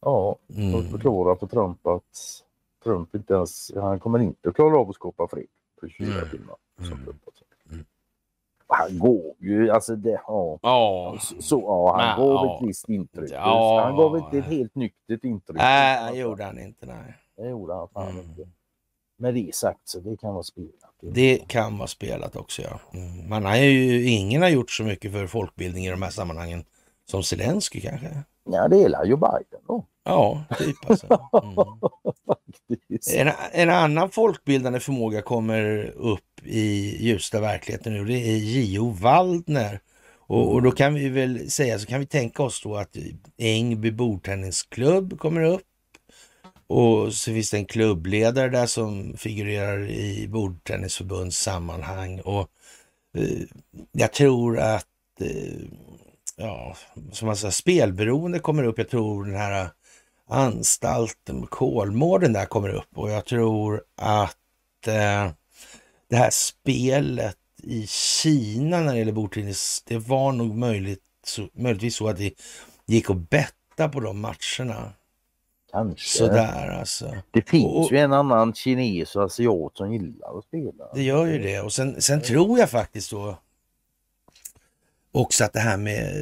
Ja, 0.00 0.38
och 0.48 0.54
Mm. 0.56 0.90
förklara 0.90 1.36
för 1.36 1.46
Trump 1.46 1.86
att 1.86 2.02
Trump 2.84 3.14
inte 3.14 3.34
ens, 3.34 3.72
han 3.74 4.00
kommer 4.00 4.18
inte 4.18 4.48
att 4.48 4.54
klara 4.54 4.76
av 4.78 4.88
att 4.88 4.94
skapa 4.94 5.28
fred 5.28 5.46
på 5.80 5.88
24 5.88 6.14
Mm. 6.18 6.30
timmar. 6.30 6.56
som 6.76 6.86
Mm. 6.86 7.04
Trump. 7.04 7.22
Han 8.68 8.98
går 8.98 9.34
ju, 9.40 9.70
alltså 9.70 9.96
det, 9.96 10.20
ja. 10.26 10.58
Ja, 10.62 11.18
Så, 11.40 11.60
ja, 11.60 11.96
han 11.96 12.08
Ja, 12.08 12.16
gav 12.34 12.46
ja. 12.46 12.56
ett 12.62 12.68
visst 12.68 12.88
intryck. 12.88 13.30
Ja. 13.32 13.80
Han 13.84 13.96
gav 13.96 14.16
inte 14.18 14.38
ett 14.38 14.44
helt 14.44 14.74
nyktert 14.74 15.24
intryck. 15.24 15.56
nej, 15.56 16.12
det 16.12 16.18
gjorde 16.18 16.44
han 16.44 16.58
inte. 16.58 16.86
Nej. 16.86 17.14
Det 17.36 17.48
gjorde 17.48 17.74
han 17.74 17.88
fan 17.88 18.08
Mm. 18.08 18.24
inte. 18.24 18.48
Med 19.20 19.34
det 19.34 19.54
sagt 19.54 19.80
så 19.88 20.00
det 20.00 20.16
kan 20.16 20.32
vara 20.34 20.42
spelat. 20.42 20.72
Det 21.00 21.48
kan 21.48 21.78
vara 21.78 21.88
spelat 21.88 22.36
också, 22.36 22.62
ja. 22.62 22.80
Mm. 22.98 23.28
Man 23.28 23.44
har 23.44 23.56
ju, 23.56 24.04
ingen 24.08 24.42
har 24.42 24.48
gjort 24.48 24.70
så 24.70 24.82
mycket 24.84 25.12
för 25.12 25.26
folkbildning 25.26 25.86
i 25.86 25.90
de 25.90 26.02
här 26.02 26.10
sammanhangen 26.10 26.64
som 27.10 27.22
Zelensky 27.22 27.80
kanske. 27.80 28.22
Ja, 28.50 28.68
det 28.68 28.76
gillar 28.76 29.04
ju 29.04 29.16
Biden 29.16 29.60
då. 29.66 29.84
Ja, 30.04 30.44
typ 30.58 30.90
alltså. 30.90 31.06
Mm. 33.10 33.28
En, 33.28 33.32
en 33.52 33.70
annan 33.70 34.10
folkbildande 34.10 34.80
förmåga 34.80 35.22
kommer 35.22 35.84
upp 35.96 36.44
i 36.44 36.96
ljusta 37.04 37.40
verkligheten 37.40 37.92
nu. 37.92 38.04
Det 38.04 38.18
är 38.18 38.36
J.O. 38.36 38.90
Waldner. 38.90 39.80
Och, 40.16 40.52
och 40.52 40.62
då 40.62 40.70
kan 40.70 40.94
vi 40.94 41.08
väl 41.08 41.50
säga, 41.50 41.78
så 41.78 41.86
kan 41.86 42.00
vi 42.00 42.06
tänka 42.06 42.42
oss 42.42 42.62
då 42.62 42.76
att 42.76 42.96
Ängby 43.38 43.90
bordtennisklubb 43.90 45.18
kommer 45.18 45.42
upp. 45.42 45.62
Och 46.66 47.14
så 47.14 47.30
finns 47.32 47.50
det 47.50 47.56
en 47.56 47.66
klubbledare 47.66 48.48
där 48.48 48.66
som 48.66 49.16
figurerar 49.16 49.88
i 49.90 50.28
bordtennisförbunds 50.28 51.38
sammanhang. 51.38 52.20
Och 52.20 52.48
eh, 53.18 53.46
jag 53.92 54.12
tror 54.12 54.58
att, 54.58 54.86
eh, 55.20 55.68
ja, 56.38 56.76
som 57.12 57.26
man 57.26 57.36
säger, 57.36 57.52
spelberoende 57.52 58.38
kommer 58.38 58.62
upp. 58.64 58.78
Jag 58.78 58.88
tror 58.88 59.24
den 59.24 59.34
här 59.36 59.70
anstalten, 60.28 61.46
Kolmården 61.46 62.32
där 62.32 62.44
kommer 62.44 62.68
upp 62.68 62.88
och 62.98 63.10
jag 63.10 63.24
tror 63.24 63.82
att 63.96 64.86
eh, 64.86 65.30
det 66.10 66.16
här 66.16 66.30
spelet 66.30 67.36
i 67.62 67.86
Kina 67.86 68.80
när 68.80 68.92
det 68.92 68.98
gäller 68.98 69.12
bordtennis, 69.12 69.82
det 69.86 69.98
var 69.98 70.32
nog 70.32 70.56
möjligt, 70.56 71.02
så, 71.26 71.48
möjligtvis 71.52 71.96
så 71.96 72.08
att 72.08 72.16
det 72.16 72.32
gick 72.86 73.10
att 73.10 73.30
betta 73.30 73.88
på 73.88 74.00
de 74.00 74.20
matcherna. 74.20 74.92
Kanske. 75.72 76.18
Sådär 76.18 76.68
alltså. 76.68 77.14
Det 77.30 77.48
finns 77.48 77.64
Och- 77.86 77.92
ju 77.92 77.98
en 77.98 78.12
annan 78.12 78.54
kines 78.54 79.16
och 79.16 79.24
asiat 79.24 79.76
som 79.76 79.92
gillar 79.92 80.38
att 80.38 80.44
spela. 80.44 80.84
Det 80.94 81.02
gör 81.02 81.26
ju 81.26 81.38
det. 81.38 81.60
Och 81.60 81.72
sen, 81.72 82.00
sen 82.02 82.22
tror 82.22 82.58
jag 82.58 82.70
faktiskt 82.70 83.10
då 83.10 83.38
också 85.12 85.44
att 85.44 85.52
det 85.52 85.60
här 85.60 85.76
med 85.76 86.12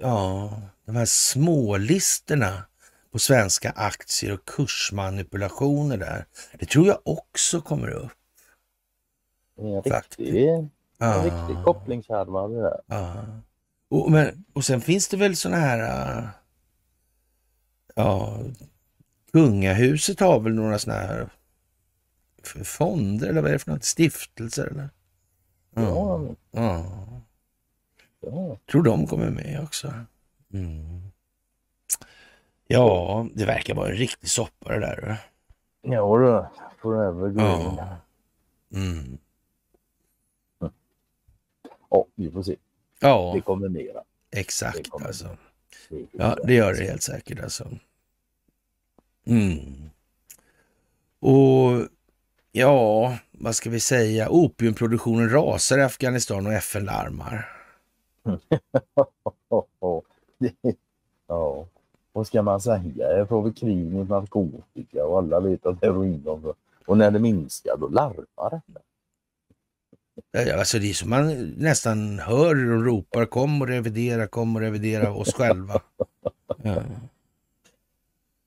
ja, 0.00 0.52
de 0.86 0.96
här 0.96 1.04
smålistorna 1.04 2.66
på 3.12 3.18
svenska 3.18 3.70
aktier 3.70 4.32
och 4.32 4.44
kursmanipulationer 4.44 5.96
där. 5.96 6.26
Det 6.58 6.66
tror 6.66 6.86
jag 6.86 6.98
också 7.04 7.60
kommer 7.60 7.88
upp. 7.88 8.12
En 9.58 9.82
riktig, 9.82 10.48
en 10.48 10.70
Ja. 10.98 11.22
riktig 11.24 11.64
kopplingshärva 11.64 12.48
det 12.48 12.62
där. 12.62 12.80
Ja. 12.86 13.24
Och, 13.90 14.10
men, 14.10 14.44
och 14.52 14.64
sen 14.64 14.80
finns 14.80 15.08
det 15.08 15.16
väl 15.16 15.36
såna 15.36 15.56
här... 15.56 15.78
äh, 16.18 16.24
Ja, 17.96 18.38
kungahuset 19.32 20.20
har 20.20 20.40
väl 20.40 20.54
några 20.54 20.78
såna 20.78 20.96
här 20.96 21.28
fonder 22.64 23.28
eller 23.28 23.40
vad 23.42 23.48
är 23.50 23.52
det 23.52 23.58
för 23.58 23.70
något? 23.72 23.84
Stiftelser 23.84 24.66
eller? 24.66 24.88
Ja, 25.74 26.26
ja. 26.50 26.84
Ja. 28.26 28.56
Tror 28.70 28.82
de 28.82 29.06
kommer 29.06 29.30
med 29.30 29.60
också. 29.62 29.92
Mm. 30.52 31.02
Ja, 32.66 33.26
det 33.34 33.44
verkar 33.44 33.74
vara 33.74 33.88
en 33.88 33.96
riktig 33.96 34.30
soppa 34.30 34.72
det 34.72 34.80
där. 34.80 35.16
Ja 35.82 36.18
du, 36.18 36.46
forever 36.80 37.28
green. 37.28 37.76
Ja. 37.76 37.96
Mm. 38.72 39.18
Ja, 41.90 42.06
vi 42.14 42.30
får 42.30 42.42
se. 42.42 42.56
Ja, 43.00 43.32
Det 43.34 43.40
kommer 43.40 43.68
mera. 43.68 44.02
Det 44.30 44.40
exakt 44.40 44.90
kommer 44.90 45.06
alltså. 45.06 45.36
Ja, 46.12 46.36
det 46.44 46.54
gör 46.54 46.74
det 46.74 46.84
helt 46.84 47.02
säkert 47.02 47.40
alltså. 47.40 47.68
Mm. 49.26 49.90
Och 51.20 51.88
ja, 52.52 53.18
vad 53.32 53.54
ska 53.54 53.70
vi 53.70 53.80
säga? 53.80 54.28
Opiumproduktionen 54.30 55.30
rasar 55.30 55.78
i 55.78 55.82
Afghanistan 55.82 56.46
och 56.46 56.52
FN 56.52 56.84
larmar. 56.84 57.53
Ja, 61.26 61.66
vad 62.12 62.26
ska 62.26 62.42
man 62.42 62.60
säga? 62.60 63.16
Jag 63.18 63.28
får 63.28 63.42
vi 63.42 63.52
krig 63.52 63.92
mot 63.92 64.08
narkotika 64.08 65.04
och 65.04 65.18
alla 65.18 65.40
vet 65.40 65.66
att 65.66 65.82
heroin 65.82 66.26
och, 66.86 66.98
när 66.98 67.10
det 67.10 67.18
minskar 67.18 67.76
då 67.76 67.88
larmar 67.88 68.60
det. 68.66 68.80
Ja, 70.32 70.58
Alltså 70.58 70.78
det 70.78 70.90
är 70.90 70.94
som 70.94 71.10
man 71.10 71.54
nästan 71.56 72.18
hör 72.18 72.72
och 72.72 72.84
ropar 72.84 73.26
kom 73.26 73.62
och 73.62 73.68
revidera, 73.68 74.26
kom 74.26 74.56
och 74.56 74.62
revidera 74.62 75.12
oss 75.14 75.34
själva. 75.34 75.80
Ja. 76.62 76.82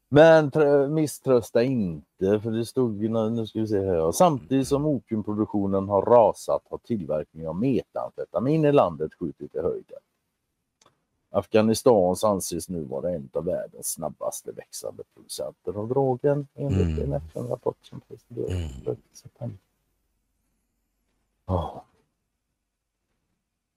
Men 0.10 0.52
trö- 0.52 0.90
misströsta 0.90 1.64
inte 1.64 2.40
för 2.44 2.52
det 2.52 2.66
stod 2.66 3.00
nu 3.10 3.48
ska 3.48 3.60
vi 3.60 3.68
se 3.68 3.86
här. 3.86 4.12
Samtidigt 4.12 4.68
som 4.68 4.86
opiumproduktionen 4.86 5.90
har 5.90 6.02
rasat 6.02 6.62
har 6.70 6.78
tillverkningen 6.78 7.50
av 7.50 7.56
metamfetamin 7.56 8.66
i 8.66 8.72
landet 8.72 9.14
skjutit 9.14 9.56
i 9.56 9.60
höjden. 9.60 10.00
Afghanistans 11.30 12.24
anses 12.24 12.70
nu 12.70 12.84
vara 12.84 13.10
en 13.12 13.30
av 13.34 13.46
världens 13.46 13.88
snabbaste 13.88 14.52
växande 14.52 15.04
producenter 15.14 15.74
av 15.80 15.88
drogen 15.88 16.48
enligt 16.56 16.98
Mm. 17.00 17.14
en 17.14 17.14
FN-rapport 17.14 17.78
som 17.82 18.02
presenterades 18.02 19.00
september. 19.14 19.58
Ja, 21.46 21.86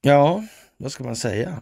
ja, 0.01 0.43
vad 0.77 0.93
ska 0.93 1.05
man 1.05 1.17
säga? 1.17 1.61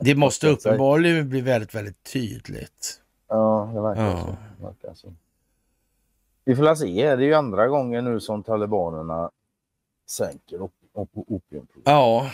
Det 0.00 0.14
måste 0.14 0.48
uppenbarligen 0.48 1.28
bli 1.28 1.40
väldigt, 1.40 1.74
väldigt 1.74 2.02
tydligt. 2.12 3.00
ja, 3.28 3.70
det 3.74 3.80
verkar 3.80 4.04
Ja. 4.06 4.20
så. 4.20 4.36
Det 4.58 4.64
verkar 4.66 4.94
så. 4.94 5.14
Vi 6.44 6.56
får 6.56 6.74
se. 6.74 6.86
Det 7.16 7.22
är 7.22 7.26
ju 7.26 7.34
andra 7.34 7.68
gången 7.68 8.04
nu 8.04 8.20
som 8.20 8.42
talibanerna 8.42 9.30
sänker 10.06 10.62
op- 10.62 10.72
op- 10.92 11.10
opiumproduktionen. 11.14 11.82
Ja, 11.84 12.30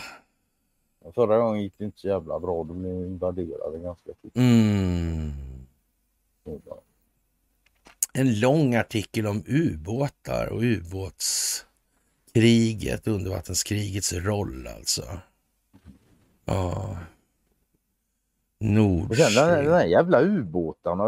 Förra 1.15 1.37
gången 1.37 1.61
gick 1.61 1.73
det 1.77 1.85
inte 1.85 1.99
så 1.99 2.07
jävla 2.07 2.39
bra. 2.39 2.63
De 2.63 2.79
blev 2.81 2.93
invaderade 2.95 3.79
ganska 3.79 4.11
fort. 4.21 4.31
mm. 4.35 5.31
en 8.13 8.39
lång 8.39 8.75
artikel 8.75 9.27
om 9.27 9.43
ubåtar 9.47 10.47
och 10.47 10.61
ubåtskriget, 10.61 13.07
undervattenskrigets 13.07 14.13
roll 14.13 14.67
alltså. 14.67 15.03
Ja. 16.45 16.97
Och 19.09 19.15
sen 19.15 19.33
den, 19.33 19.65
den 19.65 19.73
här 19.73 19.85
jävla 19.85 20.21
ubåtarna. 20.21 21.03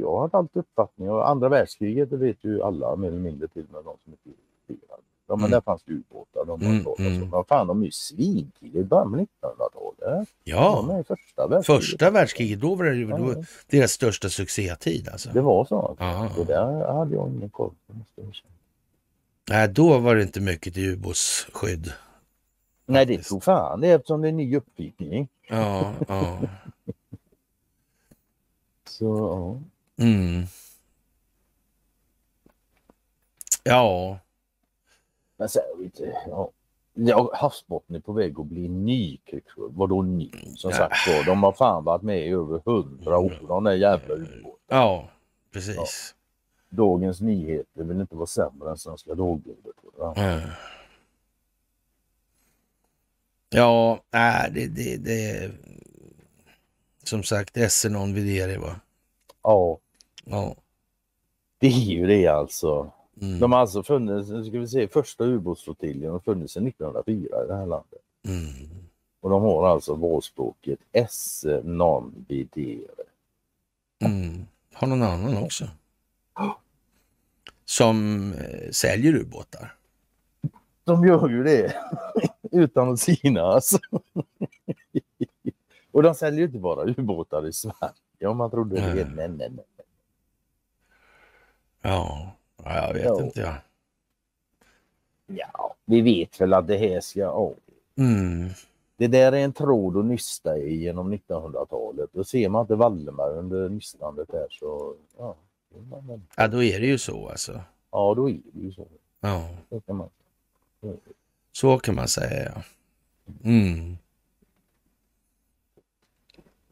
Jag 0.00 0.12
har 0.12 0.30
alltid 0.32 0.60
uppfattningen. 0.60 1.12
och 1.14 1.28
Andra 1.28 1.48
världskriget 1.48 2.10
det 2.10 2.16
vet 2.16 2.44
ju 2.44 2.62
alla 2.62 2.96
mer 2.96 3.08
eller 3.08 3.18
mindre 3.18 3.48
till 3.48 3.64
och 3.64 3.72
med 3.72 3.84
de 3.84 3.96
som 4.04 4.12
inte 4.12 4.28
är. 4.28 4.86
Ja 5.28 5.36
men 5.36 5.38
Mm. 5.44 5.50
där 5.50 5.60
fanns 5.60 5.82
det 5.84 5.92
ubåtar. 5.92 6.44
De 6.44 6.62
Mm, 6.62 6.86
mm, 7.32 7.44
fan 7.48 7.66
de 7.66 7.80
är 7.82 7.84
ju 7.84 7.90
svintidiga 7.90 8.80
i 8.80 8.84
början 8.84 9.06
av 9.14 9.20
1900-talet. 9.20 10.28
De 10.44 10.50
Ja, 10.50 10.88
är 10.96 11.00
i 11.00 11.04
första 11.04 11.46
världskriget. 11.46 11.66
första 11.82 12.10
världskriget, 12.10 12.60
då 12.60 12.74
var 12.74 12.84
det 12.84 12.94
Ja, 12.96 13.16
då, 13.18 13.44
deras 13.70 13.92
största 13.92 14.28
succétid 14.28 15.08
alltså. 15.08 15.30
Det 15.32 15.40
var 15.40 15.64
så. 15.64 15.96
Det 16.36 16.44
där 16.44 16.92
hade 16.92 17.14
jag 17.14 17.28
ingen 17.28 17.50
koll 17.50 17.70
på. 17.86 18.22
Nej, 19.50 19.68
då 19.68 19.98
var 19.98 20.14
det 20.14 20.22
inte 20.22 20.40
mycket 20.40 20.74
till 20.74 20.92
ubåtsskydd. 20.92 21.92
Nej 22.86 23.06
det 23.06 23.22
tror 23.22 23.40
fan 23.40 23.80
det 23.80 23.88
är 23.88 23.96
eftersom 23.96 24.20
det 24.22 24.28
är 24.28 24.30
en 24.30 24.36
ny 24.36 24.56
uppfinning. 24.56 25.28
Ja, 25.48 25.92
ja. 26.08 26.38
Så 28.98 29.04
ja. 29.98 30.04
Mm. 30.04 30.46
Ja, 33.64 34.18
Men 35.36 35.48
sen, 35.48 35.62
vet 35.78 35.94
du, 35.96 36.12
ja. 36.26 36.50
Ja, 36.94 37.30
havsbotten 37.34 37.96
är 37.96 38.00
på 38.00 38.12
väg 38.12 38.40
att 38.40 38.46
bli 38.46 38.68
ny 38.68 39.16
krigsskuld. 39.16 39.74
Vadå 39.76 40.02
ny? 40.02 40.30
Som 40.56 40.70
Ja. 40.70 40.76
sagt 40.76 40.94
var, 41.08 41.24
de 41.24 41.42
har 41.42 41.52
fan 41.52 41.84
varit 41.84 42.02
med 42.02 42.26
i 42.26 42.30
över 42.30 42.62
hundra 42.64 43.18
år. 43.18 43.38
De 43.48 43.64
där 43.64 43.72
jävla 43.72 44.14
ubåtarna. 44.14 44.52
ja, 44.68 45.08
precis. 45.52 46.14
Dagens 46.68 47.20
Nyheter 47.20 47.82
vill 47.84 48.00
inte 48.00 48.14
vara 48.16 48.26
sämre 48.26 48.70
än 48.70 48.78
Svenska 48.78 49.14
Dagbladet. 49.14 49.76
Mm. 50.16 50.40
Ja, 53.50 54.00
nej, 54.12 54.50
det, 54.54 54.66
det, 54.66 54.96
det 54.96 55.50
som 57.04 57.22
sagt, 57.22 57.56
esse 57.56 57.88
non 57.88 58.14
videre 58.14 58.58
va. 58.58 58.80
Ja, 59.46 59.78
Ja. 60.24 60.54
det 61.58 61.66
är 61.66 61.70
ju 61.70 62.06
det 62.06 62.26
alltså. 62.26 62.90
Mm. 63.22 63.38
De 63.38 63.52
har 63.52 63.58
alltså 63.58 63.82
funnits, 63.82 64.30
nu 64.30 64.44
ska 64.44 64.58
vi 64.58 64.68
se, 64.68 64.88
första 64.88 65.24
ubåtsflottiljen 65.24 66.12
har 66.12 66.18
funnits 66.18 66.52
sedan 66.52 66.66
1904 66.66 67.44
i 67.44 67.46
det 67.48 67.56
här 67.56 67.66
landet. 67.66 68.00
Mm. 68.28 68.70
Och 69.20 69.30
de 69.30 69.42
har 69.42 69.68
alltså 69.68 69.94
valspråket 69.94 70.78
esse 70.92 71.60
non 71.64 72.24
videre. 72.28 73.04
Mm. 73.98 74.46
Har 74.74 74.86
någon 74.86 75.02
annan 75.02 75.36
också. 75.44 75.64
Som 77.64 78.32
eh, 78.32 78.70
säljer 78.70 79.14
ubåtar. 79.16 79.74
De 80.84 81.06
gör 81.06 81.28
ju 81.28 81.44
det 81.44 81.74
utan 82.52 82.92
att 82.92 83.00
synas. 83.00 83.72
och 85.92 86.02
de 86.02 86.14
säljer 86.14 86.40
ju 86.40 86.46
inte 86.46 86.58
bara 86.58 86.84
ubåtar 86.84 87.46
i 87.46 87.52
Sverige 87.52 87.92
om 88.24 88.36
man 88.36 88.50
trodde 88.50 88.76
det. 88.76 88.94
Nej. 88.94 89.06
Nej, 89.16 89.28
nej, 89.28 89.50
nej. 89.50 89.64
Ja, 91.82 92.32
ja 92.64 92.86
jag 92.86 92.94
vet 92.94 93.04
Ja. 93.04 93.22
inte. 93.24 93.40
Ja. 93.40 93.54
Ja, 95.26 95.74
vi 95.84 96.00
vet 96.00 96.40
väl 96.40 96.52
att 96.54 96.66
det 96.66 96.76
här 96.76 97.00
ska... 97.00 97.20
Ja. 97.20 97.52
Mm. 97.98 98.48
Det 98.96 99.06
där 99.06 99.32
är 99.32 99.36
en 99.44 99.52
tråd 99.52 99.96
att 99.96 100.04
nysta 100.04 100.58
i 100.58 100.76
genom 100.76 101.12
1900-talet. 101.14 102.10
Då 102.12 102.24
ser 102.24 102.48
man 102.48 102.60
inte 102.60 102.74
Valdemar 102.74 103.30
under 103.38 103.68
nystandet 103.68 104.28
där 104.28 104.46
så... 104.50 104.94
Ja, 105.18 105.36
men- 106.06 106.26
ja, 106.36 106.48
då 106.48 106.62
är 106.62 106.80
det 106.80 106.86
ju 106.86 106.98
så 106.98 107.28
alltså. 107.28 107.60
ja 107.90 108.14
då 108.14 108.30
är 108.30 108.40
det 108.52 108.60
ju 108.60 108.72
så. 108.72 108.88
Ja, 109.20 109.48
så 109.68 109.80
kan 109.80 109.96
man. 109.96 110.08
så 111.52 111.78
kan 111.78 111.94
man 111.94 112.08
säga. 112.08 112.52
Ja. 112.54 112.62
Mm. 113.44 113.96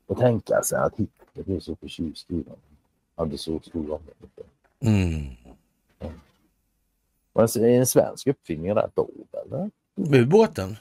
Och 0.06 0.18
tänka 0.18 0.62
sig 0.62 0.78
att 0.78 0.92
Hitler 0.96 1.23
blev 1.42 1.60
så 1.60 1.76
förtjust 1.76 2.30
i 2.30 2.34
dem. 2.34 2.56
Hade 3.16 3.38
så 3.38 3.60
stor 3.60 3.80
användning 3.80 4.30
för 4.34 4.42
det. 4.78 4.88
Mm. 4.90 5.24
Men 7.34 7.48
så 7.48 7.60
är 7.60 7.68
en 7.68 7.86
svensk 7.86 8.26
uppfinning 8.26 8.74
rätt 8.74 8.96
dålig 8.96 9.26
eller? 9.46 9.70
Ubåten? 9.96 10.76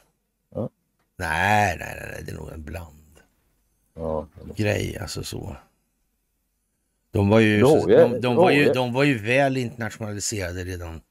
Ja. 0.50 0.70
Nej, 1.16 1.78
nej, 1.80 1.98
nej, 2.02 2.24
det 2.26 2.32
är 2.32 2.36
nog 2.36 2.52
en 2.52 2.64
bland. 2.64 2.90
Ja, 3.94 4.28
grej, 4.56 4.98
alltså 4.98 5.24
så. 5.24 5.56
De 7.12 7.30
var 7.30 7.40
ju, 7.40 7.60
Då, 7.60 7.86
ja, 7.88 8.08
de, 8.08 8.22
de, 8.22 8.36
var 8.36 8.52
ju, 8.52 8.64
ja. 8.64 8.74
de 8.74 8.94
var 8.94 9.04
ju 9.04 9.18
väl 9.18 9.58
internationaliserade 9.58 10.64
redan 10.64 11.02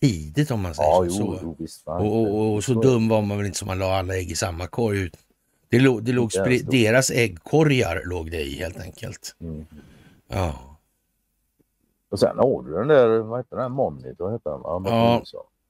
tidigt 0.00 0.50
om 0.50 0.60
man 0.60 0.74
säger 0.74 0.88
Ja, 0.88 1.10
så. 1.10 1.18
jo, 1.20 1.38
jo, 1.42 1.56
visst. 1.58 1.86
Och, 1.86 2.20
och, 2.22 2.54
och 2.54 2.64
så 2.64 2.74
dum 2.74 3.08
var 3.08 3.22
man 3.22 3.36
väl 3.36 3.46
inte 3.46 3.58
som 3.58 3.68
man 3.68 3.78
la 3.78 3.98
alla 3.98 4.16
ägg 4.16 4.30
i 4.30 4.36
samma 4.36 4.66
korg. 4.66 5.10
Det 5.70 5.78
låg, 5.80 6.02
det 6.04 6.12
låg 6.12 6.30
deras 6.70 7.10
äggkorgar 7.10 8.02
låg 8.04 8.30
det 8.30 8.42
i 8.42 8.58
helt 8.58 8.80
enkelt. 8.80 9.36
Mm. 9.40 9.66
Ja, 10.28 10.76
Och 12.10 12.20
sen 12.20 12.38
har 12.38 12.62
du 12.62 12.72
den 12.74 12.88
där, 12.88 13.18
vad 13.18 13.38
heter 13.40 13.56
den, 13.56 13.72
Monitor 13.72 14.32
heter 14.32 14.50
den? 14.50 14.60
Ja. 14.64 15.22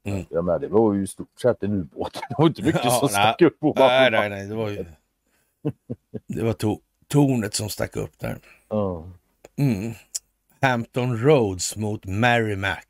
Mm. 0.05 0.25
Ja 0.31 0.43
men 0.43 0.61
det 0.61 0.69
var 0.69 0.95
ju 0.95 1.03
i 1.03 1.07
stort 1.07 1.41
sett 1.43 1.63
en 1.63 1.73
ubåt. 1.73 2.13
Det 2.29 2.35
var 2.39 2.47
inte 2.47 2.63
mycket 2.63 2.81
Ja, 2.85 2.91
som 2.91 3.09
nej. 3.13 3.23
stack 3.23 3.43
upp. 3.43 3.61
på 3.61 3.75
nej, 3.77 4.11
nej, 4.11 4.29
nej, 4.31 4.47
det 4.47 4.55
var 4.55 4.69
ju... 4.69 4.85
Det 6.27 6.43
var 6.43 6.53
to- 6.53 6.81
tornet 7.09 7.55
som 7.55 7.69
stack 7.69 7.97
upp 7.97 8.19
där. 8.19 8.39
Ja. 8.69 9.05
Mm. 9.57 9.93
Hampton 10.63 11.23
Roads 11.23 11.77
mot 11.77 12.05
Merrimack 12.07 12.89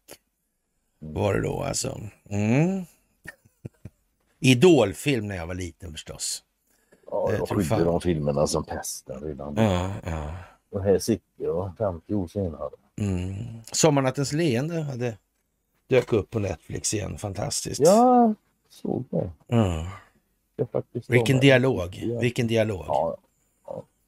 var 0.98 1.34
det 1.34 1.40
då 1.42 1.62
alltså. 1.62 2.00
Mm. 2.30 2.84
Idolfilm 4.40 5.28
när 5.28 5.36
jag 5.36 5.46
var 5.46 5.54
liten 5.54 5.92
förstås. 5.92 6.42
Ja, 7.10 7.32
Jag 7.32 7.48
skydde 7.48 7.64
fan. 7.64 7.84
de 7.84 8.00
filmerna 8.00 8.46
som 8.46 8.64
pesten 8.64 9.20
redan. 9.22 9.54
Ja, 9.56 9.90
ja. 10.04 10.30
Och 10.70 10.82
här 10.82 10.98
sitter 10.98 11.44
jag 11.44 11.72
50 11.78 12.14
år 12.14 12.26
senare. 12.26 12.70
Mm. 13.00 13.34
Sommarnattens 13.72 14.32
leende 14.32 14.80
hade 14.80 15.16
dök 15.86 16.12
upp 16.12 16.30
på 16.30 16.38
Netflix 16.38 16.94
igen. 16.94 17.18
Fantastiskt. 17.18 17.80
Ja, 17.80 18.34
såg 18.68 19.04
det. 19.10 19.30
Ja. 19.46 19.86
det 20.56 21.08
Vilken 21.08 21.40
dialog. 21.40 22.00
Ja. 22.02 22.20
Vilken 22.20 22.46
dialog. 22.46 22.84
Ja, 22.88 23.16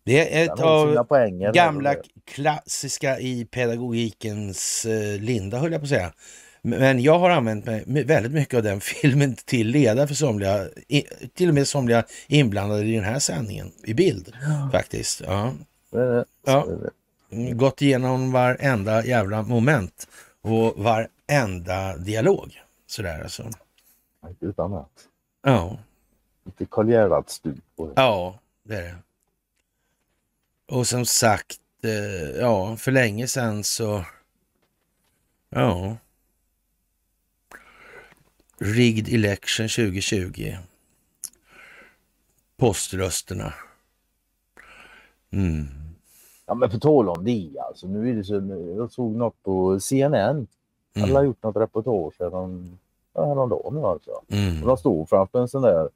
Det 0.05 0.35
är 0.39 0.45
ett 0.45 0.61
av 0.61 1.07
gamla 1.55 1.95
klassiska 2.25 3.19
i 3.21 3.45
pedagogikens 3.45 4.85
eh, 4.85 5.21
linda 5.21 5.59
höll 5.59 5.73
jag 5.73 5.81
på 5.81 5.85
att 5.85 5.89
säga. 5.89 6.13
Men 6.63 7.03
jag 7.03 7.19
har 7.19 7.31
använt 7.31 7.65
mig 7.65 8.05
väldigt 8.05 8.33
mycket 8.33 8.55
av 8.57 8.63
den 8.63 8.81
filmen 9.03 9.35
till 9.37 9.69
ledare 9.69 10.07
för 10.07 10.15
somliga, 10.15 10.69
till 11.35 11.49
och 11.49 11.55
med 11.55 11.69
somliga 11.69 12.05
inblandade 12.29 12.85
i 12.85 12.95
den 12.95 13.05
här 13.05 13.19
sändningen 13.19 13.73
i 13.85 13.95
bild 13.95 14.35
faktiskt. 14.73 15.21
Ja. 15.27 15.53
Det. 15.91 16.25
Ja. 16.47 16.67
Det. 16.67 16.91
Mm, 17.37 17.59
Gått 17.59 17.83
igenom 17.83 18.33
varenda 18.33 19.05
jävla 19.05 19.43
moment 19.43 20.09
och 20.43 20.75
varenda 20.85 21.97
dialog. 21.97 22.61
Sådär 22.87 23.23
alltså. 23.23 23.51
Utan 24.41 24.73
annat. 24.73 24.91
Ja, 25.43 25.79
Lite 26.45 26.67
Karl 26.71 26.89
Gerhard-stup 26.91 27.61
på 27.77 27.87
det. 27.87 27.93
ja, 27.97 28.39
det 28.63 28.77
är 28.77 28.83
det. 28.83 28.97
Och 30.69 30.87
som 30.87 31.07
sagt, 31.07 31.61
eh, 31.83 32.41
ja, 32.41 32.77
för 32.77 32.93
länge 32.93 33.27
sedan 33.27 33.65
så, 33.65 34.05
ja. 35.49 35.97
Rigged 38.61 39.09
election 39.09 39.69
2020. 39.69 40.57
Poströsterna. 42.57 43.53
Mm. 45.31 45.65
Ja 46.47 46.55
men 46.55 46.71
på 46.71 46.79
tal 46.79 47.09
om 47.09 47.25
det 47.25 47.53
alltså. 47.69 47.87
Nu 47.87 48.11
är 48.11 48.15
det 48.15 48.25
så, 48.25 48.35
jag 48.77 48.93
såg 48.93 49.17
något 49.17 49.43
på 49.43 49.81
CNN. 49.81 50.47
Mm. 50.95 51.15
har 51.17 51.23
gjort 51.23 51.43
något 51.43 51.57
reportage 51.57 52.15
härom, 52.21 52.79
häromdagen 53.15 53.75
nu 53.75 53.81
alltså. 53.81 54.11
Och 54.11 54.25
Mm. 54.33 54.61
de 54.67 54.77
stod 54.77 55.09
framför 55.09 55.41
en 55.41 55.49
sån 55.49 55.63
där 55.63 55.89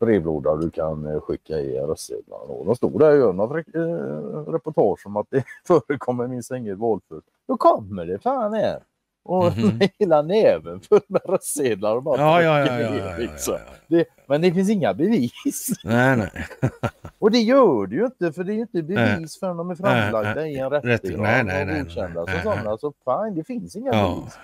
brevlåda 0.00 0.56
du 0.56 0.70
kan 0.70 1.06
eh, 1.06 1.20
skicka 1.20 1.58
i 1.60 1.78
röstsedlarna. 1.78 2.42
Och 2.44 2.66
de 2.66 2.76
stod 2.76 2.98
där 3.00 3.10
och 3.10 3.16
gör 3.18 3.32
något 3.32 3.50
re- 3.50 3.76
eh, 3.76 4.52
reportage 4.52 5.06
om 5.06 5.16
att 5.16 5.26
det 5.30 5.44
förekommer 5.66 6.26
minst 6.26 6.50
inget 6.50 6.78
valfusk. 6.78 7.26
Då 7.46 7.56
kommer 7.56 8.06
det 8.06 8.18
fan 8.18 8.52
här. 8.54 8.80
Och 9.28 9.56
Mhm. 9.56 9.78
med 9.78 9.90
hela 9.98 10.22
näven 10.22 10.80
full 10.80 11.00
med 11.08 11.20
röstsedlar 11.24 11.96
och 11.96 12.02
bara 12.02 12.20
Ja, 12.20 12.42
ja, 12.42 12.58
ja, 12.66 12.80
ja, 12.80 12.96
ja, 12.96 13.10
ja, 13.10 13.16
liksom. 13.18 13.54
ja, 13.54 13.60
ja. 13.66 13.72
Det, 13.86 14.04
men 14.26 14.40
det 14.40 14.52
finns 14.52 14.70
inga 14.70 14.94
bevis. 14.94 15.70
Nej, 15.84 16.16
nej. 16.16 16.30
Och 17.18 17.30
det 17.30 17.38
gör 17.38 17.86
det 17.86 17.94
ju 17.96 18.04
inte 18.04 18.32
för 18.32 18.44
det 18.44 18.52
är 18.52 18.54
ju 18.54 18.60
inte 18.60 18.82
bevis 18.82 19.38
förrän 19.38 19.56
de 19.56 19.70
är 19.70 19.74
framlagda 19.74 20.46
i 20.46 20.56
en 20.58 20.70
rätt- 20.70 20.84
rättegång 20.84 21.26
och 21.26 21.84
godkända 21.84 22.26
som 22.26 22.42
sådana. 22.42 22.78
Så 22.78 22.92
fine, 23.04 23.34
det 23.34 23.44
finns 23.44 23.76
inga 23.76 23.92
Ja. 23.92 24.14
bevis. 24.18 24.38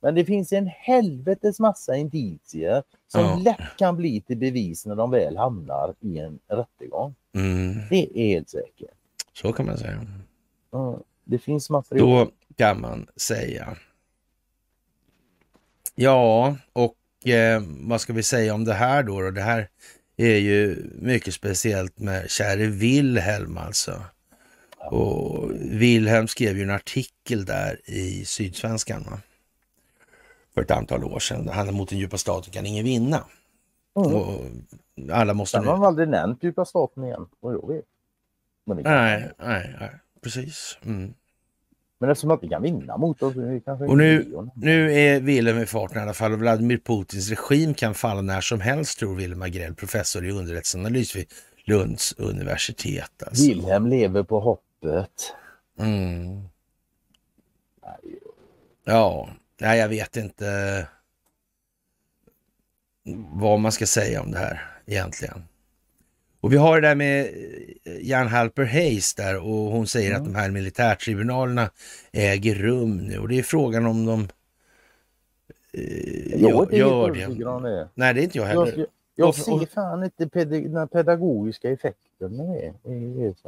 Men 0.00 0.14
det 0.14 0.24
finns 0.24 0.52
en 0.52 0.66
helvetes 0.66 1.60
massa 1.60 1.96
indicier 1.96 2.82
som 3.08 3.20
Ja. 3.20 3.40
lätt 3.44 3.76
kan 3.78 3.96
bli 3.96 4.20
till 4.20 4.36
bevis 4.38 4.86
när 4.86 4.94
de 4.96 5.10
väl 5.10 5.36
hamnar 5.36 5.94
i 6.00 6.18
en 6.18 6.38
rättegång. 6.48 7.14
Mm. 7.34 7.74
Det 7.90 8.20
är 8.20 8.26
helt 8.34 8.48
säkert. 8.50 8.90
Så 9.32 9.52
kan 9.52 9.66
man 9.66 9.78
säga. 9.78 10.00
Ja, 10.70 10.98
Det 11.24 11.38
finns 11.38 11.70
material. 11.70 12.26
Då 12.26 12.54
kan 12.56 12.80
man 12.80 13.06
säga. 13.16 13.76
Ja, 15.94 16.56
och 16.72 17.28
eh, 17.28 17.62
vad 17.66 18.00
ska 18.00 18.12
vi 18.12 18.22
säga 18.22 18.54
om 18.54 18.64
det 18.64 18.74
här 18.74 19.02
då? 19.02 19.20
då? 19.20 19.30
Det 19.30 19.40
här 19.40 19.68
är 20.16 20.36
ju 20.36 20.90
mycket 20.94 21.34
speciellt 21.34 21.98
med 21.98 22.30
käre 22.30 22.66
Wilhelm 22.66 23.58
alltså. 23.58 24.02
Och 24.78 25.50
Wilhelm 25.60 26.28
skrev 26.28 26.56
ju 26.56 26.62
en 26.62 26.70
artikel 26.70 27.44
där 27.44 27.80
i 27.84 28.24
Sydsvenskan 28.24 29.02
va? 29.10 29.18
för 30.54 30.62
ett 30.62 30.70
antal 30.70 31.04
år 31.04 31.18
sedan. 31.18 31.48
Han 31.48 31.68
är 31.68 31.72
mot 31.72 31.88
den 31.88 31.98
djupa 31.98 32.18
staten 32.18 32.52
kan 32.52 32.66
ingen 32.66 32.84
vinna. 32.84 33.24
Mm. 33.96 34.14
Och 34.14 34.44
alla 35.12 35.34
måste 35.34 35.58
Sen 35.58 35.66
har 35.66 35.72
de 35.72 35.82
aldrig 35.82 36.08
nämnt 36.08 36.42
djupa 36.42 36.64
staten 36.64 37.04
igen, 37.04 37.26
vad 37.40 37.54
jag 37.54 37.68
vet. 37.68 37.84
Nej, 38.64 39.30
nej, 39.38 39.76
nej, 39.80 39.90
precis. 40.22 40.78
Mm. 40.82 41.14
Men 42.02 42.10
eftersom 42.10 42.28
man 42.28 42.36
inte 42.36 42.48
kan 42.48 42.62
vinna 42.62 42.96
mot 42.96 43.22
oss, 43.22 43.34
Och 43.88 43.98
nu-. 43.98 44.50
Nu 44.54 44.92
är 44.92 45.20
Wilhelm 45.20 45.58
i 45.58 45.66
farten 45.66 45.98
i 45.98 46.00
alla 46.00 46.14
fall 46.14 46.32
och 46.32 46.38
Vladimir 46.38 46.78
Putins 46.78 47.30
regim 47.30 47.74
kan 47.74 47.94
falla 47.94 48.22
när 48.22 48.40
som 48.40 48.60
helst 48.60 48.98
tror 48.98 49.14
Wilhelm 49.14 49.42
Agrell, 49.42 49.74
professor 49.74 50.26
i 50.26 50.30
underrättelseanalys 50.30 51.16
vid 51.16 51.26
Lunds 51.64 52.12
universitet. 52.18 53.22
Alltså. 53.26 53.44
Wilhelm 53.44 53.86
lever 53.86 54.22
på 54.22 54.40
hoppet. 54.40 55.34
Mm. 55.78 56.42
Ja, 58.84 59.28
nej, 59.60 59.78
jag 59.78 59.88
vet 59.88 60.16
inte 60.16 60.86
vad 63.32 63.60
man 63.60 63.72
ska 63.72 63.86
säga 63.86 64.22
om 64.22 64.30
det 64.30 64.38
här 64.38 64.66
egentligen. 64.86 65.44
Och 66.42 66.52
vi 66.52 66.56
har 66.56 66.80
det 66.80 66.88
där 66.88 66.94
med 66.94 67.20
eh, 67.84 68.08
Jan 68.08 68.26
Halper 68.26 68.64
Hayes 68.64 69.14
där 69.14 69.36
och 69.38 69.44
hon 69.72 69.86
säger 69.86 70.14
att 70.16 70.24
de 70.24 70.34
här 70.34 70.50
militärtribunalerna 70.50 71.70
äger 72.12 72.54
rum 72.54 72.96
nu 72.96 73.18
och 73.18 73.28
det 73.28 73.38
är 73.38 73.42
frågan 73.42 73.86
om 73.86 74.06
de 74.06 74.28
eh, 75.72 76.40
Jag 76.42 76.72
är 76.72 76.78
gör, 76.78 77.10
det. 77.10 77.68
det. 77.68 77.88
Nej, 77.94 78.14
det 78.14 78.20
är 78.20 78.24
inte 78.24 78.38
jag 78.38 78.44
heller. 78.44 78.74
jag, 78.76 78.86
jag 79.14 79.28
Och- 79.28 79.34
ser 79.34 79.66
fan 79.66 80.04
inte 80.04 80.24
ped- 80.26 80.68
den 80.74 80.88
pedagogiska 80.88 81.70
effekten 81.70 82.36
med 82.36 82.46
det. 82.46 82.72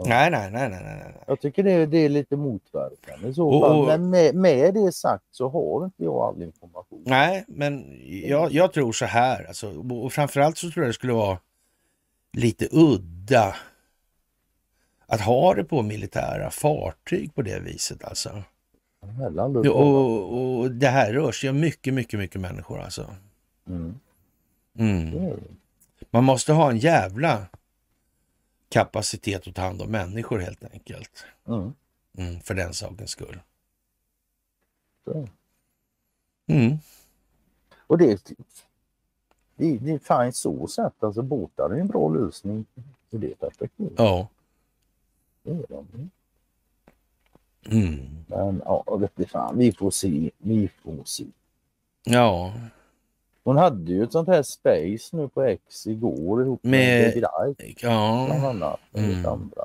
Nej, 0.07 0.31
nej, 0.31 0.51
nej, 0.51 0.51
nej, 0.71 0.71
nej. 0.83 1.15
Jag 1.27 1.41
tycker 1.41 1.63
det, 1.63 1.87
det 1.87 1.99
är 1.99 2.09
lite 2.09 2.37
motverkande 2.37 3.35
så 3.35 3.49
Och- 3.49 3.79
och- 3.81 3.87
Men 3.87 4.11
med, 4.11 4.35
med 4.35 4.75
det 4.75 4.93
sagt 4.93 5.25
så 5.31 5.49
har 5.49 5.85
inte 5.85 6.05
jag 6.05 6.15
all 6.15 6.43
information. 6.43 7.03
Nej, 7.07 7.45
men 7.49 7.85
jag, 8.29 8.53
jag 8.53 8.73
tror 8.73 8.93
så 8.93 9.05
här, 9.05 9.45
alltså, 9.45 9.81
och 9.91 10.13
framförallt 10.13 10.59
så 10.59 10.71
tror 10.71 10.85
jag 10.85 10.89
det 10.91 10.95
skulle 10.95 11.13
vara 11.13 11.39
lite 12.35 12.69
udda 12.73 13.57
att 15.07 15.21
ha 15.21 15.55
det 15.55 15.65
på 15.65 15.83
militära 15.83 16.51
fartyg 16.51 17.35
på 17.35 17.43
det 17.43 17.61
viset 17.61 18.05
alltså. 18.05 18.43
Och- 19.71 20.59
Och, 20.61 20.71
det 20.71 20.89
här 20.89 21.13
rör 21.13 21.33
sig 21.33 21.51
om 21.51 21.61
mycket, 21.61 21.95
mycket, 21.95 22.19
mycket 22.21 22.41
människor 22.41 22.81
alltså. 22.81 23.17
Mm. 23.69 24.01
Mm. 24.79 25.41
Man 26.11 26.25
måste 26.25 26.53
ha 26.53 26.71
en 26.71 26.79
jävla 26.79 27.47
kapacitet 28.69 29.49
att 29.49 29.55
ta 29.55 29.63
hand 29.63 29.83
om 29.83 29.91
människor 29.91 30.39
helt 30.39 30.65
enkelt. 30.65 31.25
Mm. 31.49 31.73
Mm, 32.19 32.41
för 32.41 32.55
den 32.55 32.75
sakens 32.75 33.11
skull. 33.11 33.41
Mm. 36.47 36.79
Och 37.77 37.99
det, 37.99 38.33
det, 39.65 39.79
det 39.79 39.93
är 39.93 39.99
fan 39.99 40.33
så 40.33 40.67
sett. 40.67 41.05
Alltså 41.05 41.23
båtar 41.23 41.71
är 41.71 41.81
en 41.81 41.87
bra 41.87 42.09
lösning 42.09 42.65
i 43.11 43.17
det 43.17 43.41
perspektivet. 43.41 43.93
Ja. 43.97 44.29
Det 45.43 45.51
är 45.51 45.65
de. 45.69 46.11
Mm. 47.67 47.99
Men 48.27 48.63
ja, 48.65 48.97
vet 49.01 49.19
fan, 49.27 49.59
vi 49.59 49.73
får 49.73 49.91
se. 49.91 50.31
Vi 50.39 50.69
får 50.69 51.05
se. 51.05 51.25
Ja, 52.05 52.53
Hon 53.45 53.57
hade 53.57 53.93
ju 53.93 54.03
ett 54.05 54.13
sånt 54.13 54.29
här 54.29 54.43
space 54.43 55.17
nu 55.17 55.29
på 55.29 55.43
X 55.43 55.87
igår 55.87 56.43
ihop 56.43 56.63
med, 56.65 56.71
Med- 56.71 57.23
David 57.23 57.25
Icke 57.71 57.87
bland 57.87 58.43
ja. 58.45 58.51
annat. 58.51 58.81
Mm. 58.93 59.27
andra. 59.27 59.65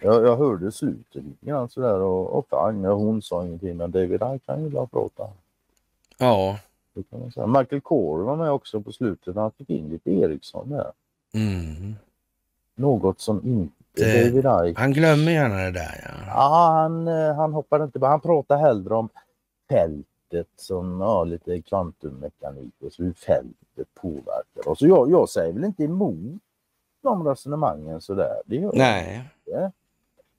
Jag, 0.00 0.26
jag 0.26 0.36
hörde 0.36 0.72
slutet 0.72 1.24
lite 1.24 1.46
grann 1.46 1.68
sådär 1.68 2.00
och, 2.00 2.38
och 2.38 2.48
fan, 2.48 2.84
hon 2.84 3.22
sa 3.22 3.44
ingenting 3.46 3.76
men 3.76 3.90
David 3.90 4.20
Icke 4.22 4.38
kan 4.46 4.62
ju 4.64 4.70
prata. 4.86 5.28
ja. 6.18 6.58
Det 6.94 7.02
kan 7.02 7.20
man 7.20 7.32
säga. 7.32 7.46
Michael 7.46 7.80
Corey 7.80 8.24
var 8.24 8.36
med 8.36 8.50
också 8.50 8.80
på 8.80 8.92
slutet. 8.92 9.36
Han 9.36 9.50
fick 9.52 9.70
in 9.70 9.88
lite 9.88 10.10
Eriksson 10.10 10.70
där. 10.70 10.92
Mm. 11.34 11.94
Något 12.74 13.20
som 13.20 13.46
inte 13.46 13.74
Det- 13.94 14.42
David 14.42 14.70
Icke. 14.70 14.80
Han 14.80 14.92
glömmer 14.92 15.32
gärna 15.32 15.56
det 15.56 15.70
där 15.70 16.00
ja. 16.04 16.10
Ja, 16.26 16.70
han, 16.72 17.08
eh, 17.08 17.34
han 17.34 17.52
hoppade 17.52 17.84
inte. 17.84 18.06
Han 18.06 18.20
pratade 18.20 18.60
hellre 18.60 18.94
om 18.94 19.08
fältet 19.68 20.06
fältet 20.32 20.48
som 20.56 21.00
ja, 21.00 21.24
lite 21.24 21.62
kvantummekanik 21.62 22.74
och 22.80 22.92
så 22.92 23.02
hur 23.02 23.12
fältet 23.12 23.94
påverkar 23.94 24.68
oss. 24.68 24.80
Jag, 24.82 25.10
jag 25.10 25.28
säger 25.28 25.52
väl 25.52 25.64
inte 25.64 25.84
emot 25.84 26.42
de 27.02 27.28
resonemangen 27.28 28.00
sådär. 28.00 28.42
Det 28.46 28.56
gör 28.56 28.72
Nej. 28.74 29.30
inte. 29.46 29.72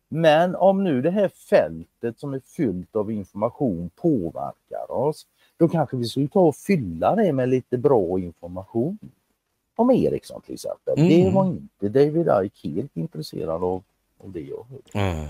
Men 0.09 0.55
om 0.55 0.83
nu 0.83 1.01
det 1.01 1.11
här 1.11 1.27
fältet 1.27 2.19
som 2.19 2.33
är 2.33 2.39
fyllt 2.39 2.95
av 2.95 3.11
information 3.11 3.89
påverkar 3.95 4.91
oss, 4.91 5.27
då 5.57 5.67
kanske 5.67 5.97
vi 5.97 6.05
skulle 6.05 6.27
ta 6.27 6.39
och 6.39 6.55
fylla 6.55 7.15
det 7.15 7.33
med 7.33 7.49
lite 7.49 7.77
bra 7.77 8.19
information. 8.19 8.97
Om 9.75 9.91
Ericsson 9.91 10.41
till 10.41 10.53
exempel. 10.53 10.93
Mm. 10.97 11.09
Det 11.09 11.31
var 11.31 11.45
inte 11.45 11.89
David 11.89 12.29
Icke 12.43 12.69
helt 12.69 12.97
intresserad 12.97 13.63
av, 13.63 13.83
av 14.17 14.31
det 14.31 14.41
jag 14.41 14.65
hörde. 14.69 15.15
Mm. 15.15 15.27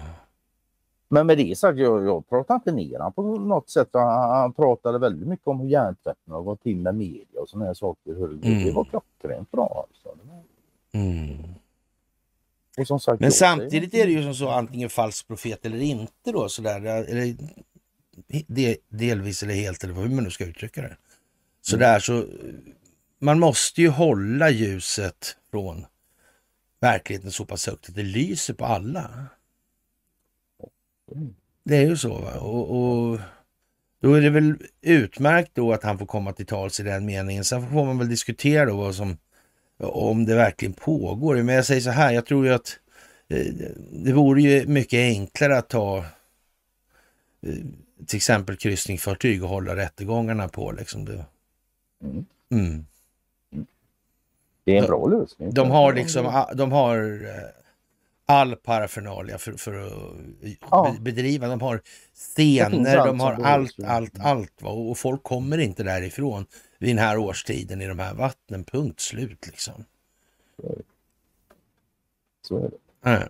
Men 1.08 1.28
med 1.28 1.38
det 1.38 1.58
sagt, 1.58 1.80
jag, 1.80 2.06
jag 2.06 2.30
pratar 2.30 2.56
inte 2.56 2.72
ner 2.72 2.98
honom 2.98 3.14
på 3.14 3.22
något 3.22 3.70
sätt. 3.70 3.90
Han, 3.94 4.30
han 4.30 4.54
pratade 4.54 5.00
väldigt 5.00 5.28
mycket 5.28 5.48
om 5.48 5.60
hur 5.60 5.68
hjärntvätten 5.68 6.34
har 6.34 6.42
gått 6.42 6.64
till 6.64 6.78
med 6.78 6.96
media 6.96 7.42
och 7.42 7.50
sådana 7.50 7.66
här 7.66 7.74
saker. 7.74 8.14
Hur, 8.14 8.40
Mm. 8.44 8.64
Det 8.64 8.72
var 8.72 8.84
klockrent 8.84 9.52
bra. 9.52 9.86
Alltså. 9.88 10.20
Mm. 10.92 11.54
Och 12.78 12.88
som 12.88 13.00
sagt, 13.00 13.22
Men 13.22 13.32
samtidigt 13.32 13.94
är 13.94 14.06
det 14.06 14.12
ju 14.12 14.24
som 14.24 14.34
så 14.34 14.50
antingen 14.50 14.90
falsk 14.90 15.28
profet 15.28 15.66
eller 15.66 15.82
inte 15.82 16.32
då 16.32 16.50
sådär. 16.50 16.82
Eller 16.86 17.36
delvis 18.90 19.44
eller 19.44 19.54
helt 19.54 19.84
eller 19.84 19.94
hur 19.94 20.10
man 20.10 20.24
nu 20.24 20.32
ska 20.32 20.46
uttrycka 20.46 20.82
det. 20.82 20.98
Så 21.62 21.78
där 21.78 22.00
så 22.00 22.28
man 23.20 23.40
måste 23.40 23.82
ju 23.82 23.90
hålla 23.90 24.50
ljuset 24.50 25.38
från 25.52 25.86
verkligheten 26.80 27.32
så 27.32 27.46
pass 27.46 27.68
högt 27.68 27.90
att 27.90 27.96
det 27.96 28.04
lyser 28.04 28.54
på 28.54 28.66
alla. 28.66 29.26
Det 31.64 31.78
är 31.78 31.86
ju 31.86 31.98
så 31.98 32.18
va. 32.18 32.40
Och, 32.40 32.72
och 32.72 33.20
då 34.02 34.14
är 34.14 34.22
det 34.22 34.30
väl 34.30 34.56
utmärkt 34.82 35.52
då 35.54 35.74
att 35.74 35.84
han 35.84 35.98
får 35.98 36.06
komma 36.06 36.34
till 36.34 36.46
tals 36.46 36.80
i 36.80 36.84
den 36.84 37.06
meningen. 37.06 37.44
Sen 37.44 37.70
får 37.70 37.86
man 37.86 37.98
väl 37.98 38.10
diskutera 38.10 38.66
då 38.66 38.78
vad 38.78 38.96
som, 38.96 39.18
om 39.78 40.26
det 40.26 40.36
verkligen 40.36 40.74
pågår. 40.74 41.36
Men 41.36 41.56
jag 41.56 41.66
säger 41.66 41.82
så 41.82 41.90
här, 41.90 42.12
jag 42.12 42.26
tror 42.26 42.46
ju 42.46 42.54
att 42.54 42.80
eh, 43.30 43.46
det 43.92 44.14
vore 44.14 44.42
ju 44.42 44.68
mycket 44.68 44.98
enklare 44.98 45.58
att 45.58 45.70
ta 45.70 45.98
eh, 47.42 47.54
till 48.08 48.18
exempel 48.18 48.58
kryssningsfartyg 48.58 49.44
och 49.44 49.50
hålla 49.50 49.76
rättegångarna 49.76 50.48
på. 50.48 50.72
Liksom 50.72 51.06
det. 51.06 51.26
Mm. 52.52 52.86
Det 54.64 54.78
är 54.78 54.82
en 54.82 54.88
bra 54.88 55.08
lösning. 55.08 55.54
De 55.54 55.72
har 55.72 55.94
liksom, 55.94 56.46
de 56.56 56.72
har 56.72 56.98
eh, 57.26 57.50
all 58.26 58.56
parafernalia 58.56 59.38
för, 59.38 59.54
för 59.54 59.74
att 59.88 59.94
Ja. 60.72 60.96
be- 60.98 61.02
bedriva. 61.02 61.48
De 61.48 61.62
har 61.62 61.76
Det 61.76 61.82
scener, 62.14 63.06
de 63.06 63.20
har 63.20 63.34
allt, 63.34 63.80
allt, 63.86 64.20
allt. 64.20 64.62
Va? 64.62 64.70
Och 64.72 64.98
folk 64.98 65.24
kommer 65.24 65.58
inte 65.58 65.84
därifrån 65.84 66.46
vid 66.80 66.90
den 66.90 66.98
här 67.06 67.18
årstiden 67.18 67.82
i 67.82 67.88
de 67.88 68.00
här 68.00 68.14
vattnen. 68.14 68.64
Punkt 68.64 69.00
slut 69.00 69.48
liksom. 69.48 69.86
Så 72.48 72.58
är 72.58 72.70
det. 73.04 73.12
Äh. 73.12 73.24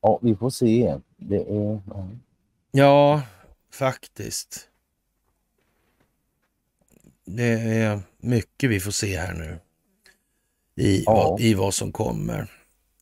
Ja, 0.00 0.18
vi 0.22 0.36
får 0.36 0.50
se. 0.50 0.96
Det 1.16 1.36
är... 1.36 1.80
Ja. 1.88 2.08
Ja, 2.70 3.22
faktiskt. 3.72 4.68
Det 7.24 7.50
är 7.52 8.00
mycket 8.18 8.70
vi 8.70 8.80
får 8.80 8.90
se 8.90 9.16
här 9.18 9.34
nu. 9.34 9.58
I, 10.84 11.02
Ja. 11.06 11.14
vad, 11.14 11.40
i 11.40 11.54
vad 11.54 11.74
som 11.74 11.92
kommer. 11.92 12.50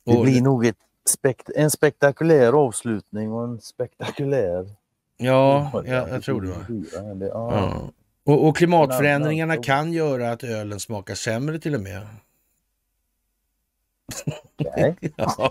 Det 0.04 0.16
Och- 0.16 0.24
blir 0.24 0.42
nog 0.42 0.72
spekt 1.08 1.50
en 1.56 1.70
spektakulär 1.70 2.52
avslutning 2.52 3.32
och 3.32 3.44
en 3.44 3.60
spektakulär... 3.60 4.70
Ja, 5.16 5.70
jag, 5.86 6.08
jag 6.08 6.22
tror 6.22 6.40
det. 6.40 6.48
Va? 6.48 7.14
det 7.14 7.26
ja. 7.26 7.58
Ja. 7.58 7.90
Och, 8.24 8.48
och 8.48 8.56
klimatförändringarna 8.56 9.56
kan 9.56 9.92
göra 9.92 10.30
att 10.32 10.44
ölen 10.44 10.80
smakar 10.80 11.14
sämre 11.14 11.58
till 11.58 11.74
och 11.74 11.80
med. 11.80 12.06
Okej. 14.58 14.96
Ja. 15.16 15.50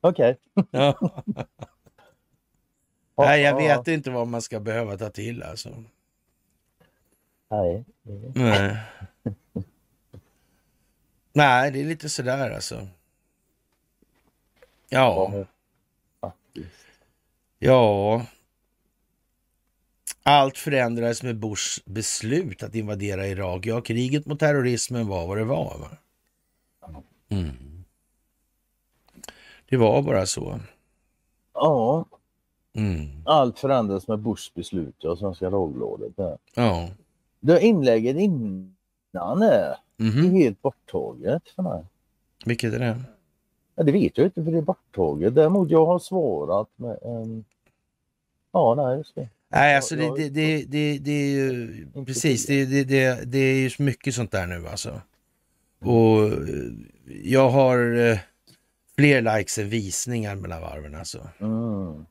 Okej. 0.00 0.38
Ja. 0.70 1.12
Nej, 3.16 3.42
jag 3.42 3.62
ja, 3.62 3.78
vet 3.78 3.88
inte 3.88 4.10
vad 4.10 4.28
man 4.28 4.42
ska 4.42 4.60
behöva 4.60 4.96
ta 4.96 5.10
till 5.10 5.42
alltså. 5.42 5.84
Nej. 7.50 7.84
Nej. 8.34 8.76
Nej, 11.32 11.70
det 11.70 11.80
är 11.80 11.84
lite 11.84 12.08
sådär 12.08 12.50
alltså. 12.50 12.88
Ja, 14.88 15.44
Ja. 17.58 18.26
Allt 20.30 20.58
förändrades 20.58 21.22
med 21.22 21.38
Bushs 21.38 21.84
beslut 21.84 22.62
att 22.62 22.74
invadera 22.74 23.26
Irak. 23.26 23.66
Ja, 23.66 23.80
kriget 23.80 24.26
mot 24.26 24.38
terrorismen 24.40 25.08
var 25.08 25.26
vad 25.26 25.36
det 25.38 25.44
var. 25.44 25.76
Va? 25.78 25.88
Mm. 27.28 27.84
Det 29.68 29.76
var 29.76 30.02
bara 30.02 30.26
så. 30.26 30.60
Ja, 31.54 32.04
Mm. 32.72 33.06
allt 33.24 33.58
förändras 33.58 34.08
med 34.08 34.18
Bushs 34.18 34.54
beslut, 34.54 34.94
ja, 34.98 35.16
Svenska 35.16 35.50
Dagbladet. 35.50 36.12
Ja. 36.54 36.88
Det 37.40 37.60
inlägget 37.60 38.16
innan 38.16 39.42
är 39.42 39.76
Mhm. 39.96 40.24
är 40.26 40.30
helt 40.30 40.62
borttaget 40.62 41.48
för 41.48 41.62
mig. 41.62 41.84
Vilket 42.44 42.74
är 42.74 42.78
det? 42.78 43.00
Ja, 43.74 43.82
det 43.82 43.92
vet 43.92 44.18
jag 44.18 44.26
inte 44.26 44.44
för 44.44 44.50
det 44.52 44.58
är 44.58 44.62
borttaget. 44.62 45.34
Däremot 45.34 45.70
jag 45.70 45.86
har 45.86 45.98
svarat 45.98 46.68
med 46.76 46.98
en... 47.02 47.44
Ja, 48.52 48.74
nej, 48.74 48.96
just 48.96 49.14
det. 49.14 49.28
Nej, 49.52 49.76
alltså 49.76 49.96
det, 49.96 50.14
det, 50.16 50.28
det, 50.28 50.64
det, 50.64 50.98
det 50.98 51.10
är 51.10 51.28
ju 51.36 51.86
precis, 52.06 52.46
det, 52.46 52.64
det, 52.64 52.84
det, 52.84 53.24
det 53.24 53.38
är 53.38 53.54
ju 53.54 53.70
så 53.70 53.82
mycket 53.82 54.14
sånt 54.14 54.30
där 54.32 54.46
nu 54.46 54.66
alltså. 54.68 55.00
Och 55.80 56.24
eh, 56.24 56.32
jag 57.22 57.50
har 57.50 57.96
eh, 58.10 58.18
fler 58.96 59.36
likes 59.36 59.58
än 59.58 59.68
visningar 59.68 60.34
mellan 60.36 60.60
varven 60.60 60.94
alltså. 60.94 61.18
Mm. 61.40 62.04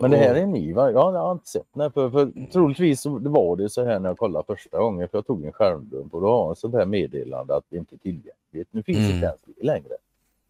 Men 0.00 0.10
det 0.10 0.16
här 0.16 0.34
är 0.34 0.46
ny 0.46 0.72
va? 0.72 0.90
Ja, 0.90 1.12
jag 1.12 1.20
har 1.20 1.32
inte 1.32 1.48
sett 1.48 1.66
den. 1.72 1.82
här, 1.82 1.90
För, 1.90 2.10
för 2.10 2.50
troligtvis 2.52 3.00
så 3.00 3.18
det 3.18 3.28
var 3.28 3.56
det 3.56 3.68
så 3.68 3.84
här 3.84 3.98
när 4.00 4.08
jag 4.08 4.18
kollade 4.18 4.44
första 4.46 4.78
gången. 4.78 5.08
För 5.08 5.18
jag 5.18 5.26
tog 5.26 5.44
en 5.44 5.52
skärmdump 5.52 6.14
och 6.14 6.20
då 6.20 6.28
har 6.30 6.54
sånt 6.54 6.74
här 6.74 6.86
meddelande 6.86 7.56
att 7.56 7.64
det 7.68 7.76
inte 7.76 7.94
är 7.94 7.98
tillgängligt. 7.98 8.68
Nu 8.70 8.82
finns 8.82 8.98
Mm. 8.98 9.10
inte 9.10 9.26
ens 9.26 9.40
det 9.46 9.66
längre. 9.66 9.94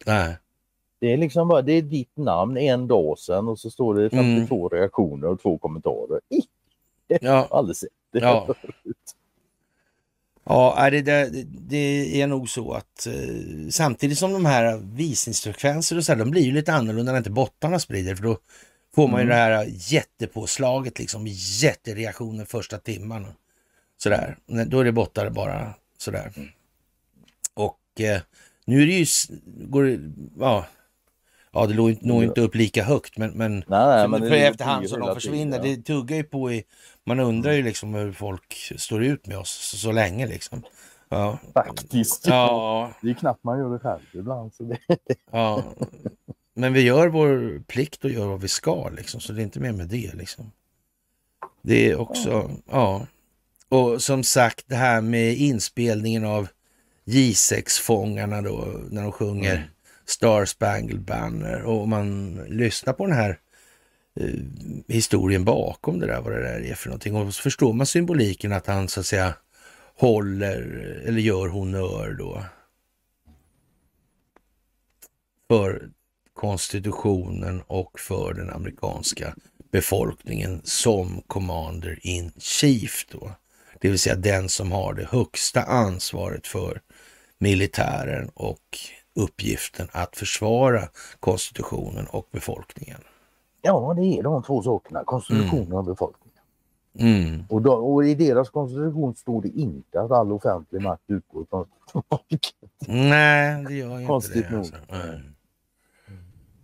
Nej. 0.05 0.37
Det 0.99 1.13
är 1.13 1.17
liksom 1.17 1.47
bara, 1.47 1.61
det 1.61 1.73
är 1.73 1.81
ditt 1.81 2.17
namn 2.17 2.57
en 2.57 2.87
dag 2.87 3.19
sedan 3.19 3.47
och 3.47 3.59
så 3.59 3.69
står 3.69 3.95
det 3.95 4.09
52 4.09 4.69
reaktioner 4.69 5.27
och 5.27 5.41
två 5.41 5.57
kommentarer. 5.57 6.21
Icke, 6.29 6.47
Ja, 7.21 7.47
aldrig 7.51 7.75
sett 7.77 7.89
det. 8.13 8.19
Ja. 8.19 8.47
ja 10.43 10.89
det, 10.91 11.01
det, 11.01 11.29
det 11.67 12.21
är 12.21 12.27
nog 12.27 12.49
så 12.49 12.71
att 12.73 13.07
eh, 13.07 13.69
samtidigt 13.69 14.17
som 14.17 14.33
de 14.33 14.45
här 14.45 14.77
visningsfrekvenser 14.77 15.97
och 15.97 16.03
så 16.03 16.11
här, 16.11 16.19
de 16.19 16.31
blir 16.31 16.41
ju 16.41 16.51
lite 16.51 16.73
annorlunda 16.73 17.11
när 17.11 17.17
inte 17.17 17.29
bottarna 17.29 17.79
sprider. 17.79 18.15
För 18.15 18.23
då 18.23 18.37
får 18.95 19.07
man 19.07 19.19
ju 19.19 19.25
Mm. 19.25 19.37
det 19.37 19.43
här 19.43 19.65
jättepåslaget, 19.69 20.99
liksom 20.99 21.27
jättereaktioner 21.61 22.45
första 22.45 22.77
timmarna. 22.77 23.27
Sådär, 23.97 24.37
då 24.67 24.79
är 24.79 24.83
det 24.83 24.91
bottar 24.91 25.29
bara 25.29 25.73
sådär. 25.97 26.31
Och 27.53 28.01
eh, 28.01 28.21
nu 28.65 28.81
är 28.81 28.85
det 28.85 28.93
ju, 28.93 29.05
går 29.45 29.83
det, 29.83 29.99
ja, 30.39 30.65
ja 31.57 31.65
det 31.67 31.75
når 31.75 31.95
når 32.01 32.23
inte 32.23 32.41
upp 32.41 32.55
lika 32.55 32.83
högt 32.83 33.17
men, 33.17 33.31
men 33.31 33.63
Nej, 33.67 33.87
nej, 33.87 34.07
men 34.07 34.21
för 34.21 34.35
efterhand 34.35 34.89
som 34.89 34.99
de 34.99 35.13
försvinner, 35.15 35.59
tiden. 35.59 35.79
det 35.79 35.85
tuggar 35.85 36.17
ju 36.17 36.23
på 36.23 36.51
i... 36.51 36.63
Man 37.05 37.19
undrar 37.19 37.51
ju 37.51 37.63
liksom 37.63 37.93
hur 37.93 38.11
folk 38.11 38.73
står 38.77 39.03
ut 39.03 39.27
med 39.27 39.37
oss 39.37 39.49
så, 39.49 39.77
så 39.77 39.91
länge 39.91 40.27
liksom. 40.27 40.63
Ja. 41.09 41.39
Faktiskt. 41.53 42.27
Ja, 42.27 42.91
Det 43.01 43.09
är 43.09 43.13
knappt 43.13 43.43
man 43.43 43.59
gör 43.59 43.73
det 43.73 43.79
själv 43.79 44.01
ibland. 44.13 44.53
Så 44.53 44.63
det... 44.63 44.77
ja. 45.31 45.63
Men 46.53 46.73
vi 46.73 46.81
gör 46.81 47.07
vår 47.07 47.63
plikt 47.67 48.03
och 48.03 48.11
gör 48.11 48.27
vad 48.27 48.41
vi 48.41 48.47
ska 48.47 48.89
liksom, 48.89 49.19
så 49.21 49.33
det 49.33 49.41
är 49.41 49.43
inte 49.43 49.59
mer 49.59 49.71
med 49.71 49.87
det 49.87 50.13
liksom. 50.13 50.51
Det 51.61 51.91
är 51.91 51.99
också, 51.99 52.51
ja. 52.71 53.07
Och 53.69 54.01
som 54.01 54.23
sagt 54.23 54.65
det 54.67 54.75
här 54.75 55.01
med 55.01 55.33
inspelningen 55.37 56.25
av 56.25 56.47
J6-fångarna 57.05 58.41
då, 58.41 58.67
när 58.89 59.03
de 59.03 59.11
sjunger 59.11 59.55
Mm. 59.55 59.67
Star 60.07 60.45
Spangled 60.45 61.01
Banner 61.01 61.61
och 61.63 61.87
man 61.87 62.35
lyssnar 62.35 62.93
på 62.93 63.05
den 63.05 63.15
här 63.15 63.39
eh, 64.19 64.29
historien 64.87 65.45
bakom 65.45 65.99
det 65.99 66.07
där, 66.07 66.21
vad 66.21 66.33
det 66.33 66.43
där 66.43 66.65
är 66.65 66.75
för 66.75 66.89
någonting. 66.89 67.15
Och 67.15 67.33
så 67.33 67.41
förstår 67.41 67.73
man 67.73 67.87
symboliken 67.87 68.53
att 68.53 68.67
han 68.67 68.87
så 68.87 68.99
att 68.99 69.05
säga 69.05 69.33
håller 69.95 70.61
eller 71.05 71.19
gör 71.19 71.47
honör 71.47 72.15
då 72.19 72.43
för 75.47 75.89
konstitutionen 76.33 77.61
och 77.67 77.99
för 77.99 78.33
den 78.33 78.49
amerikanska 78.49 79.35
befolkningen 79.71 80.61
som 80.63 81.21
commander 81.27 81.99
in 82.01 82.31
chief 82.37 83.05
då. 83.11 83.31
Det 83.81 83.89
vill 83.89 83.99
säga 83.99 84.15
den 84.15 84.49
som 84.49 84.71
har 84.71 84.93
det 84.93 85.07
högsta 85.09 85.63
ansvaret 85.63 86.47
för 86.47 86.81
militären 87.37 88.29
och 88.33 88.77
uppgiften 89.17 89.87
att 89.91 90.17
försvara 90.17 90.89
konstitutionen 91.19 92.07
och 92.07 92.27
befolkningen. 92.31 93.01
Ja, 93.61 93.93
det 93.97 94.05
är 94.19 94.23
de 94.23 94.43
två 94.43 94.63
sakerna, 94.63 95.03
konstitutionen 95.05 95.63
Mm. 95.65 95.77
och 95.77 95.85
befolkningen. 95.85 96.23
Mm. 96.99 97.43
Och, 97.49 97.61
då, 97.61 97.71
och 97.73 98.05
i 98.05 98.15
deras 98.15 98.49
konstitution 98.49 99.15
står 99.15 99.41
det 99.41 99.47
inte 99.49 100.01
att 100.01 100.11
all 100.11 100.31
offentlig 100.31 100.81
makt 100.81 101.03
utgår 101.07 101.45
från 101.49 101.65
folket. 102.09 102.41
Nej, 102.87 103.63
det 103.67 103.73
gör 103.73 103.99
ju 103.99 104.07
Konstigt 104.07 104.35
inte 104.35 104.49
det. 104.49 104.55
nog. 104.55 104.65
Alltså. 104.65 104.77
Nej. 104.89 105.21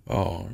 Ja. 0.07 0.45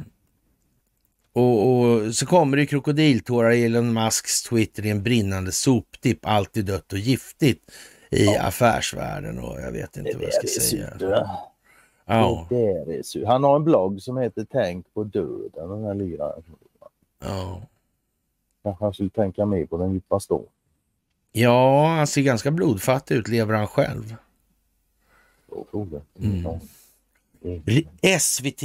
Och, 1.34 1.70
och 1.80 2.16
så 2.16 2.26
kommer 2.26 2.58
det 2.58 2.66
krokodiltårar 2.66 3.52
i 3.52 3.66
Elon 3.66 3.94
Musks 3.94 4.44
Twitter 4.44 4.86
i 4.86 4.90
en 4.90 5.04
brinnande 5.04 5.52
soptipp, 5.52 6.20
alltid 6.26 6.66
dött 6.66 6.94
och 6.94 7.00
giftigt 7.00 7.72
i 8.12 8.28
affärsvärlden 8.28 9.40
och 9.40 9.62
jag 9.62 9.72
vet 9.72 9.98
inte 9.98 10.12
Det 10.12 10.18
vad 10.18 10.24
jag 10.26 10.34
ska 10.34 10.48
säga. 10.62 11.10
va? 11.10 11.30
Ja, 12.10 12.48
Det 12.50 12.96
är 12.98 13.04
surt. 13.04 13.28
Han 13.28 13.44
har 13.44 13.56
en 13.56 13.64
blogg 13.64 14.02
som 14.02 14.18
heter 14.18 14.46
Tänk 14.52 14.94
på 14.94 15.04
döden, 15.04 15.70
den 15.70 15.84
här 15.84 15.94
liraren. 15.94 16.44
ja. 17.24 17.62
Kanske 18.64 18.86
han 18.86 18.94
skulle 18.94 19.10
tänka 19.10 19.46
mer 19.46 19.66
på 19.66 19.78
den 19.78 19.92
djupa 19.94 20.20
stå. 20.20 20.44
ja, 21.32 21.88
han 21.88 22.08
ser 22.08 22.22
ganska 22.22 22.52
blodfattig 22.52 23.16
ut, 23.16 23.28
lever 23.28 23.54
han 23.54 23.68
själv? 23.68 24.16
Mm. 26.20 26.60
SVT 28.20 28.64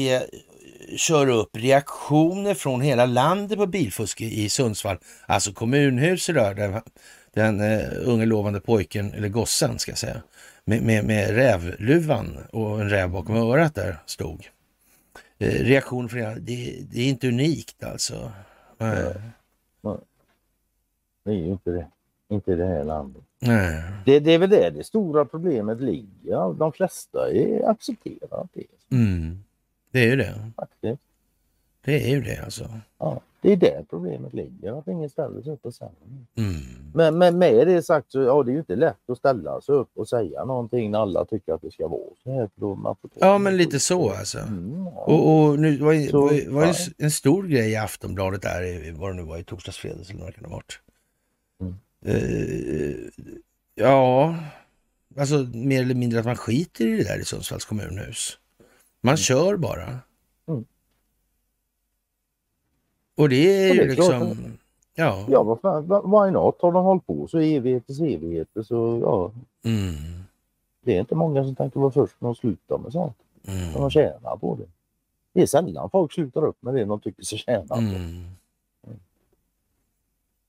kör 0.97 1.29
upp 1.29 1.57
reaktioner 1.57 2.55
från 2.55 2.81
hela 2.81 3.07
landet 3.07 3.59
på 3.59 3.67
bilfusk 3.67 4.21
i 4.21 4.45
i 4.45 4.49
Sundsvall. 4.49 4.99
Alltså 5.27 5.53
kommunhuset 5.53 6.35
där, 6.35 6.55
den, 6.55 6.81
den 7.33 7.61
uh, 7.61 8.09
unge 8.09 8.27
lovande 8.27 8.61
pojken, 8.61 9.13
eller 9.15 9.29
gossen 9.29 9.79
ska 9.79 9.91
jag 9.91 9.99
säga, 9.99 10.23
med, 10.65 10.83
med, 10.83 11.05
med 11.05 11.35
rävluvan 11.35 12.39
och 12.53 12.81
en 12.81 12.91
räv 12.91 13.11
bakom 13.11 13.37
örat 13.37 13.75
där 13.75 13.99
stod. 14.07 14.49
Uh, 15.43 15.49
reaktion 15.49 16.09
från 16.09 16.21
det, 16.21 16.85
det 16.91 17.01
är 17.01 17.09
inte 17.09 17.29
unikt 17.29 17.85
alltså. 17.85 18.33
Nej. 18.79 19.15
Det 21.25 21.31
är 21.31 21.35
ju 21.35 21.53
inte 21.53 21.71
det. 21.71 21.87
Inte 22.29 22.53
i 22.53 22.55
det 22.55 22.67
här 22.67 22.85
landet. 22.85 23.23
Nej. 23.39 23.83
Det, 24.05 24.21
det 24.21 24.33
är 24.33 24.39
väl 24.39 24.51
det 24.51 24.71
det 24.71 24.85
stora 24.85 25.25
problemet 25.25 25.81
ligger. 25.81 26.55
De 26.55 26.73
flesta 26.73 27.31
är, 27.31 27.69
accepterar 27.69 28.49
det. 28.53 28.97
Mm. 28.97 29.45
Det 29.91 30.01
är 30.01 30.07
ju 30.07 30.17
det. 30.17 30.51
Faktiskt. 30.57 31.03
Det 31.85 32.05
är 32.05 32.09
ju 32.09 32.23
det 32.23 32.45
alltså. 32.45 32.81
Ja, 32.99 33.21
det 33.41 33.53
är 33.53 33.57
där 33.57 33.85
problemet 33.91 34.33
ligger. 34.33 34.79
Att 34.79 34.89
ingen 34.89 35.11
ställer 35.11 35.43
sig 35.43 35.53
upp 35.53 35.65
och 35.67 35.75
säger. 35.75 35.93
Mm. 36.35 36.61
Men, 36.97 37.19
men 37.19 37.39
med 37.39 37.67
det 37.67 37.83
sagt 37.83 38.13
så 38.13 38.21
ja, 38.21 38.43
det 38.43 38.51
är 38.51 38.53
ju 38.53 38.59
inte 38.59 38.77
lätt 38.77 39.11
att 39.11 39.19
ställa 39.19 39.61
sig 39.61 39.75
upp 39.75 39.91
och 39.95 40.09
säga 40.09 40.45
någonting 40.45 40.91
när 40.91 40.99
alla 40.99 41.25
tycker 41.25 41.53
att 41.53 41.63
det 41.63 41.71
ska 41.71 41.89
vara 41.89 42.15
så 42.23 42.33
här. 42.33 42.51
Ja, 43.15 43.39
men 43.39 43.57
lite 43.57 43.81
så 43.81 44.11
alltså. 44.11 44.39
Mm, 44.39 44.87
ja. 44.95 45.05
Och, 45.05 45.35
och 45.35 45.59
nu 45.59 45.77
var, 45.77 46.11
Så, 46.11 46.21
var, 46.21 46.51
var 46.51 46.67
ja. 46.67 46.75
en 46.99 47.11
stor 47.11 47.43
grej 47.43 47.71
i 47.71 47.77
Aftonbladet 47.77 48.43
där, 48.43 48.93
vad 48.93 49.11
det 49.11 49.15
nu 49.15 49.23
var, 49.23 49.39
i 49.39 49.45
torsdags, 49.45 49.79
fredags 49.79 50.11
eller 50.11 50.21
vad 50.21 50.29
det 50.29 50.33
kan 50.33 50.45
ha 50.45 50.57
varit. 50.57 50.81
Mm. 51.61 51.75
Eh, 52.05 52.97
ja, 53.75 54.37
alltså 55.19 55.47
mer 55.53 55.83
eller 55.83 55.95
mindre 55.95 56.21
att 56.21 56.27
man 56.27 56.37
skiter 56.37 56.87
i 56.87 56.97
det 56.97 57.05
där 57.05 57.19
i 57.19 57.25
Sundsvalls 57.25 57.65
kommunhus. 57.65 58.39
Man 59.01 59.17
kör 59.17 59.57
bara. 59.57 59.99
Mm. 60.49 60.65
Och 63.17 63.29
det 63.29 63.37
är 63.37 63.75
ju 63.75 63.87
det 63.87 63.93
är 63.93 63.95
klart 63.95 64.29
liksom, 64.29 64.59
ja. 64.95 65.27
Ja, 65.29 65.43
vad 65.43 65.61
fan, 65.61 65.83
why 65.89 66.31
not? 66.31 66.63
Har 66.63 66.73
de 66.73 66.85
hållit 66.85 67.07
på 67.07 67.27
så 67.29 67.39
evigheters 67.39 68.01
evigheter 68.01 68.63
så 68.63 68.99
ja, 69.03 69.33
Mm, 69.71 69.95
det 70.81 70.97
är 70.97 71.01
inte 71.01 71.15
många 71.15 71.45
som 71.45 71.55
tänker 71.55 71.81
vara 71.81 71.91
först 71.93 72.21
med 72.21 72.31
att 72.31 72.37
sluta 72.37 72.79
med 72.79 72.93
sånt. 72.93 73.17
mm, 73.49 73.73
De 73.73 73.91
tjänar 73.91 74.37
på 74.37 74.57
det. 74.57 74.67
Det 75.33 75.43
är 75.43 75.47
sällan 75.47 75.91
folk 75.91 76.13
slutar 76.13 76.45
upp 76.47 76.63
med 76.63 76.75
det 76.75 76.85
de 76.85 77.01
tycker 77.01 77.23
sig 77.23 77.39
tjäna 77.39 77.67
på. 77.67 77.75
mm. 77.75 78.25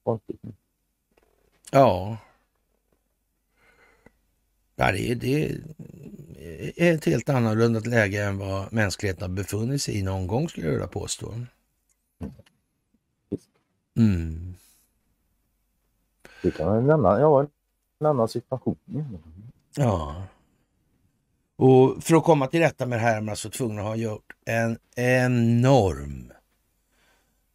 Konstigt. 0.04 0.42
Ja. 1.72 2.18
Ja, 4.76 4.92
det, 4.92 5.12
är, 5.12 5.16
det 5.16 5.46
är 6.78 6.94
ett 6.96 7.06
helt 7.06 7.30
annorlunda 7.30 7.80
läge 7.80 8.24
än 8.24 8.38
vad 8.38 8.74
mänskligheten 8.74 9.22
har 9.22 9.36
befunnit 9.36 9.82
sig 9.82 9.98
i 10.00 10.04
någon 10.04 10.28
gång 10.28 10.50
skulle 10.50 10.66
jag 10.68 10.74
vilja 10.74 10.88
påstå. 10.88 11.34
Mm. 13.98 14.56
Det 16.42 16.52
kan 16.52 16.68
vara 16.68 16.78
en 16.78 16.92
annan, 16.92 17.22
ja, 17.22 17.48
en 18.00 18.08
annan 18.08 18.28
situation. 18.28 18.78
Ja. 19.76 20.24
Och 21.56 22.04
för 22.04 22.16
att 22.16 22.24
komma 22.24 22.48
till 22.48 22.60
rätta 22.60 22.86
med 22.86 23.00
det 23.00 23.04
här 23.04 23.18
är 23.18 23.22
man 23.22 23.30
alltså 23.30 23.50
tvungen 23.50 23.80
att 23.80 23.86
ha 23.86 23.96
gjort 23.96 24.34
en 24.46 24.78
enorm 24.96 26.32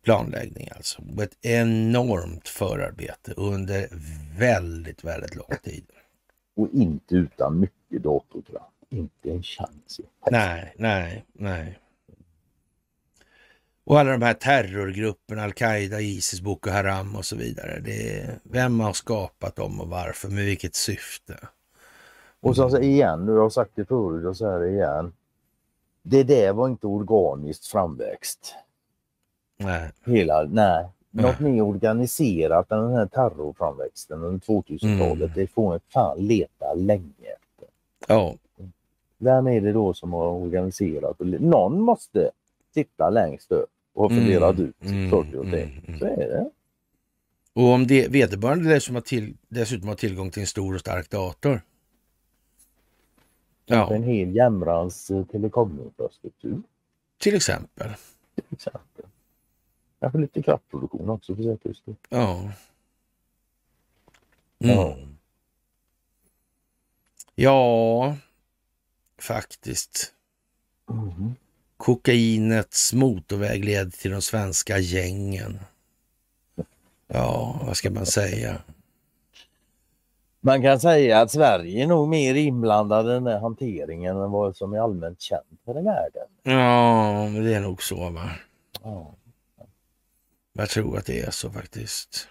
planläggning 0.04 0.68
alltså. 0.76 1.02
Och 1.16 1.22
ett 1.22 1.36
enormt 1.44 2.48
förarbete 2.48 3.32
under 3.36 3.88
väldigt, 4.38 5.04
väldigt 5.04 5.34
lång 5.34 5.56
tid. 5.62 5.84
Och 6.56 6.68
inte 6.72 7.14
utan 7.14 7.60
mycket 7.60 8.02
datorkraft. 8.02 8.66
Inte 8.88 9.30
en 9.30 9.42
chans. 9.42 10.00
Nej, 10.30 10.74
nej, 10.78 11.24
nej. 11.32 11.78
Och 13.90 14.00
alla 14.00 14.10
de 14.10 14.22
här 14.22 14.34
terrorgrupperna, 14.34 15.42
Al-Qaida, 15.42 16.00
Isis, 16.00 16.40
Boko 16.40 16.70
Haram 16.70 17.16
och 17.16 17.24
så 17.24 17.36
vidare. 17.36 17.80
Det 17.84 18.18
är, 18.18 18.38
vem 18.42 18.80
har 18.80 18.92
skapat 18.92 19.56
dem 19.56 19.80
och 19.80 19.88
varför, 19.88 20.28
med 20.28 20.44
vilket 20.44 20.74
syfte? 20.74 21.38
Och 22.40 22.56
så 22.56 22.62
alltså, 22.62 22.80
igen, 22.80 23.26
nu 23.26 23.32
har 23.32 23.38
jag 23.38 23.52
sagt 23.52 23.70
det 23.74 23.84
förut 23.84 24.26
och 24.26 24.36
så 24.36 24.50
här 24.50 24.64
igen. 24.64 25.12
Det 26.02 26.22
där 26.22 26.52
var 26.52 26.68
inte 26.68 26.86
organiskt 26.86 27.66
framväxt. 27.66 28.54
Nej. 29.56 29.90
Hela, 30.06 30.42
nej. 30.42 30.86
Nej. 31.10 31.24
Något 31.24 31.40
mer 31.40 31.62
organiserat 31.62 32.72
än 32.72 32.82
den 32.82 32.94
här 32.94 33.06
terrorframväxten 33.06 34.22
under 34.22 34.46
2000-talet. 34.46 35.20
Mm. 35.20 35.32
Det 35.34 35.46
får 35.46 35.68
man 35.68 35.80
fan 35.92 36.18
leta 36.18 36.74
länge 36.74 37.26
efter. 37.26 37.68
Ja, 38.06 38.34
Vem 39.18 39.46
är 39.46 39.60
det 39.60 39.72
då 39.72 39.94
som 39.94 40.12
har 40.12 40.26
organiserat? 40.26 41.16
Någon 41.18 41.80
måste 41.80 42.30
sitta 42.74 43.10
längst 43.10 43.52
upp 43.52 43.70
och 44.00 44.10
ha 44.10 44.16
Mm, 44.16 44.24
funderat 44.24 44.58
ut 44.58 44.82
mm, 44.84 45.10
saker 45.10 45.36
och 45.38 45.44
ting. 45.44 45.54
mm, 45.54 45.84
mm. 45.86 45.98
Så 45.98 46.04
är 46.06 46.16
det. 46.28 46.50
och 47.52 47.64
om 47.68 47.86
det, 47.86 48.08
vederbörande 48.08 48.68
dessutom 48.74 48.94
har, 48.94 49.02
till, 49.02 49.36
dessutom 49.48 49.88
har 49.88 49.94
tillgång 49.96 50.30
till 50.30 50.40
en 50.40 50.46
stor 50.46 50.74
och 50.74 50.80
stark 50.80 51.10
dator. 51.10 51.62
Ja, 53.66 53.94
en 53.94 54.02
hel 54.02 54.34
jämrans 54.36 55.10
eh, 55.10 55.24
telekominfrastruktur 55.26 56.62
till 57.18 57.34
exempel. 57.36 57.90
till 58.34 58.44
exempel. 58.50 59.04
Kanske 60.00 60.18
lite 60.18 60.42
kraftproduktion 60.42 61.10
också 61.10 61.36
för 61.36 61.42
säkerhets 61.42 61.80
skull. 61.80 61.94
Ja. 62.08 62.52
Ja. 64.58 64.94
Mm. 64.96 65.16
Ja, 67.34 68.16
faktiskt. 69.18 70.14
Mhm. 70.86 71.34
Kokainets 71.80 72.92
motorväg 72.92 73.64
leder 73.64 73.90
till 73.90 74.10
de 74.10 74.22
svenska 74.22 74.78
gängen. 74.78 75.58
Ja, 77.08 77.60
vad 77.66 77.76
ska 77.76 77.90
man 77.90 78.06
säga? 78.06 78.62
Man 80.40 80.62
kan 80.62 80.80
säga 80.80 81.20
att 81.20 81.30
Sverige 81.30 81.82
är 81.82 81.86
nog 81.86 82.08
mer 82.08 82.34
inblandad 82.34 83.06
i 83.06 83.08
den 83.08 83.26
här 83.26 83.38
hanteringen 83.38 84.16
än 84.16 84.30
vad 84.30 84.56
som 84.56 84.72
är 84.72 84.78
allmänt 84.78 85.20
känt 85.20 85.60
för 85.64 85.78
i 85.78 85.82
världen. 85.82 86.26
Ja, 86.42 87.42
det 87.42 87.54
är 87.54 87.60
nog 87.60 87.82
så 87.82 88.10
va. 88.10 88.30
Ja. 88.82 89.14
Jag 90.52 90.68
tror 90.68 90.98
att 90.98 91.06
det 91.06 91.20
är 91.20 91.30
så 91.30 91.50
faktiskt. 91.50 92.28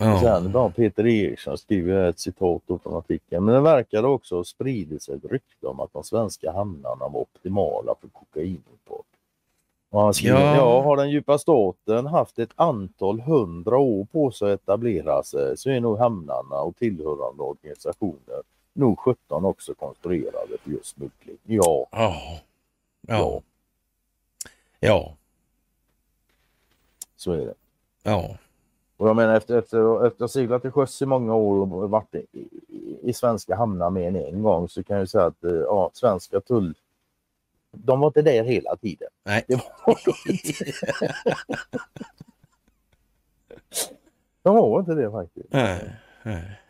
Ja, 0.00 0.20
Sen 0.20 0.52
då 0.52 0.70
Peter 0.70 1.06
Eriksson 1.06 1.58
skriver 1.58 2.08
ett 2.08 2.18
citat 2.18 2.62
från 2.82 2.96
artikeln. 2.96 3.44
Men 3.44 3.54
det 3.54 3.60
verkar 3.60 4.02
också 4.04 4.36
ha 4.36 4.44
spridit 4.44 5.02
sig 5.02 5.14
ett 5.16 5.24
rykte 5.24 5.66
om 5.66 5.80
att 5.80 5.92
de 5.92 6.04
svenska 6.04 6.52
hamnarna 6.52 7.08
var 7.08 7.20
optimala 7.20 7.94
för 8.00 8.08
kokainimport. 8.08 9.06
Och 9.90 10.00
han 10.00 10.14
skriver, 10.14 10.40
Ja. 10.40 10.56
ja. 10.56 10.82
har 10.82 10.96
den 10.96 11.10
djupa 11.10 11.38
staten 11.38 12.06
haft 12.06 12.38
ett 12.38 12.50
antal 12.56 13.20
hundra 13.20 13.78
år 13.78 14.04
på 14.12 14.30
sig 14.30 14.52
att 14.52 14.60
etablera 14.62 15.22
sig 15.22 15.56
så 15.56 15.70
är 15.70 15.80
nog 15.80 15.98
hamnarna 15.98 16.56
och 16.60 16.76
tillhörande 16.76 17.42
organisationer 17.42 18.42
nog 18.72 18.98
17 18.98 19.44
också 19.44 19.74
konstruerade 19.74 20.58
för 20.62 20.70
just 20.70 20.86
smuggling. 20.86 21.38
Ja, 21.44 21.86
ja, 21.90 22.40
Ja. 23.00 23.42
ja, 24.80 25.14
så 27.16 27.32
är 27.32 27.38
det. 27.46 27.54
ja. 28.02 28.36
Och 28.98 29.08
jag 29.08 29.16
menar 29.16 29.34
efter, 29.34 29.58
efter, 29.58 30.06
efter 30.06 30.06
att 30.06 30.20
ha 30.20 30.28
seglat 30.28 30.62
till 30.62 30.70
sjöss 30.70 31.02
i 31.02 31.06
många 31.06 31.34
år 31.34 31.72
och 31.72 31.90
varit 31.90 32.14
i, 32.14 32.38
i, 32.68 32.98
i 33.02 33.12
svenska 33.12 33.56
hamnar 33.56 33.90
mer 33.90 34.08
än 34.08 34.16
en 34.16 34.42
gång 34.42 34.68
så 34.68 34.84
kan 34.84 34.98
jag 34.98 35.08
säga 35.08 35.24
att 35.24 35.44
eh, 35.44 35.52
ja, 35.52 35.90
svenska 35.92 36.40
tull 36.40 36.74
de 37.70 38.00
var 38.00 38.06
inte 38.06 38.22
där 38.22 38.44
hela 38.44 38.76
tiden. 38.76 39.08
Nej. 39.22 39.44
Det 39.48 39.54
var 39.54 39.98
de 40.04 40.32
inte. 40.32 40.72
de 44.42 44.56
var 44.56 44.80
inte 44.80 44.94
det 44.94 45.10
faktiskt. 45.10 45.52
Nej, 45.52 45.96
nej. 46.22 46.60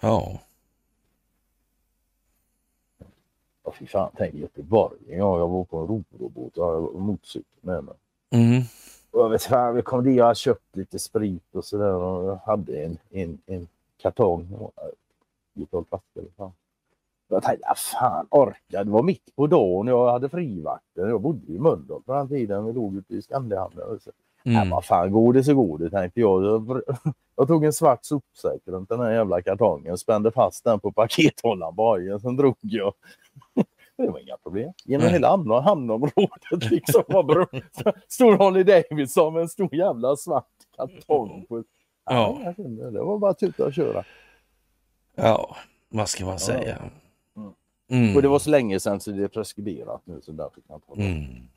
Ja. 0.00 0.40
Ja, 3.64 3.72
fy 3.78 3.86
fan, 3.86 4.10
tänk 4.16 4.34
Göteborg. 4.34 4.98
Gång 5.06 5.38
jag 5.38 5.48
var 5.48 5.64
på 5.64 5.78
en 5.78 5.86
rorobåt 5.86 6.58
och 6.58 6.66
hade 6.66 6.98
motorcykel 6.98 7.58
med 7.60 7.84
mig. 7.84 7.94
Mm. 8.30 8.62
Jag 9.12 9.28
vet 9.28 9.42
fan, 9.42 9.74
vi 9.74 9.82
kom 9.82 10.04
dit 10.04 10.20
och 10.20 10.26
hade 10.26 10.34
köpt 10.34 10.76
lite 10.76 10.98
sprit 10.98 11.54
och 11.54 11.64
sådär 11.64 11.94
och 11.94 12.24
jag 12.24 12.36
hade 12.36 12.84
en, 12.84 12.98
en, 13.10 13.38
en 13.46 13.68
kartong. 14.02 14.70
Lite 15.54 15.84
flaskor. 15.88 16.24
Fan. 16.36 16.52
Jag 17.28 17.42
tänkte, 17.42 17.66
ah, 17.68 17.74
fan 17.74 18.26
orkar. 18.30 18.84
Det 18.84 18.90
var 18.90 19.02
mitt 19.02 19.36
på 19.36 19.46
dagen 19.46 19.86
jag 19.86 20.12
hade 20.12 20.28
frivakten. 20.28 21.08
Jag 21.08 21.20
bodde 21.20 21.52
i 21.52 21.58
Mölndal 21.58 22.02
på 22.02 22.14
den 22.14 22.28
tiden. 22.28 22.64
Vi 22.64 22.72
låg 22.72 22.96
ute 22.96 23.14
i 23.14 23.22
Skandiahamnen. 23.22 23.98
Mm. 24.44 24.68
Ja, 24.68 24.74
vad 24.74 24.84
fan, 24.84 25.12
går 25.12 25.32
det 25.32 25.44
så 25.44 25.54
går 25.54 25.78
det 25.78 25.90
tänkte 25.90 26.20
jag. 26.20 26.44
Jag, 26.44 26.82
jag 27.36 27.48
tog 27.48 27.64
en 27.64 27.72
svart 27.72 28.04
sopsäck 28.04 28.62
runt 28.64 28.88
den 28.88 29.00
här 29.00 29.10
jävla 29.10 29.42
kartongen, 29.42 29.98
spände 29.98 30.30
fast 30.30 30.64
den 30.64 30.80
på 30.80 30.92
pakethållaren 30.92 31.76
på 31.76 31.82
hojen, 31.82 32.20
sen 32.20 32.36
drog 32.36 32.56
jag. 32.60 32.92
Det 33.96 34.10
var 34.10 34.18
inga 34.18 34.36
problem. 34.36 34.72
Genom 34.84 35.04
Nej. 35.04 35.12
hela 35.12 35.60
hamnområdet 35.60 36.70
liksom. 36.70 37.02
Stor 38.08 38.38
Harley 38.38 38.62
Davidson 38.62 39.34
med 39.34 39.42
en 39.42 39.48
stor 39.48 39.74
jävla 39.74 40.16
svart 40.16 40.46
kartong. 40.76 41.46
På... 41.48 41.64
Ja. 42.04 42.40
ja. 42.44 42.64
Det 42.90 43.02
var 43.02 43.18
bara 43.18 43.30
att 43.30 43.38
tuta 43.38 43.64
och 43.64 43.74
köra. 43.74 44.04
Ja, 45.14 45.56
vad 45.88 46.08
ska 46.08 46.24
man 46.24 46.38
säga? 46.38 46.76
Mm. 46.76 47.52
Mm. 47.90 48.16
Och 48.16 48.22
det 48.22 48.28
var 48.28 48.38
så 48.38 48.50
länge 48.50 48.80
sedan 48.80 49.00
så 49.00 49.10
det 49.10 49.24
är 49.24 49.28
preskriberat 49.28 50.02
nu 50.04 50.20
så 50.22 50.32
därför 50.32 50.60
kan 50.60 50.64
jag 50.68 50.76
inte 50.76 50.86
hålla 50.88 51.04
mm. 51.04 51.48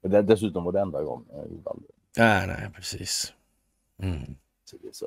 Det, 0.00 0.22
dessutom 0.22 0.64
var 0.64 0.72
det 0.72 0.80
enda 0.80 1.02
gången 1.02 1.26
jag 1.30 1.50
gjorde 1.50 1.70
aldrig. 1.70 1.90
Nej, 2.16 2.46
nej, 2.46 2.70
precis. 2.74 3.34
Mm. 3.98 4.36
Så 4.64 4.76
det 4.82 4.94
så. 4.94 5.06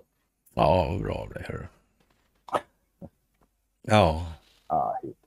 Ja, 0.53 0.97
bra 1.01 1.15
av 1.15 1.29
dig, 1.29 1.43
hörru. 1.47 1.65
Ja. 3.81 4.33
Ah, 4.67 4.93
helt. 5.03 5.20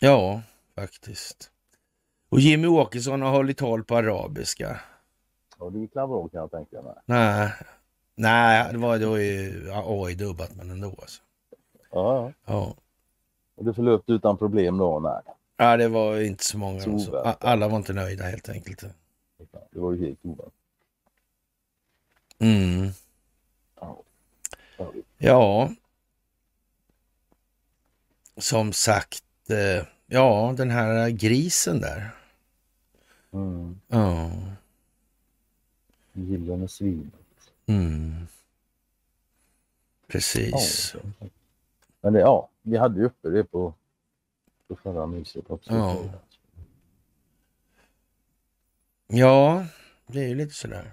Ja, 0.00 0.42
faktiskt. 0.74 1.50
Och 2.28 2.40
Jimmy 2.40 2.66
Åkesson 2.66 3.22
har 3.22 3.30
hållit 3.30 3.58
tal 3.58 3.84
på 3.84 3.96
arabiska. 3.96 4.80
Ja, 5.58 5.70
det 5.70 5.78
gick 5.78 5.92
bra 5.92 6.28
kan 6.28 6.40
jag 6.40 6.50
tänka 6.50 6.82
mig. 6.82 6.94
Nej, 7.04 7.52
nej 8.14 8.72
det 8.72 8.78
var, 8.78 8.98
det 8.98 9.06
var 9.06 9.16
ju 9.16 9.70
AI-dubbat 9.72 10.56
men 10.56 10.70
ändå. 10.70 10.88
Alltså. 10.88 11.22
Ja, 11.90 12.32
ja. 12.44 12.74
Och 13.56 13.64
det 13.64 13.74
förlöpte 13.74 14.12
utan 14.12 14.38
problem 14.38 14.78
då? 14.78 15.00
Nej. 15.00 15.34
Ja, 15.56 15.76
det 15.76 15.88
var 15.88 16.20
inte 16.20 16.44
så 16.44 16.58
många. 16.58 16.80
Så 16.80 16.98
så. 16.98 17.16
Alla 17.40 17.68
var 17.68 17.76
inte 17.76 17.92
nöjda 17.92 18.24
helt 18.24 18.48
enkelt. 18.48 18.84
Det 19.70 19.78
var 19.80 19.92
ju 19.92 20.06
helt 20.06 20.18
oväntat. 20.22 20.52
Mm. 22.38 22.88
Ja. 25.18 25.70
Som 28.36 28.72
sagt, 28.72 29.24
ja 30.06 30.54
den 30.56 30.70
här 30.70 31.10
grisen 31.10 31.80
där. 31.80 32.10
Mm. 33.32 33.80
Ja. 33.88 34.30
Gyllene 36.12 36.68
svinet. 36.68 37.14
Mm. 37.66 38.26
Precis. 40.06 40.94
Ja, 40.94 41.28
men 42.00 42.12
det, 42.12 42.20
ja, 42.20 42.48
vi 42.62 42.76
hade 42.76 43.00
ju 43.00 43.06
uppe 43.06 43.28
det 43.28 43.44
på 43.44 43.74
på 44.68 44.76
förra 44.76 45.06
myset 45.06 45.50
också. 45.50 45.72
Ja. 45.74 46.04
ja, 49.06 49.66
det 50.06 50.20
är 50.24 50.28
ju 50.28 50.34
lite 50.34 50.54
sådär. 50.54 50.92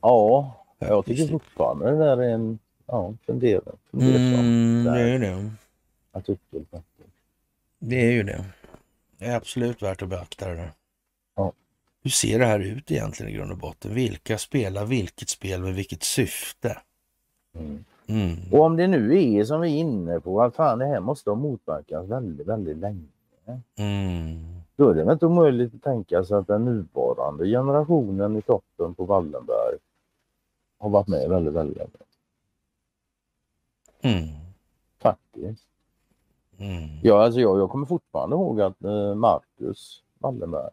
Ja, 0.00 0.56
jag 0.78 1.06
tycker 1.06 1.28
fortfarande 1.28 1.90
det 1.90 1.98
där 1.98 2.16
är 2.16 2.34
en 2.34 2.58
ja, 2.86 3.14
fundersam. 3.26 3.78
Mm, 3.92 4.84
det 4.84 5.00
är 5.00 5.18
det. 5.18 5.50
Artikel. 6.12 6.66
Det 7.82 7.96
är 7.96 8.12
ju 8.12 8.22
det. 8.22 8.44
Det 9.18 9.24
är 9.24 9.36
absolut 9.36 9.82
värt 9.82 10.02
att 10.02 10.08
beakta 10.08 10.48
det 10.48 10.54
där. 10.54 10.72
Ja. 11.36 11.52
Hur 12.02 12.10
ser 12.10 12.38
det 12.38 12.44
här 12.44 12.60
ut 12.60 12.90
egentligen 12.90 13.32
i 13.32 13.34
grund 13.34 13.52
och 13.52 13.58
botten? 13.58 13.94
Vilka 13.94 14.38
spelar 14.38 14.84
vilket 14.84 15.28
spel 15.28 15.60
med 15.62 15.74
vilket 15.74 16.02
syfte? 16.02 16.78
Mm. 17.54 17.84
Mm. 18.06 18.36
Och 18.52 18.60
om 18.60 18.76
det 18.76 18.86
nu 18.86 19.22
är 19.22 19.44
som 19.44 19.60
vi 19.60 19.74
är 19.74 19.78
inne 19.78 20.20
på, 20.20 20.42
att 20.42 20.56
fan 20.56 20.78
det 20.78 20.86
här 20.86 21.00
måste 21.00 21.30
ha 21.30 21.34
motverkats 21.34 22.08
väldigt, 22.08 22.46
väldigt 22.46 22.76
länge. 22.76 23.08
Mm. 23.78 24.60
Då 24.76 24.90
är 24.90 24.94
det 24.94 25.04
väl 25.04 25.12
inte 25.12 25.26
omöjligt 25.26 25.74
att 25.74 25.82
tänka 25.82 26.24
sig 26.24 26.36
att 26.36 26.46
den 26.46 26.64
nuvarande 26.64 27.46
generationen 27.46 28.36
i 28.36 28.42
toppen 28.42 28.94
på 28.94 29.04
Wallenberg 29.04 29.76
har 30.78 30.90
varit 30.90 31.08
med 31.08 31.28
väldigt, 31.28 31.54
väldigt 31.54 31.76
länge. 31.76 31.90
Mm. 34.02 34.28
Faktiskt. 34.98 35.66
Mm. 36.60 36.88
Ja, 37.02 37.24
alltså 37.24 37.40
jag, 37.40 37.58
jag 37.58 37.70
kommer 37.70 37.86
fortfarande 37.86 38.36
ihåg 38.36 38.60
att 38.60 38.84
eh, 38.84 39.14
Marcus 39.14 40.02
Wallenberg 40.18 40.70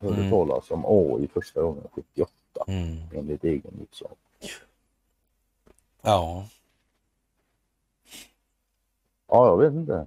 hörde 0.00 0.16
mm. 0.16 0.30
talas 0.30 0.70
om 0.70 0.84
AI 0.86 1.28
första 1.28 1.62
gången 1.62 1.84
78 1.92 2.30
mm. 2.66 2.96
enligt 3.14 3.44
egen 3.44 3.80
utsago. 3.82 4.16
Ja. 6.02 6.46
Ja, 9.28 9.46
jag 9.46 9.58
vet 9.58 9.72
inte. 9.72 10.06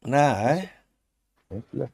Nej. 0.00 0.72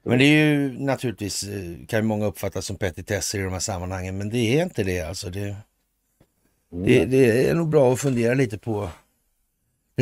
Men 0.03 0.19
det 0.19 0.25
är 0.25 0.45
ju 0.45 0.79
naturligtvis, 0.79 1.43
eh, 1.43 1.87
kan 1.87 1.99
ju 1.99 2.03
många 2.03 2.27
uppfatta 2.27 2.63
som 2.63 2.77
petitesser 2.77 3.39
i 3.39 3.43
de 3.43 3.53
här 3.53 3.61
sammanhangen, 3.61 4.19
men 4.19 4.31
det 4.31 4.59
är 4.59 4.63
inte 4.63 4.83
det 4.83 5.01
alltså. 5.01 5.31
Det, 5.31 5.57
mm. 6.73 6.85
det, 6.85 7.05
det, 7.05 7.49
är 7.49 7.55
nog 7.55 7.69
bra 7.69 7.93
att 7.93 8.01
fundera 8.01 8.35
lite 8.35 8.59
på 8.59 8.89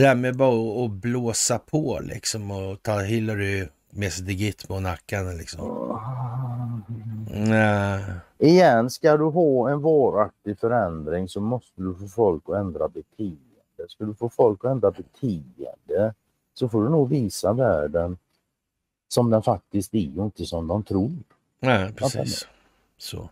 det 0.00 0.06
där 0.06 0.14
med 0.14 0.36
bara 0.36 0.84
att 0.84 0.90
blåsa 0.90 1.58
på 1.58 2.00
liksom 2.02 2.50
och 2.50 2.82
ta 2.82 3.00
Hillary 3.00 3.68
med 3.90 4.12
sig 4.12 4.26
till 4.26 4.34
Gitmo 4.34 4.76
och 4.76 4.82
nacken 4.82 5.36
liksom. 5.36 5.98
Nej. 7.30 8.04
Igen, 8.38 8.90
ska 8.90 9.16
du 9.16 9.24
ha 9.24 9.70
en 9.70 9.82
varaktig 9.82 10.58
förändring 10.58 11.28
så 11.28 11.40
måste 11.40 11.82
du 11.82 11.94
få 11.94 12.08
folk 12.08 12.42
att 12.48 12.56
ändra 12.56 12.88
beteende. 12.88 13.88
Ska 13.88 14.04
du 14.04 14.14
få 14.14 14.28
folk 14.28 14.64
att 14.64 14.70
ändra 14.70 14.90
beteende 14.90 16.14
så 16.54 16.68
får 16.68 16.82
du 16.82 16.88
nog 16.88 17.08
visa 17.08 17.52
världen 17.52 18.18
som 19.08 19.30
den 19.30 19.42
faktiskt 19.42 19.94
är 19.94 20.18
och 20.18 20.24
inte 20.24 20.44
som 20.44 20.66
de 20.66 20.82
tror. 20.82 21.12
Nej, 21.60 21.92
precis. 21.92 22.48
Så. 22.98 23.30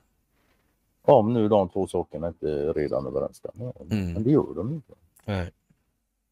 Om 1.03 1.33
nu 1.33 1.49
de 1.49 1.69
två 1.69 1.87
sakerna 1.87 2.29
inte 2.29 2.73
redan 2.73 3.07
överensstämmer. 3.07 3.73
Mm. 3.91 4.13
Men 4.13 4.23
det 4.23 4.31
gör 4.31 4.55
de 4.57 4.73
inte. 4.73 4.93
Nej. 5.25 5.51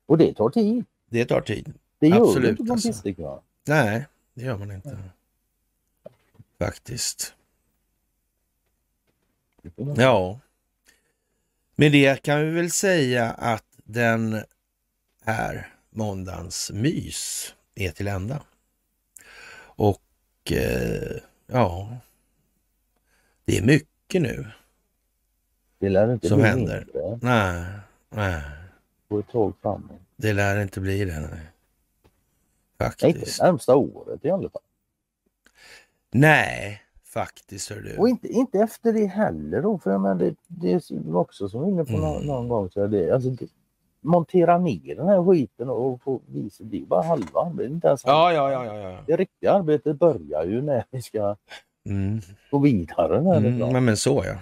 Och 0.07 0.19
det 0.19 0.35
tar 0.35 0.51
tid. 0.51 0.85
Det 1.11 1.24
tar 1.24 1.41
tid. 1.41 1.74
Det 1.99 2.09
gör 2.09 2.28
Absolut, 2.28 2.51
inte 2.51 2.65
på 2.65 2.73
en 2.73 2.73
alltså. 2.73 3.43
Nej, 3.66 4.07
det 4.35 4.45
gör 4.45 4.59
man 4.59 4.73
inte. 4.73 4.99
Faktiskt. 6.59 7.35
Ja. 9.97 10.41
Med 11.77 11.93
det 11.93 12.23
kan 12.23 12.45
vi 12.45 12.51
väl 12.51 12.70
säga 12.70 13.31
att 13.31 13.65
den 13.85 14.43
här 15.24 15.69
måndagens 15.91 16.70
mys 16.74 17.55
är 17.74 17.91
till 17.91 18.09
ända. 18.09 18.43
Och 19.59 20.03
eh, 20.53 21.16
ja, 21.47 21.97
det 23.45 23.59
är 23.59 23.62
mycket 23.62 24.23
nu 24.23 24.47
det 25.78 25.89
lär 25.89 26.12
inte 26.12 26.28
som 26.28 26.41
händer. 26.41 26.87
Mindre. 26.95 27.19
Nej, 27.23 27.65
nej. 28.11 28.43
På 29.09 29.19
ett 29.19 29.28
tag 29.28 29.53
framåt. 29.62 29.91
Det 30.16 30.33
lär 30.33 30.62
inte 30.62 30.81
bli 30.81 31.05
det. 31.05 31.20
Nej. 31.20 31.53
Faktiskt. 32.78 33.16
Inte 33.16 33.45
närmsta 33.45 33.77
året 33.77 34.24
i 34.24 34.31
alla 34.31 34.51
fall. 34.51 34.62
Nej, 36.11 36.83
faktiskt. 37.05 37.70
Hör 37.70 37.81
du. 37.81 37.97
Och 37.97 38.09
inte, 38.09 38.28
inte 38.28 38.59
efter 38.59 38.93
det 38.93 39.07
heller 39.07 39.62
då, 39.62 39.78
för 39.78 39.91
jag 39.91 40.01
menar, 40.01 40.15
det, 40.15 40.35
det 40.47 40.73
är 40.73 41.16
också 41.16 41.49
som 41.49 41.61
vi 41.61 41.65
var 41.65 41.73
inne 41.73 41.85
på 41.85 41.93
mm. 41.93 42.03
någon, 42.03 42.27
någon, 42.27 42.49
gång. 42.49 42.70
Så 42.70 42.87
det, 42.87 43.11
alltså, 43.11 43.31
det, 43.31 43.47
montera 44.01 44.59
ner 44.59 44.95
den 44.97 45.09
här 45.09 45.24
skiten 45.24 45.69
och 45.69 46.03
få 46.03 46.20
visa, 46.27 46.65
det 46.65 46.77
är 46.77 46.87
bara 46.87 47.03
halva 47.03 47.41
arbetet. 47.41 47.73
Inte 47.73 47.89
ens 47.89 48.05
ja, 48.05 48.33
ja, 48.33 48.53
ja, 48.53 48.65
ja, 48.65 48.91
ja. 48.91 48.99
Det 49.07 49.16
riktiga 49.16 49.53
arbetet 49.53 49.99
börjar 49.99 50.45
ju 50.45 50.62
när 50.62 50.85
vi 50.91 51.03
ska 51.03 51.37
mm. 51.85 52.20
gå 52.51 52.59
vidare. 52.59 53.20
När 53.20 53.37
mm, 53.37 53.73
men, 53.73 53.85
men 53.85 53.97
så 53.97 54.24
ja. 54.27 54.39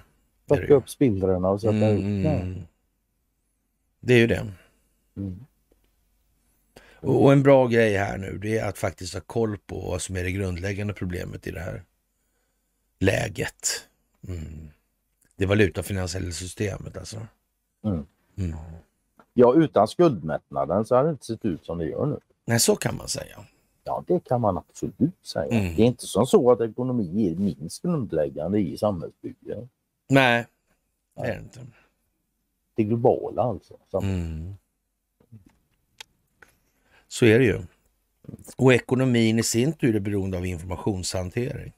Plocka 0.46 0.74
upp 0.74 0.88
spillrorna 0.88 1.50
och 1.50 1.60
sätta 1.60 1.74
mm, 1.74 1.96
ut 1.96 2.26
mm. 2.26 2.54
Det 4.06 4.14
är 4.14 4.18
ju 4.18 4.26
det. 4.26 4.46
Mm. 5.16 5.44
Och 7.00 7.32
en 7.32 7.42
bra 7.42 7.66
grej 7.66 7.96
här 7.96 8.18
nu, 8.18 8.38
det 8.38 8.58
är 8.58 8.68
att 8.68 8.78
faktiskt 8.78 9.14
ha 9.14 9.20
koll 9.20 9.58
på 9.58 9.80
vad 9.80 10.02
som 10.02 10.16
är 10.16 10.24
det 10.24 10.32
grundläggande 10.32 10.92
problemet 10.92 11.46
i 11.46 11.50
det 11.50 11.60
här 11.60 11.82
läget. 12.98 13.88
Mm. 14.28 14.68
Det 15.36 15.46
valutafinansiella 15.46 16.32
systemet 16.32 16.96
alltså. 16.96 17.26
Mm. 17.84 18.06
Mm. 18.36 18.56
Ja, 19.34 19.54
utan 19.54 19.88
skuldmättnaden 19.88 20.84
så 20.84 20.96
hade 20.96 21.08
det 21.08 21.12
inte 21.12 21.26
sett 21.26 21.44
ut 21.44 21.64
som 21.64 21.78
det 21.78 21.86
gör 21.86 22.06
nu. 22.06 22.18
Nej, 22.44 22.60
så 22.60 22.76
kan 22.76 22.96
man 22.96 23.08
säga. 23.08 23.44
Ja, 23.84 24.04
det 24.06 24.24
kan 24.24 24.40
man 24.40 24.58
absolut 24.58 25.26
säga. 25.26 25.60
Mm. 25.60 25.76
Det 25.76 25.82
är 25.82 25.86
inte 25.86 26.06
som 26.06 26.26
så 26.26 26.50
att 26.50 26.60
ekonomi 26.60 27.30
är 27.30 27.34
minst 27.34 27.82
grundläggande 27.82 28.58
i 28.58 28.78
samhällsbygget. 28.78 29.68
Nej, 30.08 30.46
det 31.16 31.22
är 31.22 31.34
det 31.34 31.40
inte. 31.40 31.60
Det 32.74 32.84
globala 32.84 33.42
alltså. 33.42 33.78
Mm. 34.02 34.54
Så 37.08 37.26
är 37.26 37.38
det 37.38 37.44
ju. 37.44 37.62
Och 38.56 38.74
ekonomin 38.74 39.38
i 39.38 39.42
sin 39.42 39.72
tur 39.72 39.96
är 39.96 40.00
beroende 40.00 40.38
av 40.38 40.46
informationshantering. 40.46 41.72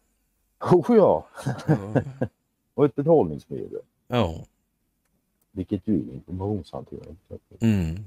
Oh 0.60 0.96
ja! 0.96 1.26
och 2.74 2.84
ett 2.84 2.94
betalningsmedel. 2.94 3.80
Ja. 4.08 4.44
Vilket 5.52 5.86
ju 5.86 5.94
är 5.94 6.14
informationshantering. 6.14 7.16
Mm. 7.60 8.04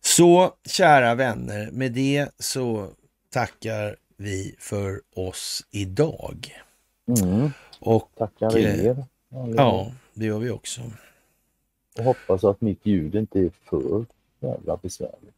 Så 0.00 0.54
kära 0.64 1.14
vänner, 1.14 1.70
med 1.70 1.92
det 1.92 2.28
så 2.38 2.88
tackar 3.30 3.96
vi 4.16 4.54
för 4.58 5.02
oss 5.14 5.66
idag. 5.70 6.62
Mm. 7.22 7.50
Och 7.80 8.10
Tackar 8.16 8.56
eh, 8.56 8.84
er. 8.84 9.04
ja, 9.56 9.92
det 10.14 10.26
gör 10.26 10.38
vi 10.38 10.50
också. 10.50 10.80
Och 11.98 12.04
hoppas 12.04 12.44
att 12.44 12.60
mitt 12.60 12.86
ljud 12.86 13.14
inte 13.14 13.38
är 13.38 13.50
för 13.64 14.06
jävla 14.40 14.76
besvärligt. 14.76 15.34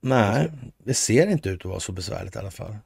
Nej, 0.00 0.52
det 0.78 0.94
ser 0.94 1.26
inte 1.26 1.48
ut 1.48 1.60
att 1.60 1.70
vara 1.70 1.80
så 1.80 1.92
besvärligt 1.92 2.36
i 2.36 2.38
alla 2.38 2.50
fall. 2.50 2.76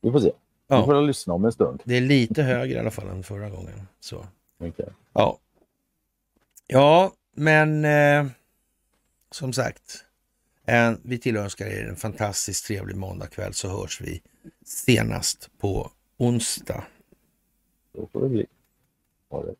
Vi 0.00 0.12
får 0.12 0.20
se. 0.20 0.32
Ja. 0.66 0.80
Vi 0.80 0.84
får 0.84 1.02
lyssna 1.02 1.34
om 1.34 1.44
en 1.44 1.52
stund. 1.52 1.82
Det 1.84 1.96
är 1.96 2.00
lite 2.00 2.42
högre 2.42 2.76
i 2.76 2.78
alla 2.78 2.90
fall 2.90 3.08
än 3.08 3.22
förra 3.22 3.50
gången. 3.50 3.88
Så. 4.00 4.26
Okej. 4.58 4.88
Ja, 5.12 5.38
ja 6.66 7.12
men 7.34 7.84
eh, 7.84 8.26
som 9.30 9.52
sagt, 9.52 10.04
en, 10.64 11.00
vi 11.04 11.18
tillönskar 11.18 11.66
er 11.66 11.88
en 11.88 11.96
fantastiskt 11.96 12.66
trevlig 12.66 12.96
måndagkväll 12.96 13.54
så 13.54 13.68
hörs 13.68 14.00
vi 14.00 14.22
senast 14.64 15.50
på 15.58 15.90
onsdag. 16.16 16.84
Då 17.92 18.06
får 18.06 18.22
det 18.22 18.28
bli. 18.28 18.46
Ha 19.30 19.44
det. 19.44 19.54